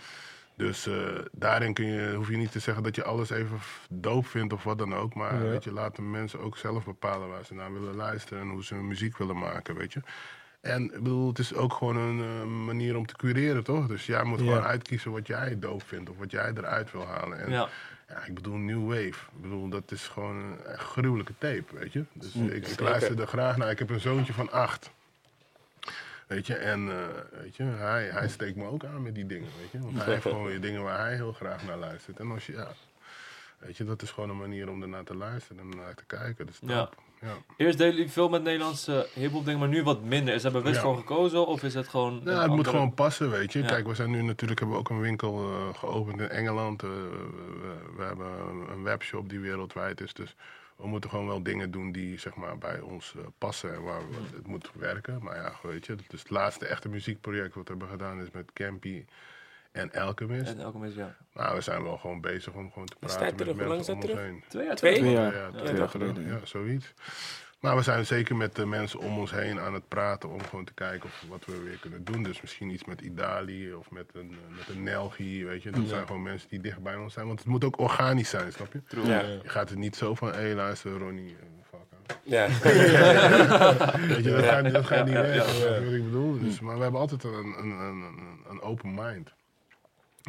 Dus 0.56 0.88
eh, 0.88 0.94
daarin 1.32 1.74
kun 1.74 1.86
je, 1.86 2.14
hoef 2.16 2.30
je 2.30 2.38
niet 2.38 2.52
te 2.52 2.60
zeggen 2.60 2.84
dat 2.84 2.96
je 2.96 3.04
alles 3.04 3.30
even 3.30 3.60
f- 3.60 3.86
doop 3.90 4.26
vindt 4.28 4.54
of 4.54 4.64
wat 4.64 4.78
dan 4.78 4.96
ook. 4.96 5.14
Maar 5.14 5.34
Ja. 5.44 5.50
weet 5.50 5.64
je, 5.64 5.72
laat 5.72 5.96
de 5.96 6.02
mensen 6.02 6.40
ook 6.40 6.58
zelf 6.58 6.86
bepalen 6.86 7.30
waar 7.30 7.46
ze 7.46 7.54
naar 7.54 7.74
willen 7.74 7.96
luisteren 7.96 8.44
en 8.44 8.50
hoe 8.50 8.64
ze 8.64 8.74
hun 8.74 8.88
muziek 8.88 9.18
willen 9.18 9.38
maken, 9.38 9.76
weet 9.76 9.94
je. 9.94 10.00
En 10.62 10.84
ik 10.84 10.92
bedoel, 11.04 11.28
het 11.28 11.40
is 11.40 11.54
ook 11.54 11.74
gewoon 11.74 11.98
een 11.98 12.20
eh, 12.20 12.44
manier 12.44 12.98
om 12.98 13.06
te 13.06 13.16
cureren, 13.16 13.64
toch? 13.64 13.88
Dus 13.88 14.06
jij 14.06 14.24
moet 14.24 14.40
Ja. 14.40 14.46
gewoon 14.46 14.64
uitkiezen 14.64 15.12
wat 15.12 15.28
jij 15.28 15.60
doop 15.60 15.84
vindt 15.84 16.10
of 16.10 16.18
wat 16.18 16.32
jij 16.32 16.52
eruit 16.56 16.92
wil 16.92 17.06
halen. 17.06 17.40
En 17.40 17.50
Ja. 17.52 17.70
ja, 18.08 18.24
ik 18.26 18.34
bedoel, 18.34 18.56
New 18.58 18.88
Wave. 18.88 19.08
Ik 19.08 19.42
bedoel, 19.42 19.70
dat 19.70 19.92
is 19.92 20.08
gewoon 20.08 20.36
een 20.36 20.66
echt 20.66 20.84
gruwelijke 20.84 21.34
tape, 21.38 21.64
weet 21.80 21.94
je. 21.94 22.04
Dus 22.14 22.34
ik, 22.36 22.68
ik 22.68 22.80
luister 22.80 23.20
er 23.22 23.28
graag 23.28 23.58
naar. 23.58 23.70
Ik 23.72 23.80
heb 23.80 23.90
een 23.90 24.00
zoontje 24.00 24.34
van 24.34 24.52
acht. 24.52 24.92
Weet 26.28 26.48
je, 26.48 26.56
en 26.56 26.90
eh, 26.90 27.06
weet 27.42 27.56
je, 27.56 27.64
hij, 27.64 28.10
hij 28.10 28.30
steekt 28.30 28.56
me 28.56 28.66
ook 28.68 28.86
aan 28.86 29.02
met 29.04 29.16
die 29.16 29.26
dingen, 29.26 29.50
weet 29.62 29.72
je. 29.72 29.80
Want 29.80 29.96
hij 30.04 30.06
heeft 30.14 30.22
gewoon 30.32 30.46
weer 30.46 30.62
dingen 30.62 30.84
waar 30.84 31.00
hij 31.00 31.16
heel 31.16 31.34
graag 31.34 31.64
naar 31.66 31.78
luistert. 31.78 32.20
En 32.20 32.32
als 32.32 32.46
je, 32.46 32.54
ja, 32.54 32.68
weet 33.58 33.78
je, 33.78 33.84
dat 33.84 34.02
is 34.02 34.12
gewoon 34.12 34.30
een 34.30 34.38
manier 34.38 34.70
om 34.70 34.82
ernaar 34.82 35.04
te 35.04 35.16
luisteren 35.16 35.62
en 35.72 35.78
naar 35.78 35.96
te 35.96 36.04
kijken. 36.06 36.46
Dat 36.46 36.54
is 36.62 36.70
Ja. 36.70 36.86
top. 36.86 36.96
Ja. 36.98 37.10
Eerst 37.58 37.78
deden 37.78 37.96
jullie 37.96 38.12
veel 38.12 38.30
met 38.30 38.44
Nederlandse 38.44 39.08
hip-hop 39.14 39.46
dingen, 39.46 39.60
maar 39.60 39.70
nu 39.70 39.84
wat 39.84 40.02
minder. 40.04 40.34
Is 40.34 40.42
daar 40.42 40.52
bewust 40.52 40.76
Ja. 40.76 40.82
voor 40.82 40.98
gekozen 40.98 41.48
of 41.48 41.64
is 41.64 41.74
het 41.74 41.88
gewoon. 41.88 42.22
Ja, 42.26 42.42
het 42.42 42.52
moet 42.52 42.68
gewoon 42.68 42.94
passen, 42.94 43.30
weet 43.30 43.54
je. 43.54 43.62
Kijk, 43.66 43.88
we 43.88 43.96
zijn 43.96 44.10
nu 44.12 44.22
natuurlijk 44.22 44.60
hebben 44.60 44.78
we 44.78 44.84
ook 44.84 44.90
een 44.90 45.00
winkel 45.02 45.38
eh, 45.52 45.78
geopend 45.78 46.20
in 46.20 46.30
Engeland. 46.30 46.84
Eh, 46.84 46.90
we, 46.90 47.78
we 47.98 48.04
hebben 48.04 48.28
een- 48.72 48.84
webshop 48.84 49.30
die 49.30 49.40
wereldwijd 49.40 50.02
is. 50.02 50.14
Dus 50.14 50.36
we 50.76 50.88
moeten 50.88 51.10
gewoon 51.10 51.28
wel 51.28 51.44
dingen 51.44 51.72
doen 51.72 51.92
die 51.92 52.20
zeg 52.20 52.36
maar, 52.36 52.58
bij 52.58 52.80
ons 52.80 53.14
eh, 53.18 53.22
passen 53.38 53.74
en 53.74 53.84
waar 53.84 54.00
we, 54.10 54.16
het 54.36 54.48
moet 54.48 54.72
werken. 54.74 55.20
Maar 55.24 55.36
ja, 55.36 55.54
weet 55.64 55.86
je, 55.86 55.96
dus 55.96 56.20
het 56.20 56.30
laatste 56.30 56.66
echte 56.66 56.90
muziekproject 56.90 57.56
wat 57.56 57.64
we 57.64 57.70
hebben 57.70 57.90
gedaan 57.90 58.22
is 58.22 58.32
met 58.32 58.54
Campy 58.54 59.06
en 59.72 59.92
Alchemist. 59.92 60.52
En 60.52 60.60
elke 60.60 60.78
mensen, 60.78 61.02
ja. 61.02 61.16
Nou, 61.34 61.56
we 61.56 61.62
zijn 61.62 61.84
wel 61.84 61.98
gewoon 61.98 62.22
bezig 62.22 62.54
om 62.54 62.72
gewoon 62.72 62.88
te 62.88 62.96
praten 63.00 63.18
tijd 63.20 63.30
met 63.32 63.40
terug? 63.40 63.58
Lang 63.58 63.70
mensen 63.70 63.94
om 63.94 64.00
ons 64.00 64.10
terug? 64.10 64.26
heen. 64.26 64.44
Twee 64.48 64.66
jaar 64.66 64.76
Twee? 64.76 64.94
terug. 64.94 65.08
Twee 65.10 65.24
Ja, 65.24 65.32
jaar, 65.32 65.42
ja, 65.42 65.50
twee 65.50 65.62
twee 65.62 65.68
jaar 65.70 65.78
jaar 65.78 65.90
geleden. 65.90 66.28
Ja, 66.28 66.40
zoiets. 66.44 66.94
Maar 67.60 67.76
we 67.76 67.82
zijn 67.82 68.06
zeker 68.06 68.36
met 68.36 68.56
de 68.56 68.66
mensen 68.66 69.00
om 69.00 69.18
ons 69.18 69.32
heen 69.32 69.60
aan 69.60 69.74
het 69.74 69.88
praten 69.88 70.30
om 70.30 70.42
gewoon 70.44 70.66
te 70.66 70.74
kijken 70.74 71.10
of, 71.10 71.24
wat 71.30 71.46
we 71.46 71.62
weer 71.62 71.78
kunnen 71.78 72.04
doen. 72.04 72.24
Dus 72.24 72.42
misschien 72.42 72.70
iets 72.70 72.86
met 72.86 73.02
Idali 73.02 73.74
of 73.74 73.92
met 73.92 74.10
een, 74.14 74.32
eh, 74.32 74.58
met 74.58 74.68
een 74.76 74.84
Nelgi, 74.84 75.46
weet 75.46 75.64
je. 75.64 75.72
Dat 75.72 75.88
zijn 75.88 76.08
gewoon 76.08 76.24
mensen 76.24 76.50
die 76.50 76.62
dicht 76.62 76.80
bij 76.82 76.96
ons 76.96 77.14
zijn. 77.14 77.28
Want 77.28 77.40
het 77.40 77.48
moet 77.48 77.64
ook 77.64 77.80
organisch 77.80 78.30
zijn, 78.30 78.52
snap 78.52 78.74
je? 78.74 78.82
Ja. 79.04 79.20
Je 79.20 79.40
gaat 79.50 79.70
het 79.70 79.78
niet 79.78 79.96
zo 79.96 80.16
van, 80.16 80.34
hé 80.34 80.54
luister 80.54 80.98
Ronnie, 80.98 81.36
eh. 81.40 81.46
Ja. 82.24 82.48
Weet 84.08 84.24
je, 84.24 84.32
dat 84.36 84.46
gaat, 84.46 84.72
dat 84.74 84.86
gaat 84.86 85.06
niet 85.06 85.14
werken, 85.14 85.46
weet 85.46 85.78
je 85.78 85.84
wat 85.86 85.94
ik 85.94 86.04
bedoel? 86.04 86.40
Dus, 86.40 86.60
maar 86.60 86.76
we 86.78 86.82
hebben 86.82 87.00
altijd 87.00 87.24
een, 87.24 87.56
een, 87.58 87.72
een, 87.72 88.04
een 88.50 88.62
open 88.62 88.94
mind. 88.94 89.34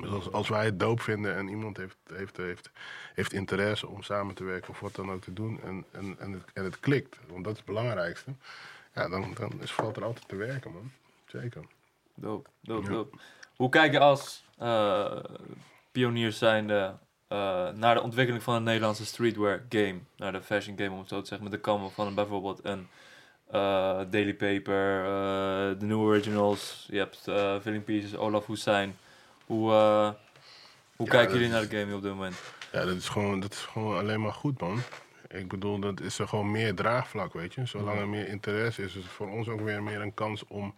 Dus 0.01 0.11
als, 0.11 0.33
als 0.33 0.49
wij 0.49 0.65
het 0.65 0.81
doop 0.81 1.01
vinden 1.01 1.37
en 1.37 1.49
iemand 1.49 1.77
heeft, 1.77 1.97
heeft, 2.15 2.37
heeft, 2.37 2.71
heeft 3.15 3.33
interesse 3.33 3.89
om 3.89 4.03
samen 4.03 4.35
te 4.35 4.45
werken 4.45 4.71
of 4.71 4.81
wat 4.81 4.95
dan 4.95 5.11
ook 5.11 5.23
te 5.23 5.33
doen 5.33 5.61
en, 5.63 5.85
en, 5.91 6.17
en, 6.19 6.33
het, 6.33 6.43
en 6.55 6.65
het 6.65 6.81
klikt, 6.81 7.19
want 7.29 7.45
dat 7.45 7.53
is 7.53 7.59
het 7.59 7.67
belangrijkste, 7.69 8.31
ja, 8.95 9.09
dan, 9.09 9.35
dan 9.35 9.53
is, 9.61 9.73
valt 9.73 9.97
er 9.97 10.05
altijd 10.05 10.29
te 10.29 10.37
werken, 10.37 10.73
man. 10.73 10.91
Zeker. 11.27 11.63
Dope, 12.15 12.49
Ja. 12.61 12.81
dope. 12.81 13.17
Hoe 13.57 13.69
kijk 13.69 13.93
je 13.93 13.99
als 13.99 14.45
eh 14.59 15.17
pioniers 15.93 16.39
zijnde 16.39 16.95
eh, 17.29 17.69
naar 17.71 17.95
de 17.95 18.03
ontwikkeling 18.03 18.43
van 18.43 18.55
een 18.55 18.63
Nederlandse 18.63 19.07
streetwear 19.07 19.63
game? 19.69 19.99
Naar 20.17 20.33
de 20.33 20.43
fashion 20.43 20.79
game, 20.79 20.91
om 20.91 20.99
het 20.99 21.09
zo 21.09 21.21
te 21.21 21.27
zeggen, 21.27 21.49
met 21.49 21.57
de 21.57 21.63
kammen 21.63 21.91
van 21.91 22.15
bijvoorbeeld 22.15 22.61
een 22.63 22.89
eh, 23.47 24.01
Daily 24.11 24.35
Paper, 24.35 25.05
de 25.79 25.85
New 25.87 25.99
Originals, 26.01 26.87
je 26.91 26.99
hebt 26.99 27.19
Filling 27.63 27.85
Pieces, 27.85 28.17
Olaf 28.17 28.47
Hussein. 28.47 28.97
Hoe, 29.47 29.71
eh, 29.73 30.11
hoe 30.97 31.07
Ja, 31.07 31.13
kijken 31.13 31.33
jullie 31.33 31.47
is- 31.49 31.53
naar 31.53 31.69
de 31.69 31.77
game 31.81 31.95
op 31.95 32.03
dit 32.03 32.11
moment? 32.13 32.35
Ja, 32.73 32.85
dat 32.85 32.97
is, 32.97 33.09
gewoon, 33.09 33.41
dat 33.41 33.53
is 33.53 33.59
gewoon 33.61 33.99
alleen 33.99 34.21
maar 34.21 34.33
goed, 34.33 34.61
man. 34.61 34.79
Ik 35.29 35.49
bedoel, 35.49 35.79
dat 35.79 36.01
is 36.01 36.19
er 36.19 36.29
gewoon 36.29 36.51
meer 36.51 36.75
draagvlak, 36.75 37.33
weet 37.33 37.55
je. 37.55 37.67
Zolang 37.67 37.99
er 37.99 38.09
meer 38.09 38.29
interesse 38.29 38.83
is, 38.83 38.89
is 38.89 38.95
het 38.95 39.13
voor 39.13 39.31
ons 39.31 39.49
ook 39.49 39.61
weer 39.61 39.83
meer 39.83 40.01
een 40.01 40.15
kans 40.15 40.45
om... 40.47 40.75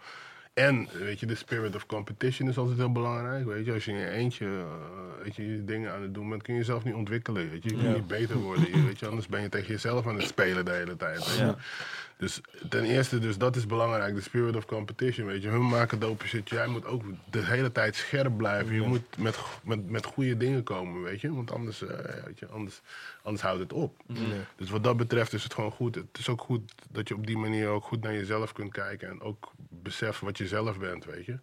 En, 0.55 0.89
weet 0.93 1.21
je, 1.21 1.27
de 1.27 1.35
spirit 1.35 1.75
of 1.75 1.87
competition 1.87 2.49
is 2.49 2.59
altijd 2.59 2.77
heel 2.79 2.93
belangrijk, 2.93 3.45
weet 3.47 3.65
je. 3.67 3.73
Als 3.73 3.85
je 3.85 3.91
in 3.91 3.97
je 3.99 4.09
eentje, 4.11 4.47
eh, 4.47 5.23
weet 5.23 5.37
je, 5.37 5.51
je 5.51 5.65
dingen 5.65 5.93
aan 5.93 6.03
het 6.03 6.15
doen 6.15 6.29
bent, 6.29 6.43
kun 6.43 6.53
je 6.55 6.59
jezelf 6.59 6.85
niet 6.85 6.95
ontwikkelen, 6.95 7.51
weet 7.51 7.63
je. 7.63 7.69
Je 7.77 7.83
kunt 7.83 7.95
niet 7.95 8.07
beter 8.07 8.37
worden, 8.37 8.85
weet 8.87 8.99
je. 8.99 9.07
Anders 9.07 9.27
ben 9.27 9.43
je 9.43 9.49
tegen 9.49 9.69
jezelf 9.69 10.07
aan 10.07 10.15
het 10.17 10.27
spelen 10.27 10.65
de 10.65 10.71
hele 10.71 10.97
tijd, 10.97 11.19
weet 11.27 11.37
je. 11.37 11.45
Ja. 11.45 11.57
Dus 12.17 12.41
ten 12.69 12.85
eerste, 12.85 13.19
dus 13.19 13.39
dat 13.39 13.57
is 13.57 13.67
belangrijk, 13.67 14.15
de 14.15 14.21
spirit 14.21 14.57
of 14.57 14.65
competition, 14.65 15.27
weet 15.27 15.43
je. 15.43 15.49
Hun 15.49 15.69
maken 15.69 15.99
dope 15.99 16.27
shit, 16.27 16.49
jij 16.49 16.67
moet 16.67 16.87
ook 16.87 17.03
de 17.31 17.45
hele 17.45 17.73
tijd 17.73 17.97
scherp 17.97 18.37
blijven. 18.37 18.75
Je 18.75 18.81
moet 18.81 19.17
met, 19.19 19.39
met, 19.63 19.91
met 19.91 20.07
goede 20.07 20.37
dingen 20.37 20.63
komen, 20.63 21.03
weet 21.03 21.21
je. 21.21 21.35
Want 21.35 21.53
anders, 21.53 21.83
eh, 21.83 22.25
weet 22.25 22.39
je, 22.39 22.47
anders, 22.47 22.81
anders 23.23 23.43
houdt 23.43 23.61
het 23.61 23.73
op. 23.73 24.03
Dus 24.57 24.71
wat 24.71 24.85
dat 24.85 24.97
betreft 24.97 25.33
is 25.33 25.43
het 25.43 25.55
gewoon 25.55 25.71
goed. 25.71 25.95
Het 25.95 26.19
is 26.19 26.29
ook 26.29 26.41
goed 26.41 26.73
dat 26.91 27.09
je 27.09 27.15
op 27.15 27.27
die 27.27 27.39
manier 27.39 27.69
ook 27.69 27.85
goed 27.85 28.03
naar 28.03 28.15
jezelf 28.15 28.53
kunt 28.53 28.73
kijken. 28.73 29.09
En 29.09 29.21
ook 29.21 29.53
beseft 29.69 30.21
wat 30.21 30.39
je 30.39 30.47
zelf 30.47 30.79
bent, 30.79 31.05
weet 31.05 31.25
je. 31.25 31.39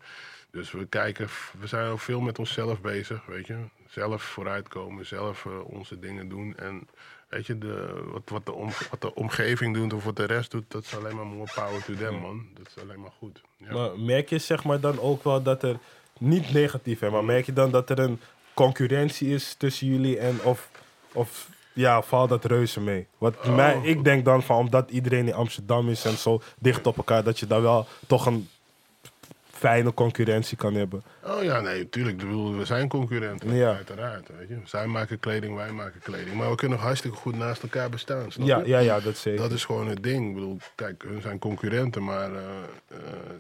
Dus 0.51 0.71
we 0.71 0.85
kijken, 0.85 1.27
we 1.59 1.67
zijn 1.67 1.87
ook 1.87 1.99
veel 1.99 2.21
met 2.21 2.39
onszelf 2.39 2.81
bezig, 2.81 3.25
weet 3.25 3.47
je. 3.47 3.57
Zelf 3.87 4.23
vooruitkomen, 4.23 5.05
zelf 5.05 5.45
eh, 5.45 5.65
onze 5.65 5.99
dingen 5.99 6.29
doen. 6.29 6.57
En 6.57 6.87
weet 7.31 7.45
je, 7.45 7.57
de, 7.57 8.03
wat, 8.11 8.21
wat, 8.25 8.45
de 8.45 8.51
om, 8.51 8.69
wat 8.89 9.01
de 9.01 9.15
omgeving 9.15 9.75
doet 9.75 9.93
of 9.93 10.03
wat 10.03 10.15
de 10.15 10.25
rest 10.25 10.51
doet, 10.51 10.63
dat 10.67 10.83
is 10.83 10.95
alleen 10.95 11.15
maar 11.15 11.25
more 11.25 11.51
power 11.55 11.83
to 11.83 11.93
them, 11.93 12.15
man. 12.15 12.45
Dat 12.53 12.67
is 12.67 12.83
alleen 12.83 12.99
maar 12.99 13.11
goed. 13.17 13.41
Ja. 13.57 13.73
Maar 13.73 13.99
merk 13.99 14.29
je 14.29 14.37
zeg 14.37 14.63
maar 14.63 14.79
dan 14.79 14.99
ook 14.99 15.23
wel 15.23 15.43
dat 15.43 15.63
er, 15.63 15.77
niet 16.19 16.53
negatief 16.53 16.99
hè, 16.99 17.09
maar 17.09 17.23
merk 17.23 17.45
je 17.45 17.53
dan 17.53 17.71
dat 17.71 17.89
er 17.89 17.99
een 17.99 18.19
concurrentie 18.53 19.33
is 19.33 19.53
tussen 19.53 19.87
jullie 19.87 20.17
en 20.17 20.41
of, 20.43 20.69
of 21.11 21.49
ja, 21.73 22.01
valt 22.01 22.29
dat 22.29 22.45
reuze 22.45 22.79
mee? 22.81 23.07
Wat 23.17 23.47
mij, 23.47 23.79
ik 23.83 24.03
denk 24.03 24.25
dan 24.25 24.43
van, 24.43 24.57
omdat 24.57 24.91
iedereen 24.91 25.27
in 25.27 25.33
Amsterdam 25.33 25.89
is 25.89 26.05
en 26.05 26.17
zo 26.17 26.41
dicht 26.59 26.87
op 26.87 26.97
elkaar, 26.97 27.23
dat 27.23 27.39
je 27.39 27.47
daar 27.47 27.61
wel 27.61 27.87
toch 28.07 28.25
een 28.25 28.49
fijne 29.61 29.93
concurrentie 29.93 30.57
kan 30.57 30.73
hebben. 30.73 31.03
Oh 31.23 31.43
ja, 31.43 31.59
nee, 31.59 31.89
tuurlijk. 31.89 32.21
We 32.21 32.65
zijn 32.65 32.87
concurrenten, 32.87 33.53
Ja. 33.53 33.75
uiteraard. 33.75 34.29
Weet 34.37 34.47
je. 34.47 34.57
Zij 34.63 34.87
maken 34.87 35.19
kleding, 35.19 35.55
wij 35.55 35.71
maken 35.71 35.99
kleding. 35.99 36.35
Maar 36.35 36.49
we 36.49 36.55
kunnen 36.55 36.77
hartstikke 36.77 37.17
goed 37.17 37.35
naast 37.35 37.63
elkaar 37.63 37.89
bestaan, 37.89 38.31
snap 38.31 38.47
Ja, 38.47 38.57
je? 38.59 38.67
ja, 38.67 38.79
ja, 38.79 38.99
dat 38.99 39.17
zeker. 39.17 39.41
Dat 39.41 39.51
is 39.51 39.65
gewoon 39.65 39.87
het 39.87 40.03
ding. 40.03 40.27
Ik 40.27 40.33
bedoel, 40.33 40.57
kijk, 40.75 41.03
hun 41.07 41.21
zijn 41.21 41.39
concurrenten, 41.39 42.03
maar 42.03 42.33
eh, 42.35 42.41
eh, 42.87 42.97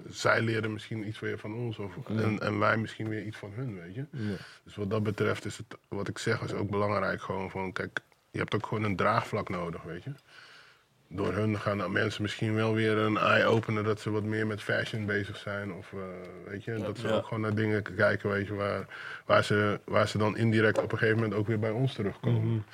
zij 0.09 0.41
leren 0.41 0.73
misschien 0.73 1.07
iets 1.07 1.19
weer 1.19 1.37
van 1.37 1.53
ons. 1.55 1.77
Of, 1.77 1.91
en, 2.07 2.39
en 2.39 2.59
wij 2.59 2.77
misschien 2.77 3.09
weer 3.09 3.23
iets 3.23 3.37
van 3.37 3.51
hun, 3.55 3.79
weet 3.81 3.95
je. 3.95 4.05
Ja. 4.11 4.35
Dus 4.63 4.75
wat 4.75 4.89
dat 4.89 5.03
betreft 5.03 5.45
is 5.45 5.57
het, 5.57 5.65
wat 5.87 6.07
ik 6.07 6.17
zeg, 6.17 6.41
is 6.41 6.53
ook 6.53 6.69
belangrijk. 6.69 7.21
Gewoon 7.21 7.49
van, 7.51 7.71
kijk, 7.71 7.99
je 8.31 8.39
hebt 8.39 8.55
ook 8.55 8.65
gewoon 8.65 8.83
een 8.83 8.95
draagvlak 8.95 9.49
nodig, 9.49 9.81
weet 9.83 10.03
je. 10.03 10.11
Door 11.13 11.33
hun 11.33 11.59
gaan 11.59 11.91
mensen 11.91 12.21
misschien 12.21 12.55
wel 12.55 12.73
weer 12.73 12.97
een 12.97 13.17
eye 13.17 13.45
openen 13.45 13.83
dat 13.83 13.99
ze 14.01 14.09
wat 14.11 14.23
meer 14.23 14.47
met 14.47 14.61
fashion 14.61 15.05
bezig 15.05 15.37
zijn. 15.37 15.73
Of 15.73 15.93
eh, 15.93 15.99
weet 16.49 16.63
je, 16.63 16.73
dat 16.77 16.97
ze 16.97 17.07
Ja. 17.07 17.13
ook 17.13 17.25
gewoon 17.25 17.41
naar 17.41 17.55
dingen 17.55 17.83
kijken, 17.95 18.29
weet 18.29 18.47
je, 18.47 18.53
waar, 18.53 18.85
waar, 19.25 19.43
ze, 19.43 19.79
waar 19.85 20.07
ze 20.07 20.17
dan 20.17 20.37
indirect 20.37 20.77
op 20.77 20.91
een 20.91 20.97
gegeven 20.97 21.19
moment 21.21 21.39
ook 21.39 21.47
weer 21.47 21.59
bij 21.59 21.69
ons 21.71 21.93
terugkomen. 21.93 22.65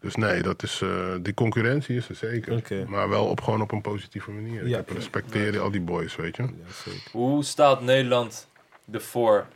Dus 0.00 0.14
nee, 0.14 0.42
dat 0.42 0.62
is, 0.62 0.80
eh, 0.82 1.14
die 1.20 1.34
concurrentie 1.34 1.96
is 1.96 2.08
er 2.08 2.14
zeker. 2.14 2.62
Maar 2.88 3.08
wel 3.08 3.26
op, 3.26 3.40
gewoon 3.40 3.60
op 3.62 3.72
een 3.72 3.80
positieve 3.80 4.30
manier. 4.30 4.68
Ja. 4.68 4.78
Ik 4.78 4.90
respecteer 4.90 5.60
al 5.60 5.70
die 5.70 5.80
boys, 5.80 6.16
weet 6.16 6.36
je. 6.36 6.42
Ja, 6.42 6.48
zeker. 6.84 7.10
Hoe 7.12 7.44
staat 7.44 7.82
Nederland 7.82 8.48
ervoor, 8.92 9.46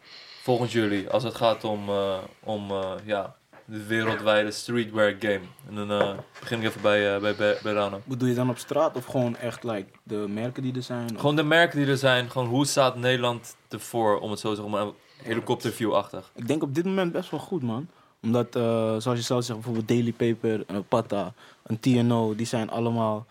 volgens 0.43 0.72
jullie, 0.72 1.09
als 1.11 1.22
het 1.22 1.35
gaat 1.35 1.64
om, 1.64 1.89
eh, 1.89 2.18
om 2.41 2.70
eh, 2.70 2.93
ja, 3.05 3.37
de 3.65 3.87
wereldwijde 3.87 4.51
streetwear 4.51 5.15
game? 5.19 5.41
En 5.69 5.75
dan 5.75 5.91
eh, 5.91 6.19
begin 6.41 6.59
ik 6.59 6.65
even 6.65 6.81
bij, 6.81 7.15
eh, 7.15 7.21
bij, 7.21 7.35
bij, 7.35 7.59
bij 7.63 7.73
Rano. 7.73 8.01
Bedoel 8.05 8.29
je 8.29 8.35
dan 8.35 8.51
op 8.51 8.59
straat 8.59 8.97
of 8.97 9.05
gewoon 9.05 9.37
echt 9.37 9.65
like, 9.65 9.87
de 10.03 10.15
merken 10.29 10.63
die 10.63 10.75
er 10.75 10.83
zijn? 10.83 11.19
Gewoon 11.19 11.37
de 11.37 11.43
merken 11.43 11.79
die 11.79 11.87
er 11.89 11.97
zijn, 11.97 12.31
gewoon 12.31 12.49
hoe 12.49 12.67
staat 12.67 12.97
Nederland 12.97 13.57
ervoor, 13.69 14.19
om 14.19 14.31
het 14.31 14.41
zo 14.41 14.49
te 14.49 14.55
zeggen, 14.55 14.73
maar 14.73 14.87
helikopterview-achtig? 15.23 16.31
Ik 16.35 16.47
denk 16.47 16.63
op 16.63 16.75
dit 16.75 16.85
moment 16.85 17.13
best 17.13 17.31
wel 17.31 17.41
goed, 17.41 17.63
man. 17.63 17.89
Omdat, 18.23 18.57
eh, 18.57 18.63
zoals 18.99 19.19
je 19.19 19.25
zelf 19.25 19.45
zegt, 19.45 19.59
bijvoorbeeld 19.59 19.89
Daily 19.89 20.13
Paper, 20.13 20.65
een 20.67 20.89
Pata, 20.89 21.33
een 21.63 21.81
TNO, 21.81 22.35
die 22.35 22.47
zijn 22.47 22.71
allemaal 22.71 23.27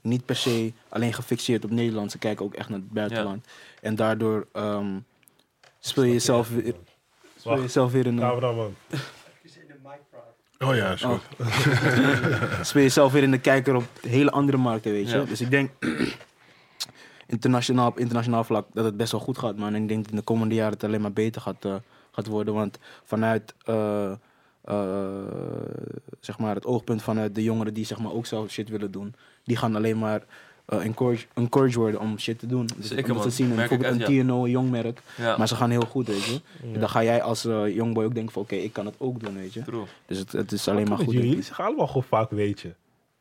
niet 0.00 0.24
per 0.24 0.36
se 0.36 0.72
alleen 0.88 1.12
gefixeerd 1.12 1.64
op 1.64 1.70
Nederland. 1.70 2.10
Ze 2.10 2.18
kijken 2.18 2.44
ook 2.44 2.54
echt 2.54 2.68
naar 2.68 2.78
het 2.78 2.90
buitenland. 2.90 3.46
En 3.80 3.94
daardoor 3.94 4.46
ehm, 4.52 4.98
speel 5.80 6.02
je 6.02 6.12
jezelf 6.12 6.48
weer, 6.48 6.74
speel 7.40 7.60
jezelf 7.60 7.92
weer 7.92 8.06
in 8.06 8.18
Cameraman. 8.18 8.74
Oh 10.58 10.74
ja, 10.74 10.92
is 10.92 11.02
Oh. 11.02 11.10
goed. 11.38 12.66
speel 12.66 12.82
je 12.82 12.88
jezelf 12.88 13.12
weer 13.12 13.22
in 13.22 13.30
de 13.30 13.38
kijker 13.38 13.74
op 13.74 13.84
hele 14.00 14.30
andere 14.30 14.58
markten, 14.58 14.92
weet 14.92 15.10
je. 15.10 15.16
Ja. 15.16 15.24
Dus 15.24 15.40
ik 15.40 15.50
denk 15.50 15.70
internationaal, 17.26 17.88
op 17.88 17.98
internationaal 17.98 18.44
vlak 18.44 18.66
dat 18.72 18.84
het 18.84 18.96
best 18.96 19.12
wel 19.12 19.20
goed 19.20 19.38
gaat, 19.38 19.56
man. 19.56 19.74
En 19.74 19.82
ik 19.82 19.88
denk 19.88 20.02
dat 20.02 20.10
in 20.10 20.16
de 20.16 20.22
komende 20.22 20.54
jaren 20.54 20.72
het 20.72 20.84
alleen 20.84 21.00
maar 21.00 21.12
beter 21.12 21.40
gaat, 21.40 21.64
eh, 21.64 21.74
gaat 22.10 22.26
worden. 22.26 22.54
Want 22.54 22.78
vanuit 23.04 23.54
eh, 23.64 24.12
eh, 24.64 25.08
zeg 26.20 26.38
maar 26.38 26.54
het 26.54 26.66
oogpunt 26.66 27.02
vanuit 27.02 27.34
de 27.34 27.42
jongeren 27.42 27.74
die 27.74 27.84
zeg 27.84 27.98
maar, 27.98 28.12
ook 28.12 28.26
zelf 28.26 28.50
shit 28.50 28.68
willen 28.68 28.90
doen, 28.90 29.14
die 29.44 29.56
gaan 29.56 29.76
alleen 29.76 29.98
maar 29.98 30.22
eh 30.70 30.84
encourage, 30.84 31.26
encourage 31.34 31.78
worden 31.78 32.00
om 32.00 32.18
shit 32.18 32.38
te 32.38 32.46
doen. 32.46 32.68
Dus 32.76 32.86
Zeker, 32.88 33.02
omdat 33.04 33.16
man. 33.22 33.30
ze 33.30 33.36
zien 33.44 33.58
ik 33.58 33.82
een 33.82 33.98
TNO, 34.24 34.44
een 34.44 34.50
jong 34.50 34.70
merk, 34.70 35.02
Ja, 35.16 35.36
maar 35.36 35.48
ze 35.48 35.54
gaan 35.56 35.70
heel 35.70 35.80
goed, 35.90 36.06
weet 36.06 36.24
je. 36.24 36.40
Dan 36.78 36.88
ga 36.88 37.02
jij 37.02 37.22
als 37.22 37.44
eh 37.44 37.74
jongboy 37.74 38.04
ook 38.04 38.14
denken 38.14 38.32
van 38.32 38.42
oké, 38.42 38.54
ik 38.54 38.72
kan 38.72 38.86
het 38.86 38.94
ook 38.98 39.20
doen, 39.20 39.34
weet 39.34 39.52
je. 39.52 39.62
true. 39.62 39.84
Dus 40.06 40.18
het, 40.18 40.32
het 40.32 40.52
is 40.52 40.68
alleen 40.68 40.88
maar 40.88 40.98
goed. 40.98 41.12
jullie, 41.12 41.36
ik. 41.36 41.44
zeggen 41.44 41.64
allemaal 41.64 41.86
gewoon 41.86 42.02
vaak 42.02 42.30
weet 42.30 42.60
je. 42.60 42.72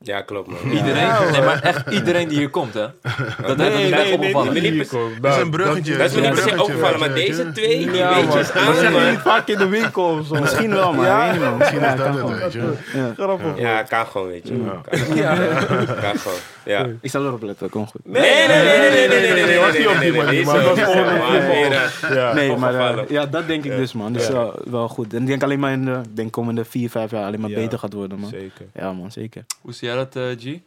Ja, 0.03 0.21
klopt 0.21 0.47
man. 0.47 0.71
Iedereen, 0.71 1.01
ja, 1.01 1.29
nee, 1.29 1.41
maar 1.41 1.61
echt 1.61 1.89
iedereen 1.89 2.27
die 2.27 2.37
hier 2.37 2.49
komt, 2.49 2.73
hè? 2.73 2.87
Dat 3.41 3.57
nee, 3.57 3.69
nee, 3.69 3.89
nee, 3.89 4.13
opgevallen. 4.13 4.53
Nee, 4.53 4.61
nee, 4.61 4.87
dat 5.21 5.35
is 5.35 5.41
een 5.41 5.49
bruggetje. 5.49 5.97
Dat 5.97 6.09
is 6.09 6.15
me 6.15 6.21
niet 6.21 6.33
per 6.33 6.49
se 6.49 6.61
opgevallen, 6.61 6.99
maar 6.99 7.13
deze 7.13 7.51
twee, 7.51 7.77
die 7.77 7.93
ja, 7.93 8.13
beetjes 8.13 8.51
aan, 8.51 8.75
Dat 8.91 9.09
niet 9.09 9.19
vaak 9.19 9.47
in 9.47 9.57
de 9.57 9.67
winkel 9.67 10.03
of 10.03 10.27
zo. 10.27 10.39
Misschien 10.39 10.69
wel, 10.73 10.93
maar 10.93 11.05
ja. 11.05 11.31
nee, 11.31 11.39
man. 11.39 11.57
Misschien 11.57 11.81
is 11.81 11.95
dat 11.95 12.13
het, 12.13 12.39
weet 12.39 12.53
je. 12.53 12.73
Grappig. 13.15 13.57
Ja, 13.57 13.83
kan 13.83 14.05
gewoon, 14.05 14.27
weet 14.27 14.47
je. 14.47 14.53
Ja. 15.15 15.35
Kan 16.01 16.19
gewoon, 16.19 16.37
ja. 16.65 16.87
Ik 17.01 17.09
zal 17.09 17.25
erop 17.25 17.41
letten, 17.41 17.69
kom 17.69 17.87
goed. 17.87 18.01
Nee, 18.03 18.21
nee, 18.47 18.47
nee, 18.47 18.79
nee, 18.79 19.07
nee, 19.07 19.07
nee, 19.07 19.31
nee, 19.33 19.45
nee. 19.45 19.77
Niet 19.77 19.87
op 19.87 19.99
die 19.99 20.13
manier, 20.13 20.45
Nee, 22.33 22.55
maar 22.55 23.11
ja, 23.11 23.25
dat 23.25 23.47
denk 23.47 23.63
ik 23.63 23.75
dus, 23.75 23.93
man. 23.93 24.13
Dus 24.13 24.29
wel 24.63 24.87
goed. 24.87 25.13
En 25.13 25.21
ik 25.21 25.27
denk 25.27 25.43
alleen 25.43 25.59
maar 25.59 25.71
in 25.71 26.05
de 26.13 26.29
komende 26.29 26.65
vier, 26.65 26.89
vijf 26.89 27.11
jaar 27.11 27.25
alleen 27.25 27.39
maar 27.39 27.49
beter 27.49 27.79
gaat 27.79 27.93
worden, 27.93 28.19
man. 28.19 28.29
Zeker. 28.29 28.65
Ja, 28.73 28.93
man, 28.93 29.11
zeker. 29.11 29.43
Hoe 29.61 29.73
zie 29.73 29.87
jij 29.89 29.97
dat, 29.97 30.15
eh, 30.15 30.53
G? 30.53 30.59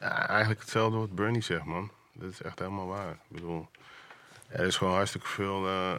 Ja, 0.00 0.28
eigenlijk 0.28 0.60
hetzelfde 0.60 0.98
wat 0.98 1.14
Bernie 1.14 1.42
zegt, 1.42 1.64
man. 1.64 1.90
Dat 2.12 2.30
is 2.30 2.42
echt 2.42 2.58
helemaal 2.58 2.86
waar. 2.86 3.10
Ik 3.10 3.18
bedoel, 3.28 3.68
er 4.48 4.66
is 4.66 4.76
gewoon 4.76 4.94
hartstikke 4.94 5.26
veel 5.26 5.66
eh, 5.66 5.96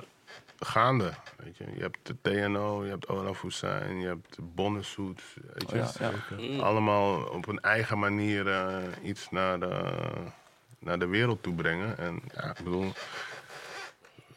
gaande. 0.59 1.13
Weet 1.37 1.57
je. 1.57 1.65
je 1.73 1.81
hebt 1.81 1.97
de 2.03 2.15
TNO, 2.21 2.83
je 2.83 2.89
hebt 2.89 3.07
Olaf 3.07 3.41
Hussein, 3.41 3.99
je 3.99 4.07
hebt 4.07 4.35
de 4.35 4.41
Bonnesoet. 4.41 5.21
Weet 5.53 5.69
je. 5.71 5.79
Oh, 5.79 5.89
ja, 5.99 6.11
ja. 6.37 6.61
Allemaal 6.61 7.23
op 7.23 7.47
een 7.47 7.59
eigen 7.59 7.99
manier 7.99 8.47
eh, 8.47 8.77
iets 9.03 9.29
naar 9.29 9.59
de, 9.59 9.93
naar 10.79 10.99
de 10.99 11.07
wereld 11.07 11.43
toe 11.43 11.53
brengen. 11.53 11.97
En 11.97 12.21
ja, 12.35 12.49
ik 12.49 12.63
bedoel, 12.63 12.93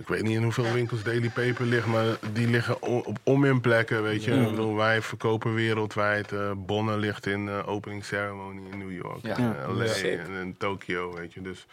ik 0.03 0.09
weet 0.09 0.22
niet 0.22 0.36
in 0.36 0.42
hoeveel 0.42 0.72
winkels 0.72 1.03
Daily 1.03 1.28
Paper 1.28 1.64
ligt, 1.66 1.86
maar 1.86 2.05
die 2.32 2.46
liggen 2.48 2.82
op 2.82 3.18
om 3.22 3.44
in 3.44 3.61
plekken, 3.61 4.03
weet 4.03 4.24
je. 4.24 4.32
Ik 4.32 4.48
bedoel, 4.50 4.74
wij 4.76 5.03
verkopen 5.03 5.55
wereldwijd. 5.55 6.32
eh 6.32 6.50
Bonne 6.57 6.96
ligt 6.98 7.26
in 7.26 7.48
eh 7.48 7.68
opening 7.68 8.05
ceremony 8.05 8.61
in 8.72 8.78
New 8.78 8.92
York, 8.92 9.18
Ja. 9.22 9.36
en 9.36 9.76
LA 9.76 9.86
Sick. 9.86 10.18
en 10.18 10.32
in 10.32 10.57
Tokyo, 10.59 11.14
weet 11.14 11.32
je. 11.34 11.40
Dus 11.42 11.66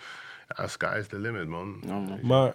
ja, 0.58 0.68
sky 0.68 0.96
is 1.00 1.08
the 1.08 1.20
limit, 1.20 1.48
man. 1.48 1.84
Maar 2.22 2.54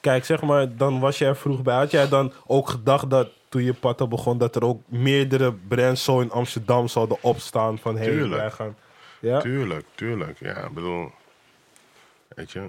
kijk, 0.00 0.24
zeg 0.24 0.42
maar, 0.42 0.76
dan 0.76 1.00
was 1.00 1.18
jij 1.18 1.28
er 1.28 1.36
vroeg 1.36 1.62
bij. 1.62 1.74
Had 1.76 1.90
jij 1.90 2.08
dan 2.08 2.32
ook 2.46 2.68
gedacht 2.68 3.10
dat 3.10 3.28
toen 3.48 3.62
je 3.62 3.74
patta 3.74 4.06
begon, 4.06 4.38
dat 4.38 4.56
er 4.56 4.64
ook 4.64 4.82
meerdere 4.88 5.52
brands 5.52 6.04
zo 6.04 6.20
in 6.20 6.30
Amsterdam 6.30 6.88
zouden 6.88 7.16
opstaan 7.22 7.78
van 7.78 7.96
hey, 7.96 8.06
Tuurlijk. 8.06 8.40
wij 8.40 8.50
gaan. 8.50 8.76
Ja? 9.20 9.40
Tuurlijk, 9.40 9.84
tuurlijk. 9.94 10.38
Ja, 10.40 10.56
ik 10.56 10.72
bedoel, 10.74 11.10
weet 12.28 12.50
je, 12.52 12.60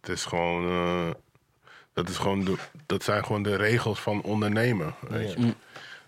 het 0.00 0.08
is 0.08 0.24
gewoon, 0.24 0.64
eh, 0.68 1.08
dat, 2.02 2.08
is 2.08 2.18
gewoon 2.18 2.44
de, 2.44 2.54
dat 2.86 3.02
zijn 3.04 3.24
gewoon 3.24 3.42
de 3.42 3.56
regels 3.56 4.00
van 4.00 4.22
ondernemen, 4.22 4.94
weet 5.08 5.32
je. 5.32 5.54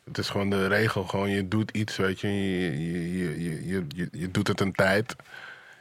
Het 0.05 0.18
is 0.18 0.28
gewoon 0.30 0.51
de 0.51 0.66
regel, 0.66 1.05
gewoon 1.05 1.30
je 1.30 1.49
doet 1.49 1.70
iets, 1.70 1.97
weet 1.97 2.20
je, 2.20 2.28
je, 2.28 3.18
je, 3.18 3.66
je, 3.66 3.84
je, 3.95 4.09
je, 4.12 4.30
doet 4.30 4.49
het 4.49 4.61
een 4.61 4.72
tijd 4.72 5.16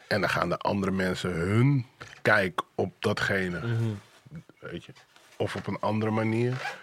en 0.07 0.21
dan 0.21 0.29
gaan 0.29 0.49
de 0.49 0.57
andere 0.57 0.91
mensen 0.91 1.31
hun 1.31 1.85
kijk 2.21 2.61
op 2.75 2.93
datgene, 2.99 3.59
weet 4.59 4.83
je. 4.83 4.91
Of 5.37 5.55
op 5.55 5.67
een 5.67 5.79
andere 5.79 6.11
manier. 6.11 6.75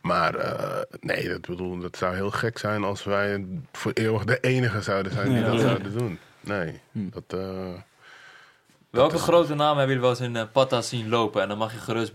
Maar 0.00 0.34
eh, 0.34 0.82
nee, 1.00 1.28
dat, 1.28 1.40
bedoel, 1.40 1.78
dat 1.78 1.96
zou 1.96 2.14
heel 2.14 2.30
gek 2.30 2.58
zijn 2.58 2.84
als 2.84 3.04
wij 3.04 3.46
voor 3.72 3.92
eeuwig 3.92 4.24
de 4.24 4.40
enige 4.40 4.82
zouden 4.82 5.12
zijn 5.12 5.28
die 5.28 5.38
Ja. 5.38 5.50
dat 5.50 5.60
zouden 5.60 5.92
doen. 5.92 6.18
Nee, 6.40 6.80
dat... 6.92 7.24
eh, 7.28 7.72
Welke 8.90 9.18
grote 9.18 9.54
namen 9.54 9.76
hebben 9.78 9.96
jullie 9.96 10.10
wel 10.10 10.10
eens 10.28 10.38
in 10.38 10.50
Patta 10.50 10.82
zien 10.82 11.08
lopen? 11.08 11.42
En 11.42 11.48
dan 11.48 11.58
mag 11.58 11.72
je 11.72 11.78
gerust 11.78 12.12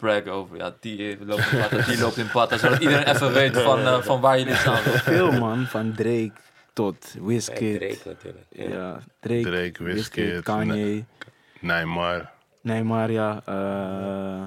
braggen 0.00 0.32
over. 0.32 0.56
Ja, 0.56 0.74
die 0.80 1.12
eh, 1.16 1.26
loopt 1.26 1.50
in 1.52 1.58
Patta, 1.60 1.82
die 1.90 1.98
loopt 2.00 2.16
in 2.16 2.30
Patta. 2.30 2.58
Zodat 2.58 2.80
iedereen 2.80 3.06
even 3.14 3.32
weet 3.32 3.56
van, 3.58 3.78
eh, 3.78 4.00
van 4.02 4.20
waar 4.20 4.38
jullie 4.38 4.54
staan. 4.54 4.76
Veel 4.82 5.32
man, 5.32 5.66
van 5.66 5.92
Drake 5.92 6.30
tot 6.72 7.10
Ja, 7.14 7.22
Wizkid. 7.24 7.78
Drake 7.78 7.98
natuurlijk. 8.04 8.44
Ja. 8.50 8.68
Ja, 8.68 9.00
Drake, 9.20 9.40
Drake, 9.42 9.82
Wizkid, 9.84 10.42
Kanye. 10.42 11.04
Neymar, 11.60 12.30
Nee, 12.62 12.82
maar 12.84 13.10
ja. 13.10 13.42
eh, 13.44 14.42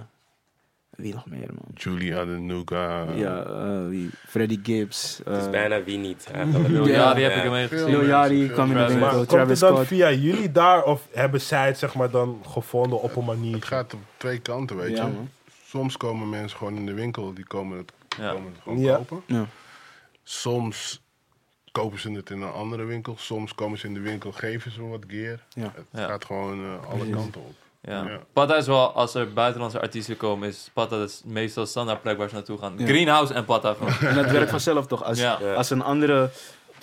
wie 0.90 1.14
nog 1.14 1.26
meer, 1.26 1.48
man? 1.48 1.72
Julie 1.74 2.16
Adenuga. 2.16 3.06
Ja, 3.16 3.44
eh, 3.44 3.88
wie? 3.88 4.10
Freddie 4.28 4.60
Gibbs. 4.64 5.22
Het 5.26 5.42
is 5.44 5.50
bijna 5.50 5.84
wie 5.84 5.98
niet. 5.98 6.28
Lil 6.68 6.88
Ja. 6.88 6.94
Yachty 6.96 7.22
heb 7.22 7.32
ik. 7.72 7.72
Lil 7.72 8.06
Yachty 8.06 8.34
mensen, 8.34 8.54
kwam 8.54 8.68
in 8.72 8.78
de 8.78 8.86
winkel. 8.88 9.00
Maar 9.00 9.26
komt 9.26 9.50
het 9.50 9.60
dan 9.60 9.86
via 9.86 10.12
jullie 10.12 10.52
daar 10.52 10.84
of 10.84 11.08
hebben 11.14 11.42
zij 11.42 11.66
het 11.68 11.78
zeg 11.78 11.94
maar 11.96 12.10
dan 12.10 12.42
gevonden 12.48 13.02
op 13.02 13.16
een 13.16 13.28
Het 13.28 13.36
manier? 13.38 13.64
gaat 13.64 13.94
op 13.94 14.00
twee 14.18 14.40
kanten, 14.40 14.76
weet 14.78 14.98
Ja, 14.98 15.06
je. 15.06 15.12
man. 15.12 15.30
Soms 15.72 15.98
komen 15.98 16.30
mensen 16.30 16.58
gewoon 16.58 16.76
in 16.76 16.86
de 16.86 16.94
winkel, 16.94 17.34
die 17.34 17.46
komen 17.48 17.78
het, 17.78 17.92
Ja. 18.18 18.32
komen 18.34 18.52
het 18.52 18.62
gewoon 18.64 18.80
Ja. 18.80 18.96
kopen. 18.96 19.22
Ja. 19.26 19.46
Soms 20.24 21.02
kopen 21.72 22.00
ze 22.00 22.12
het 22.12 22.30
in 22.30 22.42
een 22.42 22.52
andere 22.52 22.84
winkel. 22.84 23.16
Soms 23.18 23.56
komen 23.56 23.78
ze 23.80 23.88
in 23.88 23.94
de 23.94 24.00
winkel, 24.00 24.32
geven 24.32 24.72
ze 24.72 24.82
wat 24.88 25.04
gear. 25.08 25.40
Ja. 25.54 25.72
Het 25.76 25.86
Ja. 25.92 26.08
gaat 26.08 26.26
gewoon 26.26 26.64
eh, 26.64 26.86
alle 26.90 26.98
Precies. 26.98 27.16
kanten 27.16 27.42
op. 27.42 27.54
Ja. 27.82 28.04
Ja. 28.10 28.20
Patta 28.34 28.56
is 28.56 28.68
wel, 28.68 28.92
als 28.92 29.14
er 29.14 29.34
buitenlandse 29.34 29.82
artiesten 29.82 30.18
komen, 30.18 30.48
is 30.48 30.70
Patta 30.74 30.98
dus 30.98 31.22
meestal 31.26 31.66
standaard 31.66 32.02
plek 32.02 32.18
waar 32.18 32.30
ze 32.30 32.36
naartoe 32.36 32.58
gaan. 32.58 32.74
Ja. 32.78 32.86
Greenhouse 32.86 33.34
en 33.34 33.46
Patta 33.46 33.74
gewoon. 33.74 33.94
En 34.10 34.16
dat 34.16 34.32
werkt 34.32 34.50
vanzelf 34.50 34.88
toch? 34.88 35.04
Als, 35.04 35.24
als 35.56 35.70
een 35.70 35.82
andere 35.84 36.30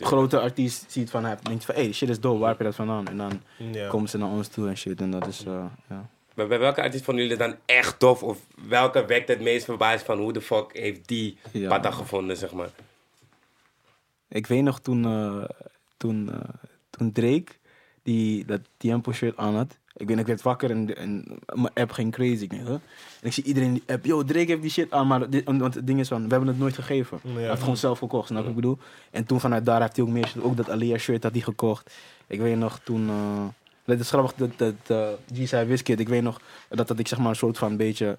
grote 0.00 0.40
artiest 0.40 0.84
ziet 0.88 1.10
van 1.10 1.24
hem, 1.24 1.36
denkt 1.42 1.64
van, 1.64 1.74
hé, 1.74 1.82
hey, 1.82 1.92
shit 1.92 2.08
is 2.08 2.20
dope, 2.20 2.38
waar 2.38 2.48
heb 2.48 2.58
je 2.58 2.64
dat 2.64 2.74
vandaan? 2.74 3.06
En 3.08 3.16
dan 3.16 3.42
Ja. 3.56 3.88
komen 3.88 4.08
ze 4.08 4.18
naar 4.18 4.28
ons 4.28 4.48
toe 4.48 4.68
en 4.68 4.76
shit. 4.76 5.00
En 5.00 5.10
dat 5.10 5.26
is, 5.26 5.44
eh, 5.44 5.64
ja. 5.88 6.08
Maar 6.38 6.46
bij 6.46 6.58
welke 6.58 6.82
artiest 6.82 7.04
vonden 7.04 7.24
jullie 7.24 7.38
het 7.38 7.50
dan 7.50 7.58
echt 7.66 7.98
tof? 7.98 8.22
Of 8.22 8.38
welke 8.68 9.04
wekt 9.06 9.28
het 9.28 9.40
meest 9.40 9.64
verbaasd 9.64 10.04
van 10.04 10.18
hoe 10.18 10.32
de 10.32 10.40
fuck 10.40 10.70
heeft 10.72 11.08
die 11.08 11.36
Ja. 11.52 11.68
Pata 11.68 11.90
gevonden, 11.90 12.36
zeg 12.36 12.52
maar? 12.52 12.68
Ik 14.28 14.46
weet 14.46 14.62
nog 14.62 14.80
toen, 14.80 15.04
eh, 15.04 15.44
toen, 15.96 16.30
eh, 16.32 16.48
toen 16.90 17.12
Drake 17.12 17.52
die, 18.02 18.44
dat 18.44 18.60
Tiempo 18.76 19.12
shirt 19.12 19.36
aan 19.36 19.54
had. 19.54 19.78
Ik 19.96 20.08
weet, 20.08 20.18
ik 20.18 20.26
werd 20.26 20.42
wakker 20.42 20.70
en, 20.70 20.96
en 20.96 21.38
mijn 21.54 21.74
app 21.74 21.90
ging 21.90 22.12
crazy. 22.12 22.42
Ik 22.42 22.50
denk, 22.50 22.62
huh? 22.66 22.72
En 22.72 22.80
ik 23.20 23.32
zie 23.32 23.44
iedereen 23.44 23.68
in 23.68 23.74
die 23.74 23.94
app, 23.94 24.04
yo, 24.04 24.24
Drake 24.24 24.46
heeft 24.46 24.62
die 24.62 24.70
shit 24.70 24.90
aan. 24.92 25.06
Maar 25.06 25.30
dit, 25.30 25.44
want 25.44 25.74
het 25.74 25.86
ding 25.86 26.00
is 26.00 26.08
van, 26.08 26.22
we 26.22 26.28
hebben 26.28 26.48
het 26.48 26.58
nooit 26.58 26.74
gegeven. 26.74 27.20
Ja. 27.22 27.30
Hij 27.30 27.48
heeft 27.48 27.60
gewoon 27.60 27.76
zelf 27.76 27.98
gekocht, 27.98 28.26
snap 28.26 28.38
je 28.38 28.48
wat 28.48 28.56
ik 28.56 28.60
bedoel? 28.62 28.78
En 29.10 29.24
toen 29.24 29.40
vanuit 29.40 29.64
daar 29.64 29.80
heeft 29.80 29.96
hij 29.96 30.04
ook 30.04 30.10
meer 30.10 30.26
shit. 30.26 30.42
Ook 30.42 30.56
dat 30.56 30.70
Alia 30.70 30.98
shirt 30.98 31.22
had 31.22 31.32
hij 31.32 31.40
gekocht. 31.40 31.94
Ik 32.26 32.40
weet 32.40 32.56
nog 32.56 32.78
toen... 32.78 33.08
eh, 33.08 33.46
het 33.96 34.00
is 34.00 34.08
grappig 34.08 34.32
dat, 34.36 34.50
dat 34.56 34.74
eh, 34.86 35.42
G 35.44 35.48
zei 35.48 35.66
Wizkid. 35.66 36.00
Ik 36.00 36.08
weet 36.08 36.22
nog 36.22 36.40
dat, 36.68 36.88
dat 36.88 36.98
ik 36.98 37.08
zeg 37.08 37.18
maar 37.18 37.28
een 37.28 37.36
soort 37.36 37.58
van 37.58 37.76
beetje 37.76 38.18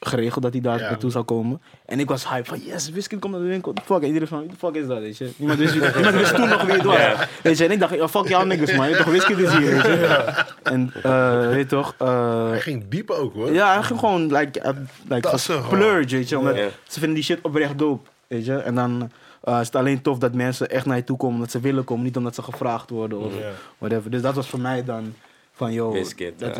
geregeld 0.00 0.42
dat 0.42 0.52
hij 0.52 0.60
daar 0.62 0.78
Ja. 0.80 0.88
naartoe 0.88 1.10
zou 1.10 1.24
komen. 1.24 1.62
En 1.86 2.00
ik 2.00 2.08
was 2.08 2.28
hype 2.28 2.44
van 2.48 2.58
yes, 2.64 2.90
Wizkid 2.90 3.18
komt 3.18 3.32
naar 3.32 3.42
de 3.42 3.48
winkel. 3.48 3.74
Fuck? 3.84 4.00
En 4.00 4.06
iedereen 4.06 4.28
van, 4.28 4.50
fuck 4.58 4.74
is 4.74 4.86
dat, 4.86 4.98
weet 4.98 5.16
je? 5.18 5.30
Niemand 5.36 5.58
wist, 5.58 5.74
niemand 5.94 6.14
wist 6.14 6.34
toen 6.34 6.48
nog 6.48 6.62
wie 6.62 6.72
het 6.74 6.82
was. 6.82 6.96
Weet 7.42 7.58
je, 7.58 7.64
en 7.64 7.70
ik 7.70 7.80
dacht, 7.80 8.00
oh, 8.00 8.08
fuck 8.08 8.28
jou 8.28 8.46
niggas 8.46 8.72
man, 8.72 8.92
toch 8.92 9.04
Wizkid 9.06 9.38
is 9.38 9.50
hier, 9.56 9.70
weet 9.70 9.82
je? 9.82 10.44
En 10.62 10.92
eh, 11.02 11.48
weet 11.48 11.58
je 11.58 11.66
toch, 11.66 11.94
eh, 11.98 12.48
Hij 12.48 12.60
ging 12.60 12.84
diep 12.88 13.10
ook 13.10 13.34
hoor. 13.34 13.52
ja, 13.52 13.72
hij 13.74 13.82
ging 13.82 13.98
gewoon 13.98 14.32
like, 14.32 14.58
uh, 14.60 14.70
like 15.08 15.20
Dat 15.20 15.46
weet 15.46 16.28
je. 16.28 16.38
Omdat 16.38 16.56
ze 16.88 16.98
vinden 16.98 17.14
die 17.14 17.24
shit 17.24 17.38
oprecht 17.42 17.78
dope, 17.78 18.08
weet 18.26 18.44
je. 18.44 18.56
En 18.56 18.74
dan 18.74 19.10
eh, 19.48 19.60
is 19.60 19.66
het 19.66 19.76
alleen 19.76 20.02
tof 20.02 20.18
dat 20.18 20.34
mensen 20.34 20.70
echt 20.70 20.86
naar 20.86 20.96
je 20.96 21.04
toe 21.04 21.16
komen 21.16 21.34
omdat 21.36 21.50
ze 21.50 21.60
willen 21.60 21.84
komen. 21.84 22.04
Niet 22.04 22.16
omdat 22.16 22.34
ze 22.34 22.42
gevraagd 22.42 22.90
worden 22.90 23.18
of 23.18 23.32
whatever. 23.78 24.10
Dus 24.10 24.22
dat 24.22 24.34
was 24.34 24.48
voor 24.48 24.60
mij 24.60 24.84
dan 24.84 25.14
van, 25.52 25.72
yo, 25.72 25.92
Wizkid, 25.92 26.38
dat 26.38 26.48
ja, 26.48 26.54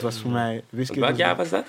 was 0.00 0.14
ja, 0.14 0.20
voor 0.22 0.30
mij... 0.30 0.62
Welk 0.70 1.16
jaar 1.16 1.36
was 1.36 1.48
dat? 1.48 1.64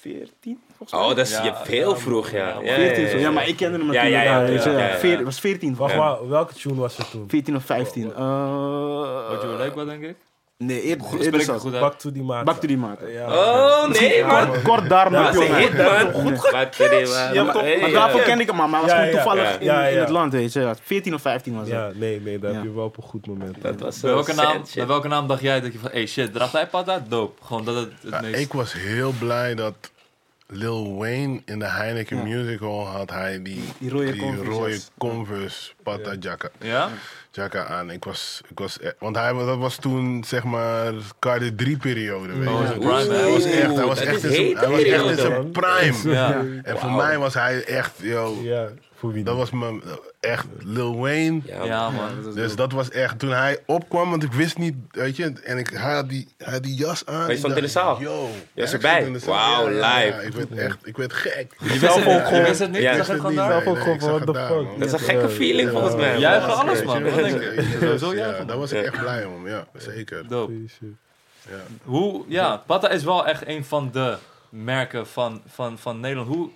14, 0.00 0.58
volgens 0.76 0.92
mij. 0.92 1.00
Oh, 1.00 1.08
dat 1.08 1.18
is 1.26 1.30
Ja, 1.32 1.44
je 1.44 1.52
veel 1.64 1.90
ja, 1.94 1.96
vroeg, 1.96 2.30
ja. 2.30 2.48
ja, 2.48 2.60
Ja, 2.62 2.74
14, 2.74 3.08
zo. 3.08 3.18
ja, 3.18 3.30
maar 3.30 3.48
ik 3.48 3.56
kende 3.56 3.78
hem 3.78 3.92
Ja, 3.92 4.02
natuurlijk. 4.02 4.24
ja, 4.24 4.40
ja, 4.40 4.46
ja, 4.46 4.78
ja, 4.80 4.88
ja. 4.88 4.96
Veer- 4.98 5.24
was 5.24 5.40
14 5.40 5.76
Wacht 5.76 5.96
maar, 5.96 6.28
welke 6.28 6.54
tune 6.54 6.74
was 6.74 6.98
er 6.98 7.10
toen? 7.10 7.24
14 7.28 7.56
of 7.56 7.64
15. 7.64 8.04
Wat 8.06 8.12
Uh, 8.18 9.38
je 9.42 9.46
wel 9.46 9.56
leuk 9.56 9.74
was, 9.74 9.86
denk 9.86 10.02
ik. 10.02 10.16
Nee, 10.58 10.82
eerder, 10.82 11.06
Goed, 11.06 11.26
goed 11.60 11.72
uit. 11.72 11.80
Back 11.80 11.98
to 11.98 12.12
die 12.12 12.22
maat. 12.22 12.44
Bak 12.44 12.60
to 12.60 12.66
die 12.66 12.76
maat. 12.76 12.98
Ja. 13.08 13.26
Oh, 13.26 13.88
nee, 13.88 14.24
man. 14.24 14.48
Kort, 14.48 14.62
kort 14.62 14.88
daarna, 14.88 15.22
Dat 15.22 15.34
is 15.34 15.40
een 15.40 15.46
jongen. 15.46 15.60
hit, 15.60 16.12
man. 16.12 16.12
Goed 16.22 16.50
Wat 16.50 16.76
ken 16.76 16.98
je, 16.98 17.06
man? 17.06 17.34
Ja, 17.34 17.42
maar- 17.52 17.68
ja. 17.68 17.88
daarvoor 17.88 18.20
kende 18.20 18.42
ik 18.42 18.48
hem, 18.48 18.56
maar 18.56 18.68
hij 18.68 18.80
was 18.80 18.90
gewoon 18.92 19.10
toevallig 19.10 19.42
ja. 19.42 19.58
in, 19.58 19.64
Ja, 19.64 19.86
in 19.86 19.94
ja. 19.94 20.00
het 20.00 20.08
land, 20.08 20.32
weet 20.32 20.52
je. 20.52 20.60
Ja, 20.60 20.74
14 20.82 21.14
of 21.14 21.20
15 21.20 21.54
was 21.54 21.68
dat. 21.68 21.72
Ja, 21.78 21.90
nee, 21.94 22.20
nee, 22.20 22.38
daar 22.38 22.50
Ja. 22.50 22.56
heb 22.56 22.64
je 22.66 22.72
wel 22.74 22.84
op 22.84 22.96
een 22.96 23.02
goed 23.02 23.26
moment. 23.26 23.62
Dat 23.62 23.80
was 23.80 24.00
Bij 24.00 24.10
zo 24.10 24.14
welke, 24.16 24.34
naam, 24.34 24.62
bij 24.74 24.86
welke 24.86 25.08
naam 25.08 25.26
dacht 25.26 25.40
jij 25.42 25.60
dat 25.60 25.72
je 25.72 25.78
van, 25.78 25.90
hey 25.92 26.06
shit, 26.06 26.32
draagt 26.32 26.52
hij 26.52 26.66
Patta? 26.66 27.04
Dope. 27.08 27.42
Gewoon 27.44 27.64
dat 27.64 27.74
het 27.74 27.90
het 28.00 28.10
Ja, 28.12 28.20
meest... 28.20 28.40
ik 28.40 28.52
was 28.52 28.72
heel 28.72 29.12
blij 29.18 29.54
dat 29.54 29.74
Lil 30.46 30.96
Wayne 30.96 31.40
in 31.44 31.58
de 31.58 31.64
Heineken 31.68 32.16
Ja. 32.16 32.22
Music 32.22 32.60
Hall 32.60 32.84
had 32.84 33.10
hij 33.10 33.42
die, 33.42 33.64
Die 33.78 33.90
rode 33.90 34.16
Converse, 34.16 34.50
rode 34.50 34.68
yes. 34.70 34.90
Converse 34.98 35.70
Pata 35.82 36.14
jacka, 36.20 36.48
Ja? 36.60 36.88
Jacka 37.38 37.66
aan. 37.66 37.90
Ik 37.90 38.04
was, 38.04 38.40
ik 38.50 38.58
was, 38.58 38.78
e- 38.80 38.92
want 38.98 39.16
hij, 39.16 39.32
dat 39.32 39.58
was 39.58 39.76
toen 39.76 40.24
zeg 40.26 40.44
maar 40.44 40.92
Cardi 41.18 41.54
3 41.54 41.76
periode. 41.76 42.32
Weet 42.32 42.48
je. 42.48 42.54
Oh, 42.54 42.66
zijn 42.66 42.78
prime? 42.78 43.14
Hij 43.14 43.30
was 43.30 43.44
echt, 43.44 43.74
hij 43.74 43.84
was 43.86 44.00
echt 44.00 44.24
in 44.24 44.32
zijn, 44.32 44.56
hij 44.56 44.68
was 44.68 44.82
echt 44.82 45.04
in 45.04 45.16
zijn 45.16 45.50
prime. 45.50 46.10
Ja. 46.14 46.44
En 46.62 46.78
voor 46.78 46.88
Wauw. 46.88 46.96
mij 47.06 47.18
was 47.18 47.34
hij 47.34 47.64
echt, 47.64 47.92
yo, 47.96 48.34
Ja, 48.42 48.68
voor 48.98 49.12
wie 49.12 49.24
dat 49.24 49.36
was 49.36 49.50
mijn, 49.50 49.82
echt 50.20 50.46
Lil 50.58 50.98
Wayne. 50.98 51.40
Ja, 51.44 51.64
Ja, 51.64 51.90
man. 51.90 52.34
Dus 52.34 52.56
dat 52.56 52.72
was 52.72 52.90
echt, 52.90 53.18
toen 53.18 53.30
hij 53.30 53.58
opkwam, 53.66 54.10
want 54.10 54.22
ik 54.22 54.32
wist 54.32 54.58
niet, 54.58 54.74
weet 54.90 55.16
je, 55.16 55.32
en 55.44 55.58
ik, 55.58 55.70
hij, 55.70 55.94
had 55.94 56.08
die, 56.08 56.28
hij 56.38 56.52
had 56.52 56.62
die 56.62 56.74
jas 56.74 57.06
aan. 57.06 57.26
je 57.26 57.32
Ik 57.32 57.38
stond 57.38 57.56
in 57.56 57.62
de 57.62 57.68
zaal? 57.68 58.00
Yo. 58.00 58.20
was 58.20 58.30
Ja, 58.54 58.64
ik 58.64 58.72
erbij? 58.72 59.20
Wauw, 59.24 59.70
ja, 59.70 59.98
live. 59.98 60.26
Ik 60.26 60.32
werd 60.32 60.54
echt, 60.54 60.86
ik 60.86 60.96
werd 60.96 61.12
gek. 61.12 61.54
Je 61.58 61.68
wist 61.68 61.94
het, 61.94 62.06
ook 62.06 62.28
je 62.28 62.42
wist 62.42 62.58
het 62.58 62.70
niet? 62.70 62.82
Ja. 62.82 62.94
Zag 62.94 63.00
Ik 63.00 63.06
je 63.06 63.12
het 63.12 63.20
wist 63.20 63.20
gewoon 63.20 63.34
daar? 63.34 63.64
nee, 63.64 63.74
nee, 63.74 63.82
gewoon, 63.82 64.00
zag 64.00 64.10
what 64.10 64.26
the 64.26 64.54
fuck? 64.54 64.78
Dat 64.78 64.86
is 64.86 64.92
een 64.92 64.98
gekke 64.98 65.28
feeling 65.28 65.70
volgens 65.70 65.94
mij. 65.94 66.18
Hebt 66.18 66.44
alles, 66.44 66.82
man. 66.82 67.04
Je? 67.04 67.76
Sowieso 67.80 68.14
juichen, 68.14 68.46
daar 68.46 68.58
was 68.58 68.72
ik 68.72 68.84
echt 68.84 69.00
blij 69.00 69.24
om, 69.24 69.48
ja, 69.48 69.66
zeker. 69.76 70.28
Dope. 70.28 70.52
Goeie 70.52 70.68
shit. 70.68 70.88
Ja. 71.48 71.62
Hoe, 71.84 72.24
ja, 72.28 72.62
Patta 72.66 72.88
is 72.88 73.04
wel 73.04 73.26
echt 73.26 73.46
een 73.46 73.64
van 73.64 73.90
de 73.92 74.16
merken 74.48 75.06
van, 75.06 75.42
van, 75.46 75.78
van 75.78 76.00
Nederland. 76.00 76.28
Hoe 76.28 76.50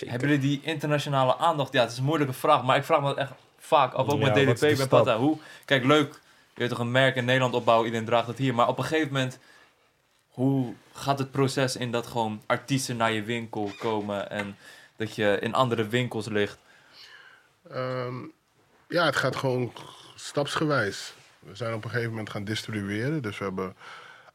Zeker. 0.00 0.18
hebben 0.18 0.36
jullie 0.36 0.58
die 0.58 0.72
internationale 0.72 1.36
aandacht? 1.36 1.72
Ja, 1.72 1.82
het 1.82 1.92
is 1.92 1.98
een 1.98 2.04
moeilijke 2.04 2.32
vraag, 2.32 2.62
maar 2.64 2.76
ik 2.76 2.84
vraag 2.84 3.00
me 3.00 3.06
dat 3.06 3.16
echt 3.16 3.32
vaak 3.58 3.92
af. 3.92 4.08
Ook 4.08 4.20
Ja, 4.20 4.32
met 4.32 4.56
DDP 4.56 4.74
stap? 4.74 4.88
Patta. 4.88 5.16
Hoe, 5.16 5.38
kijk, 5.64 5.84
leuk, 5.84 6.12
je 6.54 6.60
weet 6.60 6.68
toch 6.68 6.78
een 6.78 6.90
merk 6.90 7.16
in 7.16 7.24
Nederland 7.24 7.54
opbouwen, 7.54 7.86
iedereen 7.86 8.06
draagt 8.06 8.26
het 8.26 8.38
hier. 8.38 8.54
Maar 8.54 8.68
op 8.68 8.78
een 8.78 8.84
gegeven 8.84 9.12
moment, 9.12 9.38
hoe 10.28 10.74
gaat 10.92 11.18
het 11.18 11.30
proces 11.30 11.76
in 11.76 11.90
dat 11.90 12.06
gewoon 12.06 12.42
artiesten 12.46 12.96
naar 12.96 13.12
je 13.12 13.22
winkel 13.22 13.72
komen 13.78 14.30
en 14.30 14.56
dat 14.96 15.14
je 15.14 15.38
in 15.40 15.54
andere 15.54 15.88
winkels 15.88 16.26
ligt? 16.26 16.58
Ehm, 17.70 18.14
ja, 18.88 19.04
het 19.04 19.16
gaat 19.16 19.36
gewoon 19.36 19.72
stapsgewijs. 20.14 21.12
We 21.38 21.56
zijn 21.56 21.74
op 21.74 21.84
een 21.84 21.90
gegeven 21.90 22.10
moment 22.10 22.30
gaan 22.30 22.44
distribueren. 22.44 23.22
Dus 23.22 23.38
we 23.38 23.44
hebben 23.44 23.76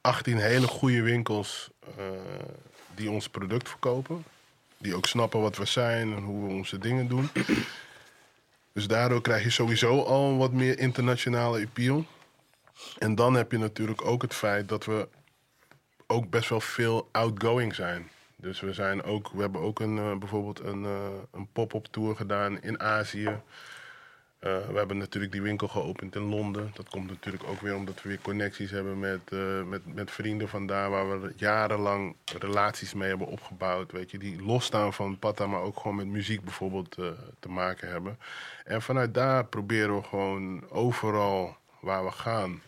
18 0.01 0.37
hele 0.37 0.67
goede 0.67 1.01
winkels 1.01 1.69
eh, 1.97 2.05
die 2.95 3.09
ons 3.09 3.29
product 3.29 3.69
verkopen. 3.69 4.23
Die 4.85 4.95
ook 4.95 5.05
snappen 5.07 5.41
wat 5.41 5.57
we 5.57 5.65
zijn 5.65 6.13
en 6.13 6.23
hoe 6.23 6.47
we 6.47 6.53
onze 6.53 6.77
dingen 6.77 7.07
doen. 7.07 7.29
Dus 8.73 8.87
daardoor 8.87 9.21
krijg 9.21 9.43
je 9.43 9.49
sowieso 9.49 10.01
al 10.01 10.37
wat 10.37 10.51
meer 10.51 10.79
internationale 10.79 11.61
appeal. 11.61 12.05
En 12.97 13.15
dan 13.15 13.33
heb 13.33 13.51
je 13.51 13.57
natuurlijk 13.57 14.05
ook 14.05 14.21
het 14.21 14.33
feit 14.33 14.69
dat 14.69 14.85
we 14.85 15.07
ook 16.07 16.29
best 16.29 16.49
wel 16.49 16.61
veel 16.61 17.09
outgoing 17.11 17.75
zijn. 17.75 18.09
Dus 18.35 18.59
we, 18.59 18.73
zijn 18.73 19.03
ook, 19.03 19.29
we 19.33 19.41
hebben 19.41 19.61
ook 19.61 19.79
een, 19.79 19.97
eh, 19.97 20.17
bijvoorbeeld 20.17 20.59
een, 20.59 20.85
eh, 20.85 21.07
een 21.31 21.47
pop-up 21.51 21.85
tour 21.85 22.15
gedaan 22.15 22.61
in 22.61 22.79
Azië. 22.79 23.41
Eh, 24.45 24.67
we 24.67 24.77
hebben 24.77 24.97
natuurlijk 24.97 25.31
die 25.31 25.41
winkel 25.41 25.67
geopend 25.67 26.15
in 26.15 26.21
Londen. 26.21 26.71
Dat 26.73 26.89
komt 26.89 27.09
natuurlijk 27.09 27.43
ook 27.43 27.61
weer 27.61 27.75
omdat 27.75 28.01
we 28.01 28.09
weer 28.09 28.21
connecties 28.21 28.71
hebben 28.71 28.99
met, 28.99 29.19
eh, 29.29 29.63
met, 29.63 29.95
met 29.95 30.11
vrienden 30.11 30.49
van 30.49 30.65
daar... 30.67 30.89
waar 30.89 31.21
we 31.21 31.33
jarenlang 31.35 32.15
relaties 32.39 32.93
mee 32.93 33.09
hebben 33.09 33.27
opgebouwd. 33.27 33.91
Weet 33.91 34.11
je, 34.11 34.17
die 34.17 34.41
losstaan 34.43 34.93
van 34.93 35.19
Pata, 35.19 35.47
maar 35.47 35.61
ook 35.61 35.77
gewoon 35.77 35.95
met 35.95 36.07
muziek 36.07 36.41
bijvoorbeeld 36.41 36.97
eh, 36.97 37.07
te 37.39 37.49
maken 37.49 37.89
hebben. 37.89 38.19
En 38.65 38.81
vanuit 38.81 39.13
daar 39.13 39.45
proberen 39.45 39.95
we 39.95 40.03
gewoon 40.03 40.69
overal 40.69 41.57
waar 41.79 42.05
we 42.05 42.11
gaan... 42.11 42.61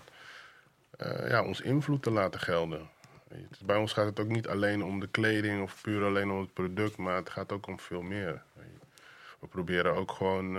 ja, 1.27 1.43
ons 1.43 1.61
invloed 1.61 2.03
te 2.03 2.11
laten 2.11 2.39
gelden. 2.39 2.89
Dus 3.49 3.59
bij 3.59 3.77
ons 3.77 3.93
gaat 3.93 4.05
het 4.05 4.19
ook 4.19 4.27
niet 4.27 4.47
alleen 4.47 4.83
om 4.83 4.99
de 4.99 5.07
kleding 5.07 5.63
of 5.63 5.81
puur 5.81 6.05
alleen 6.05 6.31
om 6.31 6.39
het 6.39 6.53
product... 6.53 6.97
maar 6.97 7.15
het 7.15 7.29
gaat 7.29 7.51
ook 7.51 7.67
om 7.67 7.79
veel 7.79 8.01
meer. 8.01 8.41
We 9.39 9.47
proberen 9.47 9.95
ook 9.95 10.11
gewoon... 10.11 10.57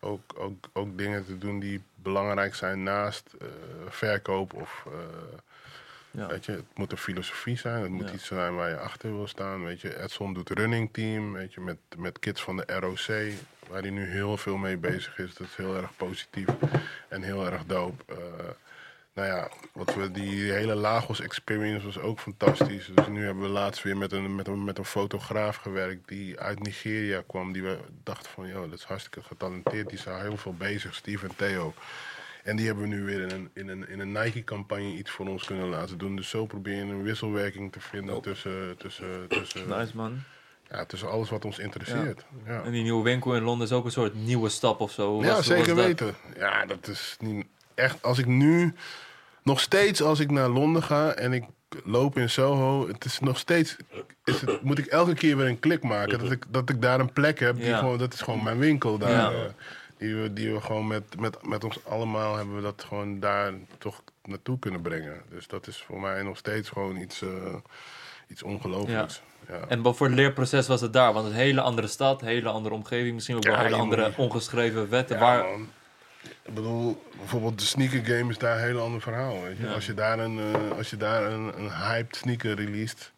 ook, 0.00 0.32
ook, 0.38 0.68
ook 0.72 0.98
dingen 0.98 1.24
te 1.26 1.38
doen 1.38 1.60
die 1.60 1.82
belangrijk 1.94 2.54
zijn 2.54 2.82
naast 2.82 3.34
eh, 3.40 3.46
verkoop 3.88 4.52
of 4.54 4.84
eh, 4.86 4.92
Ja. 6.10 6.26
weet 6.26 6.44
je, 6.44 6.52
het 6.52 6.64
moet 6.74 6.92
een 6.92 6.98
filosofie 6.98 7.56
zijn, 7.58 7.82
het 7.82 7.90
moet 7.90 8.08
Ja. 8.08 8.14
iets 8.14 8.26
zijn 8.26 8.54
waar 8.54 8.68
je 8.68 8.78
achter 8.78 9.14
wil 9.16 9.26
staan. 9.26 9.64
Weet 9.64 9.80
je, 9.80 10.02
Edson 10.02 10.34
doet 10.34 10.50
running 10.50 10.88
team, 10.92 11.32
weet 11.32 11.54
je, 11.54 11.60
met, 11.60 11.76
met 11.96 12.18
kids 12.18 12.42
van 12.42 12.56
de 12.56 12.64
ROC, 12.78 13.32
waar 13.68 13.80
hij 13.82 13.90
nu 13.90 14.06
heel 14.10 14.36
veel 14.36 14.56
mee 14.56 14.76
bezig 14.76 15.18
is. 15.18 15.34
Dat 15.34 15.46
is 15.46 15.54
heel 15.56 15.76
erg 15.76 15.96
positief 15.96 16.46
en 17.08 17.22
heel 17.22 17.46
erg 17.50 17.64
dope. 17.66 18.04
Eh, 18.12 18.16
nou 19.16 19.28
ja, 19.28 19.48
wat 19.72 19.94
we, 19.94 20.10
die 20.10 20.52
hele 20.52 20.74
Lagos 20.74 21.20
experience 21.20 21.84
was 21.86 21.98
ook 21.98 22.18
fantastisch. 22.20 22.90
Dus 22.94 23.06
nu 23.06 23.24
hebben 23.24 23.42
we 23.42 23.48
laatst 23.48 23.82
weer 23.82 23.96
met 23.96 24.12
een, 24.12 24.34
met 24.34 24.46
een, 24.48 24.64
met 24.64 24.78
een 24.78 24.84
fotograaf 24.84 25.56
gewerkt 25.56 26.08
die 26.08 26.40
uit 26.40 26.62
Nigeria 26.62 27.22
kwam. 27.26 27.52
Die 27.52 27.62
we 27.62 27.78
dachten 28.04 28.30
van, 28.30 28.46
joh, 28.48 28.70
dat 28.70 28.78
is 28.78 28.84
hartstikke 28.84 29.22
getalenteerd. 29.22 29.88
Die 29.88 29.98
is 29.98 30.08
al 30.08 30.20
heel 30.20 30.36
veel 30.36 30.54
bezig, 30.54 30.94
Steve 30.94 31.26
en 31.26 31.36
Theo. 31.36 31.74
En 32.44 32.56
die 32.56 32.66
hebben 32.66 32.84
we 32.88 32.94
nu 32.94 33.04
weer 33.04 33.20
in 33.20 33.30
een, 33.30 33.50
in 33.52 33.68
een, 33.68 33.88
in 33.88 34.00
een 34.00 34.12
Nike-campagne 34.12 34.92
iets 34.96 35.10
voor 35.10 35.28
ons 35.28 35.44
kunnen 35.44 35.68
laten 35.68 35.98
doen. 35.98 36.16
Dus 36.16 36.28
zo 36.28 36.46
probeer 36.46 36.74
je 36.74 36.80
een 36.82 37.02
wisselwerking 37.02 37.72
te 37.72 37.80
vinden 37.80 38.20
tussen, 38.22 38.76
tussen, 38.78 39.28
tussen, 39.28 39.68
Nice 39.68 39.96
man. 39.96 40.22
ja, 40.70 40.84
tussen 40.84 41.10
alles 41.10 41.30
wat 41.30 41.44
ons 41.44 41.58
interesseert. 41.58 42.24
Ja, 42.46 42.62
En 42.62 42.72
die 42.72 42.82
nieuwe 42.82 43.02
winkel 43.02 43.34
in 43.36 43.42
Londen 43.42 43.66
is 43.66 43.72
ook 43.72 43.84
een 43.84 43.90
soort 43.90 44.14
nieuwe 44.14 44.48
stap 44.48 44.80
of 44.80 44.92
zo. 44.92 45.12
Hoe 45.12 45.24
ja 45.24 45.42
zeker 45.42 45.74
was 45.74 45.76
dat? 45.76 45.84
weten. 45.86 46.14
Ja, 46.36 46.66
dat 46.66 46.88
is 46.88 47.16
niet 47.20 47.46
echt. 47.74 48.02
Als 48.02 48.18
ik 48.18 48.26
nu, 48.26 48.74
nog 49.46 49.60
steeds 49.60 50.02
als 50.02 50.20
ik 50.20 50.30
naar 50.30 50.48
Londen 50.48 50.82
ga 50.82 51.12
en 51.12 51.32
ik 51.32 51.44
loop 51.84 52.18
in 52.18 52.30
Soho, 52.30 52.88
het 52.88 53.04
is 53.04 53.20
nog 53.20 53.38
steeds, 53.38 53.76
is 54.24 54.40
het, 54.40 54.62
moet 54.62 54.78
ik 54.78 54.86
elke 54.86 55.14
keer 55.14 55.36
weer 55.36 55.46
een 55.46 55.58
klik 55.58 55.82
maken. 55.82 56.18
Dat 56.18 56.30
ik, 56.30 56.44
dat 56.48 56.70
ik 56.70 56.82
daar 56.82 57.00
een 57.00 57.12
plek 57.12 57.38
heb, 57.38 57.56
die 57.56 57.64
Ja. 57.64 57.78
gewoon, 57.78 57.98
dat 57.98 58.12
is 58.14 58.20
gewoon 58.20 58.42
mijn 58.42 58.58
winkel 58.58 58.98
daar. 58.98 59.10
Ja. 59.10 59.30
eh, 59.30 59.50
die, 59.98 60.14
we, 60.14 60.32
die 60.32 60.52
we 60.52 60.60
gewoon 60.60 60.86
met, 60.86 61.20
met, 61.20 61.46
met 61.46 61.64
ons 61.64 61.84
allemaal 61.84 62.36
hebben 62.36 62.56
we 62.56 62.62
dat 62.62 62.84
gewoon 62.88 63.20
daar 63.20 63.52
toch 63.78 64.02
naartoe 64.24 64.58
kunnen 64.58 64.80
brengen. 64.80 65.22
Dus 65.30 65.46
dat 65.46 65.66
is 65.66 65.82
voor 65.86 66.00
mij 66.00 66.22
nog 66.22 66.36
steeds 66.36 66.68
gewoon 66.68 66.96
iets, 66.96 67.22
eh, 67.22 67.54
iets 68.28 68.42
ongelooflijks. 68.42 69.22
Ja. 69.48 69.60
En 69.68 69.94
voor 69.94 70.06
het 70.06 70.16
leerproces 70.16 70.66
was 70.66 70.80
het 70.80 70.92
daar? 70.92 71.12
Want 71.12 71.26
een 71.26 71.32
hele 71.32 71.60
andere 71.60 71.86
stad, 71.86 72.20
hele 72.20 72.48
andere 72.48 72.74
omgeving, 72.74 73.14
misschien 73.14 73.36
ook 73.36 73.44
wel 73.44 73.56
hele 73.58 73.76
andere 73.76 74.12
ongeschreven 74.16 74.88
wetten. 74.90 75.18
Waar, 75.18 75.44
man. 75.44 75.68
Ik 76.42 76.54
bedoel, 76.54 77.02
bijvoorbeeld 77.18 77.58
de 77.58 77.64
sneaker 77.64 78.00
game 78.04 78.30
is 78.30 78.38
daar 78.38 78.56
een 78.58 78.64
heel 78.64 78.80
ander 78.80 79.00
verhaal. 79.00 79.42
Weet 79.42 79.56
je? 79.58 79.66
Ja. 79.66 79.72
Als 79.72 79.86
je 79.86 79.94
daar, 79.94 80.18
een, 80.18 80.38
eh, 80.38 80.76
als 80.78 80.90
je 80.90 80.96
daar 80.96 81.24
een, 81.32 81.52
een 81.58 81.70
hyped 81.70 82.16
sneaker 82.16 82.54
released, 82.54 83.12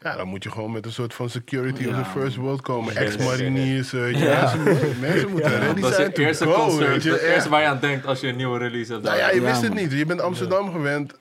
ja, 0.00 0.16
dan 0.16 0.28
moet 0.28 0.42
je 0.42 0.50
gewoon 0.50 0.72
met 0.72 0.84
een 0.86 0.92
soort 0.92 1.14
van 1.14 1.30
security 1.30 1.84
of 1.86 1.90
Ja. 1.96 2.02
the 2.02 2.18
first 2.20 2.36
world 2.36 2.60
komen. 2.60 2.94
Ja. 2.94 3.00
Ex-mariniers, 3.00 3.90
je. 3.90 3.96
Mensen, 3.98 4.62
moeten- 4.62 5.00
mensen 5.00 5.30
moeten 5.30 5.58
ready 5.60 5.80
dat 5.80 5.90
is 5.90 5.96
zijn 5.96 6.12
to 6.36 6.52
go, 6.52 6.64
concert, 6.64 6.88
weet 6.88 7.02
je. 7.02 7.10
het 7.10 7.20
Ja. 7.20 7.26
eerste 7.26 7.48
waar 7.48 7.60
je 7.60 7.66
aan 7.66 7.80
denkt 7.80 8.06
als 8.06 8.20
je 8.20 8.28
een 8.28 8.36
nieuwe 8.36 8.58
release 8.58 8.92
hebt. 8.92 9.04
Nou 9.04 9.16
ja, 9.16 9.30
je 9.30 9.40
Ja, 9.40 9.46
wist 9.46 9.62
het 9.62 9.74
niet. 9.74 9.92
Je 9.92 10.06
bent 10.06 10.20
Amsterdam 10.20 10.70
gewend. 10.72 11.14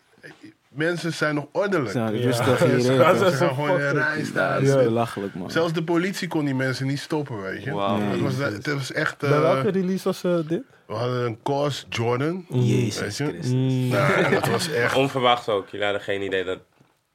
Mensen 0.70 1.14
zijn 1.14 1.36
nog 1.36 1.46
ordelijk. 1.52 1.94
Ja, 1.94 2.10
Ja. 2.10 2.22
rustig 2.22 2.60
hier. 2.64 2.80
Ze 2.80 2.98
gaan 2.98 3.18
dat 3.18 3.32
is 3.32 3.38
zo 3.38 3.48
gewoon 3.48 3.70
in 3.80 3.86
een 3.86 3.94
rij 3.94 4.18
Ja, 4.18 4.26
staan. 4.26 4.64
dat 4.66 4.78
is 4.78 4.84
belachelijk, 4.84 5.36
man. 5.36 5.52
Zelfs 5.52 5.74
de 5.74 5.84
politie 5.84 6.28
kon 6.28 6.46
die 6.46 6.56
mensen 6.56 6.88
niet 6.88 7.00
stoppen, 7.00 7.42
weet 7.42 7.64
je. 7.64 7.74
Wauw. 7.74 8.00
Het, 8.00 8.22
was, 8.22 8.36
het 8.38 8.74
was 8.74 8.92
echt... 8.92 9.18
Bij 9.18 9.30
eh, 9.30 9.40
welke 9.40 9.70
release 9.70 10.04
was 10.04 10.24
eh, 10.24 10.38
dit? 10.48 10.62
we 10.88 10.94
hadden 10.94 11.26
een 11.26 11.40
course 11.44 11.86
Jordan. 11.90 12.46
Weet 12.50 12.68
Jezus 12.70 13.18
je? 13.18 13.26
Christus. 13.26 13.52
Nou, 13.92 14.30
dat 14.34 14.48
was 14.48 14.72
echt... 14.72 14.96
Onverwachts 14.96 15.48
ook. 15.48 15.68
Jullie 15.70 15.86
hadden 15.86 16.04
geen 16.04 16.22
idee 16.22 16.44
dat 16.44 16.58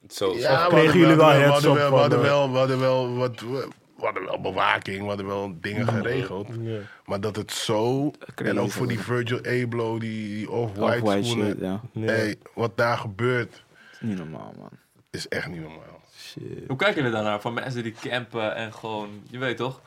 het 0.01 0.13
zo 0.13 0.33
Ja, 0.33 0.39
zo- 0.39 0.39
we 0.47 0.47
hadden, 0.47 0.69
kregen 0.79 0.93
we 0.93 0.99
jullie 0.99 1.15
wel 1.15 1.27
wel, 1.27 1.37
we 1.37 1.43
hadden 1.45 1.61
van, 1.77 2.21
wel, 2.21 2.51
we 2.51 2.57
hadden 2.57 2.79
wel 2.79 3.15
wat, 3.15 3.39
we 3.39 3.67
hadden 4.03 4.25
wel 4.25 4.41
bewaking, 4.41 5.01
we 5.01 5.07
hadden 5.07 5.25
wel 5.25 5.57
dingen 5.61 5.87
geregeld. 5.87 6.47
Ja. 6.61 6.79
Maar 7.05 7.21
dat 7.21 7.35
het 7.35 7.51
zo, 7.51 8.11
Crazy, 8.35 8.49
en 8.51 8.59
ook 8.59 8.71
voor 8.71 8.87
die. 8.87 8.99
Virgil 8.99 9.37
Abloh, 9.63 9.99
die, 9.99 10.27
die 10.35 10.49
off-white 10.51 10.95
Off-white 10.95 11.27
schoenen. 11.27 11.47
shit, 11.51 11.59
ja. 11.59 11.81
Ja. 11.91 12.05
Hey, 12.05 12.35
wat 12.53 12.77
daar 12.77 12.97
gebeurt, 12.97 13.63
is 13.91 13.97
niet 13.99 14.17
normaal, 14.17 14.53
man. 14.59 14.69
is 15.09 15.27
echt 15.27 15.47
niet 15.47 15.61
normaal. 15.61 16.01
Shit. 16.17 16.67
Hoe 16.67 16.77
kijken 16.77 16.95
jullie 16.95 17.11
daarnaar? 17.11 17.41
Van 17.41 17.53
mensen 17.53 17.83
die 17.83 17.95
campen 18.01 18.55
en 18.55 18.73
gewoon, 18.73 19.09
je 19.29 19.37
weet 19.37 19.57
toch? 19.57 19.81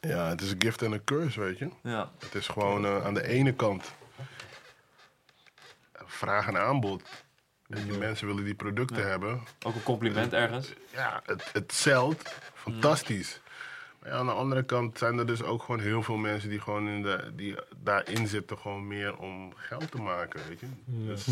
Ja, 0.00 0.28
het 0.28 0.40
is 0.40 0.50
een 0.50 0.62
gift 0.62 0.82
en 0.82 0.92
een 0.92 1.04
curse, 1.04 1.40
weet 1.40 1.58
je. 1.58 1.68
Ja. 1.82 2.10
Het 2.18 2.34
is 2.34 2.48
gewoon 2.48 2.84
eh, 2.84 3.04
aan 3.04 3.14
de 3.14 3.26
ene 3.28 3.52
kant 3.52 3.92
vraag 6.06 6.46
en 6.48 6.56
aanbod. 6.60 7.02
En 7.68 7.84
die 7.88 7.98
mensen 7.98 8.26
willen 8.26 8.44
die 8.44 8.54
producten 8.54 9.08
hebben. 9.08 9.40
Ook 9.66 9.74
een 9.74 9.82
compliment 9.82 10.32
ergens. 10.32 10.72
ja, 10.92 11.22
het, 11.26 11.44
het 11.52 11.72
zelt. 11.72 12.22
Fantastisch. 12.54 13.40
Maar 14.02 14.10
ja, 14.10 14.16
aan 14.18 14.26
de 14.26 14.32
andere 14.32 14.62
kant 14.62 14.98
zijn 14.98 15.18
er 15.18 15.26
dus 15.26 15.42
ook 15.42 15.62
gewoon 15.62 15.80
heel 15.80 16.02
veel 16.02 16.16
mensen 16.16 16.48
die 16.48 16.60
gewoon 16.60 16.88
in 16.88 17.02
de, 17.02 17.30
die 17.36 17.54
daarin 17.82 18.26
zitten 18.26 18.58
gewoon 18.58 18.86
meer 18.86 19.16
om 19.16 19.52
geld 19.56 19.90
te 19.90 20.00
maken, 20.00 20.40
weet 20.48 20.60
je. 20.60 20.66
Dus 20.86 21.26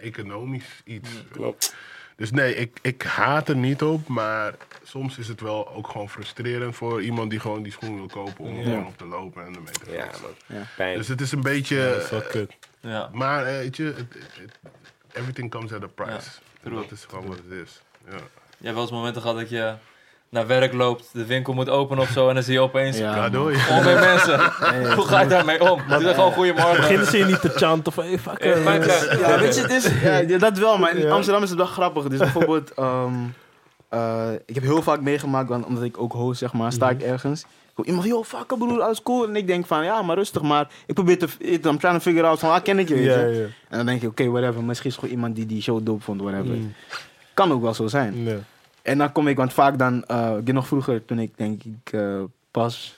economisch 0.00 0.80
iets. 0.84 1.08
Klopt. 1.30 1.74
Dus 2.16 2.30
nee, 2.30 2.54
ik, 2.54 2.78
ik 2.82 3.02
haat 3.02 3.48
er 3.48 3.56
niet 3.56 3.82
op, 3.82 4.08
maar 4.08 4.54
soms 4.82 5.18
is 5.18 5.28
het 5.28 5.40
wel 5.40 5.68
ook 5.74 5.88
gewoon 5.88 6.08
frustrerend 6.10 6.76
voor 6.76 7.02
iemand 7.02 7.30
die 7.30 7.40
gewoon 7.40 7.62
die 7.62 7.72
schoen 7.72 7.96
wil 7.96 8.06
kopen 8.06 8.44
om 8.44 8.56
er 8.58 8.62
gewoon 8.62 8.86
op 8.86 8.96
te 8.98 9.04
lopen 9.06 9.44
en 9.46 9.54
ermee 9.54 9.72
te 9.72 9.84
gaan. 9.84 9.94
Ja, 9.94 10.10
man. 10.22 10.58
Ja. 10.58 10.66
Pijn. 10.76 10.96
Dus 10.96 11.08
het 11.08 11.20
is 11.20 11.32
een 11.32 11.42
beetje... 11.42 11.76
Dat 11.94 12.02
is 12.02 12.10
wel 12.10 12.20
kut. 12.22 12.52
Ja. 12.80 13.10
maar 13.12 13.44
eh, 13.46 13.52
weet 13.52 13.76
je, 13.76 13.82
het- 13.84 13.96
het- 13.96 14.36
het- 14.40 14.58
everything 15.12 15.50
comes 15.50 15.72
at 15.72 15.82
a 15.82 15.86
price. 15.86 16.30
Ja, 16.62 16.70
dat 16.70 16.90
is 16.90 17.04
gewoon 17.08 17.26
wat 17.26 17.36
het 17.36 17.58
is. 17.64 17.82
Ja. 18.04 18.16
Je 18.58 18.68
hebt 18.68 18.74
wel 18.74 18.82
eens 18.82 18.90
momenten 18.90 19.22
gehad 19.22 19.36
dat 19.36 19.50
je 19.50 19.74
naar 20.28 20.46
werk 20.46 20.72
loopt, 20.72 21.08
de 21.12 21.26
winkel 21.26 21.52
moet 21.52 21.68
openen 21.68 22.02
of 22.02 22.10
zo 22.10 22.28
en 22.28 22.34
dan 22.34 22.42
zie 22.42 22.52
je 22.52 22.60
opeens 22.60 22.98
Ja, 22.98 23.28
doei. 23.28 23.54
Om 23.70 23.84
met 23.84 24.00
mensen. 24.00 24.40
Hoe 24.96 25.06
ga 25.06 25.20
je 25.20 25.28
daarmee 25.28 25.70
om? 25.70 25.78
Die 25.78 25.88
zeggen 25.88 26.14
gewoon 26.14 26.32
goedemorgen. 26.32 26.76
Beginnen 26.76 27.06
ze 27.06 27.18
je 27.18 27.24
niet 27.24 27.40
te 27.40 27.48
chanten 27.48 27.92
hey, 27.96 28.18
fuck 28.18 28.38
Eh, 28.38 28.66
eh, 28.66 28.76
eh, 28.76 29.20
Ja, 29.28 29.38
weet 29.38 29.54
je, 29.54 29.60
het 29.62 29.70
is, 29.70 30.00
ja, 30.02 30.38
dat 30.38 30.58
wel, 30.58 30.78
maar 30.78 30.96
in 30.96 31.06
Ja. 31.06 31.10
Amsterdam 31.12 31.42
is 31.42 31.48
het 31.48 31.58
wel 31.58 31.66
grappig. 31.66 32.04
Dus 32.04 32.18
bijvoorbeeld, 32.18 32.74
ehm, 32.74 33.14
eh, 33.88 34.30
ik 34.46 34.54
heb 34.54 34.64
heel 34.64 34.82
vaak 34.82 35.00
meegemaakt, 35.00 35.48
want, 35.48 35.64
omdat 35.64 35.82
ik 35.82 35.98
ook 35.98 36.12
host, 36.12 36.38
zeg 36.38 36.52
maar, 36.52 36.72
sta 36.72 36.90
ik 36.90 37.02
ergens. 37.02 37.44
Ik 37.76 37.84
iemand, 37.86 38.06
yo, 38.06 38.24
fuck 38.24 38.46
broer, 38.58 38.80
alles 38.80 39.02
cool. 39.02 39.28
En 39.28 39.36
ik 39.36 39.46
denk 39.46 39.66
van, 39.66 39.84
ja, 39.84 40.02
maar 40.02 40.16
rustig, 40.16 40.42
maar 40.42 40.68
ik 40.86 40.94
probeer 40.94 41.18
te, 41.18 41.26
I'm 41.40 41.60
trying 41.60 41.80
to 41.80 41.98
figure 41.98 42.26
out 42.26 42.38
van, 42.38 42.50
ah, 42.50 42.62
ken 42.62 42.78
ik 42.78 42.88
je, 42.88 42.94
weet. 42.94 43.50
En 43.68 43.76
dan 43.76 43.86
denk 43.86 44.00
je, 44.00 44.06
oké, 44.06 44.28
whatever, 44.30 44.64
misschien 44.64 44.88
is 44.90 44.96
het 44.96 45.04
gewoon 45.04 45.18
iemand 45.20 45.36
die 45.36 45.46
die 45.46 45.62
show 45.62 45.84
dope 45.84 46.02
vond, 46.02 46.20
whatever. 46.20 46.56
Mm. 46.56 46.72
Kan 47.34 47.52
ook 47.52 47.62
wel 47.62 47.74
zo 47.74 47.86
zijn. 47.86 48.24
Ja. 48.24 48.36
En 48.82 48.98
dan 48.98 49.12
kom 49.12 49.28
ik, 49.28 49.36
want 49.36 49.52
vaak 49.52 49.78
dan, 49.78 50.04
eh, 50.04 50.36
ik 50.44 50.52
nog 50.52 50.66
vroeger, 50.66 51.04
toen 51.04 51.18
ik 51.18 51.32
denk 51.36 51.62
ik 51.64 51.92
eh, 51.92 52.22
pas 52.50 52.96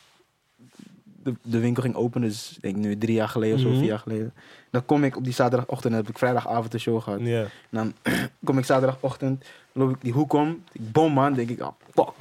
de, 1.22 1.34
de 1.42 1.58
winkel 1.58 1.82
ging 1.82 1.94
openen, 1.94 2.28
dus 2.28 2.52
ik 2.56 2.62
denk 2.62 2.76
nu 2.76 2.98
drie 2.98 3.14
jaar 3.14 3.28
geleden 3.28 3.54
of 3.56 3.60
zo, 3.62 3.68
Mhm. 3.68 3.78
vier 3.78 3.88
jaar 3.88 3.98
geleden. 3.98 4.34
Dan 4.70 4.84
kom 4.84 5.04
ik 5.04 5.16
op 5.16 5.24
die 5.24 5.32
zaterdagochtend, 5.32 5.94
heb 5.94 6.08
ik 6.08 6.18
vrijdagavond 6.18 6.74
een 6.74 6.80
show 6.80 7.02
gehad. 7.02 7.20
En 7.20 7.48
dan 7.70 7.92
kom 8.44 8.58
ik 8.58 8.64
zaterdagochtend, 8.64 9.44
loop 9.72 9.90
ik 9.90 9.96
die 10.00 10.12
hoek 10.12 10.32
om, 10.32 10.62
ik 10.72 10.92
bom 10.92 11.12
man, 11.12 11.32
denk 11.34 11.48
ik, 11.50 11.60
ah, 11.60 11.72
fuck. 11.94 12.12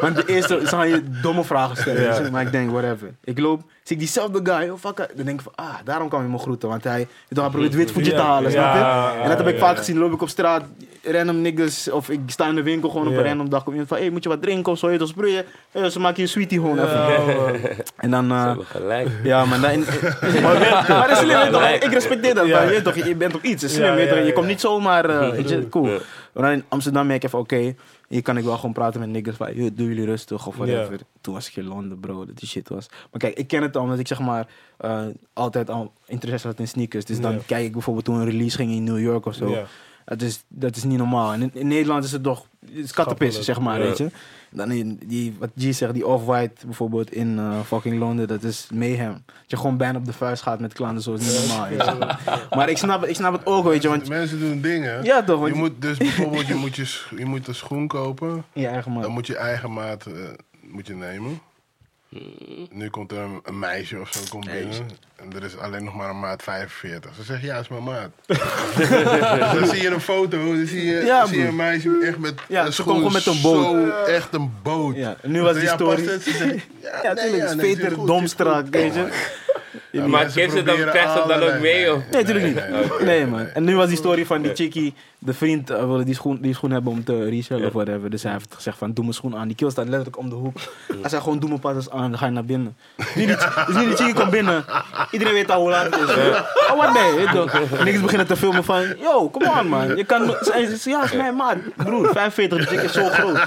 Want 0.00 0.16
de 0.16 0.22
eerste, 0.26 0.60
ze 0.60 0.66
gaan 0.66 0.88
je 0.88 1.02
domme 1.22 1.44
vragen 1.44 1.76
stellen, 1.76 2.02
Ja. 2.02 2.30
maar 2.30 2.42
ik 2.42 2.52
denk, 2.52 2.70
whatever. 2.70 3.14
Ik 3.24 3.38
loop, 3.38 3.60
zie 3.82 3.96
ik 3.96 3.98
diezelfde 3.98 4.40
guy, 4.42 4.68
oh 4.68 4.78
fuck, 4.78 4.96
dan 4.96 5.24
denk 5.24 5.40
ik 5.40 5.40
van, 5.40 5.52
ah, 5.54 5.74
daarom 5.84 6.08
kan 6.08 6.20
hij 6.20 6.28
me 6.28 6.38
groeten, 6.38 6.68
want 6.68 6.84
hij, 6.84 7.06
hij 7.28 7.48
probeert 7.50 7.74
wit 7.74 7.92
voetje 7.92 8.10
te 8.14 8.20
halen, 8.20 8.50
snap 8.50 8.74
je? 8.74 9.20
En 9.22 9.28
dat 9.28 9.38
heb 9.38 9.46
ik 9.48 9.58
vaak 9.58 9.76
gezien, 9.76 9.98
loop 9.98 10.12
ik 10.12 10.22
op 10.22 10.28
straat, 10.28 10.62
random 11.02 11.40
niggas, 11.40 11.90
of 11.90 12.08
ik 12.08 12.20
sta 12.26 12.48
in 12.48 12.54
de 12.54 12.62
winkel 12.62 12.88
gewoon 12.88 13.06
op 13.06 13.16
een 13.16 13.24
random 13.24 13.48
dag, 13.48 13.62
kom 13.62 13.72
iemand 13.72 13.88
van, 13.90 13.98
hey, 13.98 14.10
moet 14.10 14.22
je 14.22 14.28
wat 14.28 14.42
drinken 14.42 14.72
of 14.72 14.78
zo, 14.78 14.90
je 14.90 15.06
sproeien? 15.06 15.44
Eh, 15.72 15.84
ze 15.84 16.00
maken 16.00 16.16
je 16.16 16.22
een 16.22 16.28
sweetie 16.28 16.60
gewoon 16.60 16.78
even. 16.78 17.76
En 17.96 18.10
dan, 18.10 18.28
Ze 18.28 18.34
eh, 18.34 18.44
hebben 18.44 18.66
gelijk. 18.66 19.08
ja, 19.22 19.44
maar 19.44 19.60
dan... 19.60 19.78
maar 20.42 21.08
dat 21.08 21.10
is 21.10 21.18
slim, 21.18 21.52
toch? 21.52 21.68
Ik 21.68 21.92
respecteer 21.92 22.34
dat, 22.34 22.46
je, 22.46 22.80
toch, 22.82 22.94
je 22.94 23.14
bent 23.14 23.32
toch 23.32 23.42
iets, 23.42 23.74
slim, 23.74 23.96
je 23.98 24.32
komt 24.34 24.46
niet 24.46 24.60
zomaar, 24.60 25.04
eh, 25.10 25.30
weet 25.36 25.48
je, 25.48 25.68
cool. 25.68 25.84
Maar 26.32 26.42
dan 26.42 26.52
in 26.52 26.64
Amsterdam 26.68 27.06
merk 27.06 27.24
ik 27.24 27.30
van, 27.30 27.40
oké, 27.40 27.74
hier 28.08 28.22
kan 28.22 28.36
ik 28.36 28.44
wel 28.44 28.56
gewoon 28.56 28.72
praten 28.72 29.00
met 29.00 29.08
niggas 29.08 29.36
van, 29.36 29.54
"Yo, 29.54 29.72
doe 29.72 29.86
jullie 29.88 30.04
rustig 30.04 30.46
of 30.46 30.56
whatever. 30.56 30.92
Ja. 30.92 31.04
Toen 31.20 31.34
was 31.34 31.48
ik 31.48 31.56
in 31.56 31.64
Londen, 31.64 32.00
bro, 32.00 32.24
dat 32.26 32.38
die 32.38 32.48
shit 32.48 32.68
was. 32.68 32.86
Maar 32.88 33.20
kijk, 33.20 33.38
ik 33.38 33.46
ken 33.48 33.62
het 33.62 33.76
al, 33.76 33.82
omdat 33.82 33.98
ik 33.98 34.06
zeg 34.06 34.18
maar 34.20 34.48
eh, 34.76 35.06
altijd 35.32 35.70
al 35.70 35.92
interesse 36.06 36.46
had 36.46 36.58
in 36.58 36.68
sneakers. 36.68 37.04
Dus 37.04 37.20
dan 37.20 37.44
kijk 37.46 37.64
ik 37.64 37.72
bijvoorbeeld 37.72 38.04
toen 38.04 38.16
een 38.16 38.24
release 38.30 38.56
ging 38.56 38.70
in 38.70 38.84
New 38.84 39.00
York 39.00 39.26
of 39.26 39.34
zo. 39.34 39.64
Dat 40.04 40.22
is, 40.22 40.44
dat 40.48 40.76
is 40.76 40.84
niet 40.84 40.98
normaal. 40.98 41.32
En 41.32 41.42
in, 41.42 41.50
in 41.52 41.66
Nederland 41.66 42.04
is 42.04 42.12
het 42.12 42.22
toch 42.22 42.46
het 42.60 42.74
is 42.74 42.92
kattenpissen, 42.92 43.44
zeg 43.44 43.60
maar, 43.60 43.78
weet 43.78 43.98
je. 43.98 44.10
Dan 44.50 44.70
in 44.70 45.00
die, 45.06 45.36
wat 45.38 45.50
G 45.58 45.74
zegt, 45.74 45.94
die 45.94 46.06
off-white 46.06 46.66
bijvoorbeeld 46.66 47.12
in 47.12 47.38
eh, 47.38 47.60
fucking 47.60 47.98
Londen, 47.98 48.28
dat 48.28 48.42
is 48.42 48.68
mayhem. 48.72 49.12
Dat 49.12 49.44
je 49.46 49.56
gewoon 49.56 49.76
bijna 49.76 49.98
op 49.98 50.04
de 50.04 50.12
vuist 50.12 50.42
gaat 50.42 50.60
met 50.60 50.72
klanten, 50.72 51.02
zo 51.02 51.14
is 51.14 51.20
niet 51.20 51.48
normaal, 51.48 51.68
je. 51.68 52.16
Maar 52.56 52.68
ik 52.68 52.78
snap, 52.78 53.04
ik 53.04 53.14
snap 53.14 53.32
het 53.32 53.46
ook, 53.46 53.64
weet 53.64 53.82
je, 53.82 53.88
want... 53.88 54.08
Mensen 54.08 54.40
doen 54.40 54.60
dingen. 54.60 55.04
Ja 55.04 55.22
toch, 55.22 55.40
want 55.40 55.52
Je 55.52 55.58
moet 55.58 55.82
dus 55.82 55.96
bijvoorbeeld, 55.96 56.46
je 56.46 56.54
moet, 56.54 56.76
je, 56.76 57.00
je 57.16 57.24
moet 57.24 57.48
een 57.48 57.54
schoen 57.54 57.86
kopen. 57.86 58.44
je 58.52 58.66
eigen 58.66 58.92
man. 58.92 59.02
Dan 59.02 59.10
moet 59.10 59.26
je 59.26 59.36
eigen 59.36 59.72
maat 59.72 60.06
eh, 60.06 60.12
moet 60.60 60.86
je 60.86 60.94
nemen. 60.94 61.40
Nu 62.70 62.88
komt 62.90 63.12
er 63.12 63.18
een, 63.18 63.40
een 63.44 63.58
meisje 63.58 64.00
of 64.00 64.12
zo 64.12 64.20
komt 64.28 64.44
binnen. 64.50 64.88
En 65.16 65.32
er 65.34 65.44
is 65.44 65.56
alleen 65.56 65.84
nog 65.84 65.94
maar 65.94 66.10
een 66.10 66.20
maat 66.20 66.42
45. 66.42 67.14
Ze 67.14 67.22
zegt, 67.22 67.42
ja, 67.42 67.58
is 67.58 67.68
mijn 67.68 67.82
maat. 67.82 68.10
dan 69.54 69.66
zie 69.66 69.82
je 69.82 69.88
een 69.88 70.00
foto, 70.00 70.44
dan 70.44 70.66
zie 70.66 70.84
je, 70.84 71.04
Ja, 71.04 71.26
zie 71.26 71.38
je 71.38 71.46
een 71.46 71.56
meisje 71.56 72.00
echt 72.04 72.18
met 72.18 72.34
Ja, 72.48 72.66
een 72.66 72.72
schoen. 72.72 73.12
met 73.12 73.26
boot. 73.42 73.64
Zo, 73.64 73.88
echt 74.04 74.34
een 74.34 74.52
boot. 74.62 74.96
Ja, 74.96 75.16
en 75.22 75.30
nu 75.30 75.40
was 75.42 75.54
die 75.54 75.62
ja, 75.62 75.74
story... 75.74 76.04
ja, 76.82 77.00
Ja, 77.02 77.12
nee, 77.12 77.24
tuurlijk, 77.24 77.36
ja, 77.36 77.44
is 77.44 77.54
nee, 77.54 77.74
Peter 77.76 77.92
goed. 77.92 78.06
weet 78.70 78.94
je. 78.94 79.08
Ja, 79.98 80.06
Maar 80.06 80.26
krijgt 80.26 80.52
ze 80.52 80.62
dan, 80.62 80.76
krijgt 80.76 81.12
ze 81.12 81.24
dan 81.26 81.42
ook 81.42 81.60
mee? 81.60 81.92
Of? 81.92 81.98
Nee, 82.10 82.22
natuurlijk 82.22 82.46
niet. 82.46 82.54
Nee, 82.54 82.82
nee, 83.00 83.06
Nee, 83.18 83.26
man. 83.26 83.46
En 83.46 83.64
nu 83.64 83.76
was 83.76 83.88
die 83.88 83.96
story 83.96 84.26
van 84.26 84.42
die 84.42 84.54
chickie. 84.54 84.94
De 85.18 85.34
vriend 85.34 85.70
eh, 85.70 85.78
wilde 85.78 86.04
die 86.04 86.14
schoen, 86.14 86.38
die 86.40 86.54
schoen 86.54 86.70
hebben 86.70 86.92
om 86.92 87.04
te 87.04 87.28
resellen 87.28 87.66
of 87.66 87.72
whatever. 87.72 88.10
Dus 88.10 88.22
hij 88.22 88.32
heeft 88.32 88.54
gezegd 88.54 88.78
van, 88.78 88.92
doe 88.92 89.04
mijn 89.04 89.16
schoen 89.16 89.36
aan. 89.36 89.46
Die 89.46 89.56
kill 89.56 89.70
staat 89.70 89.84
letterlijk 89.84 90.18
om 90.18 90.28
de 90.28 90.34
hoek. 90.34 90.56
Hij 91.00 91.10
zei 91.10 91.22
gewoon, 91.22 91.38
doe 91.38 91.48
mijn 91.48 91.60
padders 91.60 91.90
aan, 91.90 92.10
dan 92.10 92.18
ga 92.18 92.26
je 92.26 92.32
naar 92.32 92.44
binnen. 92.44 92.76
Nu 93.14 93.26
die, 93.26 93.36
dus 93.66 93.74
nu 93.76 93.84
die 93.84 93.96
chickie 93.96 94.14
komt 94.14 94.30
binnen. 94.30 94.64
Iedereen 95.10 95.34
weet 95.34 95.50
al 95.50 95.60
hoe 95.60 95.70
laat 95.70 95.84
het 95.84 96.08
is. 96.08 96.16
Oh, 96.70 96.76
wat 96.76 96.92
nee, 96.92 97.14
weet 97.14 97.28
je 97.28 97.34
toch. 97.34 97.84
Niks 97.84 98.00
beginnen 98.00 98.26
te 98.26 98.36
filmen 98.36 98.64
van, 98.64 98.82
yo, 99.00 99.30
come 99.30 99.50
on 99.60 99.68
man. 99.68 99.96
Je 99.96 100.04
kan, 100.04 100.34
ja, 100.84 101.04
is 101.04 101.12
mijn 101.12 101.36
maat. 101.36 101.56
Broer, 101.76 102.08
45, 102.12 102.58
die 102.58 102.78
chick 102.78 102.82
is 102.82 102.92
zo 102.92 103.08
groot. 103.08 103.38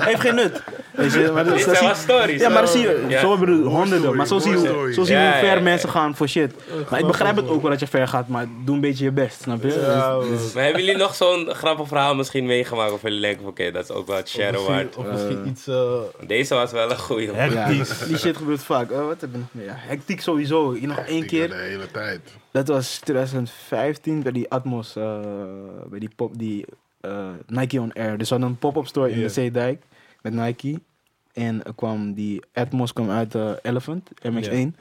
Heeft 0.00 0.20
geen 0.20 0.34
nut. 0.34 0.62
Weet 0.96 1.12
je, 1.12 1.30
maar 1.34 1.44
dat, 1.44 1.60
zijn 1.60 1.84
wel 1.84 1.94
stories. 1.94 2.40
ja, 2.40 2.48
maar 2.48 2.68
zie 2.68 2.80
je, 2.80 3.16
zo 3.20 3.30
hebben 3.36 3.62
we 3.62 3.68
honderden. 3.68 4.16
Maar 4.16 4.26
zo 4.26 4.38
zie 4.38 4.50
je, 4.50 4.56
hoe- 4.56 4.66
story. 4.66 4.92
zo 4.92 5.04
zie 5.04 5.14
je 5.14 5.20
Ja, 5.20 5.30
hoe 5.30 5.48
ver 5.48 5.62
mensen 5.62 5.88
gaan 5.88 6.16
voor 6.16 6.28
shit. 6.28 6.54
Maar 6.90 7.00
ik 7.00 7.06
begrijp 7.06 7.36
het 7.36 7.48
ook 7.48 7.62
wel 7.62 7.70
dat 7.70 7.80
je 7.80 7.86
ver 7.86 8.08
gaat, 8.08 8.28
maar 8.28 8.46
doe 8.64 8.74
een 8.74 8.80
beetje 8.80 9.04
je 9.04 9.10
best, 9.12 9.42
snap 9.42 9.62
je? 9.62 9.68
Dus- 9.68 10.40
dus- 10.42 10.52
Maar 10.52 10.64
hebben 10.64 10.84
jullie 10.84 11.00
nog 11.00 11.14
zo'n 11.14 11.48
grappig 11.54 11.88
verhaal 11.88 12.14
misschien 12.14 12.46
meegemaakt? 12.46 12.92
Of 12.92 13.02
jullie 13.02 13.20
denken 13.20 13.40
van, 13.40 13.50
oké, 13.50 13.70
dat 13.70 13.84
is 13.84 13.90
ook 13.90 14.06
wel 14.06 14.16
het 14.16 14.28
share 14.28 14.48
Of 14.48 14.68
misschien, 14.68 14.74
waard. 14.74 14.96
of 14.96 15.06
misschien 15.12 15.48
iets... 15.48 15.66
eh, 15.66 16.26
Deze 16.26 16.54
was 16.54 16.72
wel 16.72 16.90
een 16.90 16.98
goeie. 16.98 17.30
die 18.06 18.18
shit 18.18 18.36
gebeurt 18.36 18.62
vaak. 18.62 18.90
Oh, 18.92 19.06
wat 19.06 19.20
heb 19.20 19.30
ik 19.30 19.36
nog 19.36 19.48
meer? 19.50 19.64
Ja, 19.64 19.74
hectiek 19.76 20.20
sowieso. 20.20 20.72
Hier 20.72 20.88
nog 20.88 20.98
één 20.98 21.26
keer. 21.26 21.48
De 21.48 21.54
hele 21.54 21.90
tijd. 21.90 22.20
Dat 22.50 22.68
was 22.68 22.98
2015 23.04 24.22
bij 24.22 24.32
die 24.32 24.50
Atmos, 24.50 24.96
eh, 24.96 25.18
bij 25.86 25.98
die 25.98 26.10
pop, 26.16 26.38
die 26.38 26.64
eh, 27.00 27.10
Nike 27.46 27.80
on 27.80 27.92
Air. 27.92 28.18
Dus 28.18 28.28
we 28.28 28.34
hadden 28.34 28.52
een 28.52 28.58
pop-up 28.58 28.86
store 28.86 29.10
in 29.10 29.20
de 29.20 29.28
Zeedijk 29.28 29.82
met 30.22 30.32
Nike. 30.32 30.80
En 31.32 31.64
er 31.64 31.74
kwam 31.74 32.12
die 32.14 32.42
Atmos 32.52 32.92
kwam 32.92 33.10
uit 33.10 33.32
de 33.32 33.58
Elephant, 33.62 34.10
MX1. 34.22 34.78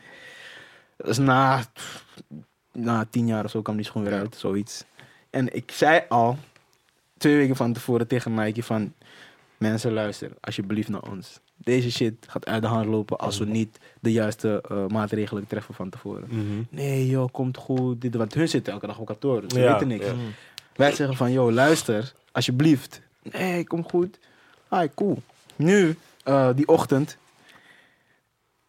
Dat 0.98 1.08
is 1.08 1.18
na, 1.18 1.64
na 2.72 3.06
tien 3.10 3.28
jaar 3.28 3.44
of 3.46 3.52
zo 3.52 3.62
kwam 3.62 3.76
die 3.76 3.86
schoen 3.86 4.04
weer 4.04 4.12
Ja. 4.14 4.20
uit, 4.20 4.36
zoiets. 4.36 4.84
En 5.30 5.56
ik 5.56 5.72
zei 5.72 6.02
al, 6.10 6.38
twee 7.18 7.36
weken 7.36 7.56
van 7.56 7.74
tevoren 7.74 8.08
tegen 8.08 8.34
Nike 8.34 8.64
van... 8.64 8.94
Mensen, 9.58 9.94
luister 9.94 10.32
alsjeblieft 10.42 10.90
naar 10.90 11.02
ons. 11.10 11.40
Deze 11.58 11.92
shit 11.92 12.14
gaat 12.28 12.46
uit 12.46 12.62
de 12.62 12.68
hand 12.68 12.86
lopen 12.86 13.18
als 13.18 13.38
we 13.38 13.46
niet 13.46 13.80
de 14.00 14.12
juiste 14.12 14.64
eh, 14.70 14.86
maatregelen 14.88 15.48
treffen 15.48 15.74
van 15.74 15.90
tevoren. 15.90 16.28
Mhm. 16.30 16.64
Nee 16.70 17.08
joh, 17.08 17.28
komt 17.32 17.58
goed. 17.58 18.02
Dit, 18.02 18.16
want 18.16 18.34
hun 18.34 18.48
zitten 18.50 18.74
elke 18.74 18.88
dag 18.88 18.98
op 19.00 19.06
kantoor, 19.06 19.42
dus 19.42 19.54
ze 19.54 19.60
Ja, 19.60 19.72
weten 19.72 19.88
niks. 19.88 20.06
ja. 20.06 20.14
Wij 20.76 20.92
zeggen 20.92 21.18
van, 21.18 21.32
joh, 21.32 21.52
luister, 21.54 22.14
alsjeblieft. 22.32 23.02
Nee, 23.22 23.64
kom 23.64 23.84
goed. 23.90 24.20
Ah, 24.76 24.90
cool. 24.96 25.22
Nu, 25.56 25.96
eh, 26.24 26.50
die 26.56 26.68
ochtend. 26.68 27.18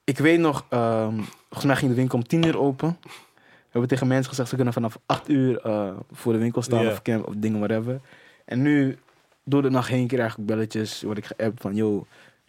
Ik 0.04 0.18
weet 0.18 0.38
nog, 0.38 0.66
ehm, 0.68 1.14
volgens 1.44 1.64
mij 1.64 1.76
ging 1.76 1.90
de 1.90 1.96
winkel 1.96 2.18
om 2.18 2.26
10 2.26 2.46
uur 2.46 2.58
open. 2.58 2.98
We 3.02 3.82
hebben 3.82 3.88
tegen 3.88 4.06
mensen 4.06 4.28
gezegd, 4.28 4.48
ze 4.48 4.54
kunnen 4.54 4.72
vanaf 4.72 4.98
8 5.06 5.28
uur 5.28 5.60
eh, 5.60 5.90
voor 6.12 6.32
de 6.32 6.38
winkel 6.38 6.62
staan 6.62 6.86
of 6.86 7.02
camp 7.02 7.26
of 7.26 7.34
dingen, 7.36 7.58
whatever. 7.58 8.00
En 8.44 8.62
nu, 8.62 8.98
door 9.44 9.62
de 9.62 9.70
nacht 9.70 9.88
heen 9.88 10.06
krijg 10.06 10.36
ik 10.36 10.46
belletjes, 10.46 11.02
word 11.02 11.18
ik 11.18 11.24
geappt 11.24 11.60
van, 11.60 11.74
joh, 11.74 12.04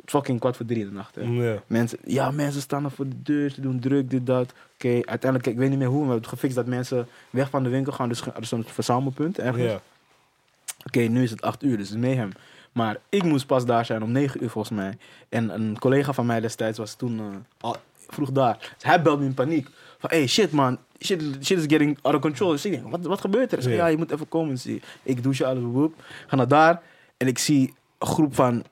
fucking 0.05 0.39
kwart 0.39 0.55
voor 0.55 0.65
drie 0.65 0.79
in 0.79 0.87
de 0.87 0.93
nacht. 0.93 1.15
Hè. 1.15 1.21
Ja. 1.21 1.63
Mensen, 1.67 1.97
ja, 2.05 2.31
mensen 2.31 2.61
staan 2.61 2.83
er 2.83 2.91
voor 2.91 3.07
de 3.07 3.21
deur, 3.23 3.49
ze 3.49 3.61
doen 3.61 3.79
druk, 3.79 4.09
dit, 4.09 4.25
dat. 4.25 4.53
Oké, 4.73 4.87
uiteindelijk, 4.87 5.47
ik 5.47 5.57
weet 5.57 5.69
niet 5.69 5.79
meer 5.79 5.87
hoe, 5.87 5.97
maar 5.97 6.07
we 6.07 6.11
hebben 6.11 6.29
het 6.29 6.39
gefixt 6.39 6.55
dat 6.55 6.65
mensen 6.65 7.07
weg 7.29 7.49
van 7.49 7.63
de 7.63 7.69
winkel 7.69 7.93
gaan. 7.93 8.09
Dus 8.09 8.21
er 8.21 8.33
is 8.39 8.49
zo'n 8.49 8.63
verzamelpunt 8.63 9.39
ergens. 9.39 9.81
Oké, 10.85 10.99
nu 10.99 11.23
is 11.23 11.31
het 11.31 11.41
8 11.41 11.63
uur, 11.63 11.77
dus 11.77 11.89
het 11.89 11.97
is 11.97 12.03
mayhem. 12.03 12.31
Maar 12.77 12.97
ik 13.09 13.23
moest 13.23 13.45
pas 13.45 13.65
daar 13.65 13.85
zijn 13.85 14.03
om 14.03 14.11
9 14.11 14.43
uur 14.43 14.49
volgens 14.49 14.77
mij. 14.77 14.97
En 15.29 15.49
een 15.53 15.79
collega 15.79 16.13
van 16.13 16.25
mij 16.25 16.39
destijds 16.39 16.77
was 16.77 16.93
toen 16.93 17.19
eh, 17.19 17.25
al 17.59 17.75
vroeg 18.09 18.31
daar. 18.31 18.57
Dus 18.59 18.83
hij 18.83 19.01
belde 19.01 19.21
me 19.21 19.27
in 19.27 19.33
paniek. 19.33 19.67
Van, 19.99 20.09
hey, 20.09 20.27
shit 20.27 20.51
man, 20.51 20.77
shit, 21.03 21.21
shit 21.41 21.57
is 21.57 21.63
getting 21.67 21.97
out 22.01 22.15
of 22.15 22.21
control. 22.21 22.49
Dus 22.51 22.65
ik 22.65 22.71
denk, 22.71 22.91
wat, 22.91 23.05
wat 23.05 23.21
gebeurt 23.21 23.51
er? 23.51 23.69
Ja. 23.69 23.87
je 23.87 23.97
moet 23.97 24.11
even 24.11 24.29
komen. 24.29 24.53
Dus 24.53 24.65
ik- 25.03 25.23
douche 25.23 25.45
alles, 25.45 25.63
woep. 25.63 25.93
Ga 26.27 26.35
naar 26.35 26.47
daar 26.47 26.81
en 27.17 27.27
ik 27.27 27.37
zie 27.37 27.73
een 27.97 28.07
groep 28.07 28.35
van, 28.35 28.63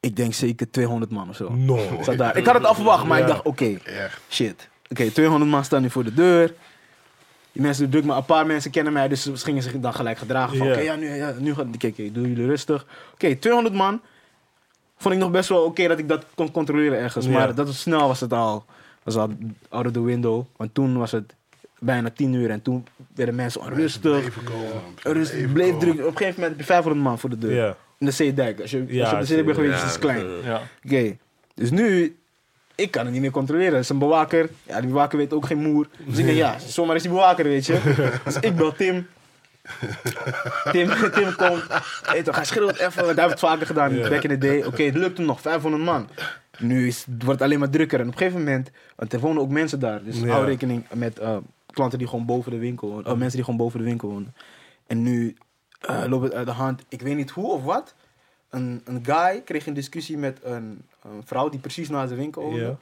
ik 0.00 0.16
denk 0.16 0.34
zeker 0.34 0.70
200 0.70 1.10
man 1.10 1.28
of 1.28 1.36
zo. 1.36 1.52
No. 1.52 1.78
Zat 2.02 2.16
daar. 2.18 2.36
Ik 2.36 2.46
had 2.46 2.54
het 2.54 2.64
al 2.64 2.74
verwacht, 2.74 3.04
maar 3.04 3.18
Ja. 3.18 3.24
ik 3.24 3.30
dacht, 3.30 3.44
oké, 3.44 3.78
shit. 4.28 4.68
Oké, 4.90 5.10
200 5.10 5.50
man 5.50 5.64
staan 5.64 5.82
nu 5.82 5.90
voor 5.90 6.04
de 6.04 6.14
deur. 6.14 6.54
Die 7.52 7.62
mensen 7.62 7.82
doen 7.82 7.90
druk, 7.90 8.04
maar 8.04 8.16
een 8.16 8.24
paar 8.24 8.46
mensen 8.46 8.70
kennen 8.70 8.92
mij, 8.92 9.08
dus 9.08 9.22
ze 9.22 9.36
gingen 9.36 9.62
zich 9.62 9.72
dan 9.80 9.94
gelijk 9.94 10.18
gedragen. 10.18 10.56
Van, 10.56 10.66
oké, 10.66 10.80
ja, 10.80 10.94
nu, 10.94 11.14
ja, 11.14 11.34
nu 11.38 11.54
gaat 11.54 11.66
Kijk, 11.78 11.94
kijk, 11.94 12.14
doe 12.14 12.28
jullie 12.28 12.46
rustig. 12.46 12.86
Oké, 13.12 13.36
200 13.36 13.74
man. 13.74 14.00
Vond 14.96 15.14
ik 15.14 15.20
nog 15.20 15.30
best 15.30 15.48
wel 15.48 15.64
oké 15.64 15.88
dat 15.88 15.98
ik 15.98 16.08
dat 16.08 16.24
kon 16.34 16.50
controleren 16.50 16.98
ergens. 16.98 17.28
Maar 17.28 17.54
dat 17.54 17.66
was 17.66 17.80
snel 17.80 18.06
was 18.06 18.20
het 18.20 18.32
al, 18.32 18.64
was 19.02 19.16
al 19.16 19.30
out 19.68 19.86
of 19.86 19.92
the 19.92 20.02
window. 20.02 20.44
Want 20.56 20.74
toen 20.74 20.98
was 20.98 21.12
het 21.12 21.34
bijna 21.78 22.10
10 22.10 22.32
uur 22.32 22.50
en 22.50 22.62
toen 22.62 22.86
werden 23.14 23.34
mensen 23.34 23.60
onrustig. 23.60 24.20
Bleven 24.20 24.44
komen. 24.44 25.16
Rustig, 25.16 25.52
bleef 25.52 25.78
druk. 25.78 25.92
Op 25.92 25.98
een 25.98 26.16
gegeven 26.16 26.40
moment 26.40 26.50
heb 26.50 26.58
je 26.58 26.64
500 26.64 27.02
man 27.02 27.18
voor 27.18 27.30
de 27.30 27.38
deur. 27.38 27.54
Ja. 27.54 27.76
In 27.98 28.06
de 28.06 28.12
Zeedijk. 28.12 28.60
Als 28.60 28.70
je, 28.70 28.78
als 28.78 28.90
je 28.90 29.12
op 29.12 29.18
de 29.18 29.24
Zeedijk 29.24 29.46
bent 29.46 29.58
geweest, 29.58 29.84
is 29.84 29.90
het 29.90 29.98
klein. 29.98 30.26
Ja. 30.44 30.62
Oké, 30.84 31.16
dus 31.54 31.70
nu, 31.70 32.16
ik 32.80 32.90
kan 32.90 33.04
het 33.04 33.12
niet 33.12 33.20
meer 33.20 33.30
controleren. 33.30 33.72
Het 33.74 33.82
is 33.82 33.88
een 33.88 33.98
bewaker. 33.98 34.48
Ja, 34.62 34.80
die 34.80 34.88
bewaker 34.88 35.18
weet 35.18 35.32
ook 35.32 35.46
geen 35.46 35.58
moer. 35.58 35.88
Dus 36.06 36.18
ik 36.18 36.24
denk, 36.24 36.36
ja, 36.36 36.58
zomaar 36.58 36.96
is 36.96 37.02
die 37.02 37.10
bewaker, 37.10 37.44
weet 37.44 37.66
je. 37.66 37.80
Dus 38.24 38.36
ik 38.40 38.56
bel 38.56 38.72
Tim. 38.72 39.06
Tim, 40.72 40.88
Tim 41.16 41.34
komt. 41.36 41.62
Hey, 42.02 42.22
toch, 42.22 42.34
hij 42.36 42.44
schreeuwt 42.44 42.78
even, 42.78 43.04
hij 43.04 43.14
heeft 43.14 43.30
het 43.30 43.38
vaker 43.38 43.66
gedaan, 43.66 43.94
Ja. 43.94 44.08
back 44.08 44.22
in 44.22 44.30
the 44.30 44.38
day. 44.38 44.62
Oké, 44.64 44.82
het 44.82 44.94
lukt 44.94 45.16
hem 45.16 45.26
nog, 45.26 45.40
500 45.40 45.82
man. 45.84 46.08
Nu 46.58 46.86
is, 46.86 46.98
het 46.98 47.22
wordt 47.22 47.38
het 47.38 47.42
alleen 47.42 47.58
maar 47.58 47.70
drukker. 47.70 48.00
En 48.00 48.06
op 48.06 48.12
een 48.12 48.18
gegeven 48.18 48.38
moment, 48.38 48.70
want 48.96 49.12
er 49.12 49.20
wonen 49.20 49.42
ook 49.42 49.50
mensen 49.50 49.80
daar. 49.80 50.02
Dus 50.04 50.20
Ja. 50.20 50.26
hou 50.26 50.44
rekening 50.44 50.84
met 50.92 51.18
eh, 51.18 51.36
klanten 51.72 51.98
die 51.98 52.08
gewoon 52.08 52.26
boven 52.26 52.50
de 52.50 52.58
winkel 52.58 52.88
wonen. 52.88 53.04
eh, 53.04 53.12
mensen 53.12 53.30
die 53.36 53.44
gewoon 53.44 53.58
boven 53.60 53.78
de 53.78 53.84
winkel 53.84 54.08
wonen. 54.08 54.34
En 54.86 55.02
nu 55.02 55.36
eh, 55.80 56.04
loopt 56.06 56.24
het 56.24 56.34
uit 56.34 56.46
de 56.46 56.52
hand. 56.52 56.82
Ik 56.88 57.02
weet 57.02 57.16
niet 57.16 57.30
hoe 57.30 57.46
of 57.52 57.62
wat. 57.64 57.94
Een, 58.50 58.80
een 58.84 59.04
guy 59.04 59.40
kreeg 59.40 59.66
een 59.66 59.74
discussie 59.74 60.18
met 60.18 60.38
een, 60.42 60.84
een 61.02 61.22
vrouw 61.24 61.48
die 61.48 61.60
precies 61.60 61.88
naast 61.88 62.08
de 62.08 62.14
winkel 62.14 62.42
woonde. 62.42 62.60
Ja. 62.60 62.76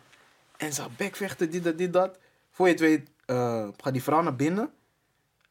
En 0.57 0.73
ze 0.73 0.83
bekvechten, 0.97 1.51
dit, 1.51 1.65
dat, 1.65 1.79
dit, 1.79 1.93
dat. 1.93 2.19
Voor 2.51 2.67
je 2.67 2.73
het 2.73 2.81
weet, 2.81 3.09
eh, 3.27 3.69
gaat 3.83 3.93
die 3.93 4.03
vrouw 4.03 4.23
naar 4.23 4.37
binnen. 4.37 4.71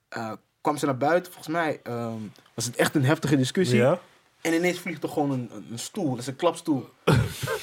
Eh, 0.09 0.31
kwam 0.61 0.77
ze 0.77 0.85
naar 0.85 0.97
buiten. 0.97 1.31
Volgens 1.31 1.53
mij 1.53 1.79
ehm, 1.83 2.21
was 2.53 2.65
het 2.65 2.75
echt 2.75 2.95
een 2.95 3.05
heftige 3.05 3.37
discussie. 3.37 3.77
Ja. 3.77 3.99
En 4.41 4.53
ineens 4.53 4.79
vliegt 4.79 5.03
er 5.03 5.09
gewoon 5.09 5.31
een, 5.31 5.51
een, 5.71 5.79
stoel, 5.79 6.09
dat 6.09 6.19
is 6.19 6.27
een 6.27 6.35
klapstoel. 6.35 6.89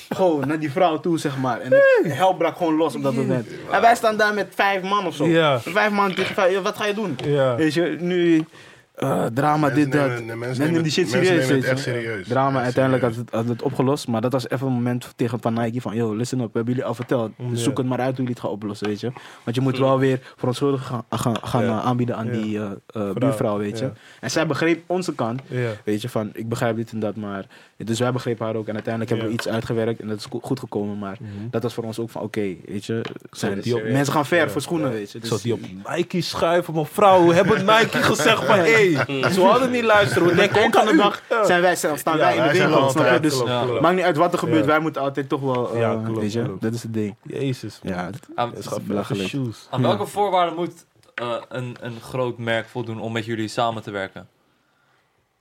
gewoon 0.09 0.48
naar 0.48 0.59
die 0.59 0.70
vrouw 0.70 1.01
toe, 1.01 1.18
zeg 1.18 1.39
maar. 1.39 1.60
En 1.60 1.70
de 1.70 2.01
hel 2.02 2.35
brak 2.35 2.56
gewoon 2.56 2.76
los 2.76 2.94
op 2.94 3.02
dat 3.02 3.14
moment. 3.14 3.48
En 3.70 3.81
wij 3.81 3.94
staan 3.94 4.16
daar 4.16 4.35
met 4.35 4.55
vijf 4.55 4.82
man 4.82 5.06
of 5.06 5.14
zo. 5.14 5.26
Ja. 5.26 5.60
Vijf 5.60 5.90
man 5.90 6.14
tegen 6.14 6.35
vijf. 6.35 6.62
Wat 6.62 6.76
ga 6.76 6.86
je 6.86 6.94
doen? 6.94 7.18
Ja. 7.24 7.56
Weet 7.56 7.74
je, 7.74 7.97
nu 8.01 8.44
eh, 8.94 9.24
drama, 9.26 9.66
Mensen 9.66 9.90
dit, 9.90 9.92
dat. 9.92 10.08
nemen- 10.08 10.16
mensen 10.16 10.38
Mensen 10.38 10.48
nemen 10.48 10.66
nemen 10.66 10.82
die 10.82 10.92
shit 10.92 11.10
mensen 11.10 11.20
nemen 11.32 11.44
serieus. 11.46 11.64
het 11.64 11.72
echt 11.72 11.82
serieus. 11.82 12.28
Drama, 12.28 12.54
Echt 12.56 12.64
uiteindelijk 12.64 13.02
had 13.04 13.12
serieus. 13.12 13.30
het, 13.32 13.40
had 13.40 13.48
het 13.48 13.62
opgelost. 13.62 14.08
Maar 14.08 14.20
dat 14.20 14.32
was 14.32 14.48
even 14.48 14.66
een 14.66 14.72
moment 14.72 15.12
tegen 15.16 15.40
van 15.40 15.54
Nike 15.54 15.80
van... 15.80 15.94
Yo, 15.96 16.14
listen 16.14 16.38
up, 16.40 16.44
we 16.46 16.50
hebben 16.56 16.72
jullie 16.74 16.88
al 16.88 16.94
verteld. 16.94 17.32
Dus 17.50 17.62
zoek 17.62 17.76
het 17.78 17.86
maar 17.86 17.98
uit 17.98 18.06
hoe 18.08 18.16
jullie 18.16 18.30
het 18.32 18.40
gaan 18.40 18.50
oplossen, 18.50 18.86
weet 18.86 19.00
je. 19.00 19.12
Want 19.44 19.56
je 19.56 19.62
moet 19.62 19.78
wel 19.78 19.98
weer 19.98 20.20
verontschuldiging 20.36 20.88
gaan, 20.88 21.04
gaan, 21.20 21.36
gaan 21.46 21.62
eh, 21.62 21.84
aanbieden 21.84 22.16
aan 22.16 22.30
die 22.30 22.58
eh, 22.58 22.70
eh, 22.86 23.10
buurvrouw, 23.12 23.58
weet 23.58 23.78
je. 23.78 23.90
En 24.20 24.30
zij 24.30 24.46
begreep 24.46 24.82
onze 24.86 25.14
kant. 25.14 25.40
Weet 25.84 26.02
je, 26.02 26.08
van 26.08 26.30
ik 26.32 26.48
begrijp 26.48 26.76
dit 26.76 26.92
en 26.92 26.98
dat, 27.00 27.16
maar... 27.16 27.46
Dus 27.76 27.98
wij 27.98 28.12
begrepen 28.12 28.46
haar 28.46 28.54
ook. 28.56 28.66
En 28.68 28.72
uiteindelijk 28.74 29.10
hebben 29.12 29.28
we 29.28 29.34
iets 29.38 29.48
uitgewerkt 29.48 30.00
en 30.00 30.08
dat 30.08 30.18
is 30.18 30.24
go- 30.30 30.40
goed 30.42 30.58
gekomen. 30.60 30.98
Maar 30.98 31.16
Mhm. 31.20 31.30
dat 31.50 31.62
was 31.62 31.74
voor 31.74 31.84
ons 31.84 31.98
ook 31.98 32.10
van, 32.10 32.22
oké, 32.22 32.54
weet 32.66 32.84
je... 32.84 33.00
Zijn 33.30 33.60
die 33.60 33.76
op- 33.76 33.82
mensen 33.82 34.12
gaan 34.12 34.26
ver 34.26 34.50
voor 34.50 34.60
schoenen, 34.60 34.90
weet 34.90 35.12
je. 35.12 35.18
Dus, 35.18 35.28
Zo 35.28 35.38
die 35.42 35.52
op 35.52 35.60
Nike 35.96 36.20
schuiven, 36.20 36.74
maar 36.74 36.86
vrouw, 36.86 37.30
hebben 37.30 37.58
Nike 37.64 38.02
gezegd 38.02 38.44
van, 38.44 38.58
hé, 38.74 38.84
hey, 38.93 39.31
ze 39.32 39.40
hadden 39.40 39.70
niet 39.70 39.85
luisteren. 39.85 40.28
We 40.28 40.35
denken 40.35 40.65
ook 40.65 40.77
aan 40.77 40.86
de 40.86 40.97
dag 40.97 41.23
zijn 41.47 41.61
wij, 41.61 41.77
staan 41.77 41.97
Ja, 42.05 42.16
wij 42.16 42.36
in 42.36 42.43
de 42.43 42.59
winkel, 42.59 42.81
altijd- 42.81 43.32
snap 43.32 43.47
je? 43.56 43.69
Dus 43.70 43.81
maakt 43.81 43.94
niet 43.97 44.05
uit 44.05 44.16
wat 44.16 44.32
er 44.32 44.39
gebeurt, 44.39 44.61
Ja. 44.65 44.66
wij 44.66 44.78
moeten 44.78 45.02
altijd 45.02 45.28
toch 45.28 45.40
wel, 45.40 45.73
eh, 45.73 45.81
Ja, 45.81 46.01
klopt, 46.05 46.20
weet 46.20 46.32
je, 46.32 46.43
klopt. 46.43 46.62
dat 46.62 46.74
is 46.74 46.82
het 46.82 46.94
ding. 46.94 47.15
Jezus. 47.23 47.78
Ja, 47.82 48.11
dat 48.11 48.20
Aan, 48.35 48.48
Het 48.51 48.59
is 48.59 48.82
belachelijk. 48.82 49.35
aan 49.70 49.82
welke 49.82 50.06
voorwaarden 50.06 50.55
moet 50.55 50.86
eh, 51.15 51.35
een, 51.48 51.77
een 51.81 52.01
groot 52.01 52.39
merk 52.39 52.66
voldoen 52.69 53.01
om 53.01 53.12
met 53.12 53.24
jullie 53.24 53.48
samen 53.48 53.82
te 53.82 53.90
werken? 53.90 54.28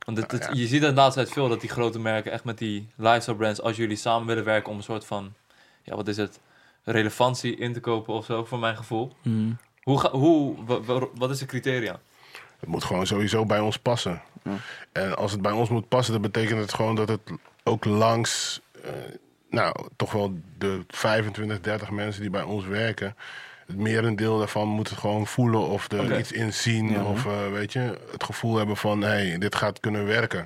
Want 0.06 0.18
het, 0.18 0.32
het- 0.32 0.41
Nou 0.41 0.53
ja. 0.56 0.60
je 0.61 0.68
ziet 0.68 0.82
het 0.82 0.95
laatste 0.95 1.22
tijd 1.22 1.34
veel 1.34 1.49
dat 1.49 1.61
die 1.61 1.70
grote 1.70 1.99
merken 1.99 2.32
echt 2.32 2.44
met 2.44 2.57
die 2.57 2.88
lifestyle 2.95 3.36
brands, 3.38 3.61
als 3.61 3.76
jullie 3.78 3.98
samen 3.98 4.28
willen 4.28 4.44
werken 4.44 4.72
om 4.72 4.78
een 4.78 4.84
soort 4.84 5.06
van, 5.06 5.34
ja, 5.84 5.95
wat 5.95 6.07
is 6.07 6.18
het, 6.18 6.40
relevantie 6.84 7.56
in 7.56 7.74
te 7.74 7.80
kopen 7.80 8.14
of 8.14 8.26
zo, 8.26 8.44
voor 8.45 8.60
mijn 8.60 8.76
gevoel. 8.78 9.11
Mm. 9.22 9.57
Hoe, 9.84 9.99
ga, 9.99 10.10
hoe 10.11 10.56
wa- 10.65 10.82
wa- 10.82 11.07
wat 11.15 11.30
is 11.30 11.40
de 11.40 11.45
criteria? 11.45 11.99
Het 12.64 12.72
moet 12.72 12.84
gewoon 12.84 13.07
sowieso 13.07 13.45
bij 13.45 13.60
ons 13.60 13.77
passen. 13.77 14.22
Ja. 14.44 14.52
En 14.91 15.15
als 15.15 15.31
het 15.31 15.41
bij 15.41 15.52
ons 15.52 15.69
moet 15.69 15.88
passen, 15.88 16.14
dan 16.14 16.22
betekent 16.22 16.60
het 16.60 16.73
gewoon 16.73 16.95
dat 16.95 17.10
het 17.10 17.19
ook 17.64 17.85
langs, 17.85 18.61
eh, 18.84 18.91
nou, 19.49 19.76
toch 19.95 20.11
wel 20.11 20.34
de 20.57 20.84
25, 20.88 21.60
30 21.60 21.90
mensen 21.90 22.22
die 22.22 22.30
bij 22.30 22.41
ons 22.41 22.65
werken. 22.65 23.15
Het 23.65 23.77
merendeel 23.77 24.38
daarvan 24.38 24.68
moet 24.68 24.90
het 24.90 24.99
gewoon 24.99 25.27
voelen 25.27 25.68
of 25.68 25.91
er 25.91 26.19
iets 26.19 26.31
in 26.31 26.53
zien. 26.53 26.90
Ja. 26.90 27.03
Of 27.03 27.26
eh, 27.26 27.52
weet 27.52 27.73
je, 27.73 27.99
het 28.11 28.23
gevoel 28.23 28.56
hebben 28.56 28.77
van, 28.77 29.02
hé, 29.02 29.27
hey, 29.27 29.38
dit 29.38 29.56
gaat 29.56 29.80
kunnen 29.80 30.06
werken. 30.06 30.45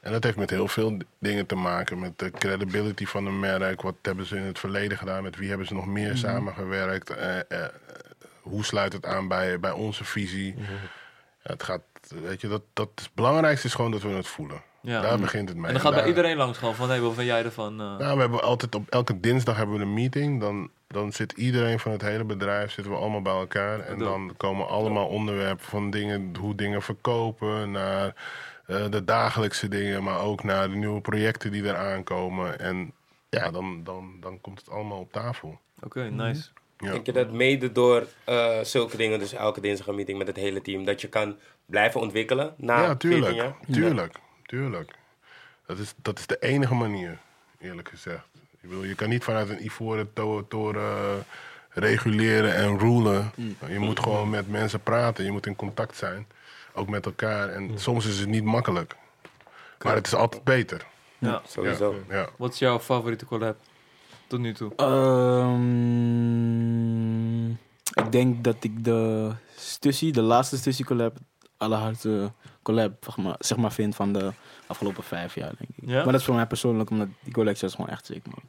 En 0.00 0.12
dat 0.12 0.24
heeft 0.24 0.36
met 0.36 0.50
heel 0.50 0.68
veel 0.68 0.96
dingen 1.18 1.46
te 1.46 1.54
maken. 1.54 1.98
Met 1.98 2.18
de 2.18 2.30
credibility 2.30 3.06
van 3.06 3.26
een 3.26 3.40
merk. 3.40 3.82
Wat 3.82 3.94
hebben 4.02 4.26
ze 4.26 4.36
in 4.36 4.42
het 4.42 4.58
verleden 4.58 4.98
gedaan? 4.98 5.22
Met 5.22 5.36
wie 5.36 5.48
hebben 5.48 5.66
ze 5.66 5.74
nog 5.74 5.86
meer 5.86 6.16
samengewerkt? 6.16 7.10
Eh, 7.10 7.38
hoe 8.40 8.64
sluit 8.64 8.92
het 8.92 9.06
aan 9.06 9.28
bij, 9.28 9.60
bij 9.60 9.70
onze 9.70 10.04
visie? 10.04 10.54
Ja, 11.44 11.52
het 11.52 11.62
gaat, 11.62 11.82
weet 12.22 12.40
je, 12.40 12.48
dat, 12.48 12.62
dat 12.72 12.88
is, 12.96 13.04
het 13.04 13.14
belangrijkste 13.14 13.66
is 13.66 13.74
gewoon 13.74 13.90
dat 13.90 14.02
we 14.02 14.08
het 14.08 14.26
voelen. 14.26 14.62
Ja. 14.80 15.00
Daar 15.00 15.18
begint 15.18 15.48
het 15.48 15.58
mee. 15.58 15.66
En 15.66 15.72
dan 15.72 15.80
gaat 15.82 15.90
bij 15.90 16.00
daar- 16.00 16.08
iedereen 16.08 16.36
langs 16.36 16.58
gewoon 16.58 16.74
van, 16.74 16.90
hé, 16.90 17.00
wat 17.00 17.14
vind 17.14 17.26
jij 17.26 17.44
ervan? 17.44 17.72
eh? 17.80 17.96
Nou, 17.98 18.14
we 18.14 18.20
hebben 18.20 18.42
altijd 18.42 18.74
op 18.74 18.88
elke 18.88 19.20
dinsdag 19.20 19.56
hebben 19.56 19.76
we 19.76 19.82
een 19.82 19.94
meeting. 19.94 20.40
Dan, 20.40 20.70
dan 20.86 21.12
zit 21.12 21.32
iedereen 21.32 21.78
van 21.78 21.92
het 21.92 22.02
hele 22.02 22.24
bedrijf 22.24 22.72
zitten 22.72 22.92
we 22.92 22.98
allemaal 22.98 23.22
bij 23.22 23.32
elkaar. 23.38 23.80
En 23.80 23.98
dan 23.98 24.34
komen 24.36 24.68
allemaal 24.68 25.06
onderwerpen 25.06 25.64
van 25.64 25.90
dingen, 25.90 26.36
hoe 26.40 26.54
dingen 26.54 26.82
verkopen, 26.82 27.70
naar 27.70 28.14
eh, 28.66 28.90
de 28.90 29.04
dagelijkse 29.04 29.68
dingen, 29.68 30.02
maar 30.02 30.18
ook 30.20 30.42
naar 30.42 30.68
de 30.68 30.76
nieuwe 30.76 31.00
projecten 31.00 31.52
die 31.52 31.62
eraan 31.64 32.02
komen. 32.04 32.58
En 32.58 32.92
ja, 33.28 33.50
dan, 33.50 33.84
dan, 33.84 34.16
dan 34.20 34.40
komt 34.40 34.58
het 34.58 34.70
allemaal 34.70 34.98
op 34.98 35.12
tafel. 35.12 35.58
Oké, 35.82 36.02
nice. 36.10 36.48
Ja. 36.78 36.90
Denk 36.92 37.06
je 37.06 37.12
dat 37.12 37.32
mede 37.32 37.72
door 37.72 38.06
eh, 38.24 38.60
zulke 38.62 38.96
dingen, 38.96 39.18
dus 39.18 39.32
elke 39.32 39.60
dinsdag 39.60 39.86
een 39.86 39.94
meeting 39.94 40.18
met 40.18 40.26
het 40.26 40.36
hele 40.36 40.62
team, 40.62 40.84
dat 40.84 41.00
je 41.00 41.08
kan 41.08 41.36
blijven 41.66 42.00
ontwikkelen 42.00 42.54
na 42.56 42.80
ja, 42.80 42.86
14 42.86 43.10
tuurlijk. 43.10 43.34
jaar? 43.34 43.54
Tuurlijk, 43.70 44.14
tuurlijk. 44.46 44.90
Dat 45.66 45.78
is, 45.78 45.94
dat 45.96 46.18
is 46.18 46.26
de 46.26 46.38
enige 46.40 46.74
manier, 46.74 47.18
eerlijk 47.60 47.88
gezegd. 47.88 48.24
Ik 48.60 48.68
bedoel, 48.68 48.84
je 48.84 48.94
kan 48.94 49.08
niet 49.08 49.24
vanuit 49.24 49.48
een 49.48 49.64
ivoren 49.64 50.12
to- 50.12 50.46
toren 50.48 51.24
reguleren 51.68 52.54
en 52.54 52.78
rulen. 52.78 53.32
Je 53.68 53.78
moet 53.78 54.00
gewoon 54.00 54.30
met 54.30 54.48
mensen 54.48 54.80
praten. 54.80 55.24
Je 55.24 55.32
moet 55.32 55.46
in 55.46 55.56
contact 55.56 55.96
zijn. 55.96 56.26
Ook 56.72 56.88
met 56.88 57.06
elkaar. 57.06 57.48
En 57.48 57.70
soms 57.78 58.06
is 58.06 58.18
het 58.18 58.28
niet 58.28 58.44
makkelijk. 58.44 58.94
Maar 59.82 59.94
het 59.94 60.06
is 60.06 60.14
altijd 60.14 60.44
beter. 60.44 60.86
Ja. 61.18 61.42
Sowieso. 61.46 61.94
Ja. 62.08 62.28
Wat 62.36 62.52
is 62.52 62.58
jouw 62.58 62.80
favoriete 62.80 63.24
collab 63.24 63.56
tot 64.34 64.42
nu 64.42 64.52
toe? 64.52 64.72
Ehm, 64.76 66.30
ik 68.04 68.12
denk 68.12 68.44
dat 68.44 68.56
ik 68.60 68.84
de 68.84 69.32
Stussy, 69.56 70.10
de 70.10 70.22
laatste 70.22 70.56
Stussy 70.56 70.82
collab, 70.82 71.16
allerhardste 71.56 72.32
collab 72.62 72.92
zeg 73.04 73.16
maar, 73.16 73.36
zeg 73.38 73.58
maar 73.58 73.72
vind 73.72 73.94
van 73.94 74.12
de 74.12 74.32
afgelopen 74.66 75.02
vijf 75.02 75.34
jaar, 75.34 75.52
denk 75.58 75.70
ik. 75.76 75.88
Ja? 75.88 75.94
Maar 75.94 76.12
dat 76.12 76.20
is 76.20 76.24
voor 76.24 76.34
mij 76.34 76.46
persoonlijk, 76.46 76.90
omdat 76.90 77.08
die 77.20 77.32
collectie 77.32 77.66
is 77.68 77.74
gewoon 77.74 77.90
echt 77.90 78.06
sick, 78.06 78.26
man. 78.26 78.42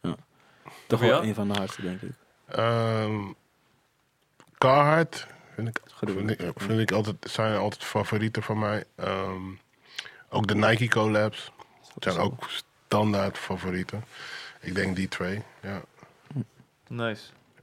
Ja. 0.00 0.16
Toch 0.86 1.00
wel 1.00 1.22
een 1.22 1.34
van 1.34 1.48
de 1.48 1.54
hardste, 1.54 1.82
denk 1.82 2.02
ik. 2.02 2.12
Ehm, 2.46 3.32
Carhartt 4.58 5.26
vind 5.54 5.68
ik, 5.68 5.80
vind 6.04 6.30
ik, 6.30 6.52
vind 6.56 6.80
ik 6.80 6.92
altijd, 6.92 7.16
zijn 7.20 7.56
altijd 7.56 7.84
favorieten 7.84 8.42
van 8.42 8.58
mij. 8.58 8.84
Ehm, 8.94 9.42
ook 10.28 10.46
de 10.46 10.54
Nike 10.54 10.88
collabs 10.88 11.52
zijn 11.98 12.16
ook 12.16 12.46
standaard 12.88 13.38
favorieten. 13.38 14.04
Ik 14.60 14.74
denk 14.74 14.96
die 14.96 15.08
twee. 15.08 15.42
Ja. 15.62 15.82
Nice. 16.88 17.22